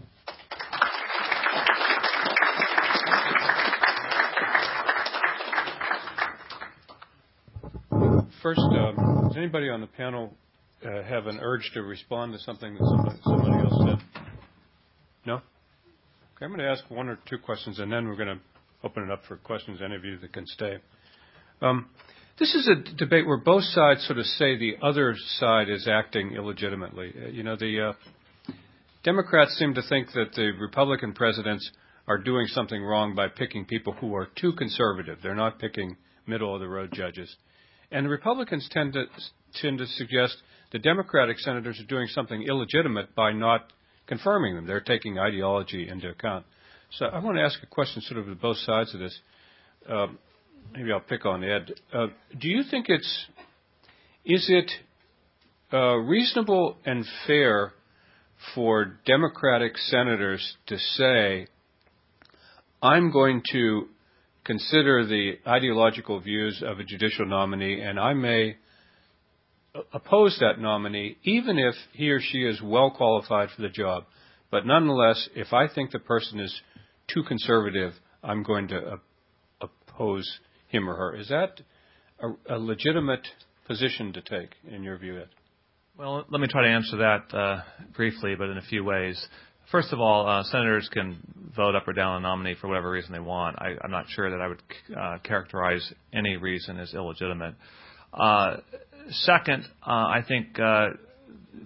First, 8.48 8.62
um, 8.62 9.28
does 9.28 9.36
anybody 9.36 9.70
on 9.70 9.82
the 9.82 9.88
panel 9.88 10.34
uh, 10.82 11.04
have 11.04 11.28
an 11.28 11.38
urge 11.42 11.70
to 11.74 11.82
respond 11.82 12.32
to 12.32 12.40
something 12.40 12.76
that 12.76 13.20
somebody, 13.26 13.62
else 13.62 13.74
said? 13.86 14.24
No? 15.26 15.34
Okay, 15.34 16.46
I'm 16.46 16.52
going 16.52 16.60
to 16.60 16.70
ask 16.70 16.90
one 16.90 17.10
or 17.10 17.20
two 17.28 17.40
questions, 17.40 17.78
and 17.80 17.92
then 17.92 18.08
we're 18.08 18.16
going 18.16 18.30
to 18.30 18.40
open 18.86 19.04
it 19.04 19.12
up 19.12 19.24
for 19.28 19.36
questions, 19.36 19.82
any 19.84 19.96
of 19.98 20.06
you 20.06 20.18
that 20.20 20.32
can 20.32 20.48
stay. 20.48 20.78
Um, 21.62 21.90
this 22.40 22.56
is 22.56 22.70
a 22.70 22.96
debate 22.96 23.28
where 23.28 23.36
both 23.36 23.66
sides 23.66 24.08
sort 24.08 24.18
of 24.18 24.26
say 24.26 24.58
the 24.58 24.76
other 24.82 25.14
side 25.40 25.68
is 25.68 25.86
acting 25.86 26.32
illegitimately. 26.32 27.14
Uh, 27.22 27.28
you 27.28 27.44
know, 27.44 27.58
the 27.58 27.90
uh, 27.90 28.54
Democrats 29.04 29.58
seem 29.58 29.74
to 29.74 29.82
think 29.90 30.14
that 30.14 30.32
the 30.38 30.52
Republican 30.58 31.12
presidents 31.12 31.70
are 32.08 32.18
doing 32.18 32.48
something 32.48 32.82
wrong 32.82 33.14
by 33.14 33.28
picking 33.28 33.66
people 33.66 33.92
who 33.92 34.16
are 34.16 34.30
too 34.40 34.54
conservative. 34.54 35.18
They're 35.22 35.36
not 35.36 35.60
picking 35.60 35.98
middle 36.26 36.56
of 36.56 36.62
the 36.62 36.70
road 36.70 36.94
judges. 36.94 37.36
And 37.92 38.06
the 38.06 38.10
Republicans 38.10 38.68
tend 38.72 38.94
to 38.94 39.06
tend 39.62 39.78
to 39.78 39.88
suggest 39.88 40.38
the 40.72 40.80
Democratic 40.80 41.40
senators 41.40 41.80
are 41.80 41.88
doing 41.88 42.08
something 42.08 42.44
illegitimate 42.44 43.16
by 43.16 43.32
not 43.32 43.72
confirming 44.08 44.56
them. 44.56 44.66
They're 44.68 44.82
taking 44.82 45.18
ideology 45.18 45.88
into 45.88 46.10
account. 46.10 46.46
So 46.92 47.06
I 47.06 47.20
want 47.20 47.38
to 47.38 47.44
ask 47.44 47.62
a 47.64 47.68
question 47.68 48.02
sort 48.02 48.20
of 48.20 48.26
to 48.28 48.36
both 48.36 48.58
sides 48.58 48.94
of 48.94 49.00
this. 49.00 49.20
Uh, 49.90 50.08
maybe 50.74 50.92
I'll 50.92 51.00
pick 51.00 51.26
on 51.26 51.44
Ed. 51.44 51.74
Uh, 51.94 52.08
do 52.40 52.50
you 52.50 52.64
think 52.70 52.88
it's 52.90 53.26
is 54.26 54.48
it 54.50 54.72
uh, 55.72 55.96
reasonable 55.96 56.78
and 56.86 57.06
fair 57.26 57.74
for 58.54 58.98
Democratic 59.06 59.78
senators 59.78 60.58
to 60.68 60.78
say, 60.78 61.48
I'm 62.82 63.12
going 63.12 63.42
to 63.52 63.88
consider 64.48 65.06
the 65.06 65.34
ideological 65.46 66.20
views 66.20 66.64
of 66.66 66.80
a 66.80 66.84
judicial 66.84 67.28
nominee, 67.28 67.82
and 67.82 68.00
I 68.00 68.14
may 68.14 68.56
oppose 69.94 70.38
that 70.40 70.60
nominee, 70.60 71.18
even 71.24 71.60
if 71.60 71.76
he 71.94 72.10
or 72.10 72.20
she 72.20 72.40
is 72.40 72.62
well 72.64 72.90
qualified 72.90 73.50
for 73.56 73.62
the 73.62 73.70
job. 73.70 74.06
But 74.50 74.66
nonetheless, 74.66 75.30
if 75.36 75.54
I 75.54 75.68
think 75.68 75.92
the 75.92 76.00
person 76.00 76.40
is 76.40 76.62
too 77.14 77.24
conservative, 77.24 77.94
I'm 78.24 78.42
going 78.42 78.70
to 78.70 79.00
oppose 79.62 80.40
him 80.70 80.90
or 80.90 80.96
her. 80.96 81.16
Is 81.16 81.28
that 81.28 81.62
a, 82.20 82.56
a 82.56 82.58
legitimate 82.58 83.28
position 83.68 84.14
to 84.14 84.22
take, 84.22 84.52
in 84.72 84.82
your 84.82 84.98
view, 84.98 85.20
Ed? 85.20 85.28
Well, 85.98 86.26
let 86.30 86.40
me 86.40 86.48
try 86.48 86.64
to 86.68 86.74
answer 86.74 86.98
that 86.98 87.38
uh, 87.38 87.62
briefly, 87.96 88.36
but 88.38 88.50
in 88.50 88.58
a 88.58 88.62
few 88.62 88.84
ways. 88.84 89.28
First 89.72 89.92
of 89.92 90.00
all, 90.00 90.26
uh, 90.26 90.44
senators 90.44 90.90
can 90.94 91.18
vote 91.54 91.76
up 91.76 91.86
or 91.90 91.94
down 91.94 92.18
a 92.18 92.20
nominee 92.22 92.56
for 92.62 92.70
whatever 92.70 92.90
reason 92.90 93.12
they 93.12 93.20
want. 93.20 93.58
I, 93.60 93.76
I'm 93.82 93.92
not 93.92 94.06
sure 94.08 94.30
that 94.30 94.40
I 94.40 94.48
would 94.48 94.62
uh, 94.98 95.18
characterize 95.24 95.92
any 96.14 96.38
reason 96.38 96.80
as 96.80 96.94
illegitimate. 96.94 97.56
Uh, 98.14 98.58
second, 99.10 99.66
uh, 99.86 99.90
I 99.90 100.24
think 100.26 100.58
uh, 100.58 100.92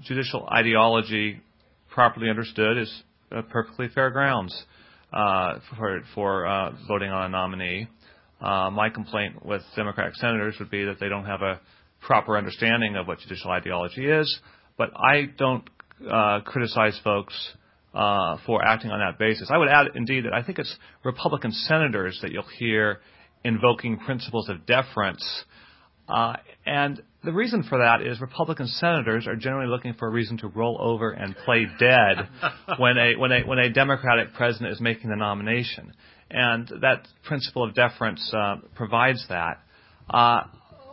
judicial 0.02 0.48
ideology, 0.52 1.42
properly 1.92 2.32
understood, 2.32 2.80
is 2.80 3.04
uh, 3.32 3.44
perfectly 3.44 3.88
fair 3.94 4.10
grounds 4.10 4.64
uh, 5.14 5.60
for, 5.78 6.02
for 6.16 6.48
uh, 6.48 6.72
voting 6.88 7.12
on 7.12 7.26
a 7.26 7.30
nominee. 7.30 7.88
Uh, 8.42 8.72
my 8.72 8.90
complaint 8.90 9.46
with 9.46 9.62
Democratic 9.76 10.16
senators 10.16 10.56
would 10.58 10.72
be 10.72 10.86
that 10.86 11.00
they 11.00 11.08
don't 11.08 11.26
have 11.26 11.44
a 11.44 11.62
proper 12.00 12.36
understanding 12.36 12.96
of 12.96 13.08
what 13.08 13.20
judicial 13.20 13.52
ideology 13.52 14.10
is, 14.10 14.40
but 14.76 14.90
I 14.98 15.28
don't 15.38 15.70
uh, 16.12 16.40
criticize 16.44 17.00
folks 17.04 17.36
uh, 17.94 18.38
for 18.46 18.64
acting 18.64 18.92
on 18.92 19.00
that 19.00 19.20
basis. 19.20 19.50
I 19.52 19.58
would 19.58 19.70
add, 19.70 19.88
indeed, 19.96 20.26
that 20.26 20.34
I 20.34 20.44
think 20.44 20.60
it's 20.60 20.76
Republican 21.04 21.52
senators 21.52 22.20
that 22.22 22.32
you'll 22.32 22.44
hear 22.58 23.00
invoking 23.44 23.98
principles 23.98 24.50
of 24.50 24.66
deference. 24.66 25.24
Uh, 26.08 26.36
and 26.66 27.02
the 27.24 27.32
reason 27.32 27.64
for 27.64 27.78
that 27.80 28.02
is 28.06 28.20
Republican 28.20 28.68
senators 28.68 29.28
are 29.28 29.36
generally 29.36 29.68
looking 29.68 29.94
for 29.94 30.08
a 30.08 30.12
reason 30.12 30.38
to 30.38 30.48
roll 30.48 30.78
over 30.80 31.12
and 31.12 31.36
play 31.46 31.68
dead 31.80 32.28
when 32.78 32.98
a 32.98 33.16
when 33.18 33.32
a 33.32 33.42
when 33.44 33.60
a 33.60 33.70
Democratic 33.70 34.34
president 34.34 34.72
is 34.72 34.82
making 34.82 35.10
the 35.10 35.16
nomination, 35.16 35.94
and 36.30 36.68
that 36.82 37.08
principle 37.24 37.64
of 37.64 37.76
deference 37.76 38.32
uh, 38.34 38.56
provides 38.76 39.26
that. 39.30 39.60
Uh, 40.10 40.42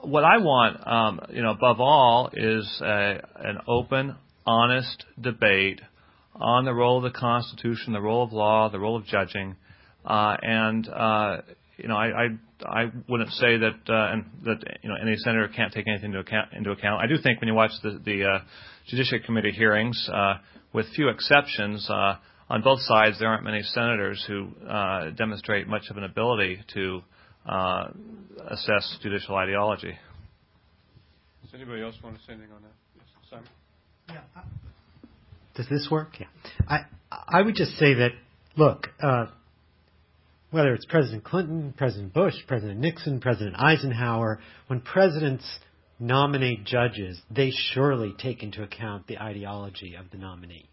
what 0.03 0.25
I 0.25 0.39
want, 0.39 0.87
um, 0.87 1.21
you 1.31 1.43
know, 1.43 1.51
above 1.51 1.81
all, 1.81 2.31
is 2.33 2.81
a, 2.81 3.21
an 3.37 3.59
open, 3.67 4.15
honest 4.47 5.05
debate 5.21 5.81
on 6.41 6.65
the 6.65 6.75
role 6.75 6.99
of 6.99 7.13
the 7.13 7.19
Constitution, 7.19 7.93
the 7.93 8.01
role 8.01 8.23
of 8.23 8.33
law, 8.33 8.69
the 8.69 8.79
role 8.79 8.97
of 8.97 9.05
judging, 9.07 9.57
uh, 10.05 10.37
and 10.43 10.89
uh, 10.89 11.39
you 11.79 11.89
know, 11.89 11.97
I, 11.97 12.25
I 12.25 12.29
I 12.67 12.93
wouldn't 13.09 13.31
say 13.31 13.57
that 13.57 13.79
uh, 13.89 14.13
and 14.13 14.25
that 14.45 14.79
you 14.83 14.89
know 14.89 14.97
any 15.01 15.17
senator 15.17 15.49
can't 15.49 15.73
take 15.73 15.87
anything 15.87 16.07
into 16.07 16.19
account. 16.19 16.53
Into 16.53 16.71
account. 16.73 17.03
I 17.03 17.07
do 17.07 17.17
think 17.23 17.41
when 17.41 17.49
you 17.49 17.55
watch 17.55 17.71
the, 17.83 18.01
the 18.05 18.25
uh, 18.25 18.39
Judiciary 18.89 19.23
Committee 19.25 19.53
hearings, 19.53 20.09
uh, 20.13 20.35
with 20.73 20.87
few 20.95 21.09
exceptions, 21.09 21.89
uh, 21.89 22.17
on 22.51 22.63
both 22.63 22.81
sides 22.83 23.19
there 23.21 23.29
aren't 23.29 23.45
many 23.45 23.63
senators 23.63 24.25
who 24.27 24.49
uh, 24.69 25.11
demonstrate 25.11 25.69
much 25.69 25.85
of 25.91 25.97
an 25.97 26.05
ability 26.05 26.59
to 26.75 27.01
uh, 27.47 27.89
assess 28.49 28.99
judicial 29.03 29.37
ideology. 29.37 29.97
Does 31.43 31.55
anybody 31.55 31.83
else 31.83 31.95
want 32.03 32.17
to 32.17 32.23
say 32.25 32.33
anything 32.33 32.53
on 32.53 32.63
that? 32.63 32.73
Yes, 32.97 33.07
Simon. 33.31 33.49
Yeah. 34.09 34.43
Does 35.59 35.69
this 35.69 35.89
work? 35.91 36.21
Yeah. 36.21 36.27
I 36.69 36.79
I 37.11 37.43
would 37.43 37.57
just 37.57 37.73
say 37.73 37.95
that 37.95 38.13
look, 38.57 38.87
uh, 39.03 39.27
whether 40.53 40.73
it's 40.73 40.87
President 40.87 41.25
Clinton, 41.25 41.75
President 41.77 42.15
Bush, 42.15 42.35
President 42.47 42.79
Nixon, 42.79 43.21
President 43.21 43.57
Eisenhower, 43.59 44.39
when 44.69 44.81
presidents 44.81 45.45
nominate 45.99 46.65
judges, 46.65 47.21
they 47.29 47.51
surely 47.73 48.15
take 48.17 48.45
into 48.45 48.63
account 48.63 49.09
the 49.09 49.19
ideology 49.19 49.97
of 49.97 50.09
the 50.13 50.17
nominee. 50.17 50.71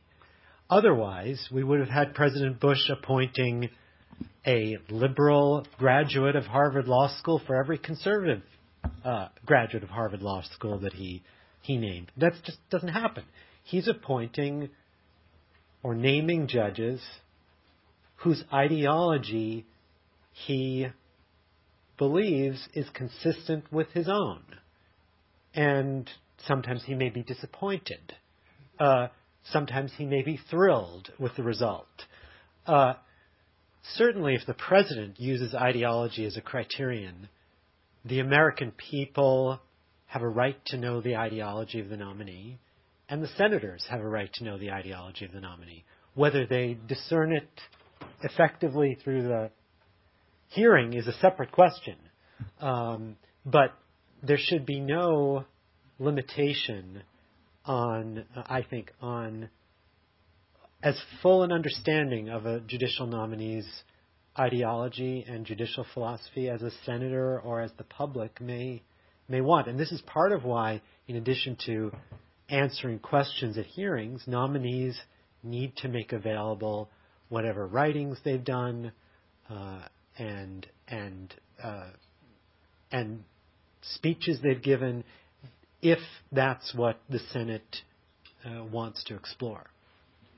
Otherwise, 0.70 1.50
we 1.52 1.64
would 1.64 1.80
have 1.80 1.90
had 1.90 2.14
President 2.14 2.60
Bush 2.60 2.88
appointing 2.88 3.72
a 4.46 4.78
liberal 4.90 5.66
graduate 5.80 6.36
of 6.36 6.46
Harvard 6.46 6.88
Law 6.88 7.10
School 7.18 7.42
for 7.48 7.56
every 7.56 7.80
conservative 7.80 8.44
uh, 9.04 9.30
graduate 9.48 9.82
of 9.82 9.90
Harvard 9.90 10.22
Law 10.22 10.44
School 10.54 10.78
that 10.82 10.94
he 10.94 11.24
he 11.64 11.78
named. 11.78 12.12
That 12.18 12.34
just 12.44 12.60
doesn't 12.70 12.90
happen. 12.90 13.24
He's 13.66 13.88
appointing 13.88 14.70
or 15.82 15.96
naming 15.96 16.48
judges 16.48 17.02
whose 18.18 18.44
ideology 18.54 19.66
he 20.32 20.88
believes 21.98 22.70
is 22.76 22.86
consistent 22.94 23.72
with 23.74 23.88
his 23.90 24.08
own. 24.08 24.44
And 25.56 26.08
sometimes 26.46 26.84
he 26.86 26.94
may 26.94 27.10
be 27.10 27.24
disappointed. 27.24 28.14
Uh, 28.80 29.08
sometimes 29.52 29.92
he 29.98 30.06
may 30.06 30.22
be 30.22 30.40
thrilled 30.50 31.12
with 31.18 31.36
the 31.36 31.44
result. 31.44 31.88
Uh, 32.68 32.94
certainly, 33.96 34.36
if 34.36 34.46
the 34.46 34.54
president 34.54 35.20
uses 35.20 35.56
ideology 35.56 36.24
as 36.26 36.38
a 36.38 36.42
criterion, 36.42 37.30
the 38.04 38.20
American 38.20 38.72
people 38.72 39.60
have 40.06 40.22
a 40.22 40.30
right 40.30 40.64
to 40.68 40.78
know 40.78 41.02
the 41.02 41.16
ideology 41.16 41.80
of 41.80 41.90
the 41.90 41.98
nominee, 41.98 42.60
and 43.10 43.24
the 43.24 43.30
senators 43.38 43.86
have 43.90 44.02
a 44.02 44.08
right 44.08 44.32
to 44.34 44.44
know 44.44 44.58
the 44.58 44.72
ideology 44.72 45.26
of 45.26 45.32
the 45.32 45.42
nominee. 45.42 45.84
Whether 46.14 46.46
they 46.46 46.78
discern 46.88 47.34
it 47.34 47.50
effectively 48.24 48.98
through 49.04 49.24
the 49.24 49.52
hearing 50.50 50.94
is 50.94 51.08
a 51.08 51.14
separate 51.14 51.52
question. 51.52 51.96
Um, 52.60 53.18
but 53.46 53.74
there 54.24 54.38
should 54.40 54.66
be 54.66 54.80
no 54.80 55.46
limitation 56.00 57.04
on, 57.66 58.26
I 58.36 58.64
think, 58.64 58.92
on 59.02 59.50
as 60.84 61.00
full 61.22 61.44
an 61.44 61.52
understanding 61.52 62.30
of 62.30 62.46
a 62.46 62.60
judicial 62.60 63.08
nominee's 63.08 63.68
ideology 64.38 65.26
and 65.28 65.46
judicial 65.46 65.86
philosophy 65.94 66.50
as 66.50 66.62
a 66.62 66.72
senator 66.86 67.40
or 67.40 67.62
as 67.62 67.72
the 67.78 67.84
public 67.84 68.40
may 68.42 68.84
may 69.28 69.42
want. 69.42 69.68
And 69.68 69.80
this 69.80 69.92
is 69.92 70.02
part 70.02 70.32
of 70.32 70.44
why, 70.44 70.82
in 71.08 71.16
addition 71.16 71.58
to 71.66 71.92
answering 72.50 73.00
questions 73.00 73.58
at 73.58 73.66
hearings, 73.66 74.24
nominees 74.28 75.00
need 75.44 75.76
to 75.78 75.88
make 75.88 76.14
available 76.14 76.90
whatever 77.30 77.66
writings 77.68 78.18
they've 78.24 78.44
done 78.44 78.92
uh, 79.50 79.82
and 80.18 80.68
and 80.88 81.34
uh, 81.64 81.90
and 82.92 83.24
speeches 83.82 84.40
they've 84.42 84.62
given, 84.62 85.04
if 85.82 86.00
that's 86.32 86.74
what 86.76 87.00
the 87.10 87.20
Senate 87.32 87.78
uh, 88.46 88.64
wants 88.64 89.04
to 89.06 89.16
explore. 89.16 89.66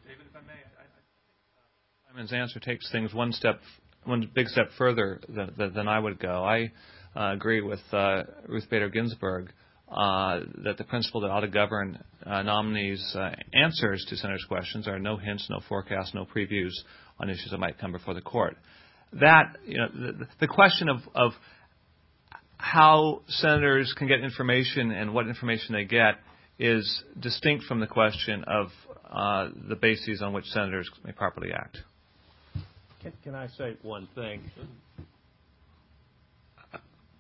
David, 0.06 0.26
if 0.30 0.36
I 0.36 0.42
may, 0.46 0.54
I, 0.54 0.82
I, 0.82 2.12
Simon's 2.12 2.34
answer 2.34 2.60
takes 2.60 2.92
things 2.92 3.14
one 3.14 3.32
step, 3.32 3.60
one 4.06 4.30
big 4.34 4.48
step 4.48 4.70
further 4.78 5.20
than, 5.28 5.74
than 5.74 5.88
I 5.88 6.00
would 6.00 6.20
go. 6.20 6.44
I 6.44 6.72
uh, 7.16 7.34
agree 7.34 7.62
with 7.62 7.80
uh, 7.92 8.24
Ruth 8.48 8.70
Bader 8.70 8.90
Ginsburg 8.90 9.52
uh, 9.90 10.42
that 10.64 10.78
the 10.78 10.84
principle 10.84 11.22
that 11.22 11.30
ought 11.30 11.42
to 11.42 11.48
govern 11.48 11.98
uh, 12.26 12.42
nominees' 12.42 13.16
uh, 13.16 13.32
answers 13.54 14.06
to 14.10 14.18
senators' 14.18 14.46
questions 14.48 14.88
are 14.88 15.00
no 15.00 15.18
hints, 15.18 15.48
no 15.50 15.62
forecasts, 15.68 16.14
no 16.14 16.26
previews 16.26 16.74
on 17.20 17.30
issues 17.30 17.50
that 17.52 17.58
might 17.58 17.78
come 17.78 17.92
before 17.92 18.14
the 18.14 18.22
court. 18.22 18.58
That 19.14 19.56
you 19.66 19.78
know, 19.78 19.88
the, 19.88 20.28
the 20.42 20.48
question 20.48 20.90
of, 20.90 20.98
of 21.16 21.32
how 22.58 23.22
senators 23.28 23.94
can 23.98 24.08
get 24.08 24.20
information 24.20 24.92
and 24.92 25.14
what 25.14 25.28
information 25.28 25.74
they 25.74 25.86
get 25.86 26.16
is 26.60 27.04
distinct 27.20 27.66
from 27.66 27.80
the 27.80 27.88
question 27.88 28.44
of 28.46 28.68
uh, 29.10 29.50
the 29.70 29.76
bases 29.76 30.22
on 30.22 30.34
which 30.34 30.46
senators 30.48 30.90
may 31.06 31.14
properly 31.14 31.50
act. 31.54 31.78
Can, 33.02 33.14
can 33.24 33.36
I 33.36 33.48
say 33.58 33.78
one 33.84 34.08
thing? 34.16 34.42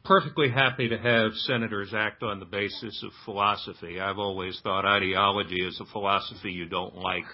Perfectly 0.08 0.50
happy 0.50 0.88
to 0.88 0.98
have 0.98 1.34
senators 1.34 1.94
act 1.94 2.24
on 2.24 2.40
the 2.40 2.46
basis 2.46 3.04
of 3.04 3.12
philosophy. 3.26 4.00
I've 4.00 4.18
always 4.18 4.58
thought 4.64 4.86
ideology 4.86 5.62
is 5.62 5.80
a 5.82 5.92
philosophy 5.92 6.52
you 6.52 6.66
don't 6.66 6.96
like. 6.96 7.26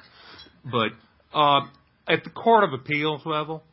But 0.66 0.90
uh, 1.38 1.68
at 2.08 2.24
the 2.24 2.32
Court 2.32 2.64
of 2.64 2.74
Appeals 2.74 3.22
level, 3.26 3.64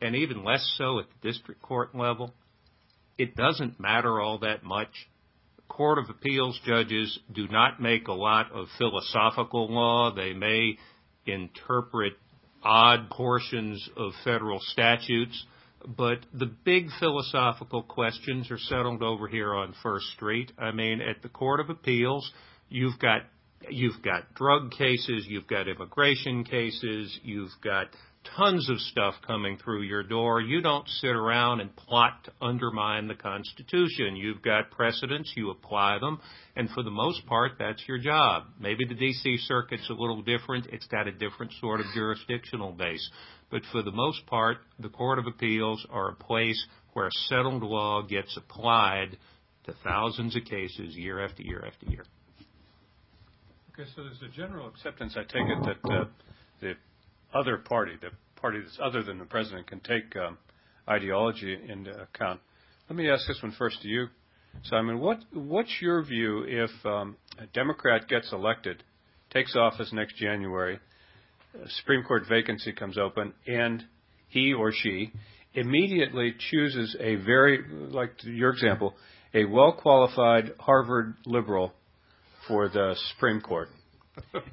and 0.00 0.16
even 0.16 0.44
less 0.44 0.66
so 0.78 0.98
at 0.98 1.06
the 1.08 1.28
district 1.28 1.60
court 1.60 1.94
level, 1.94 2.32
it 3.18 3.36
doesn't 3.36 3.78
matter 3.78 4.18
all 4.18 4.38
that 4.38 4.64
much. 4.64 4.88
Court 5.68 5.98
of 5.98 6.08
Appeals 6.08 6.58
judges 6.64 7.18
do 7.34 7.46
not 7.48 7.82
make 7.82 8.08
a 8.08 8.14
lot 8.14 8.50
of 8.50 8.68
philosophical 8.78 9.70
law. 9.70 10.14
They 10.14 10.32
may 10.32 10.78
interpret 11.26 12.14
odd 12.62 13.10
portions 13.10 13.86
of 13.94 14.12
federal 14.24 14.58
statutes 14.60 15.44
but 15.86 16.26
the 16.32 16.46
big 16.46 16.88
philosophical 16.98 17.82
questions 17.82 18.50
are 18.50 18.58
settled 18.58 19.02
over 19.02 19.28
here 19.28 19.54
on 19.54 19.74
First 19.82 20.06
Street. 20.14 20.52
I 20.58 20.72
mean, 20.72 21.00
at 21.00 21.22
the 21.22 21.28
Court 21.28 21.60
of 21.60 21.70
Appeals, 21.70 22.30
you've 22.68 22.98
got 22.98 23.22
you've 23.70 24.02
got 24.02 24.34
drug 24.34 24.72
cases, 24.72 25.26
you've 25.28 25.46
got 25.46 25.68
immigration 25.68 26.44
cases, 26.44 27.18
you've 27.22 27.50
got 27.62 27.88
tons 28.36 28.68
of 28.68 28.78
stuff 28.80 29.14
coming 29.26 29.56
through 29.56 29.82
your 29.82 30.02
door. 30.02 30.40
You 30.40 30.60
don't 30.60 30.88
sit 30.88 31.10
around 31.10 31.60
and 31.60 31.74
plot 31.76 32.24
to 32.24 32.32
undermine 32.40 33.06
the 33.06 33.14
Constitution. 33.14 34.16
You've 34.16 34.42
got 34.42 34.70
precedents, 34.70 35.32
you 35.36 35.50
apply 35.50 35.98
them, 36.00 36.20
and 36.56 36.68
for 36.70 36.82
the 36.82 36.90
most 36.90 37.24
part, 37.26 37.52
that's 37.58 37.82
your 37.86 37.98
job. 37.98 38.44
Maybe 38.60 38.84
the 38.84 38.94
D.C. 38.94 39.38
Circuit's 39.46 39.88
a 39.90 39.94
little 39.94 40.22
different. 40.22 40.66
It's 40.72 40.86
got 40.86 41.06
a 41.06 41.12
different 41.12 41.52
sort 41.60 41.80
of 41.80 41.86
jurisdictional 41.94 42.72
base. 42.72 43.08
But 43.50 43.62
for 43.70 43.82
the 43.82 43.92
most 43.92 44.26
part, 44.26 44.58
the 44.78 44.88
Court 44.88 45.18
of 45.18 45.26
Appeals 45.26 45.86
are 45.90 46.10
a 46.10 46.14
place 46.14 46.66
where 46.92 47.08
settled 47.28 47.62
law 47.62 48.02
gets 48.02 48.36
applied 48.36 49.16
to 49.64 49.74
thousands 49.84 50.36
of 50.36 50.44
cases 50.44 50.96
year 50.96 51.24
after 51.24 51.42
year 51.42 51.64
after 51.66 51.86
year. 51.86 52.04
Okay, 53.72 53.88
so 53.94 54.02
there's 54.02 54.22
a 54.22 54.34
general 54.34 54.68
acceptance, 54.68 55.16
I 55.16 55.22
take 55.22 55.46
it, 55.48 55.58
that 55.62 55.92
uh, 55.92 56.04
the 56.60 56.74
other 57.34 57.58
party, 57.58 57.92
the 58.00 58.08
party 58.40 58.60
that's 58.60 58.78
other 58.82 59.02
than 59.02 59.18
the 59.18 59.26
president, 59.26 59.66
can 59.66 59.80
take 59.80 60.16
um, 60.16 60.38
ideology 60.88 61.58
into 61.68 61.90
account. 61.90 62.40
Let 62.88 62.96
me 62.96 63.10
ask 63.10 63.26
this 63.28 63.38
one 63.42 63.52
first 63.58 63.82
to 63.82 63.88
you, 63.88 64.06
Simon. 64.64 64.98
What 65.00 65.18
what's 65.32 65.82
your 65.82 66.02
view 66.02 66.44
if 66.46 66.70
um, 66.86 67.16
a 67.38 67.46
Democrat 67.46 68.08
gets 68.08 68.32
elected, 68.32 68.82
takes 69.30 69.54
office 69.56 69.92
next 69.92 70.16
January, 70.16 70.78
Supreme 71.78 72.04
Court 72.04 72.24
vacancy 72.28 72.72
comes 72.72 72.98
open, 72.98 73.32
and 73.46 73.84
he 74.28 74.52
or 74.52 74.72
she 74.72 75.12
immediately 75.54 76.34
chooses 76.50 76.96
a 77.00 77.16
very, 77.16 77.64
like 77.90 78.12
your 78.24 78.50
example, 78.50 78.94
a 79.34 79.44
well 79.44 79.72
qualified 79.72 80.52
Harvard 80.58 81.14
liberal 81.24 81.72
for 82.46 82.68
the 82.68 82.94
Supreme 83.12 83.40
Court. 83.40 83.68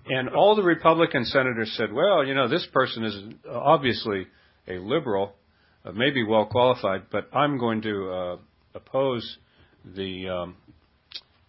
and 0.07 0.29
all 0.29 0.55
the 0.55 0.63
Republican 0.63 1.25
senators 1.25 1.73
said, 1.77 1.93
well, 1.93 2.25
you 2.25 2.33
know, 2.33 2.47
this 2.47 2.67
person 2.73 3.03
is 3.03 3.15
obviously 3.49 4.27
a 4.67 4.73
liberal, 4.73 5.33
uh, 5.85 5.91
maybe 5.91 6.23
well 6.23 6.45
qualified, 6.45 7.03
but 7.11 7.29
I'm 7.33 7.57
going 7.57 7.81
to 7.83 8.09
uh, 8.09 8.37
oppose 8.75 9.37
the 9.95 10.29
um, 10.29 10.55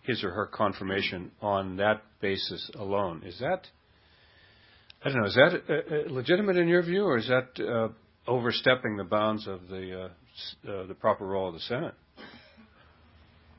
his 0.03 0.23
or 0.23 0.31
her 0.31 0.47
confirmation 0.47 1.31
on 1.41 1.77
that 1.77 2.03
basis 2.21 2.71
alone. 2.75 3.23
Is 3.25 3.39
that 3.41 3.67
I 5.05 5.11
don't 5.11 5.21
know. 5.21 5.27
Is 5.27 5.35
that 5.35 5.63
uh, 5.69 5.73
uh 5.75 6.13
legitimate 6.13 6.57
in 6.57 6.67
your 6.67 6.83
view, 6.83 7.05
or 7.05 7.19
is 7.19 7.29
that 7.29 7.63
uh, 7.63 7.89
overstepping 8.27 8.97
the 8.97 9.05
bounds 9.05 9.47
of 9.47 9.69
the 9.69 10.09
uh, 10.67 10.71
uh, 10.71 10.87
the 10.87 10.95
proper 10.95 11.27
role 11.27 11.49
of 11.49 11.55
the 11.55 11.61
Senate? 11.61 11.95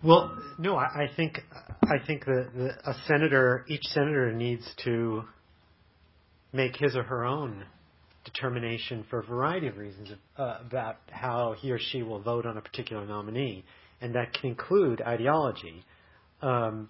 Well, 0.03 0.35
no, 0.57 0.75
I, 0.75 1.03
I 1.03 1.09
think 1.15 1.39
I 1.83 2.03
think 2.05 2.25
that 2.25 2.77
a 2.83 2.93
senator, 3.07 3.63
each 3.67 3.83
senator 3.83 4.33
needs 4.33 4.67
to 4.85 5.23
make 6.51 6.77
his 6.77 6.95
or 6.95 7.03
her 7.03 7.23
own 7.25 7.63
determination 8.23 9.05
for 9.11 9.19
a 9.19 9.23
variety 9.23 9.67
of 9.67 9.77
reasons 9.77 10.09
uh, 10.37 10.57
about 10.65 10.97
how 11.11 11.53
he 11.59 11.69
or 11.69 11.77
she 11.79 12.01
will 12.01 12.21
vote 12.21 12.47
on 12.47 12.57
a 12.57 12.61
particular 12.61 13.05
nominee, 13.05 13.63
and 14.01 14.15
that 14.15 14.33
can 14.33 14.49
include 14.49 14.99
ideology. 14.99 15.85
Um, 16.41 16.89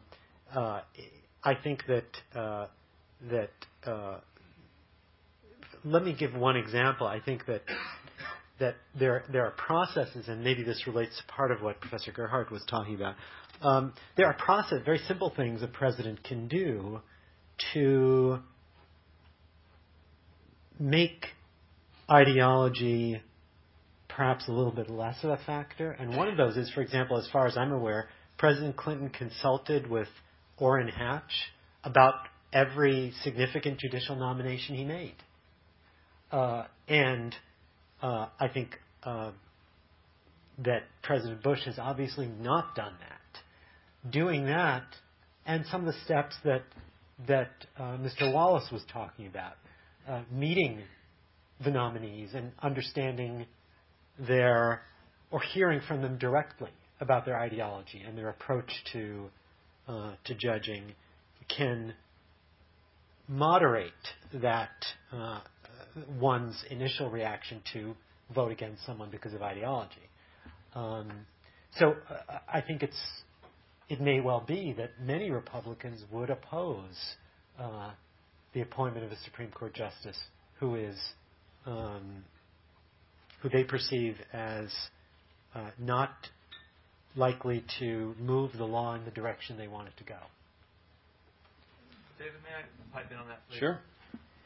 I 0.53 1.56
think 1.61 1.84
that 1.88 2.06
that 3.30 3.49
let 5.86 6.03
me 6.03 6.14
give 6.18 6.34
one 6.34 6.57
example. 6.57 7.07
I 7.07 7.20
think 7.20 7.45
that 7.45 7.62
that 8.60 8.76
there 8.98 9.24
there 9.32 9.45
are 9.45 9.52
processes, 9.52 10.28
and 10.28 10.44
maybe 10.44 10.64
this 10.64 10.86
relates 10.88 11.16
to 11.18 11.24
part 11.32 11.52
of 11.52 11.62
what 11.62 11.80
Professor 11.80 12.12
Gerhardt 12.12 12.52
was 12.52 12.64
talking 12.70 12.95
about. 12.95 13.16
Um, 13.62 13.94
there 14.18 14.26
are 14.28 14.34
process, 14.34 14.80
very 14.84 14.99
simple 15.07 15.32
things 15.36 15.62
a 15.62 15.68
president 15.68 16.24
can 16.24 16.48
do 16.48 16.99
to 17.74 18.40
make 20.78 21.26
ideology 22.10 23.22
perhaps 24.10 24.48
a 24.48 24.52
little 24.52 24.72
bit 24.72 24.90
less 24.90 25.16
of 25.24 25.30
a 25.30 25.38
factor. 25.45 25.91
And 25.91 26.16
one 26.16 26.28
of 26.28 26.38
those 26.38 26.57
is, 26.57 26.70
for 26.72 26.82
example, 26.82 27.18
as 27.18 27.28
far 27.32 27.48
as 27.48 27.57
I'm 27.57 27.72
aware, 27.72 28.10
President 28.38 28.76
Clinton 28.76 29.10
consulted 29.10 29.90
with 29.90 30.07
Orrin 30.57 30.88
Hatch 30.90 31.52
about 31.84 32.16
every 32.52 33.14
significant 33.24 33.80
judicial 33.80 34.16
nomination 34.16 34.76
he 34.76 34.84
made. 34.84 35.16
Uh, 36.31 36.65
and 36.88 37.35
uh, 38.02 38.27
I 38.39 38.47
think 38.47 38.80
uh, 39.03 39.31
that 40.60 40.84
President 41.03 41.43
Bush 41.43 41.60
has 41.65 41.80
obviously 41.80 42.27
not 42.27 42.76
done 42.76 42.93
that. 42.99 44.11
Doing 44.11 44.45
that, 44.45 44.84
and 45.45 45.65
some 45.72 45.88
of 45.88 45.93
the 45.93 45.99
steps 46.06 46.35
that 46.43 46.64
that 47.27 47.52
uh, 47.77 47.97
Mr. 47.97 48.31
Wallace 48.34 48.69
was 48.72 48.84
talking 48.91 49.26
about, 49.27 49.53
uh, 50.07 50.22
meeting 50.31 50.81
the 51.64 51.72
nominees 51.72 52.31
and 52.34 52.52
understanding 52.61 53.45
their 54.19 54.81
or 55.31 55.39
hearing 55.39 55.81
from 55.88 56.02
them 56.02 56.18
directly 56.18 56.72
about 56.99 57.26
their 57.26 57.39
ideology 57.39 58.02
and 58.06 58.18
their 58.18 58.30
approach 58.30 58.72
to 58.93 59.30
uh, 59.88 60.14
to 60.26 60.35
judging 60.35 60.93
can 61.56 61.93
moderate 63.27 63.91
that 64.34 64.69
uh, 65.11 65.39
one's 66.20 66.64
initial 66.70 67.10
reaction 67.10 67.62
to 67.74 67.96
vote 68.34 68.52
against 68.52 68.86
someone 68.86 69.10
because 69.10 69.34
of 69.34 69.42
ideology. 69.42 69.96
Um, 70.74 71.12
so 71.78 71.96
uh, 72.10 72.40
I 72.52 72.62
think 72.62 72.84
it's 72.84 73.00
it 73.88 74.02
may 74.02 74.20
well 74.20 74.44
be 74.46 74.74
that 74.78 74.92
many 75.02 75.30
Republicans 75.30 76.04
would 76.12 76.30
oppose 76.30 77.16
uh, 77.60 77.92
the 78.54 78.62
appointment 78.62 79.06
of 79.06 79.12
a 79.12 79.18
Supreme 79.24 79.52
Court 79.52 79.74
justice 79.74 80.18
who 80.60 80.76
is 80.76 80.98
um, 81.66 82.24
who 83.42 83.50
they 83.50 83.64
perceive 83.64 84.16
as 84.34 84.70
uh, 85.54 85.70
not 85.78 86.12
likely 87.16 87.64
to 87.80 88.16
move 88.20 88.52
the 88.58 88.64
law 88.66 88.96
in 88.96 89.06
the 89.06 89.12
direction 89.12 89.58
they 89.58 89.68
want 89.68 89.88
it 89.88 89.94
to 89.98 90.04
go. 90.04 90.18
David, 92.18 92.34
may 92.44 92.50
I 92.50 93.02
pipe 93.02 93.12
in 93.12 93.18
on 93.18 93.28
that, 93.28 93.40
please? 93.50 93.60
Sure. 93.60 93.80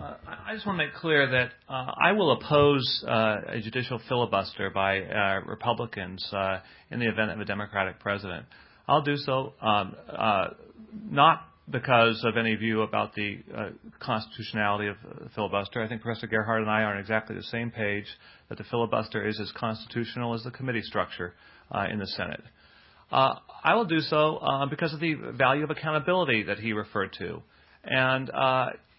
Uh, 0.02 0.14
I 0.48 0.54
just 0.54 0.66
want 0.66 0.80
to 0.80 0.86
make 0.86 0.94
clear 0.94 1.30
that 1.30 1.52
uh, 1.68 1.92
I 2.02 2.14
will 2.14 2.32
oppose 2.32 3.04
uh, 3.06 3.36
a 3.50 3.60
judicial 3.60 4.00
filibuster 4.08 4.70
by 4.70 5.02
uh, 5.02 5.42
Republicans 5.46 6.26
uh, 6.32 6.60
in 6.90 7.02
the 7.02 7.10
event 7.10 7.32
of 7.32 7.40
a 7.42 7.44
Democratic 7.44 8.00
president. 8.00 8.46
I'll 8.88 9.02
do 9.02 9.18
so 9.18 9.56
um, 9.62 9.98
uh, 10.08 10.48
not 11.04 11.42
because 11.70 12.24
of 12.24 12.38
any 12.38 12.56
view 12.56 12.84
about 12.84 13.14
the 13.14 13.40
constitutionality 14.00 14.88
of 14.88 14.96
the 15.22 15.30
filibuster. 15.36 15.84
I 15.84 15.90
think 15.90 16.02
Professor 16.02 16.28
Gerhardt 16.28 16.62
and 16.62 16.72
I 16.72 16.84
are 16.84 16.94
on 16.94 17.00
exactly 17.00 17.36
the 17.36 17.44
same 17.44 17.70
page 17.70 18.08
that 18.48 18.58
the 18.58 18.64
filibuster 18.64 19.28
is 19.28 19.38
as 19.42 19.52
constitutional 19.52 20.34
as 20.34 20.44
the 20.44 20.52
committee 20.52 20.82
structure 20.82 21.34
in 21.92 22.00
the 22.00 22.08
Senate. 22.08 22.42
I 23.12 23.76
will 23.76 23.86
do 23.86 24.00
so 24.00 24.40
because 24.70 24.94
of 24.94 25.00
the 25.02 25.16
value 25.36 25.66
of 25.66 25.70
accountability 25.70 26.44
that 26.44 26.58
he 26.58 26.74
referred 26.74 27.14
to. 27.20 27.44
And 27.84 28.32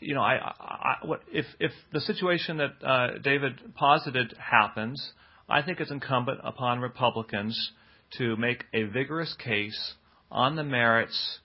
you 0.00 0.14
know, 0.14 0.22
I, 0.22 0.54
I, 0.58 0.96
what, 1.04 1.20
if 1.32 1.46
if 1.58 1.72
the 1.92 2.00
situation 2.00 2.58
that 2.58 2.70
uh, 2.84 3.18
David 3.22 3.74
posited 3.74 4.34
happens, 4.38 5.12
I 5.48 5.62
think 5.62 5.80
it's 5.80 5.90
incumbent 5.90 6.40
upon 6.42 6.80
Republicans 6.80 7.72
to 8.18 8.36
make 8.36 8.64
a 8.72 8.84
vigorous 8.84 9.34
case 9.42 9.94
on 10.30 10.56
the 10.56 10.64
merits 10.64 11.38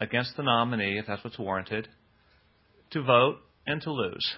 against 0.00 0.36
the 0.36 0.42
nominee, 0.42 0.98
if 0.98 1.06
that's 1.06 1.22
what's 1.22 1.38
warranted, 1.38 1.88
to 2.90 3.02
vote 3.02 3.38
and 3.66 3.80
to 3.82 3.92
lose. 3.92 4.34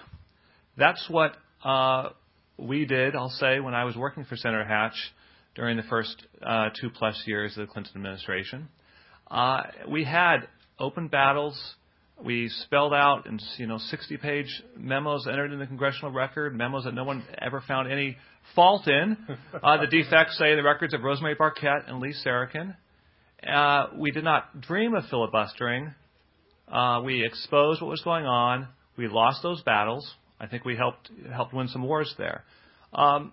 That's 0.77 1.05
what 1.09 1.35
uh, 1.63 2.09
we 2.57 2.85
did. 2.85 3.15
I'll 3.15 3.29
say 3.29 3.59
when 3.59 3.73
I 3.73 3.85
was 3.85 3.95
working 3.95 4.25
for 4.25 4.35
Senator 4.35 4.65
Hatch 4.65 4.95
during 5.55 5.77
the 5.77 5.83
first 5.83 6.15
uh, 6.45 6.69
two 6.79 6.89
plus 6.89 7.23
years 7.25 7.57
of 7.57 7.67
the 7.67 7.71
Clinton 7.71 7.93
administration, 7.95 8.67
uh, 9.31 9.61
we 9.89 10.03
had 10.03 10.47
open 10.77 11.07
battles 11.07 11.75
we 12.23 12.49
spelled 12.49 12.93
out 12.93 13.25
in 13.25 13.39
you 13.57 13.67
know 13.67 13.77
60 13.77 14.17
page 14.17 14.63
memos 14.77 15.27
entered 15.27 15.51
in 15.51 15.59
the 15.59 15.67
congressional 15.67 16.11
record, 16.11 16.55
memos 16.55 16.85
that 16.85 16.93
no 16.93 17.03
one 17.03 17.23
ever 17.39 17.61
found 17.67 17.91
any 17.91 18.17
fault 18.53 18.87
in. 18.87 19.17
Uh, 19.63 19.77
the 19.77 19.87
defects 19.87 20.37
say 20.37 20.55
the 20.55 20.63
records 20.63 20.93
of 20.93 21.01
Rosemary 21.01 21.35
Barkett 21.35 21.87
and 21.87 21.99
Lee 21.99 22.13
Sarokin. 22.25 22.75
Uh, 23.47 23.87
we 23.97 24.11
did 24.11 24.23
not 24.23 24.61
dream 24.61 24.93
of 24.93 25.03
filibustering. 25.09 25.93
Uh, 26.67 27.01
we 27.03 27.25
exposed 27.25 27.81
what 27.81 27.89
was 27.89 28.01
going 28.01 28.25
on. 28.25 28.67
We 28.97 29.07
lost 29.07 29.43
those 29.43 29.61
battles. 29.63 30.09
I 30.39 30.47
think 30.47 30.65
we 30.65 30.75
helped 30.75 31.09
helped 31.31 31.53
win 31.53 31.67
some 31.67 31.83
wars 31.83 32.13
there. 32.17 32.43
Um, 32.93 33.31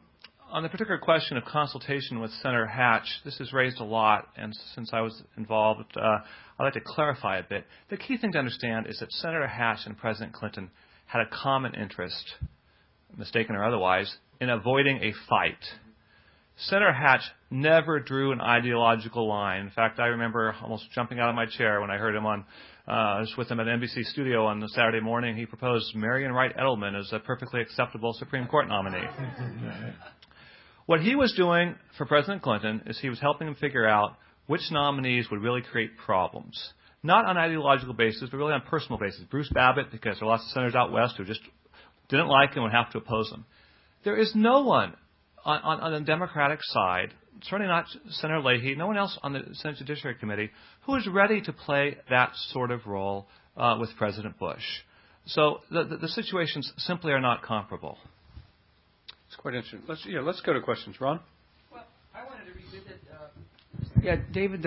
on 0.51 0.63
the 0.63 0.69
particular 0.69 0.99
question 0.99 1.39
of 1.39 1.45
consultation 1.45 2.21
with 2.21 2.31
Senator 2.43 2.67
Hatch, 2.67 3.07
this 3.25 3.39
has 3.39 3.53
raised 3.55 3.81
a 3.81 3.85
lot, 3.85 4.29
and 4.37 4.55
since 4.75 4.91
I 4.93 5.01
was 5.01 5.23
involved, 5.39 5.97
uh, 5.97 6.19
I'd 6.63 6.67
like 6.67 6.75
to 6.75 6.81
clarify 6.81 7.39
a 7.39 7.43
bit. 7.43 7.65
The 7.91 7.97
key 7.97 8.17
thing 8.17 8.31
to 8.33 8.39
understand 8.39 8.87
is 8.87 9.01
that 9.01 9.11
Senator 9.11 9.49
Hatch 9.49 9.81
and 9.85 9.99
President 9.99 10.33
Clinton 10.33 10.71
had 11.07 11.21
a 11.21 11.27
common 11.27 11.75
interest, 11.75 12.25
mistaken 13.17 13.57
or 13.57 13.65
otherwise, 13.65 14.17
in 14.41 14.49
avoiding 14.49 14.99
a 14.99 15.13
fight. 15.29 15.59
Senator 16.57 16.93
Hatch 16.93 17.23
never 17.51 17.99
drew 17.99 18.31
an 18.31 18.41
ideological 18.41 19.29
line. 19.29 19.63
In 19.63 19.71
fact, 19.71 19.99
I 19.99 20.07
remember 20.07 20.55
almost 20.63 20.85
jumping 20.95 21.19
out 21.19 21.29
of 21.29 21.35
my 21.35 21.47
chair 21.47 21.81
when 21.81 21.91
I 21.91 21.97
heard 21.97 22.15
him 22.15 22.27
on, 22.27 22.45
uh, 22.87 22.93
I 22.93 23.21
was 23.21 23.35
with 23.37 23.51
him 23.51 23.59
at 23.59 23.67
NBC 23.67 24.05
studio 24.05 24.47
on 24.47 24.61
the 24.61 24.69
Saturday 24.69 25.01
morning. 25.01 25.35
He 25.35 25.47
proposed 25.47 25.97
Marian 25.97 26.31
Wright 26.31 26.57
Edelman 26.57 26.97
as 26.97 27.13
a 27.13 27.19
perfectly 27.19 27.61
acceptable 27.61 28.13
Supreme 28.13 28.47
Court 28.47 28.69
nominee. 28.69 29.03
What 30.85 31.01
he 31.01 31.15
was 31.15 31.33
doing 31.35 31.77
for 31.97 32.07
President 32.07 32.43
Clinton 32.43 32.83
is 32.87 32.99
he 32.99 33.09
was 33.09 33.21
helping 33.21 33.47
him 33.47 33.55
figure 33.55 33.87
out 33.87 34.17
which 34.47 34.63
nominees 34.71 35.31
would 35.31 35.43
really 35.43 35.63
create 35.63 35.97
problems. 35.97 36.73
Not 37.03 37.25
on 37.25 37.37
ideological 37.37 37.95
basis, 37.95 38.29
but 38.31 38.37
really 38.37 38.53
on 38.53 38.63
personal 38.63 38.99
basis. 38.99 39.25
Bruce 39.31 39.51
Babbitt, 39.53 39.91
because 39.91 40.19
there 40.19 40.29
are 40.29 40.33
lots 40.33 40.45
of 40.45 40.51
senators 40.51 40.75
out 40.75 40.93
west 40.93 41.15
who 41.17 41.25
just 41.25 41.41
didn't 42.09 42.29
like 42.29 42.51
him 42.51 42.63
and 42.63 42.65
would 42.65 42.73
have 42.73 42.91
to 42.93 42.99
oppose 42.99 43.31
him. 43.31 43.45
There 44.05 44.17
is 44.17 44.33
no 44.35 44.63
one 44.63 44.95
on, 45.45 45.61
on, 45.63 45.81
on 45.81 45.93
the 45.93 46.01
Democratic 46.01 46.61
side, 46.63 47.13
certainly 47.43 47.69
not 47.69 47.87
Senator 48.11 48.41
Leahy, 48.41 48.75
no 48.77 48.87
one 48.87 48.97
else 48.97 49.19
on 49.23 49.33
the 49.33 49.43
Senate 49.55 49.79
Judiciary 49.79 50.17
Committee, 50.17 50.51
who 50.87 50.95
is 50.97 51.07
ready 51.09 51.41
to 51.41 51.53
play 51.53 51.97
that 52.11 52.33
sort 52.51 52.71
of 52.71 52.87
role 52.87 53.27
uh, 53.57 53.77
with 53.81 53.91
President 53.97 54.39
Bush. 54.39 54.63
So 55.27 55.61
the, 55.71 55.85
the, 55.85 55.97
the, 55.99 56.09
situations 56.09 56.73
simply 56.79 57.13
are 57.13 57.21
not 57.21 57.43
comparable. 57.43 57.97
It's 59.29 59.37
quite 59.37 59.55
interesting. 59.55 59.83
Let's, 59.89 60.05
yeah, 60.07 60.21
let's 60.21 60.41
go 60.41 60.53
to 60.53 60.61
questions. 60.61 61.01
Ron? 61.01 61.21
Well, 61.73 61.85
I 62.15 62.25
wanted 62.25 62.47
to 62.47 62.53
revisit. 62.53 63.01
Uh, 63.11 63.85
yeah, 64.03 64.17
David, 64.33 64.67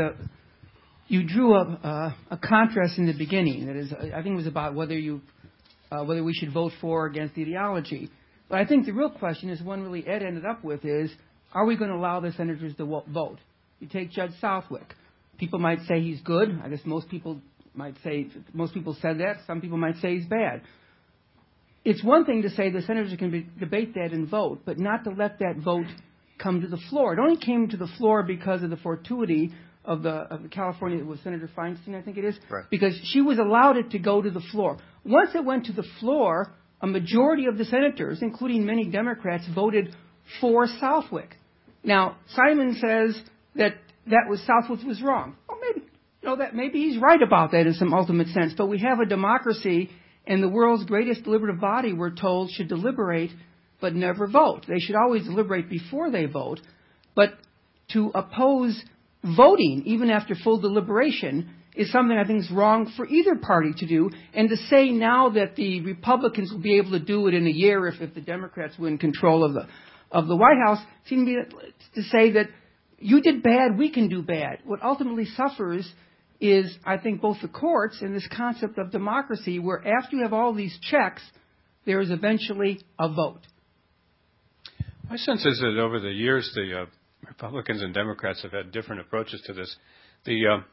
you 1.08 1.28
drew 1.28 1.56
a, 1.56 1.62
uh, 1.62 2.14
a 2.32 2.38
contrast 2.38 2.98
in 2.98 3.06
the 3.06 3.18
beginning. 3.18 3.68
That 3.68 3.76
is, 3.76 3.94
I 3.94 4.22
think 4.22 4.34
it 4.34 4.36
was 4.36 4.48
about 4.48 4.76
whether 4.76 4.98
you 4.98 5.22
uh, 5.92 6.04
whether 6.04 6.24
we 6.24 6.34
should 6.34 6.52
vote 6.52 6.72
for 6.82 7.04
or 7.04 7.06
against 7.06 7.36
the 7.36 7.44
ideology. 7.44 8.10
But 8.50 8.60
I 8.60 8.66
think 8.66 8.86
the 8.86 8.94
real 8.94 9.10
question 9.10 9.50
is 9.50 9.62
one 9.62 9.84
really 9.84 10.06
Ed 10.08 10.24
ended 10.24 10.46
up 10.46 10.64
with 10.64 10.84
is, 10.84 11.12
are 11.54 11.66
we 11.66 11.78
going 11.78 11.90
to 11.90 11.96
allow 11.96 12.20
the 12.20 12.32
senators 12.34 12.76
to 12.78 12.86
vote? 12.86 13.40
You 13.80 13.88
take 13.88 14.12
Judge 14.12 14.32
Southwick. 14.40 14.94
People 15.38 15.60
might 15.60 15.80
say 15.88 16.02
he's 16.02 16.22
good. 16.22 16.60
I 16.64 16.70
guess 16.70 16.80
most 16.86 17.10
people 17.10 17.40
might 17.74 17.96
say 18.04 18.28
most 18.54 18.74
people 18.74 18.96
said 19.02 19.20
that. 19.20 19.38
Some 19.48 19.62
people 19.62 19.78
might 19.78 19.98
say 19.98 20.18
he's 20.18 20.28
bad. 20.28 20.62
It's 21.84 22.04
one 22.04 22.26
thing 22.26 22.42
to 22.44 22.50
say 22.50 22.72
the 22.72 22.82
senators 22.82 23.16
can 23.20 23.30
be, 23.30 23.48
debate 23.60 23.94
that 23.94 24.12
and 24.12 24.28
vote, 24.28 24.62
but 24.66 24.80
not 24.80 25.04
to 25.04 25.12
let 25.12 25.40
that 25.40 25.58
vote 25.64 25.86
come 26.38 26.62
to 26.62 26.68
the 26.68 26.80
floor. 26.90 27.14
It 27.14 27.20
only 27.20 27.38
came 27.38 27.70
to 27.70 27.78
the 27.78 27.88
floor 27.98 28.24
because 28.24 28.64
of 28.64 28.70
the 28.70 28.78
fortuity 28.78 29.52
of 29.84 30.04
the, 30.04 30.10
of 30.10 30.44
the 30.44 30.50
California, 30.50 30.98
it 30.98 31.06
was 31.06 31.20
Senator 31.24 31.50
Feinstein, 31.56 31.96
I 31.96 32.02
think 32.02 32.18
it 32.18 32.26
is, 32.26 32.36
right. 32.50 32.66
because 32.70 33.00
she 33.04 33.22
was 33.22 33.38
allowed 33.38 33.78
it 33.78 33.92
to 33.92 34.00
go 34.00 34.22
to 34.22 34.32
the 34.32 34.42
floor. 34.52 34.78
Once 35.04 35.32
it 35.36 35.46
went 35.46 35.66
to 35.66 35.74
the 35.74 35.86
floor, 36.00 36.52
a 36.82 36.88
majority 36.88 37.46
of 37.46 37.58
the 37.58 37.66
senators, 37.66 38.20
including 38.22 38.66
many 38.66 38.90
Democrats, 38.90 39.46
voted 39.54 39.96
for 40.42 40.68
Southwick. 40.80 41.38
Now, 41.84 42.18
Simon 42.36 42.78
says 42.82 43.20
that 43.56 43.74
that 44.08 44.26
was 44.30 44.42
Southwick 44.42 44.86
was 44.86 45.02
wrong. 45.02 45.36
Well, 45.48 45.60
maybe 45.62 45.86
you 46.22 46.30
know 46.30 46.38
that 46.38 46.56
maybe 46.56 46.80
he's 46.80 47.00
right 47.00 47.22
about 47.22 47.52
that 47.52 47.68
in 47.68 47.74
some 47.74 47.94
ultimate 47.94 48.28
sense. 48.30 48.54
But 48.58 48.68
we 48.68 48.80
have 48.80 49.00
a 49.00 49.06
democracy, 49.06 49.92
and 50.26 50.42
the 50.42 50.50
world's 50.50 50.86
greatest 50.86 51.24
deliberative 51.24 51.62
body, 51.62 51.94
we're 51.94 52.16
told, 52.16 52.52
should 52.52 52.68
deliberate 52.68 53.32
but 53.86 53.94
never 53.94 54.26
vote. 54.26 54.66
They 54.68 54.80
should 54.80 54.96
always 54.96 55.26
deliberate 55.26 55.70
before 55.70 56.10
they 56.10 56.26
vote. 56.26 56.60
But 57.14 57.36
to 57.92 58.12
oppose 58.16 58.84
voting, 59.24 59.84
even 59.86 60.10
after 60.10 60.34
full 60.34 60.60
deliberation, 60.60 61.52
is 61.76 61.92
something 61.92 62.18
I 62.18 62.26
think 62.26 62.40
is 62.40 62.50
wrong 62.50 62.92
for 62.98 63.06
either 63.06 63.36
party 63.36 63.74
to 63.78 63.86
do. 63.86 64.10
And 64.34 64.50
to 64.50 64.58
say 64.72 64.90
now 64.90 65.30
that 65.30 65.56
the 65.56 65.82
Republicans 65.82 66.52
will 66.52 66.64
be 66.64 66.78
able 66.78 66.98
to 66.98 67.00
do 67.00 67.28
it 67.28 67.36
in 67.36 67.46
a 67.46 67.52
year 67.52 67.86
if, 67.86 68.02
if 68.02 68.16
the 68.16 68.22
Democrats 68.22 68.74
win 68.80 68.98
control 68.98 69.44
of 69.44 69.54
the 69.54 69.68
of 70.12 70.26
the 70.26 70.36
White 70.36 70.58
House 70.66 70.80
seems 71.08 71.28
to, 71.28 72.02
to 72.02 72.08
say 72.10 72.32
that 72.32 72.48
you 72.98 73.22
did 73.22 73.44
bad, 73.44 73.78
we 73.78 73.92
can 73.92 74.10
do 74.10 74.24
bad. 74.24 74.62
What 74.66 74.82
ultimately 74.82 75.26
suffers 75.26 75.88
is, 76.42 76.76
I 76.84 76.98
think, 76.98 77.22
both 77.22 77.38
the 77.44 77.50
courts 77.50 78.00
and 78.02 78.16
this 78.16 78.28
concept 78.36 78.80
of 78.80 78.92
democracy, 78.92 79.60
where 79.60 79.84
after 80.00 80.16
you 80.16 80.24
have 80.24 80.34
all 80.34 80.56
these 80.56 80.76
checks, 80.90 81.22
there 81.86 82.02
is 82.02 82.10
eventually 82.10 82.82
a 82.98 83.10
vote. 83.10 83.42
My 85.10 85.18
sense 85.18 85.46
is 85.46 85.60
that 85.60 85.78
over 85.80 86.00
the 86.00 86.10
years, 86.10 86.52
the 86.56 86.82
uh, 86.82 86.86
Republicans 87.28 87.82
and 87.84 87.94
Democrats 87.94 88.42
have 88.42 88.52
had 88.52 88.72
different 88.72 89.02
approaches 89.02 89.42
to 89.46 89.54
this. 89.54 89.76
The 90.26 90.48
uh, 90.48 90.64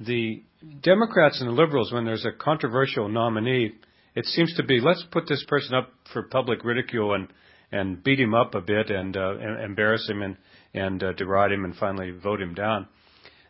the 0.00 0.44
Democrats 0.80 1.40
and 1.40 1.48
the 1.50 1.54
liberals, 1.54 1.92
when 1.92 2.04
there's 2.04 2.24
a 2.24 2.30
controversial 2.30 3.08
nominee, 3.08 3.72
it 4.14 4.24
seems 4.26 4.54
to 4.56 4.62
be 4.62 4.80
let's 4.80 5.04
put 5.10 5.26
this 5.28 5.44
person 5.48 5.74
up 5.74 5.90
for 6.12 6.22
public 6.22 6.64
ridicule 6.64 7.14
and 7.14 7.28
and 7.72 8.02
beat 8.02 8.20
him 8.20 8.32
up 8.32 8.54
a 8.54 8.60
bit 8.60 8.90
and, 8.90 9.16
uh, 9.16 9.36
and 9.38 9.60
embarrass 9.60 10.08
him 10.08 10.22
and 10.22 10.36
and 10.72 11.02
uh, 11.02 11.12
deride 11.14 11.50
him 11.50 11.64
and 11.64 11.74
finally 11.74 12.12
vote 12.12 12.40
him 12.40 12.54
down. 12.54 12.86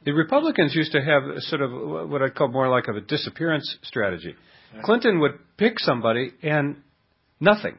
The 0.04 0.12
Republicans 0.12 0.74
used 0.74 0.92
to 0.92 1.02
have 1.02 1.22
sort 1.40 1.60
of 1.60 2.08
what 2.08 2.22
I'd 2.22 2.34
call 2.34 2.48
more 2.48 2.68
like 2.68 2.88
of 2.88 2.96
a 2.96 3.00
disappearance 3.00 3.76
strategy. 3.82 4.34
Clinton 4.84 5.20
would 5.20 5.38
pick 5.56 5.78
somebody 5.78 6.32
and 6.42 6.76
nothing. 7.40 7.76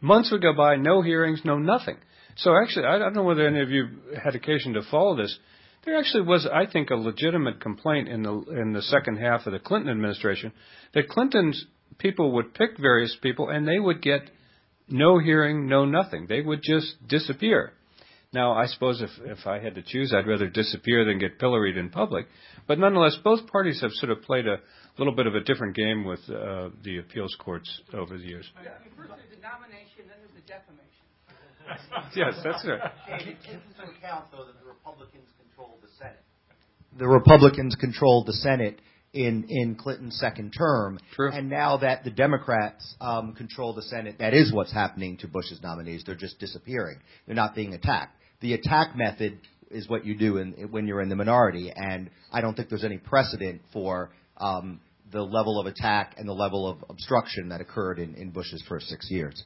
Months 0.00 0.30
would 0.30 0.42
go 0.42 0.52
by, 0.54 0.76
no 0.76 1.02
hearings, 1.02 1.40
no 1.44 1.58
nothing. 1.58 1.96
So 2.36 2.54
actually, 2.56 2.86
I 2.86 2.98
don't 2.98 3.14
know 3.14 3.24
whether 3.24 3.46
any 3.46 3.60
of 3.60 3.70
you 3.70 3.88
had 4.22 4.34
occasion 4.34 4.74
to 4.74 4.82
follow 4.90 5.16
this. 5.16 5.36
There 5.84 5.98
actually 5.98 6.22
was, 6.22 6.46
I 6.46 6.66
think, 6.70 6.90
a 6.90 6.96
legitimate 6.96 7.60
complaint 7.60 8.08
in 8.08 8.22
the 8.22 8.32
in 8.32 8.72
the 8.72 8.82
second 8.82 9.16
half 9.16 9.46
of 9.46 9.52
the 9.52 9.58
Clinton 9.58 9.90
administration 9.90 10.52
that 10.94 11.08
Clinton's 11.08 11.64
people 11.98 12.32
would 12.32 12.54
pick 12.54 12.78
various 12.78 13.16
people 13.22 13.48
and 13.48 13.66
they 13.66 13.78
would 13.78 14.02
get 14.02 14.30
no 14.88 15.18
hearing, 15.18 15.68
no 15.68 15.84
nothing. 15.84 16.26
They 16.28 16.40
would 16.40 16.60
just 16.62 16.96
disappear. 17.06 17.72
Now, 18.32 18.52
I 18.52 18.66
suppose 18.66 19.00
if 19.00 19.10
if 19.24 19.46
I 19.46 19.58
had 19.58 19.74
to 19.76 19.82
choose, 19.82 20.12
I'd 20.14 20.26
rather 20.26 20.48
disappear 20.48 21.04
than 21.04 21.18
get 21.18 21.38
pilloried 21.38 21.76
in 21.76 21.90
public. 21.90 22.26
But 22.66 22.78
nonetheless, 22.78 23.16
both 23.24 23.46
parties 23.46 23.80
have 23.80 23.92
sort 23.92 24.12
of 24.12 24.22
played 24.22 24.46
a 24.46 24.58
little 24.98 25.14
bit 25.14 25.26
of 25.26 25.34
a 25.34 25.40
different 25.40 25.76
game 25.76 26.04
with 26.04 26.20
uh, 26.28 26.70
the 26.82 26.98
appeals 26.98 27.36
courts 27.38 27.68
over 27.94 28.18
the 28.18 28.24
years. 28.24 28.46
Yeah, 28.62 28.70
first 28.96 29.10
there's 29.10 29.30
the 29.30 29.40
nomination, 29.40 30.08
then 30.08 30.18
there's 30.18 30.34
the 30.34 30.46
defamation. 30.46 30.88
yes, 32.16 32.34
that's 32.42 32.66
right. 32.66 32.92
It 33.08 33.24
takes 33.24 33.46
into 33.46 33.90
account, 33.96 34.26
though, 34.32 34.44
that 34.44 34.58
the 34.60 34.66
Republicans 34.66 35.28
controlled 35.38 35.80
the 35.82 35.88
Senate. 35.98 36.22
The 36.98 37.08
Republicans 37.08 37.76
controlled 37.78 38.26
the 38.26 38.32
Senate 38.32 38.80
in 39.12 39.44
in 39.48 39.74
Clinton's 39.76 40.18
second 40.18 40.52
term, 40.56 40.98
True. 41.14 41.30
and 41.32 41.48
now 41.48 41.78
that 41.78 42.04
the 42.04 42.10
Democrats 42.10 42.94
um, 43.00 43.34
control 43.34 43.74
the 43.74 43.82
Senate, 43.82 44.16
that 44.18 44.34
is 44.34 44.52
what's 44.52 44.72
happening 44.72 45.16
to 45.18 45.28
Bush's 45.28 45.60
nominees. 45.62 46.02
They're 46.04 46.14
just 46.14 46.38
disappearing. 46.38 46.98
They're 47.26 47.36
not 47.36 47.54
being 47.54 47.74
attacked. 47.74 48.16
The 48.40 48.54
attack 48.54 48.96
method 48.96 49.38
is 49.70 49.88
what 49.88 50.04
you 50.04 50.16
do 50.16 50.38
in, 50.38 50.52
when 50.70 50.86
you're 50.86 51.00
in 51.00 51.08
the 51.08 51.16
minority, 51.16 51.72
and 51.74 52.10
I 52.32 52.40
don't 52.40 52.54
think 52.54 52.68
there's 52.68 52.84
any 52.84 52.98
precedent 52.98 53.62
for 53.72 54.10
um, 54.38 54.80
the 55.12 55.22
level 55.22 55.60
of 55.60 55.66
attack 55.66 56.14
and 56.18 56.28
the 56.28 56.34
level 56.34 56.68
of 56.68 56.84
obstruction 56.88 57.48
that 57.48 57.60
occurred 57.60 57.98
in, 57.98 58.14
in 58.14 58.30
Bush's 58.30 58.62
first 58.68 58.88
six 58.88 59.10
years. 59.10 59.44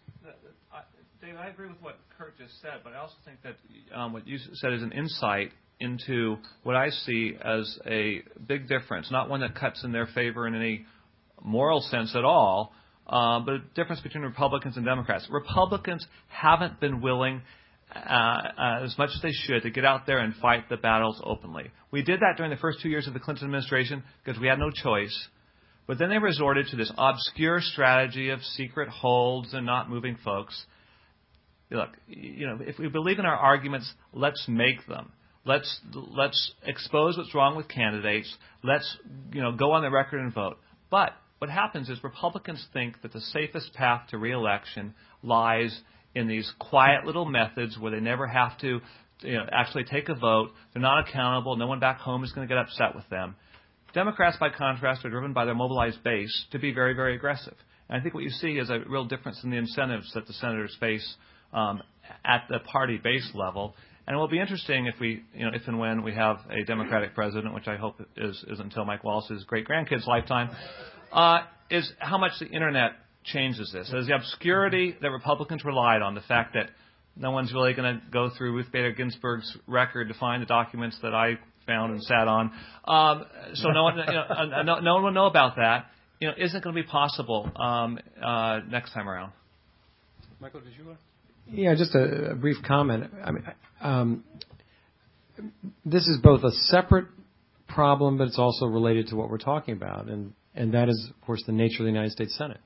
David, 1.21 1.39
I 1.39 1.49
agree 1.49 1.69
with 1.69 1.81
what 1.81 1.99
Kurt 2.19 2.37
just 2.37 2.61
said, 2.61 2.81
but 2.83 2.95
I 2.95 2.97
also 2.97 3.15
think 3.25 3.39
that 3.43 3.55
um, 3.97 4.13
what 4.13 4.27
you 4.27 4.39
said 4.55 4.73
is 4.73 4.83
an 4.83 4.91
insight 4.91 5.53
into 5.79 6.37
what 6.65 6.75
I 6.75 6.91
see 6.91 7.37
as 7.41 7.79
a 7.87 8.23
big 8.47 8.69
difference, 8.69 9.09
not 9.11 9.29
one 9.29 9.41
that 9.41 9.55
cuts 9.55 9.85
in 9.85 9.93
their 9.93 10.07
favor 10.07 10.49
in 10.49 10.55
any 10.55 10.85
moral 11.43 11.81
sense 11.81 12.15
at 12.17 12.25
all, 12.25 12.73
uh, 13.07 13.41
but 13.41 13.55
a 13.55 13.59
difference 13.75 14.01
between 14.01 14.25
Republicans 14.25 14.77
and 14.77 14.85
Democrats. 14.85 15.29
Republicans 15.31 16.07
haven't 16.29 16.81
been 16.81 17.01
willing 17.01 17.43
uh, 17.95 17.99
uh, 17.99 18.85
as 18.85 18.97
much 18.97 19.11
as 19.15 19.21
they 19.23 19.33
should 19.33 19.63
to 19.63 19.71
get 19.71 19.85
out 19.85 20.07
there 20.07 20.19
and 20.19 20.35
fight 20.37 20.69
the 20.69 20.77
battles 20.77 21.21
openly. 21.25 21.71
We 21.91 22.03
did 22.03 22.21
that 22.21 22.35
during 22.37 22.51
the 22.51 22.57
first 22.57 22.81
two 22.81 22.89
years 22.89 23.07
of 23.07 23.15
the 23.15 23.21
Clinton 23.21 23.45
administration 23.45 24.03
because 24.25 24.41
we 24.41 24.47
had 24.47 24.59
no 24.59 24.71
choice. 24.71 25.29
But 25.87 25.99
then 25.99 26.11
they 26.11 26.19
resorted 26.19 26.69
to 26.69 26.77
this 26.77 26.93
obscure 26.97 27.61
strategy 27.61 28.31
of 28.31 28.41
secret 28.43 28.89
holds 28.89 29.53
and 29.53 29.67
not 29.67 29.91
moving 29.91 30.17
folks. 30.25 30.65
Look, 31.71 31.91
you 32.07 32.47
know, 32.47 32.59
if 32.61 32.79
we 32.79 32.89
believe 32.89 33.19
in 33.19 33.27
our 33.27 33.37
arguments, 33.37 33.93
let's 34.13 34.45
make 34.47 34.87
them. 34.87 35.13
Let's 35.45 35.81
let's 35.93 36.53
expose 36.65 37.17
what's 37.17 37.35
wrong 37.35 37.57
with 37.57 37.67
candidates. 37.67 38.33
Let's 38.63 38.97
you 39.33 39.43
know 39.43 39.53
go 39.53 39.73
on 39.73 39.83
the 39.83 39.91
record 39.91 40.21
and 40.21 40.33
vote. 40.33 40.59
But 40.91 41.15
what 41.39 41.51
happens 41.51 41.89
is 41.89 42.05
Republicans 42.05 42.65
think 42.73 43.03
that 43.03 43.13
the 43.13 43.21
safest 43.21 43.75
path 43.75 44.03
to 44.11 44.19
reelection 44.19 44.95
lies 45.25 45.77
in 46.15 46.29
these 46.29 46.53
quiet 46.61 47.05
little 47.05 47.25
methods 47.25 47.77
where 47.79 47.91
they 47.91 47.99
never 47.99 48.29
have 48.29 48.57
to 48.61 48.81
you 49.23 49.35
know, 49.35 49.47
actually 49.51 49.85
take 49.85 50.09
a 50.09 50.15
vote. 50.15 50.51
They're 50.73 50.83
not 50.83 51.09
accountable. 51.09 51.57
No 51.57 51.67
one 51.67 51.81
back 51.81 51.99
home 51.99 52.23
is 52.23 52.33
going 52.33 52.47
to 52.47 52.55
get 52.55 52.61
upset 52.61 52.95
with 52.95 53.09
them. 53.09 53.35
Democrats, 53.95 54.37
by 54.39 54.49
contrast, 54.51 55.05
are 55.05 55.11
driven 55.11 55.33
by 55.33 55.45
their 55.45 55.55
mobilized 55.55 56.03
base 56.03 56.47
to 56.51 56.59
be 56.59 56.73
very, 56.73 56.95
very 56.95 57.15
aggressive. 57.15 57.55
And 57.89 57.99
I 57.99 58.03
think 58.03 58.15
what 58.15 58.25
you 58.25 58.31
see 58.31 58.53
is 58.53 58.71
a 58.71 58.81
real 58.89 59.05
difference 59.05 59.41
in 59.45 59.51
the 59.51 59.57
incentives 59.57 60.11
that 60.15 60.27
the 60.27 60.33
senators 60.35 60.77
face 60.81 61.17
um, 61.53 61.83
at 62.25 62.45
the 62.49 62.61
party 62.61 62.99
base 63.03 63.31
level. 63.35 63.75
And 64.07 64.15
it 64.15 64.19
will 64.19 64.29
be 64.29 64.41
interesting 64.41 64.87
if 64.87 64.95
we, 64.99 65.23
you 65.35 65.45
know, 65.45 65.53
if 65.55 65.69
and 65.69 65.79
when 65.79 66.03
we 66.03 66.13
have 66.15 66.39
a 66.51 66.65
Democratic 66.65 67.15
president, 67.15 67.55
which 67.55 67.69
I 67.69 67.77
hope 67.77 68.01
is, 68.17 68.43
is 68.49 68.59
until 68.59 68.85
Mike 68.85 69.05
Wallace's 69.05 69.45
great 69.45 69.67
grandkids' 69.67 70.07
lifetime, 70.07 70.51
uh, 71.13 71.41
is 71.71 71.91
how 71.99 72.19
much 72.19 72.33
the 72.41 72.47
internet 72.47 72.93
changes 73.25 73.71
this. 73.73 73.89
There's 73.91 74.07
the 74.07 74.15
obscurity 74.15 74.97
that 75.01 75.11
Republicans 75.11 75.65
relied 75.65 76.03
on, 76.03 76.15
the 76.15 76.23
fact 76.23 76.55
that 76.55 76.71
no 77.17 77.31
one's 77.31 77.53
really 77.53 77.75
going 77.75 77.95
to 77.95 78.03
go 78.11 78.31
through 78.37 78.55
Ruth 78.55 78.73
Bader 78.73 78.93
Ginsburg's 78.93 79.57
record 79.67 80.09
to 80.09 80.15
find 80.15 80.43
the 80.43 80.47
documents 80.47 80.99
that 81.03 81.15
I 81.15 81.39
found 81.67 81.93
and 81.93 82.03
sat 82.03 82.29
on. 82.29 82.53
Um, 82.87 83.25
so 83.55 83.71
no 83.71 83.85
one, 83.85 83.99
you 83.99 84.05
know, 84.05 84.23
uh, 84.29 84.63
no, 84.63 84.81
no, 84.81 84.95
one 84.95 85.05
will 85.05 85.13
know 85.13 85.27
about 85.27 85.57
that. 85.57 85.87
You 86.21 86.29
know, 86.29 86.35
isn't 86.39 86.63
going 86.63 86.77
to 86.77 86.83
be 86.83 86.87
possible 86.87 87.51
um, 87.57 87.99
uh, 88.23 88.61
next 88.69 88.93
time 88.93 89.09
around. 89.09 89.33
Michael, 90.41 90.61
did 90.61 90.73
you 90.79 90.87
want? 90.87 90.99
Yeah, 91.49 91.75
just 91.75 91.95
a, 91.95 92.31
a 92.31 92.35
brief 92.35 92.57
comment. 92.67 93.11
I 93.25 93.31
mean, 93.33 93.45
um, 93.81 94.25
this 95.85 96.07
is 96.07 96.19
both 96.23 96.45
a 96.45 96.51
separate 96.51 97.07
problem, 97.69 98.19
but 98.19 98.29
it's 98.29 98.39
also 98.39 98.67
related 98.67 99.09
to 99.09 99.17
what 99.17 99.31
we're 99.31 99.39
talking 99.39 99.75
about, 99.75 100.09
and 100.09 100.33
and 100.55 100.75
that 100.75 100.89
is, 100.89 101.11
of 101.11 101.27
course, 101.27 101.43
the 101.47 101.53
nature 101.53 101.83
of 101.83 101.85
the 101.85 101.91
United 101.91 102.13
States 102.13 102.37
Senate. 102.37 102.61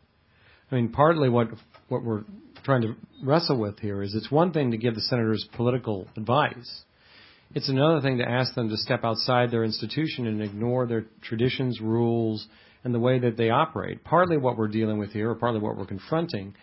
I 0.71 0.75
mean, 0.75 0.91
partly 0.91 1.29
what 1.29 1.49
what 1.89 2.03
we're 2.03 2.25
trying 2.65 2.83
to 2.83 2.97
wrestle 3.23 3.59
with 3.59 3.79
here 3.79 4.03
is 4.03 4.15
it's 4.15 4.31
one 4.31 4.53
thing 4.53 4.73
to 4.73 4.77
give 4.77 4.95
the 4.95 5.01
senators 5.01 5.47
political 5.55 6.09
advice. 6.17 6.83
It's 7.55 7.69
another 7.69 8.01
thing 8.01 8.19
to 8.19 8.29
ask 8.29 8.55
them 8.55 8.69
to 8.69 8.77
step 8.77 9.05
outside 9.05 9.51
their 9.51 9.65
institution 9.65 10.27
and 10.27 10.43
ignore 10.43 10.87
their 10.87 11.07
traditions, 11.23 11.81
rules, 11.81 12.47
and 12.85 12.95
the 12.95 12.99
way 12.99 13.19
that 13.19 13.37
they 13.37 13.51
operate. 13.51 14.05
Partly 14.05 14.37
what 14.37 14.57
we're 14.57 14.69
dealing 14.69 14.99
with 14.99 15.11
here, 15.13 15.31
or 15.31 15.35
partly 15.35 15.61
what 15.61 15.77
we're 15.77 15.87
confronting, 15.87 16.55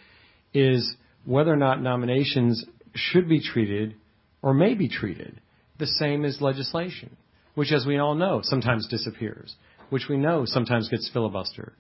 is 0.53 0.95
whether 1.26 1.51
or 1.51 1.57
not 1.57 1.81
nominations 1.81 2.64
should 2.95 3.27
be 3.27 3.41
treated 3.41 3.95
or 4.41 4.53
may 4.53 4.76
be 4.76 4.88
treated 4.88 5.39
the 5.80 5.88
same 5.88 6.26
as 6.26 6.41
legislation, 6.41 7.15
which, 7.55 7.72
as 7.72 7.85
we 7.85 7.97
all 7.97 8.14
know, 8.14 8.41
sometimes 8.43 8.88
disappears, 8.88 9.55
which 9.89 10.07
we 10.10 10.18
know 10.18 10.43
sometimes 10.45 10.89
gets 10.89 11.10
filibustered. 11.14 11.72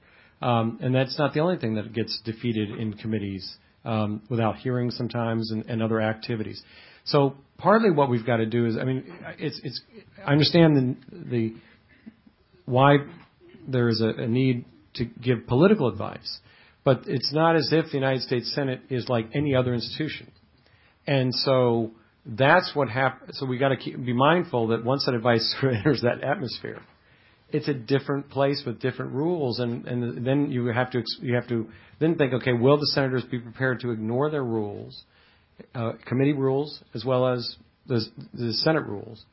Um, 0.41 0.79
and 0.81 0.93
that's 0.93 1.17
not 1.17 1.33
the 1.33 1.39
only 1.39 1.57
thing 1.57 1.75
that 1.75 1.93
gets 1.93 2.19
defeated 2.25 2.71
in 2.71 2.93
committees 2.93 3.57
um, 3.85 4.21
without 4.29 4.57
hearings 4.57 4.97
sometimes 4.97 5.51
and, 5.51 5.65
and 5.67 5.81
other 5.83 6.01
activities. 6.01 6.61
So 7.05 7.35
partly 7.63 7.91
what 7.91 8.09
we've 8.09 8.25
got 8.25 8.37
to 8.37 8.45
do 8.45 8.65
is, 8.65 8.75
I 8.77 8.83
mean, 8.83 9.05
it's, 9.39 9.81
I 10.23 10.33
understand 10.33 10.97
the, 11.11 11.55
why 12.65 12.97
there 13.65 13.87
is 13.87 14.01
a, 14.01 14.09
a 14.23 14.27
need 14.27 14.65
to 14.95 15.05
give 15.05 15.47
political 15.47 15.87
advice, 15.87 16.39
but 16.83 17.03
it's 17.07 17.31
not 17.33 17.55
as 17.55 17.69
if 17.71 17.85
the 17.85 17.97
United 17.97 18.21
States 18.21 18.53
Senate 18.53 18.81
is 18.89 19.07
like 19.07 19.29
any 19.33 19.55
other 19.55 19.73
institution. 19.73 20.29
And 21.07 21.33
so 21.33 21.91
that's 22.25 22.71
what 22.73 22.89
happens. 22.89 23.37
So 23.39 23.45
we 23.45 23.57
got 23.57 23.69
to 23.69 23.77
keep, 23.77 23.95
be 24.05 24.13
mindful 24.13 24.67
that 24.67 24.83
once 24.83 25.05
that 25.05 25.15
advice 25.15 25.55
enters 25.63 26.01
that 26.01 26.21
atmosphere, 26.21 26.81
it's 27.49 27.69
a 27.69 27.73
different 27.73 28.29
place 28.29 28.61
with 28.65 28.81
different 28.81 29.13
rules, 29.13 29.59
and, 29.59 29.87
and 29.87 30.25
then 30.25 30.51
you 30.51 30.65
have 30.65 30.91
to 30.91 31.03
you 31.21 31.35
have 31.35 31.47
to 31.49 31.69
then 31.99 32.15
think, 32.15 32.33
okay, 32.33 32.51
will 32.51 32.77
the 32.77 32.87
senators 32.87 33.23
be 33.29 33.37
prepared 33.37 33.79
to 33.81 33.91
ignore 33.91 34.31
their 34.31 34.43
rules, 34.43 35.03
uh, 35.75 35.93
committee 36.05 36.33
rules 36.33 36.81
as 36.93 37.05
well 37.05 37.27
as 37.27 37.55
the, 37.87 38.01
the 38.33 38.53
Senate 38.53 38.85
rules, 38.85 39.25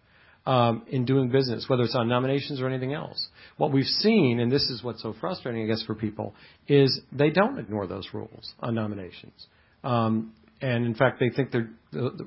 um, 0.46 0.82
in 0.88 1.04
doing 1.04 1.28
business, 1.28 1.66
whether 1.68 1.82
it's 1.82 1.94
on 1.94 2.08
nominations 2.08 2.60
or 2.60 2.68
anything 2.68 2.94
else. 2.94 3.28
What 3.56 3.72
we've 3.72 3.84
seen, 3.84 4.40
and 4.40 4.50
this 4.50 4.62
is 4.70 4.82
what's 4.82 5.02
so 5.02 5.14
frustrating, 5.20 5.62
I 5.62 5.66
guess, 5.66 5.82
for 5.84 5.94
people, 5.94 6.34
is 6.66 7.00
they 7.12 7.30
don't 7.30 7.58
ignore 7.58 7.86
those 7.86 8.08
rules 8.12 8.52
on 8.60 8.74
nominations. 8.74 9.46
Um, 9.84 10.32
and 10.60 10.84
in 10.84 10.94
fact, 10.94 11.20
they 11.20 11.30
think 11.30 11.52
they're, 11.52 11.70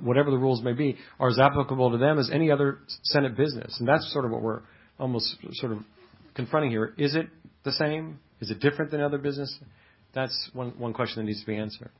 whatever 0.02 0.32
the 0.32 0.38
rules 0.38 0.64
may 0.64 0.74
be 0.74 0.98
are 1.20 1.30
as 1.30 1.40
applicable 1.40 1.92
to 1.92 1.98
them 1.98 2.18
as 2.18 2.30
any 2.32 2.52
other 2.52 2.80
Senate 3.04 3.36
business. 3.36 3.76
And 3.80 3.88
that's 3.88 4.12
sort 4.12 4.26
of 4.26 4.32
what 4.32 4.42
we're 4.42 4.62
almost 5.00 5.36
sort 5.54 5.72
of 5.72 5.80
confronting 6.36 6.72
here. 6.72 6.94
Is 6.98 7.16
it 7.16 7.28
the 7.64 7.72
same? 7.74 8.20
Is 8.42 8.50
it 8.50 8.60
different 8.60 8.92
than 8.92 9.02
other 9.02 9.18
business? 9.18 9.56
That's 10.14 10.50
one, 10.54 10.74
one 10.78 10.94
question 10.94 11.24
that 11.24 11.28
needs 11.28 11.42
to 11.42 11.48
be 11.48 11.56
answered. 11.56 11.92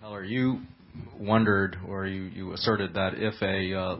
Heller, 0.00 0.24
you 0.24 0.62
wondered 1.18 1.76
or 1.86 2.06
you, 2.06 2.22
you 2.22 2.52
asserted 2.54 2.94
that 2.94 3.12
if 3.16 3.34
a 3.42 3.78
uh, 3.78 3.96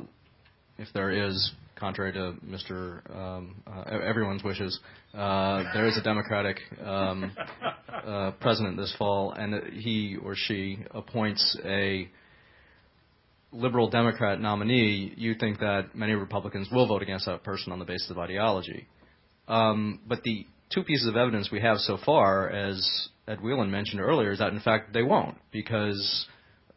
if 0.78 0.88
there 0.94 1.10
is 1.10 1.52
contrary 1.76 2.10
to 2.14 2.36
Mr. 2.42 3.02
Um, 3.14 3.62
uh, 3.66 3.82
everyone's 4.02 4.42
wishes, 4.42 4.80
uh, 5.12 5.62
there 5.74 5.86
is 5.86 5.98
a 5.98 6.02
Democratic 6.02 6.58
um, 6.82 7.36
uh, 7.92 8.30
president 8.40 8.78
this 8.78 8.94
fall, 8.98 9.32
and 9.32 9.74
he 9.74 10.16
or 10.24 10.34
she 10.34 10.78
appoints 10.92 11.58
a 11.66 12.08
liberal 13.52 13.90
Democrat 13.90 14.40
nominee, 14.40 15.12
you 15.18 15.34
think 15.34 15.58
that 15.58 15.94
many 15.94 16.14
Republicans 16.14 16.66
will 16.72 16.86
vote 16.86 17.02
against 17.02 17.26
that 17.26 17.44
person 17.44 17.74
on 17.74 17.78
the 17.78 17.84
basis 17.84 18.10
of 18.10 18.16
ideology. 18.16 18.86
Um, 19.48 20.00
but 20.06 20.22
the 20.22 20.46
two 20.72 20.84
pieces 20.84 21.08
of 21.08 21.16
evidence 21.16 21.50
we 21.50 21.60
have 21.60 21.78
so 21.78 21.98
far, 22.04 22.48
as 22.48 23.08
Ed 23.26 23.40
Whelan 23.42 23.70
mentioned 23.70 24.00
earlier, 24.00 24.32
is 24.32 24.38
that 24.38 24.52
in 24.52 24.60
fact 24.60 24.92
they 24.92 25.02
won't, 25.02 25.36
because 25.52 26.26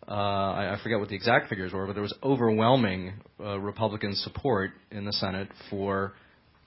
uh, 0.07 0.11
I, 0.11 0.73
I 0.73 0.83
forget 0.83 0.99
what 0.99 1.09
the 1.09 1.15
exact 1.15 1.49
figures 1.49 1.73
were, 1.73 1.85
but 1.85 1.93
there 1.93 2.01
was 2.01 2.13
overwhelming 2.23 3.13
uh, 3.39 3.59
Republican 3.59 4.15
support 4.15 4.71
in 4.91 5.05
the 5.05 5.13
Senate 5.13 5.49
for 5.69 6.13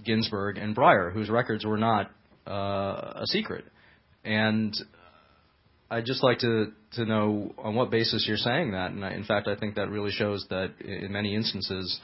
Ginsburg 0.04 0.58
and 0.58 0.76
Breyer, 0.76 1.12
whose 1.12 1.28
records 1.28 1.64
were 1.64 1.78
not 1.78 2.10
uh, 2.46 3.22
a 3.22 3.26
secret. 3.26 3.64
And 4.24 4.74
I'd 5.90 6.04
just 6.04 6.22
like 6.22 6.38
to, 6.40 6.72
to 6.92 7.04
know 7.04 7.54
on 7.58 7.74
what 7.74 7.90
basis 7.90 8.24
you're 8.26 8.36
saying 8.36 8.72
that. 8.72 8.90
And 8.90 9.04
I, 9.04 9.12
in 9.12 9.24
fact, 9.24 9.48
I 9.48 9.56
think 9.56 9.76
that 9.76 9.88
really 9.88 10.10
shows 10.10 10.44
that 10.50 10.72
in 10.80 11.12
many 11.12 11.34
instances, 11.34 12.00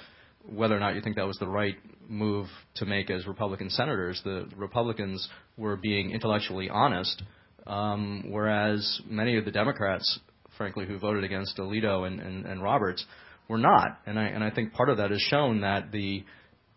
whether 0.49 0.77
or 0.77 0.81
not 0.81 0.94
you 0.94 1.01
think 1.01 1.16
that 1.16 1.27
was 1.27 1.39
the 1.39 1.49
right 1.49 1.77
move 2.09 2.47
to 2.77 2.87
make 2.87 3.11
as 3.11 3.27
Republican 3.27 3.70
senators, 3.70 4.20
the 4.24 4.49
Republicans 4.57 5.29
were 5.57 5.77
being 5.77 6.11
intellectually 6.11 6.69
honest, 6.69 7.23
um, 7.66 8.24
whereas 8.29 9.01
many 9.07 9.37
of 9.37 9.45
the 9.45 9.51
Democrats, 9.51 10.19
frankly, 10.57 10.87
who 10.87 10.99
voted 10.99 11.24
against 11.24 11.57
Alito 11.59 12.07
and, 12.07 12.20
and, 12.20 12.47
and 12.47 12.62
Roberts, 12.62 13.05
were 13.49 13.59
not. 13.59 13.99
And 14.07 14.19
I, 14.19 14.24
and 14.24 14.43
I 14.43 14.51
think 14.51 14.73
part 14.73 14.89
of 14.89 14.99
that 14.99 15.11
has 15.11 15.20
shown 15.20 15.61
that 15.61 15.93
the 15.93 16.24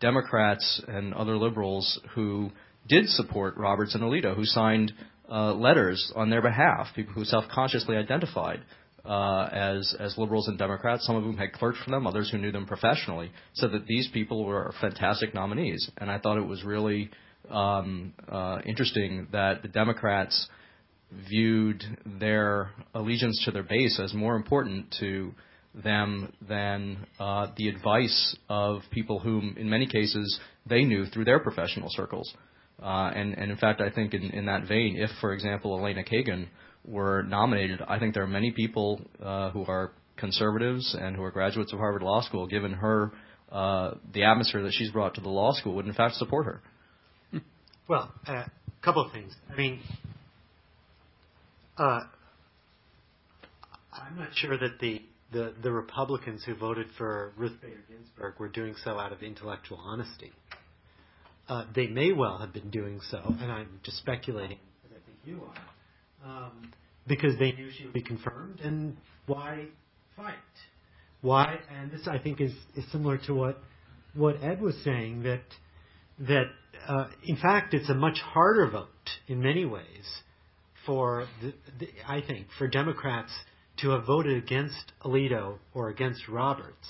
Democrats 0.00 0.82
and 0.86 1.14
other 1.14 1.36
liberals 1.36 2.00
who 2.14 2.50
did 2.88 3.08
support 3.08 3.56
Roberts 3.56 3.94
and 3.94 4.02
Alito, 4.02 4.34
who 4.34 4.44
signed 4.44 4.92
uh, 5.30 5.54
letters 5.54 6.12
on 6.14 6.30
their 6.30 6.42
behalf, 6.42 6.88
people 6.94 7.14
who 7.14 7.24
self-consciously 7.24 7.96
identified 7.96 8.60
uh, 8.60 8.64
as 9.06 9.94
as 9.98 10.16
liberals 10.18 10.48
and 10.48 10.58
Democrats, 10.58 11.06
some 11.06 11.16
of 11.16 11.22
whom 11.22 11.36
had 11.36 11.52
clerked 11.52 11.78
for 11.84 11.90
them, 11.90 12.06
others 12.06 12.30
who 12.30 12.38
knew 12.38 12.52
them 12.52 12.66
professionally, 12.66 13.30
said 13.54 13.72
that 13.72 13.86
these 13.86 14.08
people 14.12 14.44
were 14.44 14.72
fantastic 14.80 15.34
nominees. 15.34 15.90
And 15.98 16.10
I 16.10 16.18
thought 16.18 16.38
it 16.38 16.46
was 16.46 16.64
really 16.64 17.10
um, 17.50 18.12
uh, 18.28 18.58
interesting 18.64 19.28
that 19.32 19.62
the 19.62 19.68
Democrats 19.68 20.48
viewed 21.28 21.82
their 22.18 22.70
allegiance 22.94 23.40
to 23.44 23.50
their 23.50 23.62
base 23.62 24.00
as 24.02 24.12
more 24.12 24.34
important 24.36 24.94
to 25.00 25.32
them 25.74 26.32
than 26.48 27.06
uh, 27.20 27.48
the 27.56 27.68
advice 27.68 28.36
of 28.48 28.80
people 28.90 29.18
whom, 29.18 29.56
in 29.58 29.68
many 29.68 29.86
cases, 29.86 30.40
they 30.66 30.84
knew 30.84 31.06
through 31.06 31.24
their 31.24 31.38
professional 31.38 31.88
circles. 31.90 32.32
Uh, 32.82 33.10
and, 33.14 33.34
and 33.38 33.50
in 33.50 33.56
fact, 33.56 33.80
I 33.80 33.90
think 33.90 34.12
in, 34.12 34.30
in 34.30 34.46
that 34.46 34.68
vein, 34.68 34.96
if, 34.98 35.10
for 35.20 35.32
example, 35.32 35.78
Elena 35.78 36.02
Kagan 36.02 36.48
were 36.84 37.22
nominated, 37.22 37.80
I 37.86 37.98
think 37.98 38.14
there 38.14 38.22
are 38.22 38.28
many 38.28 38.52
people 38.52 39.00
uh, 39.22 39.50
who 39.50 39.64
are 39.64 39.92
conservatives 40.16 40.96
and 40.98 41.16
who 41.16 41.22
are 41.22 41.30
graduates 41.30 41.72
of 41.72 41.78
Harvard 41.78 42.02
Law 42.02 42.20
School, 42.22 42.46
given 42.46 42.72
her 42.72 43.12
uh, 43.50 43.92
the 44.12 44.24
atmosphere 44.24 44.62
that 44.62 44.72
she's 44.72 44.90
brought 44.90 45.14
to 45.14 45.20
the 45.20 45.28
law 45.28 45.52
school, 45.52 45.74
would 45.74 45.86
in 45.86 45.94
fact 45.94 46.16
support 46.16 46.46
her. 46.46 46.62
Well, 47.88 48.12
a 48.26 48.32
uh, 48.32 48.46
couple 48.82 49.04
of 49.06 49.12
things. 49.12 49.32
I 49.48 49.54
mean, 49.54 49.80
uh, 51.78 52.00
I'm 53.92 54.16
not 54.16 54.30
sure 54.34 54.58
that 54.58 54.80
the, 54.80 55.02
the, 55.32 55.54
the 55.62 55.70
Republicans 55.70 56.42
who 56.44 56.56
voted 56.56 56.88
for 56.98 57.32
Ruth 57.36 57.60
Bader 57.62 57.84
Ginsburg 57.88 58.34
were 58.40 58.48
doing 58.48 58.74
so 58.84 58.98
out 58.98 59.12
of 59.12 59.22
intellectual 59.22 59.78
honesty. 59.78 60.32
Uh, 61.48 61.64
they 61.74 61.86
may 61.86 62.12
well 62.12 62.38
have 62.38 62.52
been 62.52 62.70
doing 62.70 63.00
so, 63.10 63.22
and 63.40 63.52
I'm 63.52 63.80
just 63.84 63.98
speculating, 63.98 64.58
as 64.84 64.90
I 64.90 65.06
think 65.06 65.18
you 65.24 65.42
are, 65.44 66.46
um, 66.46 66.72
because 67.06 67.38
they 67.38 67.52
knew 67.52 67.70
she 67.70 67.84
would 67.84 67.92
be 67.92 68.02
confirmed, 68.02 68.60
and 68.60 68.96
why 69.26 69.66
fight? 70.16 70.34
Why? 71.20 71.58
And 71.70 71.92
this, 71.92 72.08
I 72.08 72.18
think, 72.18 72.40
is, 72.40 72.52
is 72.74 72.84
similar 72.90 73.18
to 73.26 73.34
what 73.34 73.62
what 74.14 74.42
Ed 74.42 74.60
was 74.60 74.74
saying 74.82 75.22
that 75.24 75.42
that 76.18 76.46
uh, 76.88 77.06
in 77.24 77.36
fact 77.36 77.74
it's 77.74 77.90
a 77.90 77.94
much 77.94 78.18
harder 78.18 78.70
vote 78.70 78.88
in 79.28 79.40
many 79.40 79.64
ways 79.64 80.22
for 80.86 81.26
the, 81.42 81.52
the, 81.78 81.88
I 82.08 82.22
think 82.26 82.46
for 82.58 82.68
Democrats 82.68 83.30
to 83.78 83.90
have 83.90 84.06
voted 84.06 84.42
against 84.42 84.92
Alito 85.04 85.58
or 85.74 85.90
against 85.90 86.28
Roberts, 86.28 86.88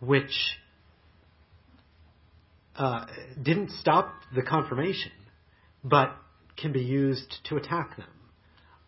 which 0.00 0.32
uh, 2.76 3.06
didn't 3.40 3.70
stop 3.80 4.12
the 4.34 4.42
confirmation, 4.42 5.12
but 5.84 6.14
can 6.56 6.72
be 6.72 6.80
used 6.80 7.34
to 7.44 7.56
attack 7.56 7.96
them. 7.96 8.08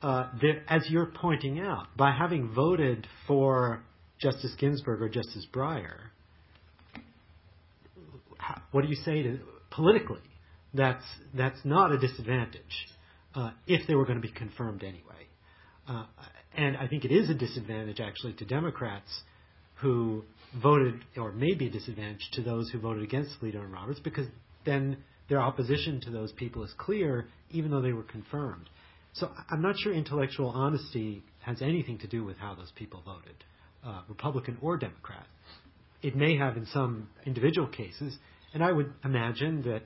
Uh, 0.03 0.29
as 0.69 0.89
you're 0.91 1.11
pointing 1.15 1.61
out, 1.61 1.87
by 1.97 2.13
having 2.13 2.53
voted 2.55 3.07
for 3.27 3.83
Justice 4.21 4.55
Ginsburg 4.59 5.01
or 5.01 5.09
Justice 5.09 5.47
Breyer, 5.53 5.97
what 8.71 8.83
do 8.83 8.89
you 8.89 8.97
say 8.97 9.23
to 9.23 9.39
politically? 9.71 10.21
That's 10.75 11.05
that's 11.33 11.59
not 11.65 11.93
a 11.93 11.99
disadvantage 11.99 12.89
uh, 13.35 13.51
if 13.67 13.87
they 13.87 13.95
were 13.95 14.05
going 14.05 14.21
to 14.21 14.27
be 14.27 14.33
confirmed 14.33 14.83
anyway. 14.83 15.29
Uh, 15.89 16.05
and 16.57 16.77
I 16.77 16.87
think 16.87 17.05
it 17.05 17.13
is 17.13 17.31
a 17.31 17.35
disadvantage 17.35 18.01
actually 18.01 18.35
to 18.35 18.45
Democrats 18.45 19.09
who 19.77 20.25
voted, 20.63 21.05
or 21.17 21.33
may 21.33 21.55
be 21.55 21.67
a 21.67 21.71
disadvantage 21.71 22.29
to 22.33 22.43
those 22.43 22.71
who 22.71 22.79
voted 22.79 23.03
against 23.03 23.41
Alito 23.41 23.63
and 23.63 23.73
Roberts, 23.73 24.01
because 24.01 24.27
then 24.65 24.99
their 25.29 25.41
opposition 25.41 26.01
to 26.03 26.11
those 26.11 26.33
people 26.33 26.65
is 26.65 26.73
clear, 26.79 27.27
even 27.51 27.71
though 27.71 27.81
they 27.83 27.93
were 27.93 28.03
confirmed. 28.03 28.69
So 29.15 29.31
I'm 29.51 29.63
not 29.63 29.77
sure 29.79 29.93
intellectual 29.93 30.49
honesty 30.49 31.23
has 31.41 31.63
anything 31.63 31.99
to 31.99 32.07
do 32.07 32.25
with 32.25 32.37
how 32.37 32.55
those 32.55 32.73
people 32.75 33.03
voted, 33.05 33.37
uh, 33.85 34.03
Republican 34.09 34.59
or 34.61 34.77
Democrat. 34.77 35.27
It 36.03 36.17
may 36.17 36.37
have 36.37 36.57
in 36.57 36.67
some 36.67 37.09
individual 37.25 37.69
cases, 37.69 38.17
and 38.53 38.63
I 38.63 38.73
would 38.73 38.93
imagine 39.05 39.63
that 39.63 39.83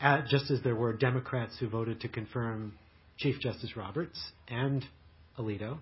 uh, 0.00 0.22
just 0.28 0.50
as 0.50 0.60
there 0.62 0.74
were 0.74 0.92
Democrats 0.92 1.56
who 1.58 1.68
voted 1.68 2.00
to 2.00 2.08
confirm 2.08 2.74
Chief 3.18 3.38
Justice 3.40 3.76
Roberts 3.76 4.18
and 4.48 4.84
Alito, 5.38 5.78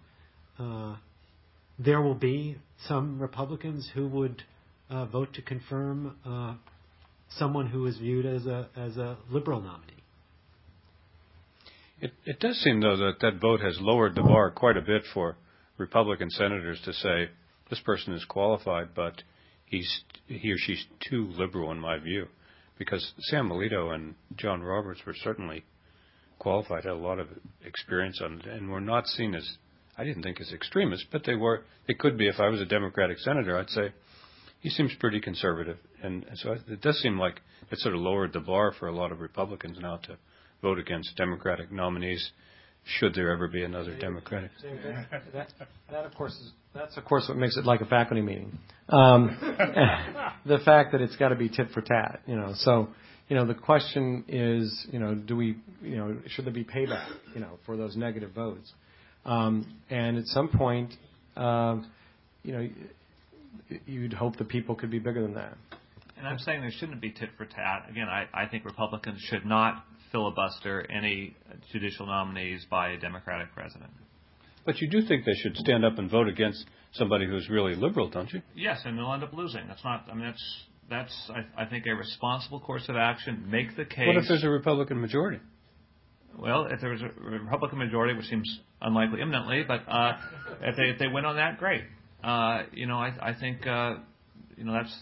uh, 0.58 0.96
there 1.78 2.00
will 2.00 2.14
be 2.14 2.58
some 2.86 3.20
Republicans 3.20 3.90
who 3.94 4.08
would 4.08 4.42
uh, 4.90 5.06
vote 5.06 5.32
to 5.34 5.42
confirm 5.42 6.16
uh, 6.24 6.54
someone 7.38 7.66
who 7.66 7.86
is 7.86 7.96
viewed 7.98 8.26
as 8.26 8.46
a 8.46 8.68
as 8.76 8.96
a 8.96 9.16
liberal 9.30 9.60
nominee. 9.60 9.92
It, 12.00 12.12
it 12.24 12.40
does 12.40 12.58
seem, 12.58 12.80
though, 12.80 12.96
that 12.96 13.20
that 13.20 13.40
vote 13.40 13.60
has 13.60 13.78
lowered 13.80 14.16
the 14.16 14.22
bar 14.22 14.50
quite 14.50 14.76
a 14.76 14.82
bit 14.82 15.02
for 15.14 15.36
Republican 15.78 16.30
senators 16.30 16.80
to 16.84 16.92
say 16.92 17.30
this 17.70 17.80
person 17.80 18.12
is 18.12 18.24
qualified, 18.24 18.88
but 18.94 19.22
he's 19.66 20.02
he 20.26 20.50
or 20.50 20.58
she's 20.58 20.84
too 21.08 21.28
liberal 21.38 21.70
in 21.70 21.78
my 21.78 21.98
view, 21.98 22.26
because 22.78 23.12
Sam 23.20 23.50
Alito 23.50 23.94
and 23.94 24.14
John 24.36 24.62
Roberts 24.62 25.00
were 25.06 25.14
certainly 25.14 25.64
qualified, 26.38 26.84
had 26.84 26.92
a 26.92 26.96
lot 26.96 27.20
of 27.20 27.28
experience 27.64 28.20
on 28.22 28.40
it, 28.40 28.46
and 28.46 28.68
were 28.68 28.80
not 28.80 29.06
seen 29.06 29.34
as 29.34 29.56
I 29.96 30.04
didn't 30.04 30.22
think 30.22 30.40
as 30.40 30.52
extremists, 30.52 31.06
but 31.10 31.24
they 31.24 31.34
were. 31.34 31.64
They 31.86 31.94
could 31.94 32.16
be. 32.16 32.28
If 32.28 32.40
I 32.40 32.48
was 32.48 32.60
a 32.60 32.66
Democratic 32.66 33.18
senator, 33.18 33.58
I'd 33.58 33.70
say 33.70 33.92
he 34.60 34.70
seems 34.70 34.92
pretty 34.98 35.20
conservative, 35.20 35.78
and 36.02 36.24
so 36.36 36.56
it 36.68 36.80
does 36.80 36.98
seem 37.00 37.18
like 37.18 37.40
it 37.70 37.78
sort 37.78 37.94
of 37.94 38.00
lowered 38.00 38.32
the 38.32 38.40
bar 38.40 38.72
for 38.78 38.88
a 38.88 38.92
lot 38.94 39.12
of 39.12 39.20
Republicans 39.20 39.78
now 39.80 39.96
to 39.98 40.16
vote 40.62 40.78
against 40.78 41.16
Democratic 41.16 41.70
nominees. 41.70 42.30
Should 42.84 43.14
there 43.14 43.30
ever 43.30 43.46
be 43.46 43.62
another 43.62 43.96
Democratic? 43.98 44.50
That, 45.32 45.48
that 45.90 46.04
of 46.04 46.14
course 46.14 46.32
is 46.32 46.52
that's 46.74 46.96
of 46.96 47.04
course 47.04 47.26
what 47.28 47.36
makes 47.36 47.56
it 47.56 47.64
like 47.64 47.80
a 47.80 47.86
faculty 47.86 48.22
meeting. 48.22 48.58
Um, 48.88 49.36
the 50.46 50.58
fact 50.64 50.92
that 50.92 51.00
it's 51.00 51.16
got 51.16 51.28
to 51.28 51.36
be 51.36 51.48
tit 51.48 51.68
for 51.74 51.82
tat, 51.82 52.22
you 52.26 52.34
know. 52.34 52.54
So, 52.56 52.88
you 53.28 53.36
know, 53.36 53.46
the 53.46 53.54
question 53.54 54.24
is, 54.26 54.86
you 54.90 54.98
know, 54.98 55.14
do 55.14 55.36
we, 55.36 55.56
you 55.82 55.96
know, 55.96 56.16
should 56.28 56.46
there 56.46 56.52
be 56.52 56.64
payback, 56.64 57.08
you 57.34 57.40
know, 57.40 57.58
for 57.66 57.76
those 57.76 57.96
negative 57.96 58.32
votes? 58.32 58.72
Um, 59.24 59.66
and 59.90 60.18
at 60.18 60.26
some 60.26 60.48
point, 60.48 60.92
uh, 61.36 61.76
you 62.42 62.52
know, 62.52 62.68
you'd 63.86 64.12
hope 64.12 64.36
the 64.36 64.44
people 64.44 64.74
could 64.74 64.90
be 64.90 64.98
bigger 64.98 65.22
than 65.22 65.34
that. 65.34 65.56
And 66.18 66.26
I'm 66.26 66.38
saying 66.38 66.60
there 66.60 66.70
shouldn't 66.70 67.00
be 67.00 67.10
tit 67.10 67.30
for 67.36 67.44
tat. 67.44 67.86
Again, 67.90 68.08
I, 68.08 68.26
I 68.32 68.46
think 68.46 68.64
Republicans 68.64 69.20
should 69.28 69.44
not 69.44 69.84
filibuster 70.12 70.86
any 70.90 71.34
judicial 71.72 72.06
nominees 72.06 72.66
by 72.70 72.90
a 72.90 72.98
Democratic 72.98 73.52
president. 73.54 73.90
But 74.64 74.80
you 74.80 74.88
do 74.88 75.02
think 75.02 75.24
they 75.24 75.34
should 75.34 75.56
stand 75.56 75.84
up 75.84 75.98
and 75.98 76.10
vote 76.10 76.28
against 76.28 76.64
somebody 76.92 77.26
who's 77.26 77.48
really 77.48 77.74
liberal, 77.74 78.08
don't 78.08 78.32
you? 78.32 78.42
Yes, 78.54 78.82
and 78.84 78.96
they'll 78.96 79.12
end 79.12 79.24
up 79.24 79.32
losing. 79.32 79.66
That's 79.66 79.82
not. 79.82 80.06
I 80.10 80.14
mean, 80.14 80.26
that's 80.26 80.64
that's 80.88 81.30
I, 81.30 81.62
I 81.62 81.66
think 81.66 81.86
a 81.86 81.94
responsible 81.94 82.60
course 82.60 82.84
of 82.88 82.96
action. 82.96 83.46
Make 83.50 83.76
the 83.76 83.84
case. 83.84 84.06
What 84.06 84.16
if 84.16 84.28
there's 84.28 84.44
a 84.44 84.50
Republican 84.50 85.00
majority? 85.00 85.40
Well, 86.38 86.66
if 86.70 86.80
there's 86.80 87.02
a 87.02 87.10
Republican 87.20 87.78
majority, 87.78 88.14
which 88.14 88.26
seems 88.26 88.60
unlikely 88.80 89.20
imminently, 89.20 89.64
but 89.66 89.82
uh, 89.88 90.18
if 90.62 90.76
they 90.76 90.84
if 90.84 90.98
they 90.98 91.08
win 91.08 91.24
on 91.24 91.36
that, 91.36 91.58
great. 91.58 91.82
Uh, 92.22 92.62
you 92.72 92.86
know, 92.86 92.98
I, 92.98 93.12
I 93.20 93.34
think 93.38 93.66
uh, 93.66 93.96
you 94.56 94.64
know 94.64 94.72
that's 94.72 94.96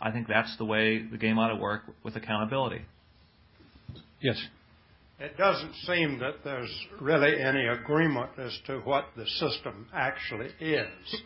I 0.00 0.10
think 0.10 0.28
that's 0.28 0.56
the 0.56 0.64
way 0.64 1.02
the 1.02 1.18
game 1.18 1.38
ought 1.38 1.48
to 1.48 1.56
work 1.56 1.82
with 2.02 2.16
accountability. 2.16 2.82
Yes. 4.20 4.40
It 5.18 5.36
doesn't 5.36 5.74
seem 5.86 6.18
that 6.18 6.42
there's 6.42 6.86
really 7.00 7.40
any 7.40 7.66
agreement 7.66 8.30
as 8.38 8.58
to 8.66 8.80
what 8.80 9.06
the 9.16 9.26
system 9.26 9.86
actually 9.94 10.50
is. 10.60 11.22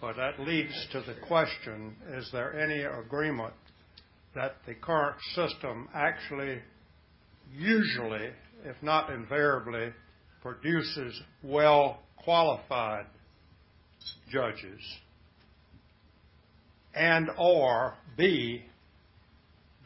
But 0.00 0.16
that 0.16 0.40
leads 0.40 0.74
to 0.92 1.00
the 1.02 1.14
question 1.26 1.94
is 2.08 2.28
there 2.32 2.58
any 2.58 2.82
agreement 2.82 3.54
that 4.34 4.56
the 4.66 4.74
current 4.74 5.16
system 5.34 5.88
actually, 5.94 6.60
usually, 7.54 8.30
if 8.64 8.76
not 8.82 9.10
invariably, 9.10 9.92
produces 10.42 11.20
well 11.42 12.00
qualified 12.16 13.06
judges? 14.30 14.80
And 16.94 17.30
or 17.38 17.94
B, 18.16 18.64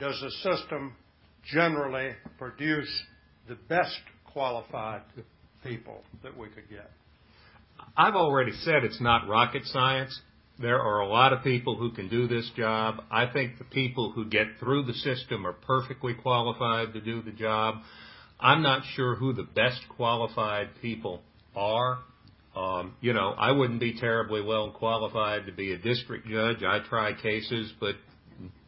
does 0.00 0.20
the 0.20 0.30
system 0.54 0.94
generally 1.44 2.12
produce 2.38 2.88
the 3.48 3.56
best 3.68 4.00
qualified 4.24 5.02
people 5.62 6.02
that 6.22 6.36
we 6.36 6.48
could 6.48 6.68
get? 6.68 6.90
I've 7.96 8.14
already 8.14 8.52
said 8.52 8.84
it's 8.84 9.00
not 9.00 9.28
rocket 9.28 9.64
science. 9.66 10.18
There 10.58 10.80
are 10.80 11.00
a 11.00 11.08
lot 11.08 11.32
of 11.32 11.42
people 11.42 11.76
who 11.76 11.90
can 11.92 12.08
do 12.08 12.28
this 12.28 12.50
job. 12.56 13.02
I 13.10 13.26
think 13.26 13.58
the 13.58 13.64
people 13.64 14.12
who 14.12 14.26
get 14.26 14.46
through 14.60 14.84
the 14.84 14.94
system 14.94 15.46
are 15.46 15.52
perfectly 15.52 16.14
qualified 16.14 16.92
to 16.94 17.00
do 17.00 17.22
the 17.22 17.32
job. 17.32 17.76
I'm 18.42 18.62
not 18.62 18.82
sure 18.96 19.14
who 19.14 19.32
the 19.32 19.44
best 19.44 19.80
qualified 19.96 20.70
people 20.82 21.22
are. 21.54 22.00
Um, 22.56 22.94
you 23.00 23.12
know, 23.12 23.30
I 23.38 23.52
wouldn't 23.52 23.80
be 23.80 23.98
terribly 23.98 24.42
well 24.42 24.72
qualified 24.72 25.46
to 25.46 25.52
be 25.52 25.72
a 25.72 25.78
district 25.78 26.26
judge. 26.26 26.62
I 26.62 26.80
try 26.86 27.12
cases, 27.14 27.72
but 27.80 27.94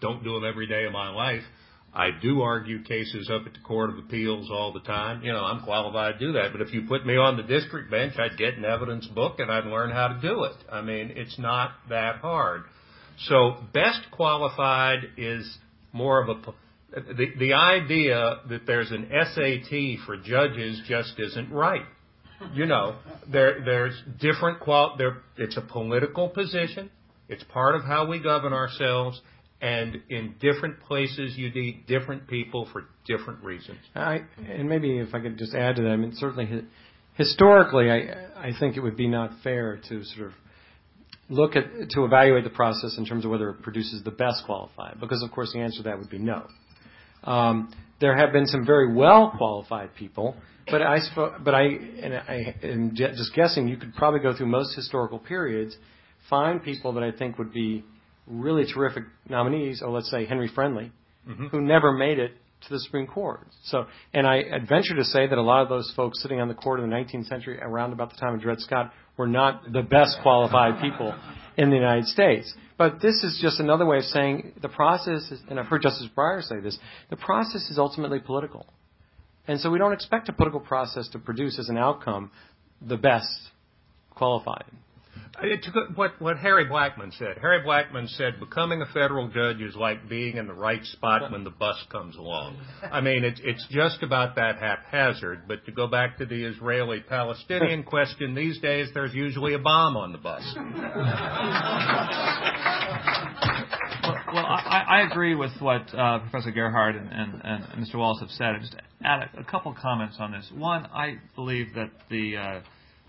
don't 0.00 0.22
do 0.22 0.34
them 0.34 0.44
every 0.44 0.66
day 0.66 0.84
of 0.84 0.92
my 0.92 1.10
life. 1.10 1.42
I 1.92 2.08
do 2.22 2.40
argue 2.42 2.82
cases 2.82 3.30
up 3.32 3.46
at 3.46 3.52
the 3.52 3.60
Court 3.60 3.90
of 3.90 3.98
Appeals 3.98 4.50
all 4.50 4.72
the 4.72 4.80
time. 4.80 5.22
You 5.22 5.32
know, 5.32 5.44
I'm 5.44 5.62
qualified 5.64 6.18
to 6.18 6.26
do 6.26 6.32
that. 6.32 6.52
But 6.52 6.60
if 6.60 6.72
you 6.72 6.86
put 6.88 7.06
me 7.06 7.16
on 7.16 7.36
the 7.36 7.44
district 7.44 7.90
bench, 7.90 8.14
I'd 8.18 8.36
get 8.36 8.54
an 8.54 8.64
evidence 8.64 9.06
book 9.06 9.38
and 9.38 9.50
I'd 9.50 9.66
learn 9.66 9.90
how 9.90 10.08
to 10.08 10.20
do 10.20 10.44
it. 10.44 10.56
I 10.72 10.82
mean, 10.82 11.12
it's 11.14 11.38
not 11.38 11.72
that 11.90 12.16
hard. 12.16 12.62
So 13.28 13.58
best 13.72 14.00
qualified 14.10 15.00
is 15.16 15.58
more 15.92 16.20
of 16.20 16.28
a, 16.30 16.54
the, 16.94 17.26
the 17.38 17.52
idea 17.54 18.40
that 18.48 18.66
there's 18.66 18.90
an 18.90 19.08
SAT 19.10 20.06
for 20.06 20.16
judges 20.16 20.80
just 20.88 21.14
isn't 21.18 21.50
right. 21.50 21.84
You 22.52 22.66
know, 22.66 22.96
there, 23.30 23.62
there's 23.64 24.00
different 24.20 24.60
qual, 24.60 24.96
there, 24.98 25.22
it's 25.36 25.56
a 25.56 25.60
political 25.62 26.28
position. 26.28 26.90
It's 27.28 27.44
part 27.44 27.74
of 27.74 27.84
how 27.84 28.06
we 28.06 28.20
govern 28.20 28.52
ourselves 28.52 29.20
and 29.60 30.02
in 30.10 30.34
different 30.40 30.80
places 30.80 31.36
you 31.36 31.50
need 31.50 31.86
different 31.86 32.28
people 32.28 32.68
for 32.72 32.84
different 33.06 33.42
reasons. 33.42 33.78
I, 33.94 34.20
and 34.46 34.68
maybe 34.68 34.98
if 34.98 35.14
I 35.14 35.20
could 35.20 35.38
just 35.38 35.54
add 35.54 35.76
to 35.76 35.82
that, 35.82 35.90
I 35.90 35.96
mean, 35.96 36.12
certainly 36.16 36.64
historically, 37.14 37.90
I, 37.90 38.48
I 38.48 38.50
think 38.58 38.76
it 38.76 38.80
would 38.80 38.96
be 38.96 39.08
not 39.08 39.30
fair 39.42 39.80
to 39.88 40.04
sort 40.04 40.26
of 40.26 40.32
look 41.30 41.56
at 41.56 41.64
to 41.90 42.04
evaluate 42.04 42.44
the 42.44 42.50
process 42.50 42.98
in 42.98 43.06
terms 43.06 43.24
of 43.24 43.30
whether 43.30 43.48
it 43.50 43.62
produces 43.62 44.02
the 44.04 44.10
best 44.10 44.44
qualified, 44.44 45.00
because 45.00 45.22
of 45.22 45.30
course 45.30 45.52
the 45.54 45.60
answer 45.60 45.78
to 45.78 45.82
that 45.84 45.98
would 45.98 46.10
be 46.10 46.18
no. 46.18 46.46
Um, 47.24 47.72
there 48.00 48.16
have 48.16 48.32
been 48.32 48.46
some 48.46 48.66
very 48.66 48.92
well 48.94 49.32
qualified 49.36 49.94
people, 49.94 50.36
but 50.70 50.82
I, 50.82 50.98
but 51.42 51.54
I, 51.54 51.62
and 51.62 52.14
I 52.14 52.54
am 52.62 52.92
just 52.94 53.34
guessing, 53.34 53.68
you 53.68 53.76
could 53.76 53.94
probably 53.94 54.20
go 54.20 54.36
through 54.36 54.46
most 54.46 54.74
historical 54.74 55.18
periods, 55.18 55.76
find 56.28 56.62
people 56.62 56.92
that 56.94 57.02
I 57.02 57.12
think 57.12 57.38
would 57.38 57.52
be 57.52 57.84
really 58.26 58.64
terrific 58.72 59.04
nominees, 59.28 59.82
or 59.82 59.90
let's 59.90 60.10
say 60.10 60.26
Henry 60.26 60.50
Friendly, 60.54 60.90
mm-hmm. 61.28 61.46
who 61.48 61.60
never 61.60 61.92
made 61.92 62.18
it 62.18 62.32
to 62.62 62.70
the 62.70 62.80
Supreme 62.80 63.06
Court. 63.06 63.46
So, 63.64 63.86
and 64.12 64.26
I 64.26 64.42
venture 64.68 64.94
to 64.96 65.04
say 65.04 65.26
that 65.26 65.36
a 65.36 65.42
lot 65.42 65.62
of 65.62 65.68
those 65.68 65.92
folks 65.94 66.22
sitting 66.22 66.40
on 66.40 66.48
the 66.48 66.54
court 66.54 66.80
in 66.80 66.88
the 66.88 66.96
19th 66.96 67.26
century, 67.26 67.58
around 67.60 67.92
about 67.92 68.10
the 68.10 68.16
time 68.16 68.34
of 68.34 68.40
Dred 68.40 68.60
Scott, 68.60 68.92
were 69.16 69.26
not 69.26 69.70
the 69.70 69.82
best 69.82 70.18
qualified 70.22 70.80
people 70.80 71.14
in 71.56 71.70
the 71.70 71.76
United 71.76 72.06
States. 72.06 72.52
But 72.76 73.00
this 73.00 73.22
is 73.22 73.38
just 73.40 73.60
another 73.60 73.86
way 73.86 73.98
of 73.98 74.04
saying 74.04 74.54
the 74.60 74.68
process, 74.68 75.30
is, 75.30 75.40
and 75.48 75.60
I've 75.60 75.66
heard 75.66 75.82
Justice 75.82 76.08
Breyer 76.16 76.42
say 76.42 76.60
this, 76.60 76.78
the 77.10 77.16
process 77.16 77.70
is 77.70 77.78
ultimately 77.78 78.18
political. 78.18 78.66
And 79.46 79.60
so 79.60 79.70
we 79.70 79.78
don't 79.78 79.92
expect 79.92 80.28
a 80.28 80.32
political 80.32 80.60
process 80.60 81.08
to 81.10 81.18
produce 81.18 81.58
as 81.58 81.68
an 81.68 81.76
outcome 81.76 82.30
the 82.80 82.96
best 82.96 83.28
qualified. 84.10 84.64
It's 85.42 85.68
what 85.96 86.20
what 86.20 86.38
Harry 86.38 86.66
Blackmun 86.66 87.16
said. 87.18 87.38
Harry 87.40 87.60
Blackmun 87.66 88.08
said 88.16 88.38
becoming 88.38 88.82
a 88.82 88.86
federal 88.86 89.28
judge 89.28 89.60
is 89.60 89.74
like 89.74 90.08
being 90.08 90.36
in 90.36 90.46
the 90.46 90.54
right 90.54 90.84
spot 90.84 91.32
when 91.32 91.42
the 91.42 91.50
bus 91.50 91.76
comes 91.90 92.16
along. 92.16 92.56
I 92.90 93.00
mean, 93.00 93.24
it's 93.24 93.40
it's 93.42 93.66
just 93.70 94.02
about 94.02 94.36
that 94.36 94.58
haphazard. 94.58 95.48
But 95.48 95.66
to 95.66 95.72
go 95.72 95.88
back 95.88 96.18
to 96.18 96.26
the 96.26 96.44
Israeli-Palestinian 96.44 97.82
question, 97.86 98.34
these 98.34 98.60
days 98.60 98.90
there's 98.94 99.14
usually 99.14 99.54
a 99.54 99.58
bomb 99.58 99.96
on 99.96 100.12
the 100.12 100.18
bus. 100.18 100.42
well, 104.04 104.16
well 104.32 104.46
I, 104.46 104.84
I 104.88 105.00
agree 105.10 105.34
with 105.34 105.52
what 105.58 105.82
uh, 105.94 106.20
Professor 106.20 106.52
Gerhardt 106.52 106.94
and, 106.94 107.08
and, 107.10 107.40
and 107.42 107.64
Mr. 107.84 107.96
Wallace 107.96 108.20
have 108.20 108.30
said. 108.30 108.54
I 108.54 108.58
Just 108.60 108.76
add 109.02 109.30
a, 109.34 109.40
a 109.40 109.44
couple 109.44 109.74
comments 109.80 110.16
on 110.20 110.30
this. 110.30 110.48
One, 110.54 110.86
I 110.86 111.18
believe 111.34 111.74
that 111.74 111.90
the 112.08 112.36
uh, 112.36 112.60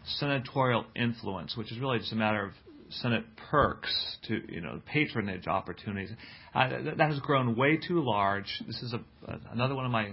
senatorial 0.08 0.86
influence, 0.96 1.56
which 1.58 1.72
is 1.72 1.80
really 1.80 2.00
just 2.00 2.12
a 2.12 2.16
matter 2.16 2.46
of 2.46 2.52
Senate 2.90 3.24
perks 3.50 4.18
to 4.28 4.42
you 4.52 4.62
know 4.62 4.82
patronage 4.86 5.48
opportunities. 5.48 6.12
Uh, 6.54 6.70
that, 6.70 6.98
that 6.98 7.10
has 7.12 7.20
grown 7.20 7.56
way 7.56 7.78
too 7.78 8.04
large. 8.04 8.62
This 8.68 8.82
is 8.82 8.94
a, 8.94 9.32
uh, 9.32 9.38
another 9.52 9.76
one 9.76 9.86
of 9.86 9.92
my 9.92 10.12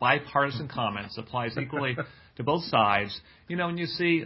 bipartisan 0.00 0.68
comments. 0.68 1.16
Applies 1.16 1.56
equally 1.56 1.96
to 2.36 2.42
both 2.42 2.64
sides. 2.64 3.18
You 3.48 3.56
know, 3.56 3.66
when 3.66 3.78
you 3.78 3.86
see 3.86 4.24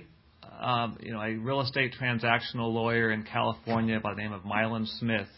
um, 0.60 0.98
you 1.00 1.12
know 1.12 1.20
a 1.20 1.34
real 1.34 1.60
estate 1.60 1.94
transactional 2.00 2.72
lawyer 2.72 3.10
in 3.10 3.24
California 3.24 4.00
by 4.00 4.14
the 4.14 4.22
name 4.22 4.32
of 4.32 4.44
Milan 4.44 4.86
Smith 4.98 5.28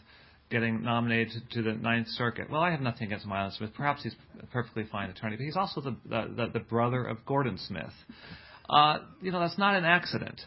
getting 0.51 0.83
nominated 0.83 1.43
to 1.51 1.63
the 1.63 1.73
Ninth 1.73 2.07
Circuit. 2.09 2.49
Well, 2.51 2.61
I 2.61 2.71
have 2.71 2.81
nothing 2.81 3.09
against 3.09 3.27
Milan 3.27 3.51
Smith. 3.53 3.71
Perhaps 3.75 4.05
he's 4.05 4.15
a 4.41 4.47
perfectly 4.47 4.85
fine 4.91 5.11
attorney, 5.11 5.37
but 5.37 5.45
he's 5.45 5.57
also 5.57 5.81
the 5.81 5.97
the, 6.09 6.51
the 6.53 6.61
brother 6.61 7.05
of 7.05 7.25
Gordon 7.27 7.59
Smith. 7.59 7.93
Uh, 8.69 8.99
you 9.21 9.31
know, 9.31 9.41
that's 9.41 9.59
not 9.59 9.75
an 9.75 9.85
accident. 9.85 10.41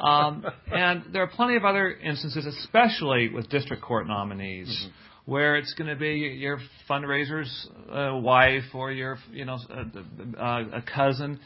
Um, 0.00 0.44
and 0.72 1.04
there 1.12 1.22
are 1.22 1.28
plenty 1.28 1.56
of 1.56 1.64
other 1.64 1.92
instances, 1.92 2.46
especially 2.46 3.28
with 3.28 3.50
district 3.50 3.82
court 3.82 4.06
nominees, 4.06 4.68
mm-hmm. 4.68 5.30
where 5.30 5.56
it's 5.56 5.74
going 5.74 5.90
to 5.90 5.96
be 5.96 6.36
your 6.38 6.60
fundraiser's 6.88 7.68
uh, 7.90 8.16
wife 8.16 8.64
or 8.74 8.90
your, 8.90 9.18
you 9.30 9.44
know, 9.44 9.58
uh, 9.70 10.40
uh, 10.40 10.64
a 10.72 10.82
cousin. 10.82 11.40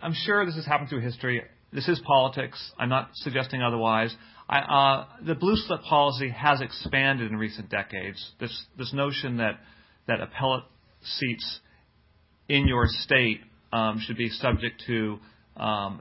I'm 0.00 0.14
sure 0.14 0.46
this 0.46 0.56
has 0.56 0.64
happened 0.64 0.88
through 0.88 1.00
history. 1.00 1.42
This 1.72 1.86
is 1.86 2.00
politics. 2.04 2.72
I'm 2.78 2.88
not 2.88 3.10
suggesting 3.14 3.62
otherwise. 3.62 4.14
I, 4.48 4.58
uh, 4.58 5.06
the 5.24 5.34
blue 5.34 5.56
slip 5.56 5.82
policy 5.82 6.30
has 6.30 6.60
expanded 6.60 7.30
in 7.30 7.36
recent 7.36 7.70
decades. 7.70 8.32
This 8.40 8.66
this 8.76 8.92
notion 8.92 9.36
that 9.36 9.60
that 10.08 10.20
appellate 10.20 10.64
seats 11.02 11.60
in 12.48 12.66
your 12.66 12.86
state 12.88 13.40
um, 13.72 14.00
should 14.00 14.16
be 14.16 14.28
subject 14.28 14.82
to 14.86 15.18
um, 15.56 16.00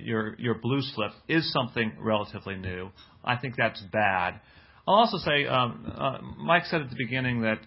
your 0.00 0.34
your 0.38 0.54
blue 0.54 0.82
slip 0.82 1.12
is 1.28 1.50
something 1.52 1.92
relatively 1.98 2.56
new. 2.56 2.90
I 3.24 3.36
think 3.36 3.54
that's 3.56 3.80
bad. 3.92 4.40
I'll 4.86 4.94
also 4.94 5.18
say, 5.18 5.46
um, 5.46 5.92
uh, 5.98 6.18
Mike 6.38 6.64
said 6.64 6.80
at 6.80 6.88
the 6.88 6.96
beginning 6.96 7.42
that 7.42 7.58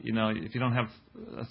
you 0.00 0.12
know 0.12 0.30
if 0.30 0.54
you 0.54 0.60
don't 0.60 0.72
have 0.72 0.88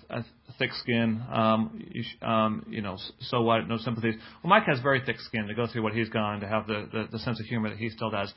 a, 0.10 0.18
a 0.20 0.26
thick 0.58 0.72
skin, 0.74 1.22
um, 1.32 1.84
you, 1.92 2.04
sh- 2.04 2.18
um, 2.24 2.66
you 2.70 2.82
know, 2.82 2.98
so 3.22 3.42
what? 3.42 3.68
No 3.68 3.78
sympathies. 3.78 4.16
Well, 4.44 4.50
Mike 4.50 4.64
has 4.66 4.80
very 4.80 5.02
thick 5.06 5.20
skin 5.20 5.48
to 5.48 5.54
go 5.54 5.68
through 5.68 5.84
what 5.84 5.94
he's 5.94 6.10
gone 6.10 6.40
to 6.42 6.48
have 6.48 6.68
the, 6.68 6.90
the, 6.92 7.08
the 7.12 7.20
sense 7.20 7.40
of 7.40 7.46
humor 7.46 7.70
that 7.70 7.78
he 7.78 7.90
still 7.90 8.10
does. 8.10 8.34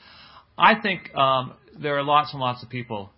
I 0.59 0.81
think 0.81 1.15
um, 1.15 1.55
there 1.81 1.97
are 1.97 2.03
lots 2.03 2.33
and 2.33 2.41
lots 2.41 2.63
of 2.63 2.69
people 2.69 3.11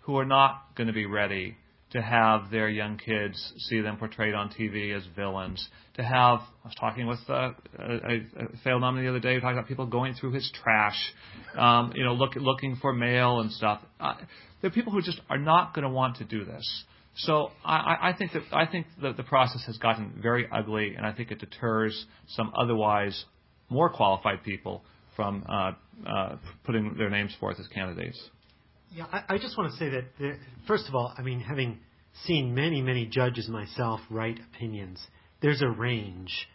who 0.00 0.18
are 0.18 0.24
not 0.24 0.74
going 0.76 0.88
to 0.88 0.92
be 0.92 1.06
ready 1.06 1.56
to 1.92 2.00
have 2.00 2.50
their 2.50 2.68
young 2.68 2.98
kids 2.98 3.52
see 3.68 3.80
them 3.80 3.96
portrayed 3.96 4.34
on 4.34 4.48
TV 4.50 4.96
as 4.96 5.02
villains. 5.16 5.68
To 5.94 6.02
have, 6.02 6.40
I 6.64 6.68
was 6.68 6.74
talking 6.78 7.06
with 7.06 7.18
uh, 7.28 7.50
a, 7.78 8.16
a 8.16 8.56
failed 8.62 8.80
nominee 8.80 9.04
the 9.04 9.10
other 9.10 9.20
day, 9.20 9.38
talking 9.40 9.58
about 9.58 9.68
people 9.68 9.86
going 9.86 10.14
through 10.14 10.32
his 10.32 10.50
trash, 10.62 10.98
um, 11.56 11.92
you 11.96 12.04
know, 12.04 12.14
look, 12.14 12.36
looking 12.36 12.76
for 12.76 12.92
mail 12.92 13.40
and 13.40 13.50
stuff. 13.50 13.80
Uh, 13.98 14.14
there 14.60 14.70
are 14.70 14.74
people 14.74 14.92
who 14.92 15.02
just 15.02 15.20
are 15.28 15.38
not 15.38 15.74
going 15.74 15.84
to 15.84 15.90
want 15.90 16.16
to 16.16 16.24
do 16.24 16.44
this. 16.44 16.84
So 17.16 17.50
I, 17.64 18.10
I 18.10 18.14
think 18.16 18.32
that 18.32 18.42
I 18.52 18.66
think 18.66 18.86
that 19.02 19.16
the 19.16 19.24
process 19.24 19.62
has 19.66 19.76
gotten 19.78 20.18
very 20.22 20.46
ugly, 20.50 20.94
and 20.94 21.04
I 21.04 21.12
think 21.12 21.30
it 21.32 21.40
deters 21.40 22.06
some 22.28 22.52
otherwise 22.56 23.24
more 23.68 23.90
qualified 23.90 24.42
people 24.44 24.84
from 25.16 25.44
uh, 25.48 25.72
uh, 26.08 26.36
putting 26.64 26.94
their 26.96 27.10
names 27.10 27.34
forth 27.40 27.58
as 27.58 27.66
candidates. 27.68 28.18
Yeah, 28.92 29.04
I, 29.12 29.34
I 29.34 29.38
just 29.38 29.56
want 29.56 29.72
to 29.72 29.78
say 29.78 29.88
that, 29.90 30.04
there, 30.18 30.38
first 30.66 30.88
of 30.88 30.94
all, 30.94 31.14
I 31.16 31.22
mean, 31.22 31.40
having 31.40 31.78
seen 32.24 32.54
many, 32.54 32.82
many 32.82 33.06
judges 33.06 33.48
myself 33.48 34.00
write 34.10 34.40
opinions, 34.52 35.00
there's 35.40 35.62
a 35.62 35.68
range 35.68 36.48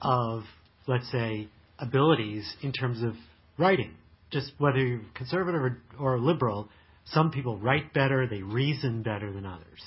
of, 0.00 0.42
let's 0.86 1.10
say, 1.10 1.48
abilities 1.78 2.54
in 2.62 2.72
terms 2.72 3.02
of 3.02 3.14
writing. 3.58 3.94
Just 4.30 4.52
whether 4.58 4.78
you're 4.78 5.00
conservative 5.14 5.62
or, 5.62 5.78
or 5.98 6.18
liberal, 6.18 6.68
some 7.06 7.30
people 7.30 7.58
write 7.58 7.94
better, 7.94 8.26
they 8.26 8.42
reason 8.42 9.02
better 9.02 9.32
than 9.32 9.46
others. 9.46 9.82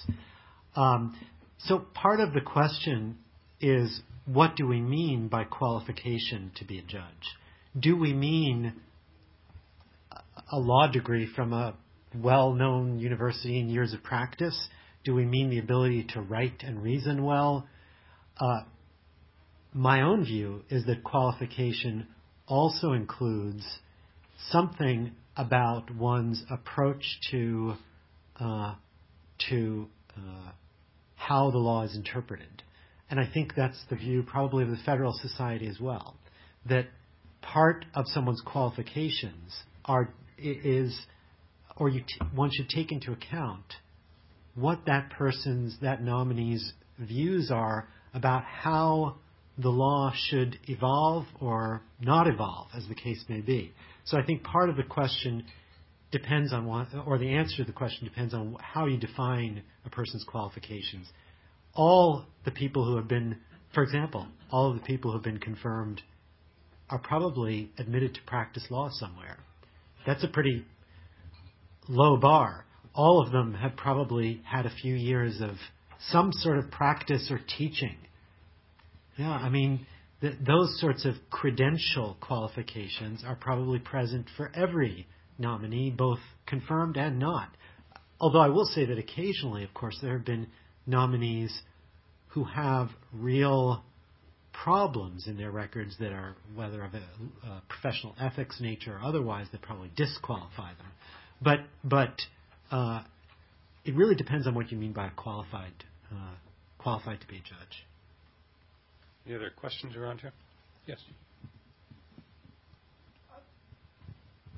Um, 0.75 1.17
so 1.59 1.79
part 1.93 2.19
of 2.19 2.33
the 2.33 2.41
question 2.41 3.17
is 3.61 4.01
what 4.25 4.55
do 4.55 4.67
we 4.67 4.81
mean 4.81 5.27
by 5.27 5.43
qualification 5.43 6.51
to 6.55 6.65
be 6.65 6.79
a 6.79 6.81
judge? 6.81 7.03
Do 7.79 7.95
we 7.95 8.13
mean 8.13 8.73
a 10.51 10.57
law 10.57 10.87
degree 10.91 11.27
from 11.35 11.53
a 11.53 11.75
well-known 12.15 12.99
university 12.99 13.59
and 13.59 13.69
years 13.69 13.93
of 13.93 14.03
practice? 14.03 14.69
Do 15.03 15.13
we 15.13 15.25
mean 15.25 15.49
the 15.49 15.59
ability 15.59 16.07
to 16.13 16.21
write 16.21 16.63
and 16.63 16.81
reason 16.81 17.23
well? 17.23 17.67
Uh, 18.39 18.61
my 19.73 20.01
own 20.01 20.23
view 20.25 20.63
is 20.69 20.85
that 20.85 21.03
qualification 21.03 22.07
also 22.47 22.93
includes 22.93 23.63
something 24.49 25.11
about 25.37 25.93
one's 25.95 26.43
approach 26.49 27.03
to 27.31 27.73
uh, 28.39 28.75
to 29.49 29.87
uh, 30.17 30.51
how 31.15 31.51
the 31.51 31.57
law 31.57 31.83
is 31.83 31.95
interpreted, 31.95 32.63
and 33.09 33.19
I 33.19 33.29
think 33.31 33.53
that's 33.55 33.79
the 33.89 33.95
view 33.95 34.23
probably 34.23 34.63
of 34.63 34.69
the 34.69 34.77
Federalist 34.85 35.21
Society 35.21 35.67
as 35.67 35.79
well. 35.79 36.15
That 36.67 36.87
part 37.41 37.85
of 37.93 38.05
someone's 38.07 38.41
qualifications 38.45 39.53
are 39.85 40.13
is, 40.37 40.99
or 41.77 41.89
you 41.89 42.01
t- 42.01 42.25
one 42.33 42.49
should 42.53 42.69
take 42.69 42.91
into 42.91 43.11
account 43.11 43.65
what 44.55 44.85
that 44.85 45.09
person's, 45.11 45.77
that 45.81 46.01
nominee's 46.01 46.73
views 46.97 47.51
are 47.51 47.87
about 48.13 48.43
how 48.43 49.15
the 49.57 49.69
law 49.69 50.11
should 50.15 50.57
evolve 50.67 51.25
or 51.39 51.81
not 52.01 52.27
evolve, 52.27 52.67
as 52.75 52.87
the 52.87 52.95
case 52.95 53.23
may 53.29 53.41
be. 53.41 53.71
So 54.05 54.17
I 54.17 54.25
think 54.25 54.43
part 54.43 54.69
of 54.69 54.77
the 54.77 54.83
question 54.83 55.45
depends 56.11 56.53
on 56.53 56.65
what, 56.65 56.87
or 57.05 57.17
the 57.17 57.33
answer 57.33 57.57
to 57.57 57.63
the 57.63 57.71
question 57.71 58.05
depends 58.05 58.33
on 58.33 58.55
how 58.59 58.85
you 58.85 58.97
define 58.97 59.63
a 59.85 59.89
person's 59.89 60.23
qualifications. 60.23 61.07
All 61.73 62.25
the 62.45 62.51
people 62.51 62.85
who 62.85 62.95
have 62.95 63.07
been, 63.07 63.37
for 63.73 63.83
example, 63.83 64.27
all 64.51 64.71
of 64.71 64.77
the 64.77 64.83
people 64.83 65.11
who 65.11 65.17
have 65.17 65.23
been 65.23 65.39
confirmed 65.39 66.01
are 66.89 66.99
probably 66.99 67.71
admitted 67.77 68.13
to 68.15 68.21
practice 68.25 68.65
law 68.69 68.89
somewhere. 68.91 69.37
That's 70.05 70.23
a 70.23 70.27
pretty 70.27 70.63
low 71.87 72.17
bar. 72.17 72.65
All 72.93 73.21
of 73.21 73.31
them 73.31 73.53
have 73.55 73.75
probably 73.75 74.41
had 74.45 74.65
a 74.65 74.69
few 74.69 74.95
years 74.95 75.41
of 75.41 75.55
some 76.09 76.31
sort 76.31 76.59
of 76.59 76.71
practice 76.71 77.29
or 77.31 77.39
teaching. 77.57 77.97
Yeah, 79.17 79.31
I 79.31 79.49
mean, 79.49 79.85
th- 80.21 80.35
those 80.45 80.79
sorts 80.79 81.05
of 81.05 81.15
credential 81.29 82.17
qualifications 82.21 83.23
are 83.25 83.35
probably 83.35 83.79
present 83.79 84.27
for 84.37 84.51
every 84.55 85.07
nominee, 85.37 85.89
both 85.89 86.19
confirmed 86.45 86.97
and 86.97 87.19
not. 87.19 87.49
Although 88.19 88.39
I 88.39 88.49
will 88.49 88.65
say 88.65 88.85
that 88.85 88.97
occasionally, 88.97 89.63
of 89.63 89.73
course, 89.73 89.97
there 90.01 90.17
have 90.17 90.25
been 90.25 90.47
nominees 90.85 91.61
who 92.27 92.43
have 92.45 92.89
real 93.13 93.83
problems 94.63 95.27
in 95.27 95.37
their 95.37 95.51
records 95.51 95.95
that 95.99 96.11
are 96.11 96.35
whether 96.55 96.83
of 96.83 96.93
a, 96.93 97.47
a 97.47 97.61
professional 97.67 98.15
ethics 98.19 98.59
nature 98.59 98.97
or 98.97 99.01
otherwise 99.03 99.47
that 99.51 99.61
probably 99.61 99.91
disqualify 99.95 100.69
them. 100.73 100.87
But 101.41 101.59
but 101.83 102.21
uh, 102.71 103.03
it 103.83 103.95
really 103.95 104.15
depends 104.15 104.47
on 104.47 104.55
what 104.55 104.71
you 104.71 104.77
mean 104.77 104.93
by 104.93 105.09
qualified 105.09 105.73
uh, 106.11 106.35
qualified 106.77 107.21
to 107.21 107.27
be 107.27 107.35
a 107.35 107.39
judge. 107.39 107.85
Any 109.25 109.35
other 109.35 109.51
questions 109.55 109.95
around 109.95 110.21
here? 110.21 110.33
Yes. 110.85 110.99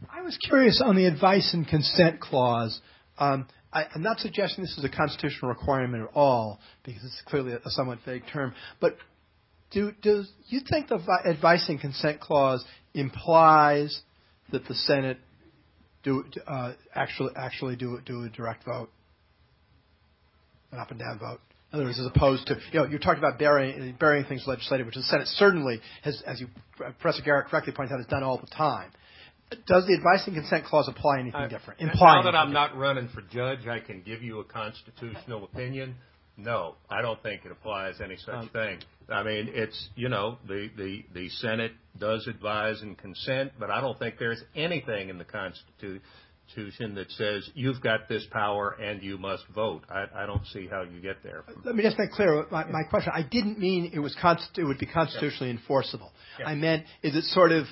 I 0.09 0.21
was 0.21 0.37
curious 0.37 0.81
on 0.83 0.95
the 0.95 1.05
advice 1.05 1.53
and 1.53 1.67
consent 1.67 2.19
clause. 2.19 2.79
Um, 3.17 3.47
I, 3.73 3.83
am 3.95 4.01
not 4.01 4.19
suggesting 4.19 4.63
this 4.63 4.77
is 4.77 4.83
a 4.83 4.89
constitutional 4.89 5.49
requirement 5.49 6.03
at 6.03 6.09
all, 6.15 6.59
because 6.83 7.03
it's 7.03 7.21
clearly 7.25 7.53
a, 7.53 7.57
a 7.57 7.69
somewhat 7.69 7.99
vague 8.05 8.23
term. 8.31 8.53
But 8.79 8.97
do, 9.71 9.91
do 10.01 10.23
you 10.47 10.61
think 10.69 10.87
the 10.87 10.99
advice 11.25 11.67
and 11.67 11.79
consent 11.79 12.19
clause 12.19 12.63
implies 12.93 14.01
that 14.51 14.65
the 14.67 14.73
Senate 14.73 15.19
do 16.03 16.23
uh, 16.47 16.73
actually 16.95 17.33
actually 17.35 17.75
do 17.75 17.99
do 18.05 18.23
a 18.23 18.29
direct 18.29 18.63
vote, 18.63 18.89
an 20.71 20.79
up 20.79 20.91
and 20.91 20.99
down 20.99 21.19
vote? 21.19 21.39
In 21.71 21.79
other 21.79 21.85
words, 21.85 21.99
as 21.99 22.05
opposed 22.05 22.47
to 22.47 22.55
you 22.71 22.79
know 22.79 22.85
you're 22.85 22.99
talking 22.99 23.19
about 23.19 23.37
burying 23.37 23.95
burying 23.99 24.25
things 24.25 24.43
legislative, 24.47 24.85
which 24.85 24.95
the 24.95 25.03
Senate 25.03 25.27
certainly 25.27 25.81
has, 26.03 26.21
as 26.25 26.39
you 26.39 26.47
Professor 26.77 27.21
Gerhardt 27.23 27.47
correctly 27.47 27.73
points 27.73 27.91
out, 27.91 27.97
has 27.97 28.07
done 28.07 28.23
all 28.23 28.37
the 28.37 28.47
time. 28.47 28.91
Does 29.65 29.85
the 29.87 29.93
advice 29.93 30.23
and 30.27 30.35
consent 30.35 30.65
clause 30.65 30.89
apply 30.89 31.19
anything 31.19 31.41
uh, 31.41 31.47
different? 31.47 31.79
Imply 31.79 32.17
now 32.17 32.23
that 32.23 32.35
I'm 32.35 32.51
not 32.51 32.77
running 32.77 33.09
for 33.09 33.21
judge, 33.21 33.67
I 33.67 33.79
can 33.79 34.01
give 34.01 34.21
you 34.21 34.39
a 34.39 34.43
constitutional 34.43 35.45
opinion. 35.45 35.95
No, 36.37 36.75
I 36.89 37.01
don't 37.01 37.21
think 37.23 37.45
it 37.45 37.51
applies 37.51 37.95
any 37.99 38.15
such 38.17 38.35
um, 38.35 38.49
thing. 38.49 38.79
I 39.09 39.23
mean, 39.23 39.49
it's 39.53 39.89
you 39.95 40.07
know 40.07 40.37
the 40.47 40.69
the 40.77 41.03
the 41.13 41.29
Senate 41.29 41.71
does 41.97 42.27
advise 42.27 42.81
and 42.81 42.97
consent, 42.97 43.53
but 43.59 43.71
I 43.71 43.81
don't 43.81 43.97
think 43.97 44.15
there's 44.19 44.43
anything 44.55 45.09
in 45.09 45.17
the 45.17 45.25
Constitution 45.25 46.95
that 46.95 47.09
says 47.11 47.49
you've 47.55 47.81
got 47.81 48.07
this 48.07 48.25
power 48.31 48.75
and 48.79 49.01
you 49.01 49.17
must 49.17 49.47
vote. 49.55 49.83
I, 49.89 50.05
I 50.15 50.25
don't 50.27 50.45
see 50.47 50.67
how 50.69 50.83
you 50.83 51.01
get 51.01 51.23
there. 51.23 51.43
Let 51.63 51.75
me 51.75 51.83
just 51.83 51.97
make 51.97 52.11
clear 52.11 52.45
my, 52.51 52.65
my 52.65 52.83
question. 52.83 53.13
I 53.15 53.23
didn't 53.23 53.57
mean 53.57 53.91
it 53.93 53.99
was 53.99 54.15
const- 54.21 54.57
it 54.57 54.63
would 54.63 54.77
be 54.77 54.85
constitutionally 54.85 55.51
yeah. 55.51 55.59
enforceable. 55.59 56.11
Yeah. 56.39 56.47
I 56.47 56.55
meant 56.55 56.85
is 57.01 57.15
it 57.15 57.23
sort 57.23 57.51
of 57.51 57.65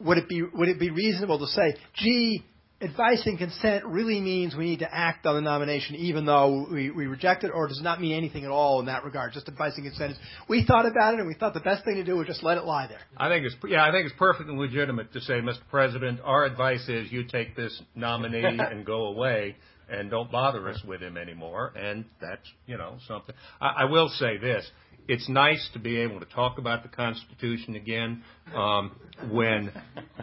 would 0.00 0.18
it 0.18 0.28
be 0.28 0.42
would 0.42 0.68
it 0.68 0.78
be 0.78 0.90
reasonable 0.90 1.38
to 1.38 1.46
say, 1.46 1.76
gee, 1.94 2.44
advice 2.84 3.22
and 3.26 3.38
consent 3.38 3.84
really 3.84 4.20
means 4.20 4.54
we 4.54 4.66
need 4.66 4.80
to 4.80 4.94
act 4.94 5.26
on 5.26 5.34
the 5.34 5.40
nomination 5.40 5.96
even 5.96 6.24
though 6.26 6.66
we, 6.70 6.90
we 6.90 7.06
reject 7.06 7.44
it, 7.44 7.50
or 7.52 7.66
does 7.66 7.80
not 7.82 8.00
mean 8.00 8.12
anything 8.12 8.44
at 8.44 8.50
all 8.50 8.80
in 8.80 8.86
that 8.86 9.04
regard? 9.04 9.32
Just 9.32 9.48
advice 9.48 9.72
and 9.76 9.84
consent 9.84 10.12
is 10.12 10.18
we 10.48 10.64
thought 10.64 10.86
about 10.86 11.14
it 11.14 11.20
and 11.20 11.26
we 11.26 11.34
thought 11.34 11.54
the 11.54 11.60
best 11.60 11.84
thing 11.84 11.96
to 11.96 12.04
do 12.04 12.16
was 12.16 12.26
just 12.26 12.42
let 12.42 12.58
it 12.58 12.64
lie 12.64 12.86
there. 12.86 13.00
I 13.16 13.28
think 13.28 13.46
it's 13.46 13.56
yeah, 13.66 13.84
I 13.84 13.90
think 13.90 14.06
it's 14.06 14.18
perfectly 14.18 14.54
legitimate 14.54 15.12
to 15.14 15.20
say, 15.20 15.34
Mr. 15.34 15.60
President, 15.70 16.20
our 16.22 16.44
advice 16.44 16.88
is 16.88 17.10
you 17.10 17.24
take 17.24 17.56
this 17.56 17.80
nominee 17.94 18.44
and 18.44 18.84
go 18.84 19.06
away 19.06 19.56
and 19.88 20.10
don't 20.10 20.30
bother 20.30 20.68
us 20.68 20.82
with 20.86 21.00
him 21.00 21.16
anymore. 21.16 21.72
And 21.76 22.04
that's 22.20 22.46
you 22.66 22.76
know 22.76 22.98
something. 23.08 23.34
I, 23.60 23.82
I 23.82 23.84
will 23.84 24.08
say 24.08 24.36
this: 24.38 24.68
it's 25.08 25.28
nice 25.28 25.68
to 25.72 25.78
be 25.78 25.98
able 25.98 26.20
to 26.20 26.26
talk 26.26 26.58
about 26.58 26.82
the 26.82 26.88
Constitution 26.88 27.76
again 27.76 28.22
um, 28.54 28.92
when 29.30 29.72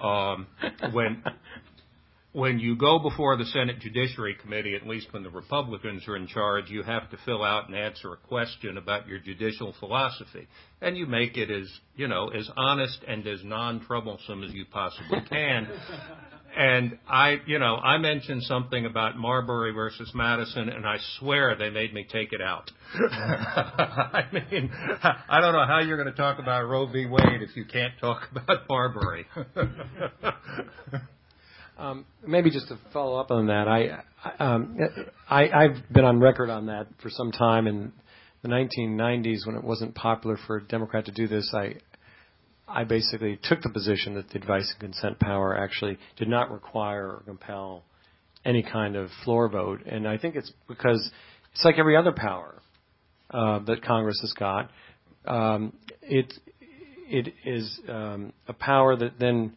um, 0.01 0.47
when 0.91 1.23
when 2.33 2.59
you 2.59 2.77
go 2.77 2.97
before 2.99 3.35
the 3.35 3.45
Senate 3.45 3.79
Judiciary 3.79 4.35
Committee, 4.41 4.75
at 4.75 4.87
least 4.87 5.11
when 5.11 5.23
the 5.23 5.29
Republicans 5.29 6.07
are 6.07 6.15
in 6.15 6.27
charge, 6.27 6.69
you 6.69 6.81
have 6.83 7.09
to 7.11 7.17
fill 7.25 7.43
out 7.43 7.67
and 7.67 7.75
answer 7.75 8.13
a 8.13 8.17
question 8.27 8.77
about 8.77 9.07
your 9.07 9.19
judicial 9.19 9.75
philosophy, 9.79 10.47
and 10.81 10.95
you 10.95 11.05
make 11.05 11.35
it 11.35 11.51
as 11.51 11.69
you 11.95 12.07
know 12.07 12.29
as 12.29 12.49
honest 12.55 12.99
and 13.07 13.27
as 13.27 13.43
non-troublesome 13.43 14.43
as 14.43 14.53
you 14.53 14.65
possibly 14.71 15.19
can. 15.29 15.67
And 16.55 16.97
I, 17.07 17.37
you 17.45 17.59
know, 17.59 17.75
I 17.77 17.97
mentioned 17.97 18.43
something 18.43 18.85
about 18.85 19.17
Marbury 19.17 19.71
versus 19.71 20.11
Madison, 20.13 20.67
and 20.67 20.85
I 20.85 20.97
swear 21.17 21.55
they 21.55 21.69
made 21.69 21.93
me 21.93 22.05
take 22.11 22.33
it 22.33 22.41
out. 22.41 22.69
I 22.93 24.23
mean, 24.33 24.69
I 24.73 25.39
don't 25.39 25.53
know 25.53 25.65
how 25.65 25.79
you're 25.79 25.95
going 25.95 26.11
to 26.11 26.17
talk 26.17 26.39
about 26.39 26.67
Roe 26.67 26.87
v. 26.87 27.05
Wade 27.05 27.41
if 27.41 27.55
you 27.55 27.63
can't 27.63 27.93
talk 28.01 28.27
about 28.31 28.67
Marbury. 28.67 29.25
um, 31.81 32.05
maybe 32.25 32.51
just 32.51 32.67
to 32.67 32.77
follow 32.93 33.19
up 33.19 33.31
on 33.31 33.47
that, 33.47 33.67
I, 33.67 34.03
um, 34.39 34.77
I, 35.27 35.49
I've 35.49 35.91
been 35.91 36.05
on 36.05 36.19
record 36.19 36.49
on 36.49 36.67
that 36.67 36.87
for 37.01 37.09
some 37.09 37.31
time. 37.31 37.65
In 37.65 37.91
the 38.43 38.49
1990s, 38.49 39.45
when 39.47 39.55
it 39.55 39.63
wasn't 39.63 39.95
popular 39.95 40.37
for 40.45 40.57
a 40.57 40.63
Democrat 40.63 41.05
to 41.05 41.11
do 41.11 41.27
this, 41.27 41.51
I 41.55 41.75
I 42.67 42.83
basically 42.85 43.37
took 43.43 43.61
the 43.61 43.69
position 43.69 44.13
that 44.13 44.29
the 44.29 44.37
advice 44.37 44.71
and 44.71 44.91
consent 44.91 45.19
power 45.19 45.57
actually 45.57 45.97
did 46.17 46.29
not 46.29 46.51
require 46.51 47.07
or 47.07 47.23
compel 47.25 47.83
any 48.45 48.63
kind 48.63 48.95
of 48.95 49.09
floor 49.23 49.49
vote, 49.49 49.81
and 49.85 50.07
I 50.07 50.17
think 50.17 50.35
it's 50.35 50.51
because 50.67 51.11
it's 51.51 51.65
like 51.65 51.77
every 51.77 51.97
other 51.97 52.11
power 52.11 52.61
uh, 53.31 53.59
that 53.65 53.83
Congress 53.83 54.19
has 54.21 54.33
got. 54.33 54.69
Um, 55.25 55.73
it 56.01 56.33
it 57.07 57.33
is 57.43 57.79
um, 57.89 58.33
a 58.47 58.53
power 58.53 58.95
that 58.95 59.19
then 59.19 59.53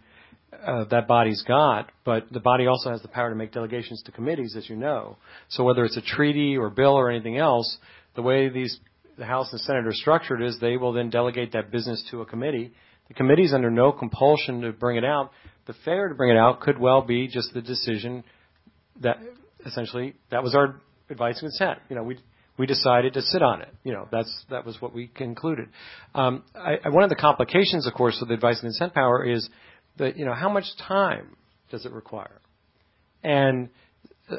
uh, 0.66 0.84
that 0.90 1.06
body's 1.08 1.42
got, 1.42 1.90
but 2.04 2.30
the 2.30 2.40
body 2.40 2.66
also 2.66 2.90
has 2.90 3.02
the 3.02 3.08
power 3.08 3.30
to 3.30 3.36
make 3.36 3.52
delegations 3.52 4.02
to 4.02 4.12
committees, 4.12 4.54
as 4.56 4.68
you 4.68 4.76
know. 4.76 5.16
So 5.48 5.64
whether 5.64 5.84
it's 5.84 5.96
a 5.96 6.02
treaty 6.02 6.56
or 6.56 6.70
bill 6.70 6.94
or 6.94 7.10
anything 7.10 7.38
else, 7.38 7.78
the 8.14 8.22
way 8.22 8.48
these 8.48 8.78
the 9.16 9.24
House 9.24 9.52
and 9.52 9.60
Senate 9.60 9.86
are 9.86 9.92
structured 9.92 10.42
is 10.42 10.58
they 10.60 10.76
will 10.76 10.92
then 10.92 11.08
delegate 11.08 11.52
that 11.52 11.70
business 11.70 12.04
to 12.10 12.20
a 12.20 12.26
committee, 12.26 12.72
the 13.08 13.14
committee's 13.14 13.52
under 13.52 13.70
no 13.70 13.92
compulsion 13.92 14.62
to 14.62 14.72
bring 14.72 14.96
it 14.96 15.04
out. 15.04 15.30
The 15.66 15.74
failure 15.84 16.08
to 16.08 16.14
bring 16.14 16.30
it 16.30 16.36
out 16.36 16.60
could 16.60 16.78
well 16.78 17.02
be 17.02 17.28
just 17.28 17.52
the 17.54 17.62
decision 17.62 18.24
that 19.00 19.18
essentially 19.66 20.14
that 20.30 20.42
was 20.42 20.54
our 20.54 20.80
advice 21.10 21.40
and 21.42 21.50
consent. 21.50 21.78
You 21.88 21.96
know, 21.96 22.02
we 22.02 22.18
we 22.56 22.66
decided 22.66 23.14
to 23.14 23.22
sit 23.22 23.42
on 23.42 23.62
it. 23.62 23.68
You 23.82 23.92
know, 23.92 24.08
that's 24.10 24.44
that 24.50 24.64
was 24.64 24.80
what 24.80 24.94
we 24.94 25.08
concluded. 25.08 25.68
Um, 26.14 26.44
I, 26.54 26.88
one 26.88 27.02
of 27.02 27.10
the 27.10 27.16
complications, 27.16 27.86
of 27.86 27.94
course, 27.94 28.16
with 28.20 28.28
the 28.28 28.34
advice 28.34 28.60
and 28.62 28.68
consent 28.68 28.94
power 28.94 29.24
is 29.24 29.48
that 29.98 30.16
you 30.16 30.24
know 30.24 30.34
how 30.34 30.48
much 30.48 30.64
time 30.76 31.36
does 31.70 31.86
it 31.86 31.92
require, 31.92 32.40
and 33.22 33.68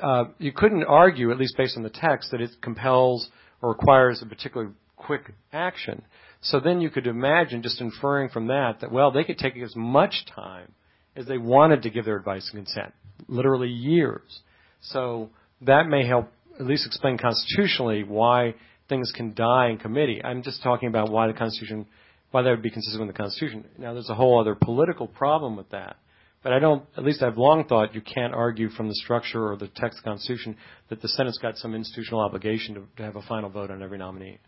uh, 0.01 0.25
you 0.37 0.51
couldn't 0.51 0.83
argue, 0.83 1.31
at 1.31 1.37
least 1.37 1.55
based 1.57 1.77
on 1.77 1.83
the 1.83 1.89
text, 1.89 2.31
that 2.31 2.41
it 2.41 2.51
compels 2.61 3.29
or 3.61 3.69
requires 3.69 4.21
a 4.21 4.25
particular 4.25 4.71
quick 4.95 5.33
action. 5.53 6.01
So 6.41 6.59
then 6.59 6.81
you 6.81 6.89
could 6.89 7.07
imagine, 7.07 7.63
just 7.63 7.81
inferring 7.81 8.29
from 8.29 8.47
that, 8.47 8.81
that, 8.81 8.91
well, 8.91 9.11
they 9.11 9.23
could 9.23 9.37
take 9.37 9.57
as 9.57 9.75
much 9.75 10.25
time 10.33 10.71
as 11.15 11.25
they 11.25 11.37
wanted 11.37 11.83
to 11.83 11.89
give 11.89 12.05
their 12.05 12.17
advice 12.17 12.49
and 12.53 12.65
consent, 12.65 12.93
literally 13.27 13.69
years. 13.69 14.41
So 14.81 15.29
that 15.61 15.87
may 15.87 16.05
help 16.05 16.31
at 16.59 16.65
least 16.65 16.85
explain 16.85 17.17
constitutionally 17.17 18.03
why 18.03 18.55
things 18.89 19.11
can 19.15 19.33
die 19.33 19.69
in 19.69 19.77
committee. 19.77 20.21
I'm 20.23 20.43
just 20.43 20.61
talking 20.61 20.89
about 20.89 21.09
why 21.09 21.27
the 21.27 21.33
Constitution, 21.33 21.87
why 22.35 22.41
that 22.41 22.49
would 22.49 22.61
be 22.61 22.69
consistent 22.69 22.99
with 22.99 23.15
the 23.15 23.17
Constitution. 23.17 23.63
Now, 23.77 23.93
there's 23.93 24.09
a 24.09 24.13
whole 24.13 24.41
other 24.41 24.55
political 24.55 25.07
problem 25.07 25.55
with 25.55 25.69
that. 25.69 25.95
But 26.43 26.51
I 26.51 26.59
don't, 26.59 26.83
at 26.97 27.05
least 27.05 27.23
I've 27.23 27.37
long 27.37 27.63
thought 27.63 27.95
you 27.95 28.01
can't 28.01 28.33
argue 28.33 28.67
from 28.71 28.89
the 28.89 28.93
structure 28.95 29.49
or 29.49 29.55
the 29.55 29.69
text 29.69 29.99
of 29.99 30.03
the 30.03 30.09
Constitution 30.09 30.57
that 30.89 31.01
the 31.01 31.07
Senate's 31.07 31.37
got 31.37 31.55
some 31.55 31.73
institutional 31.73 32.19
obligation 32.19 32.75
to, 32.75 32.83
to 32.97 33.03
have 33.03 33.15
a 33.15 33.21
final 33.21 33.49
vote 33.49 33.71
on 33.71 33.81
every 33.81 33.97
nominee. 33.97 34.39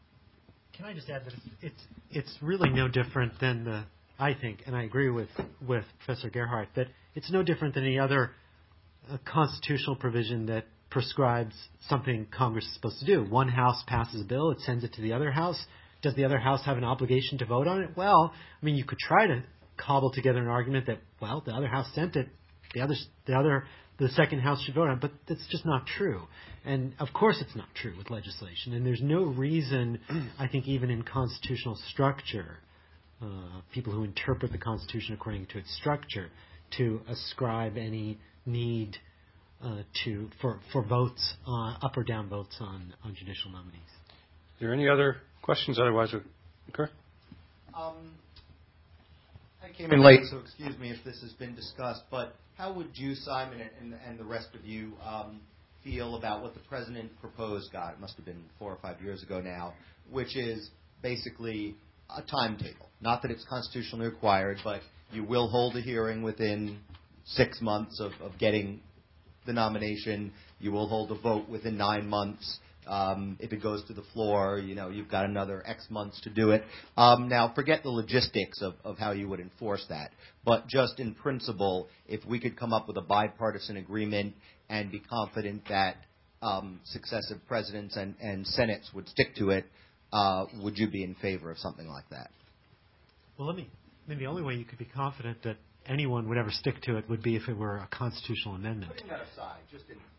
Can 0.76 0.84
I 0.84 0.94
just 0.94 1.10
add 1.10 1.24
that 1.28 1.34
it's 1.62 1.82
it's 2.12 2.38
really 2.42 2.70
no 2.70 2.90
different 2.90 3.40
than 3.40 3.64
the 3.64 3.86
I 4.20 4.34
think, 4.34 4.64
and 4.66 4.76
I 4.76 4.84
agree 4.84 5.10
with 5.10 5.30
with 5.66 5.86
Professor 6.04 6.30
Gerhardt 6.30 6.68
that 6.76 6.88
it's 7.16 7.32
no 7.32 7.42
different 7.42 7.74
than 7.74 7.86
any 7.86 8.00
other 8.00 8.32
uh, 9.10 9.18
constitutional 9.24 9.96
provision 9.96 10.48
that 10.48 10.66
prescribes 10.90 11.56
something 11.88 12.28
Congress 12.38 12.66
is 12.66 12.74
supposed 12.74 13.00
to 13.00 13.06
do. 13.06 13.24
One 13.24 13.48
house 13.48 13.82
passes 13.88 14.22
a 14.22 14.26
bill, 14.26 14.52
it 14.52 14.60
sends 14.60 14.84
it 14.84 14.92
to 14.96 15.02
the 15.02 15.14
other 15.14 15.32
house. 15.32 15.66
Does 16.08 16.16
the 16.16 16.24
other 16.24 16.40
house 16.40 16.64
have 16.64 16.78
an 16.78 16.86
obligation 16.86 17.38
to 17.40 17.46
vote 17.46 17.68
on 17.68 17.82
it? 17.82 17.90
Well, 17.98 18.34
I 18.34 18.66
mean, 18.66 18.78
you 18.78 18.86
could 18.86 18.98
try 18.98 19.28
to 19.28 19.44
cobble 19.76 20.10
together 20.10 20.40
an 20.40 20.48
argument 20.48 20.86
that 20.86 21.00
well, 21.22 21.44
the 21.46 21.52
other 21.52 21.68
house 21.68 21.86
sent 21.94 22.16
it, 22.16 22.30
the 22.74 22.80
other 22.80 22.96
the 23.26 23.34
other 23.34 23.66
the 24.00 24.08
second 24.12 24.40
house 24.40 24.64
should 24.64 24.74
vote 24.74 24.88
on, 24.88 24.94
it, 24.94 25.02
but 25.02 25.12
that's 25.28 25.46
just 25.50 25.66
not 25.66 25.86
true. 25.86 26.22
And 26.64 26.94
of 27.00 27.10
course, 27.14 27.40
it's 27.42 27.58
not 27.58 27.68
true 27.76 27.94
with 27.98 28.10
legislation. 28.10 28.72
And 28.74 28.86
there's 28.86 29.02
no 29.02 29.24
reason, 29.24 30.00
I 30.40 30.48
think, 30.48 30.66
even 30.66 30.90
in 30.90 31.04
constitutional 31.04 31.78
structure, 31.90 32.60
uh, 33.22 33.60
people 33.74 33.92
who 33.92 34.06
interpret 34.06 34.54
the 34.54 34.58
Constitution 34.58 35.14
according 35.14 35.48
to 35.48 35.58
its 35.58 35.76
structure, 35.76 36.30
to 36.78 37.02
ascribe 37.10 37.76
any 37.76 38.18
need 38.46 38.96
uh, 39.62 39.82
to 40.06 40.30
for 40.40 40.62
for 40.72 40.84
votes 40.84 41.34
on, 41.46 41.80
up 41.82 41.98
or 41.98 42.06
down 42.06 42.30
votes 42.30 42.56
on 42.62 42.94
on 43.04 43.14
judicial 43.14 43.52
nominees. 43.52 43.82
Is 44.56 44.62
there 44.62 44.74
any 44.74 44.88
other 44.88 45.18
questions? 45.48 45.80
Otherwise, 45.80 46.12
we 46.12 46.20
okay. 46.74 46.92
Um, 47.74 48.12
I 49.64 49.72
came 49.72 49.94
in 49.94 50.04
late, 50.04 50.20
so 50.30 50.40
excuse 50.40 50.78
me 50.78 50.92
if 50.92 51.02
this 51.06 51.22
has 51.22 51.32
been 51.32 51.56
discussed, 51.56 52.02
but 52.12 52.36
how 52.58 52.74
would 52.74 52.90
you, 52.96 53.16
Simon, 53.16 53.62
and, 53.80 53.96
and 54.06 54.20
the 54.20 54.26
rest 54.26 54.50
of 54.56 54.66
you 54.66 54.92
um, 55.06 55.40
feel 55.86 56.18
about 56.18 56.44
what 56.44 56.54
the 56.54 56.60
president 56.68 57.18
proposed? 57.22 57.72
God, 57.72 57.94
it 57.94 58.00
must 58.02 58.18
have 58.18 58.26
been 58.26 58.44
four 58.60 58.74
or 58.74 58.78
five 58.82 59.02
years 59.02 59.24
ago 59.24 59.40
now, 59.40 59.74
which 60.12 60.36
is 60.36 60.70
basically 61.02 61.76
a 62.10 62.22
timetable. 62.24 62.90
Not 63.00 63.22
that 63.22 63.32
it's 63.32 63.46
constitutionally 63.48 64.08
required, 64.08 64.58
but 64.66 64.82
you 65.14 65.24
will 65.24 65.48
hold 65.48 65.78
a 65.78 65.82
hearing 65.82 66.24
within 66.24 66.80
six 67.24 67.62
months 67.62 68.02
of, 68.02 68.12
of 68.22 68.38
getting 68.38 68.82
the 69.46 69.54
nomination. 69.54 70.34
You 70.60 70.74
will 70.74 70.90
hold 70.90 71.10
a 71.12 71.16
vote 71.16 71.48
within 71.48 71.78
nine 71.78 72.10
months. 72.10 72.60
Um, 72.88 73.38
if 73.40 73.52
it 73.54 73.62
goes 73.62 73.84
to 73.86 73.94
the 73.94 74.04
floor, 74.14 74.60
you 74.60 74.76
know, 74.76 74.90
you've 74.90 75.10
got 75.10 75.26
another 75.26 75.64
X 75.66 75.88
months 75.90 76.20
to 76.22 76.30
do 76.30 76.52
it. 76.52 76.64
Um, 76.96 77.28
now, 77.28 77.52
forget 77.54 77.84
the 77.84 77.90
logistics 77.90 78.62
of, 78.62 78.76
of 78.84 78.98
how 78.98 79.12
you 79.12 79.28
would 79.30 79.40
enforce 79.40 79.86
that, 79.90 80.12
but 80.46 80.68
just 80.68 81.00
in 81.00 81.14
principle, 81.14 81.88
if 82.08 82.26
we 82.26 82.40
could 82.40 82.58
come 82.58 82.74
up 82.74 82.88
with 82.88 82.98
a 82.98 83.02
bipartisan 83.02 83.78
agreement 83.78 84.36
and 84.70 84.92
be 84.92 85.00
confident 85.00 85.64
that 85.70 85.98
um, 86.42 86.80
successive 86.86 87.38
presidents 87.48 87.96
and, 87.96 88.16
and 88.22 88.46
senates 88.46 88.92
would 88.94 89.08
stick 89.10 89.36
to 89.36 89.50
it, 89.50 89.66
uh, 90.14 90.46
would 90.62 90.78
you 90.78 90.90
be 90.90 91.04
in 91.04 91.16
favor 91.16 91.52
of 91.52 91.58
something 91.58 91.88
like 91.88 92.10
that? 92.10 92.30
Well, 93.38 93.48
let 93.48 93.58
me. 93.58 93.70
I 94.06 94.10
mean, 94.10 94.20
the 94.20 94.28
only 94.28 94.42
way 94.42 94.56
you 94.56 94.66
could 94.66 94.80
be 94.80 94.86
confident 94.86 95.44
that 95.44 95.58
anyone 95.86 96.30
would 96.30 96.38
ever 96.38 96.52
stick 96.52 96.82
to 96.84 96.98
it 96.98 97.10
would 97.10 97.22
be 97.22 97.36
if 97.36 97.48
it 97.48 97.58
were 97.58 97.78
a 97.78 97.88
constitutional 97.92 98.56
amendment. 98.56 98.92
Putting 98.92 99.10
that 99.10 99.22
aside, 99.34 99.60
just 99.72 99.90
in 99.90 99.98
well, 99.98 100.17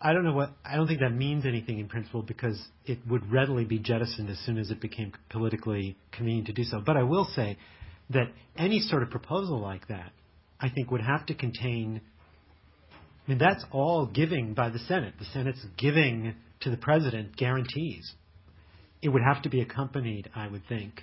I 0.00 0.12
don't 0.12 0.24
know 0.24 0.32
what 0.32 0.50
I 0.64 0.76
don't 0.76 0.86
think 0.86 1.00
that 1.00 1.12
means 1.12 1.46
anything 1.46 1.78
in 1.78 1.88
principle 1.88 2.22
because 2.22 2.60
it 2.84 2.98
would 3.08 3.30
readily 3.30 3.64
be 3.64 3.78
jettisoned 3.78 4.30
as 4.30 4.38
soon 4.40 4.58
as 4.58 4.70
it 4.70 4.80
became 4.80 5.12
politically 5.30 5.96
convenient 6.12 6.46
to 6.48 6.52
do 6.52 6.64
so. 6.64 6.80
But 6.84 6.96
I 6.96 7.02
will 7.02 7.28
say 7.34 7.58
that 8.10 8.28
any 8.56 8.80
sort 8.80 9.02
of 9.02 9.10
proposal 9.10 9.60
like 9.60 9.88
that, 9.88 10.12
I 10.60 10.68
think, 10.70 10.90
would 10.90 11.02
have 11.02 11.26
to 11.26 11.34
contain. 11.34 12.00
I 12.90 13.30
mean, 13.30 13.38
that's 13.38 13.64
all 13.70 14.06
giving 14.06 14.54
by 14.54 14.70
the 14.70 14.78
Senate. 14.78 15.14
The 15.18 15.26
Senate's 15.26 15.64
giving 15.76 16.34
to 16.60 16.70
the 16.70 16.76
president 16.76 17.36
guarantees. 17.36 18.14
It 19.02 19.10
would 19.10 19.22
have 19.22 19.42
to 19.42 19.48
be 19.48 19.60
accompanied, 19.60 20.30
I 20.34 20.48
would 20.48 20.62
think, 20.68 21.02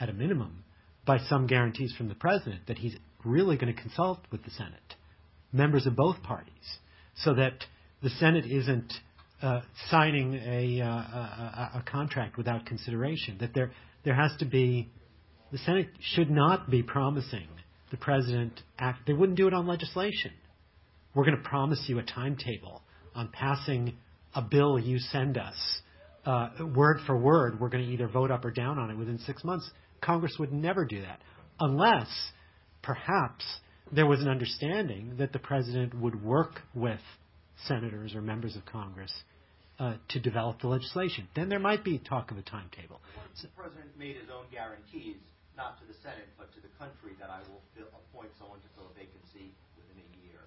at 0.00 0.08
a 0.08 0.12
minimum, 0.12 0.64
by 1.04 1.18
some 1.18 1.46
guarantees 1.46 1.92
from 1.96 2.08
the 2.08 2.14
president 2.14 2.66
that 2.68 2.78
he's 2.78 2.96
really 3.24 3.56
going 3.56 3.74
to 3.74 3.80
consult 3.80 4.20
with 4.30 4.44
the 4.44 4.50
Senate, 4.50 4.94
members 5.52 5.86
of 5.86 5.96
both 5.96 6.22
parties, 6.22 6.78
so 7.16 7.34
that 7.34 7.64
the 8.04 8.10
Senate 8.10 8.44
isn't 8.44 8.92
uh, 9.40 9.62
signing 9.90 10.34
a, 10.34 10.80
uh, 10.82 10.86
a, 10.86 11.70
a, 11.76 11.84
contract 11.90 12.36
without 12.36 12.66
consideration. 12.66 13.38
That 13.40 13.54
there 13.54 13.72
there 14.04 14.14
has 14.14 14.30
to 14.40 14.44
be 14.44 14.90
the 15.50 15.58
Senate 15.58 15.88
should 16.00 16.30
not 16.30 16.70
be 16.70 16.82
promising 16.82 17.48
the 17.90 17.96
president 17.96 18.60
act. 18.78 19.06
They 19.06 19.14
wouldn't 19.14 19.38
do 19.38 19.48
it 19.48 19.54
on 19.54 19.66
legislation. 19.66 20.32
we're 21.14 21.24
going 21.24 21.36
to 21.36 21.48
promise 21.48 21.82
you 21.88 21.98
a 21.98 22.02
timetable 22.02 22.82
on 23.14 23.30
passing 23.32 23.96
a 24.34 24.42
bill 24.42 24.78
you 24.78 24.98
send 24.98 25.38
us, 25.38 25.56
uh, 26.26 26.48
word 26.74 26.98
for 27.06 27.16
word, 27.16 27.58
we're 27.58 27.68
going 27.70 27.86
to 27.86 27.90
either 27.90 28.08
vote 28.08 28.30
up 28.30 28.44
or 28.44 28.50
down 28.50 28.78
on 28.78 28.90
it 28.90 28.98
within 28.98 29.18
six 29.20 29.42
months. 29.44 29.70
Congress 30.02 30.36
would 30.38 30.52
never 30.52 30.84
do 30.84 31.00
that 31.00 31.20
unless 31.58 32.08
perhaps 32.82 33.44
there 33.92 34.06
was 34.06 34.20
an 34.20 34.28
understanding 34.28 35.14
that 35.18 35.32
the 35.32 35.38
president 35.38 35.94
would 35.94 36.22
work 36.22 36.60
with 36.74 37.00
senators 37.66 38.14
or 38.14 38.20
members 38.20 38.56
of 38.56 38.64
Congress 38.66 39.12
uh, 39.78 39.94
to 40.08 40.20
develop 40.20 40.60
the 40.60 40.68
legislation. 40.68 41.28
Then 41.34 41.48
there 41.48 41.58
might 41.58 41.84
be 41.84 41.98
talk 41.98 42.30
of 42.30 42.38
a 42.38 42.42
timetable. 42.42 43.00
Once 43.16 43.42
the 43.42 43.48
president 43.48 43.96
made 43.98 44.16
his 44.16 44.28
own 44.32 44.44
guarantees, 44.52 45.16
not 45.56 45.78
to 45.80 45.86
the 45.86 45.94
Senate, 46.02 46.28
but 46.38 46.52
to 46.54 46.60
the 46.60 46.68
country, 46.78 47.12
that 47.20 47.30
I 47.30 47.40
will 47.50 47.62
fill, 47.76 47.86
appoint 47.90 48.30
someone 48.38 48.58
to 48.60 48.68
fill 48.74 48.90
a 48.90 48.94
vacancy 48.94 49.54
within 49.76 50.02
a 50.02 50.26
year. 50.26 50.40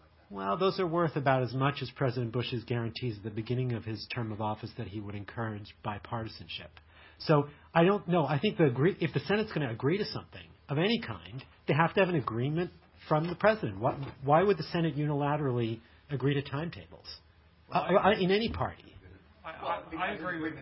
Like 0.00 0.30
Well, 0.30 0.56
those 0.56 0.78
are 0.80 0.86
worth 0.86 1.16
about 1.16 1.42
as 1.42 1.52
much 1.54 1.82
as 1.82 1.90
President 1.90 2.32
Bush's 2.32 2.64
guarantees 2.64 3.16
at 3.16 3.24
the 3.24 3.30
beginning 3.30 3.72
of 3.72 3.84
his 3.84 4.06
term 4.14 4.32
of 4.32 4.40
office 4.40 4.70
that 4.78 4.88
he 4.88 5.00
would 5.00 5.14
encourage 5.14 5.74
bipartisanship. 5.84 6.72
So 7.20 7.48
I 7.74 7.84
don't 7.84 8.06
know. 8.08 8.24
I 8.24 8.38
think 8.38 8.56
the 8.56 8.64
agree, 8.64 8.96
if 9.00 9.12
the 9.12 9.20
Senate's 9.20 9.52
going 9.52 9.66
to 9.66 9.72
agree 9.72 9.98
to 9.98 10.04
something 10.06 10.46
of 10.68 10.78
any 10.78 11.00
kind, 11.00 11.44
they 11.68 11.74
have 11.74 11.92
to 11.94 12.00
have 12.00 12.08
an 12.08 12.14
agreement 12.14 12.70
from 13.08 13.28
the 13.28 13.34
president. 13.34 13.78
Why, 13.78 13.96
why 14.24 14.42
would 14.42 14.56
the 14.56 14.62
Senate 14.64 14.96
unilaterally 14.96 15.80
agree 16.10 16.34
to 16.34 16.42
timetables 16.42 17.06
well, 17.68 17.86
uh, 17.88 17.94
I, 17.94 18.12
in 18.14 18.30
any 18.30 18.48
party? 18.48 18.96
I, 19.44 19.50
I, 19.50 20.06
I 20.08 20.12
agree 20.14 20.40
with 20.40 20.54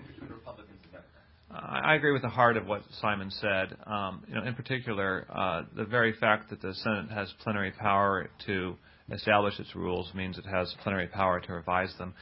I 1.51 1.95
agree 1.95 2.13
with 2.13 2.23
the 2.23 2.29
heart 2.29 2.59
of 2.59 2.67
what 2.67 2.83
Simon 3.01 3.31
said. 3.31 3.75
Um, 3.87 4.23
you 4.29 4.35
know, 4.35 4.45
in 4.45 4.55
particular, 4.55 5.27
uh, 5.35 5.63
the 5.75 5.85
very 5.85 6.13
fact 6.13 6.51
that 6.51 6.61
the 6.61 6.75
Senate 6.75 7.11
has 7.11 7.33
plenary 7.43 7.73
power 7.73 8.29
to 8.47 8.77
establish 9.11 9.59
its 9.59 9.75
rules 9.75 10.13
means 10.15 10.37
it 10.37 10.45
has 10.45 10.75
plenary 10.83 11.07
power 11.07 11.41
to 11.41 11.53
revise 11.55 11.93
them. 11.97 12.13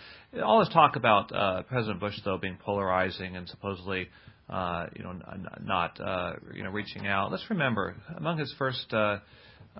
All 0.45 0.61
this 0.61 0.73
talk 0.73 0.95
about 0.95 1.35
uh, 1.35 1.63
President 1.63 1.99
Bush, 1.99 2.15
though, 2.25 2.39
being 2.39 2.57
polarizing 2.65 3.37
and 3.37 3.49
supposedly, 3.49 4.09
uh, 4.49 4.87
you 4.95 5.03
know, 5.03 5.11
n- 5.11 5.49
not 5.65 6.01
uh, 6.01 6.35
you 6.55 6.63
know 6.63 6.71
reaching 6.71 7.09
out. 7.09 7.33
Let's 7.33 7.51
remember, 7.51 7.97
among 8.17 8.39
his 8.39 8.55
first 8.57 8.93
uh, 8.93 9.19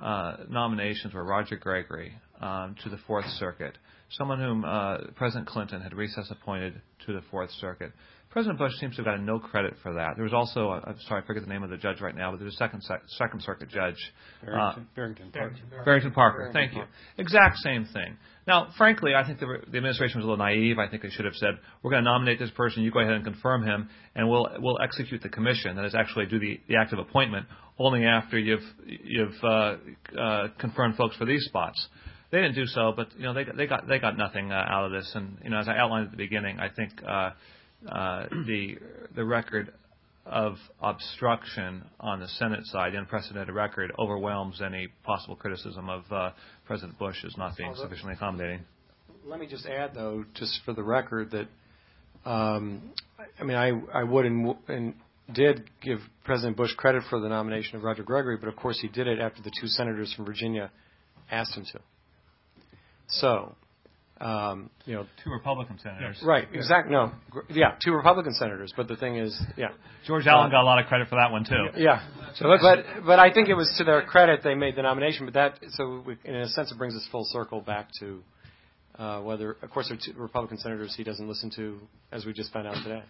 uh, 0.01 0.39
nominations 0.51 1.15
were 1.15 1.25
Roger 1.25 1.57
Gregory 1.57 2.13
um, 2.41 2.77
to 2.85 2.91
the 2.91 2.99
Fourth 3.07 3.27
Circuit, 3.39 3.77
someone 4.11 4.39
whom 4.39 4.65
uh, 4.65 4.99
President 5.15 5.47
Clinton 5.47 5.81
had 5.81 5.95
recess 5.95 6.31
appointed 6.31 6.81
to 7.07 7.13
the 7.13 7.23
Fourth 7.31 7.51
Circuit. 7.61 7.93
President 8.37 8.59
Bush 8.59 8.73
seems 8.79 8.95
to 8.97 8.99
have 8.99 9.07
gotten 9.07 9.25
no 9.25 9.39
credit 9.39 9.75
for 9.83 9.95
that. 9.95 10.11
There 10.17 10.25
was 10.25 10.35
also, 10.35 10.69
uh, 10.69 10.81
I'm 10.85 10.97
sorry, 11.09 11.23
I 11.23 11.27
forget 11.27 11.43
the 11.43 11.49
name 11.49 11.63
of 11.63 11.71
the 11.71 11.79
judge 11.79 12.03
right 12.03 12.15
now, 12.15 12.31
but 12.31 12.37
there 12.37 12.45
was 12.45 12.53
a 12.53 12.59
second, 12.59 12.83
second 13.07 13.43
circuit 13.43 13.71
judge. 13.71 13.97
Barrington, 14.45 14.83
uh, 14.83 14.95
Barrington 14.95 15.31
Parker. 15.33 15.85
Barrington 15.87 16.13
Parker, 16.13 16.51
thank 16.53 16.75
you. 16.75 16.83
Exact 17.17 17.57
same 17.59 17.87
thing. 17.95 18.19
Now, 18.47 18.69
frankly, 18.77 19.15
I 19.15 19.27
think 19.27 19.41
the, 19.41 19.47
the 19.47 19.79
administration 19.79 20.19
was 20.19 20.27
a 20.27 20.29
little 20.29 20.45
naive. 20.45 20.79
I 20.79 20.87
think 20.87 21.03
they 21.03 21.09
should 21.09 21.25
have 21.25 21.35
said, 21.37 21.55
we're 21.83 21.93
going 21.93 22.05
to 22.05 22.11
nominate 22.11 22.39
this 22.39 22.51
person, 22.51 22.83
you 22.83 22.91
go 22.91 23.01
ahead 23.01 23.15
and 23.15 23.25
confirm 23.25 23.63
him, 23.63 23.89
and 24.15 24.29
we'll, 24.29 24.47
we'll 24.59 24.79
execute 24.83 25.23
the 25.23 25.31
commission, 25.31 25.75
that 25.77 25.87
is 25.87 25.95
actually 25.95 26.27
do 26.27 26.39
the, 26.39 26.61
the 26.69 26.77
of 26.77 26.99
appointment, 26.99 27.47
only 27.79 28.05
after 28.05 28.39
you've, 28.39 28.61
you've 28.85 29.43
uh, 29.43 29.77
uh, 30.21 30.49
confirmed 30.59 30.97
folks 30.97 31.17
for 31.17 31.25
these 31.25 31.45
spots. 31.47 31.89
They 32.31 32.39
didn't 32.39 32.55
do 32.55 32.67
so, 32.67 32.93
but 32.95 33.09
you 33.17 33.25
know 33.25 33.35
they 33.35 33.45
got 33.45 33.57
they 33.57 33.67
got 33.67 33.89
they 33.89 33.99
got 33.99 34.17
nothing 34.17 34.51
uh, 34.53 34.65
out 34.69 34.85
of 34.87 34.93
this. 34.93 35.11
And 35.15 35.39
you 35.45 35.51
know, 35.51 35.59
as 35.59 35.69
I 35.69 35.77
outlined 35.77 36.07
at 36.07 36.11
the 36.11 36.17
beginning, 36.17 36.59
I 36.59 36.69
think 36.69 36.93
uh, 37.07 37.31
uh, 37.89 38.27
the 38.47 38.79
the 39.15 39.25
record 39.25 39.73
of 40.25 40.57
obstruction 40.83 41.85
on 42.01 42.19
the 42.19 42.27
Senate 42.27 42.65
side, 42.65 42.93
the 42.93 42.99
unprecedented 42.99 43.55
record, 43.55 43.93
overwhelms 43.97 44.61
any 44.61 44.89
possible 45.05 45.37
criticism 45.37 45.89
of 45.89 46.03
uh, 46.11 46.31
President 46.67 46.99
Bush 46.99 47.25
as 47.25 47.37
not 47.37 47.57
being 47.57 47.73
sufficiently 47.77 48.15
accommodating. 48.15 48.61
Let 49.25 49.39
me 49.39 49.47
just 49.47 49.67
add, 49.67 49.93
though, 49.95 50.25
just 50.35 50.61
for 50.65 50.73
the 50.73 50.83
record, 50.83 51.31
that 51.31 51.49
um, 52.29 52.93
I 53.41 53.45
mean, 53.45 53.57
I, 53.57 53.71
I 53.95 54.03
would 54.03 54.27
and, 54.27 54.55
and 54.69 54.95
did 55.33 55.71
give 55.81 55.99
President 56.25 56.57
Bush 56.57 56.75
credit 56.75 57.03
for 57.09 57.21
the 57.21 57.29
nomination 57.29 57.77
of 57.77 57.83
Roger 57.83 58.03
Gregory, 58.03 58.37
but 58.37 58.49
of 58.49 58.57
course 58.57 58.79
he 58.81 58.89
did 58.89 59.07
it 59.07 59.21
after 59.21 59.43
the 59.43 59.51
two 59.61 59.67
senators 59.67 60.13
from 60.15 60.25
Virginia 60.25 60.71
asked 61.31 61.57
him 61.57 61.65
to. 61.73 61.81
So 63.09 63.55
um, 64.21 64.71
you 64.87 64.95
know, 64.95 65.07
two 65.23 65.31
Republican 65.31 65.79
senators. 65.83 66.23
Right. 66.25 66.49
Exactly. 66.53 66.93
No. 66.93 67.13
Yeah, 67.51 67.75
two 67.85 67.93
Republican 67.93 68.33
senators. 68.33 68.73
But 68.75 68.89
the 68.89 68.97
thing 68.97 69.17
is, 69.19 69.39
yeah. 69.57 69.69
George 70.07 70.27
Allen 70.27 70.47
uh, 70.47 70.51
got 70.51 70.63
a 70.63 70.65
lot 70.65 70.79
of 70.79 70.87
credit 70.87 71.09
for 71.09 71.17
that 71.17 71.31
one 71.31 71.45
too. 71.45 71.67
Yeah. 71.77 72.01
So 72.37 72.47
but 72.61 72.85
but 73.05 73.19
I 73.19 73.33
think 73.33 73.49
it 73.49 73.55
was 73.55 73.73
to 73.79 73.85
their 73.85 74.03
credit 74.03 74.41
they 74.43 74.55
made 74.55 74.77
the 74.77 74.83
nomination. 74.83 75.27
But 75.27 75.35
that 75.35 75.59
so 75.71 76.03
we, 76.07 76.17
in 76.25 76.35
a 76.35 76.49
sense 76.49 76.73
it 76.73 76.79
brings 76.79 76.95
us 76.95 77.07
full 77.11 77.27
circle 77.31 77.61
back 77.61 77.89
to 78.01 78.23
uh, 78.99 79.21
whether, 79.21 79.57
of 79.63 79.71
course, 79.71 79.89
there 79.89 79.97
are 79.97 80.01
two 80.03 80.19
Republican 80.19 80.59
senators 80.59 80.95
he 80.97 81.05
doesn't 81.05 81.29
listen 81.29 81.51
to, 81.57 81.79
as 82.13 82.25
we 82.25 82.33
just 82.33 82.53
found 82.53 82.67
out 82.67 82.83
today. 82.83 83.03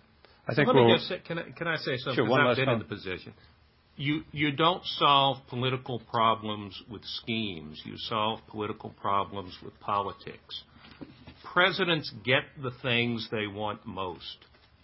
I 0.48 0.54
think. 0.54 0.66
Let 0.66 0.74
we'll, 0.74 0.88
me 0.88 0.94
just 0.94 1.08
say, 1.08 1.20
can 1.24 1.38
I, 1.38 1.42
can 1.56 1.68
I 1.68 1.76
say 1.76 1.96
something? 1.98 2.14
Sure. 2.14 2.28
One 2.28 2.40
I've 2.40 2.56
been 2.56 2.68
in 2.68 2.78
the 2.78 2.84
position. 2.84 3.32
You 3.96 4.22
you 4.32 4.52
don't 4.52 4.84
solve 4.84 5.38
political 5.48 6.00
problems 6.00 6.80
with 6.90 7.02
schemes. 7.04 7.80
You 7.84 7.96
solve 7.96 8.40
political 8.48 8.90
problems 8.90 9.56
with 9.64 9.78
politics 9.80 10.64
presidents 11.56 12.12
get 12.22 12.42
the 12.62 12.70
things 12.82 13.26
they 13.30 13.46
want 13.46 13.80
most, 13.86 14.36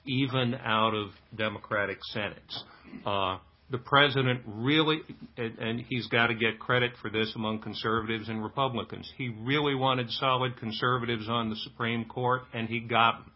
even 0.06 0.54
out 0.54 0.94
of 0.94 1.10
Democratic 1.36 1.98
Senates. 2.14 2.64
Uh, 3.04 3.36
the 3.70 3.76
president 3.76 4.40
really, 4.46 5.00
and, 5.36 5.58
and 5.58 5.84
he's 5.86 6.06
got 6.06 6.28
to 6.28 6.34
get 6.34 6.58
credit 6.58 6.92
for 7.02 7.10
this 7.10 7.30
among 7.36 7.60
conservatives 7.60 8.30
and 8.30 8.42
Republicans. 8.42 9.10
He 9.18 9.28
really 9.28 9.74
wanted 9.74 10.10
solid 10.12 10.56
conservatives 10.58 11.28
on 11.28 11.50
the 11.50 11.56
Supreme 11.56 12.06
Court, 12.06 12.40
and 12.54 12.70
he 12.70 12.80
got 12.80 13.18
them. 13.18 13.32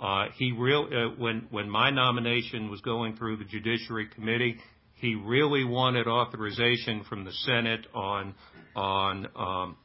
Uh, 0.00 0.24
he 0.36 0.50
real 0.50 0.88
uh, 0.90 1.14
when 1.16 1.46
when 1.52 1.70
my 1.70 1.90
nomination 1.90 2.68
was 2.68 2.80
going 2.80 3.16
through 3.16 3.36
the 3.36 3.44
Judiciary 3.44 4.08
Committee, 4.12 4.56
he 4.96 5.14
really 5.14 5.64
wanted 5.64 6.06
authorization 6.06 7.04
from 7.08 7.24
the 7.24 7.32
Senate 7.32 7.86
on 7.94 8.34
on 8.76 9.28
um, 9.36 9.76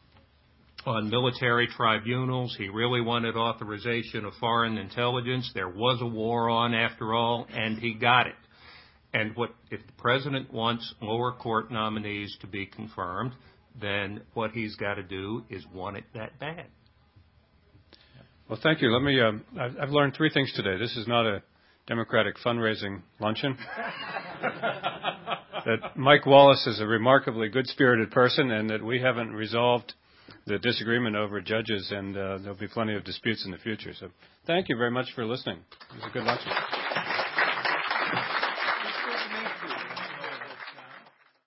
on 0.85 1.09
military 1.09 1.67
tribunals. 1.67 2.55
He 2.57 2.69
really 2.69 3.01
wanted 3.01 3.35
authorization 3.35 4.25
of 4.25 4.33
foreign 4.39 4.77
intelligence. 4.77 5.51
There 5.53 5.69
was 5.69 5.99
a 6.01 6.07
war 6.07 6.49
on, 6.49 6.73
after 6.73 7.13
all, 7.13 7.47
and 7.53 7.77
he 7.77 7.93
got 7.93 8.27
it. 8.27 8.35
And 9.13 9.35
what 9.35 9.53
if 9.71 9.85
the 9.85 9.93
president 9.97 10.53
wants 10.53 10.93
lower 11.01 11.33
court 11.33 11.71
nominees 11.71 12.37
to 12.41 12.47
be 12.47 12.65
confirmed, 12.67 13.33
then 13.79 14.21
what 14.33 14.51
he's 14.51 14.75
got 14.75 14.95
to 14.95 15.03
do 15.03 15.43
is 15.49 15.65
want 15.73 15.97
it 15.97 16.03
that 16.13 16.39
bad. 16.39 16.67
Well, 18.47 18.59
thank 18.61 18.81
you. 18.81 18.91
Let 18.91 19.03
me. 19.03 19.19
Um, 19.19 19.43
I've, 19.59 19.77
I've 19.79 19.89
learned 19.89 20.15
three 20.15 20.29
things 20.31 20.51
today. 20.55 20.77
This 20.77 20.95
is 20.95 21.07
not 21.07 21.25
a 21.25 21.43
Democratic 21.89 22.35
fundraising 22.45 23.01
luncheon. 23.19 23.57
that 24.41 25.97
Mike 25.97 26.27
Wallace 26.27 26.65
is 26.67 26.79
a 26.79 26.85
remarkably 26.85 27.49
good-spirited 27.49 28.11
person, 28.11 28.51
and 28.51 28.69
that 28.69 28.83
we 28.83 29.01
haven't 29.01 29.33
resolved 29.33 29.95
the 30.45 30.59
disagreement 30.59 31.15
over 31.15 31.41
judges, 31.41 31.91
and 31.91 32.15
uh, 32.15 32.37
there'll 32.37 32.57
be 32.57 32.67
plenty 32.67 32.95
of 32.95 33.03
disputes 33.03 33.43
in 33.43 33.51
the 33.51 33.57
future. 33.57 33.93
So 33.99 34.09
thank 34.45 34.69
you 34.69 34.77
very 34.77 34.91
much 34.91 35.07
for 35.15 35.25
listening. 35.25 35.57
It 35.57 35.95
was 35.95 36.11
a 36.11 36.13
good 36.13 36.23
lecture. 36.25 36.78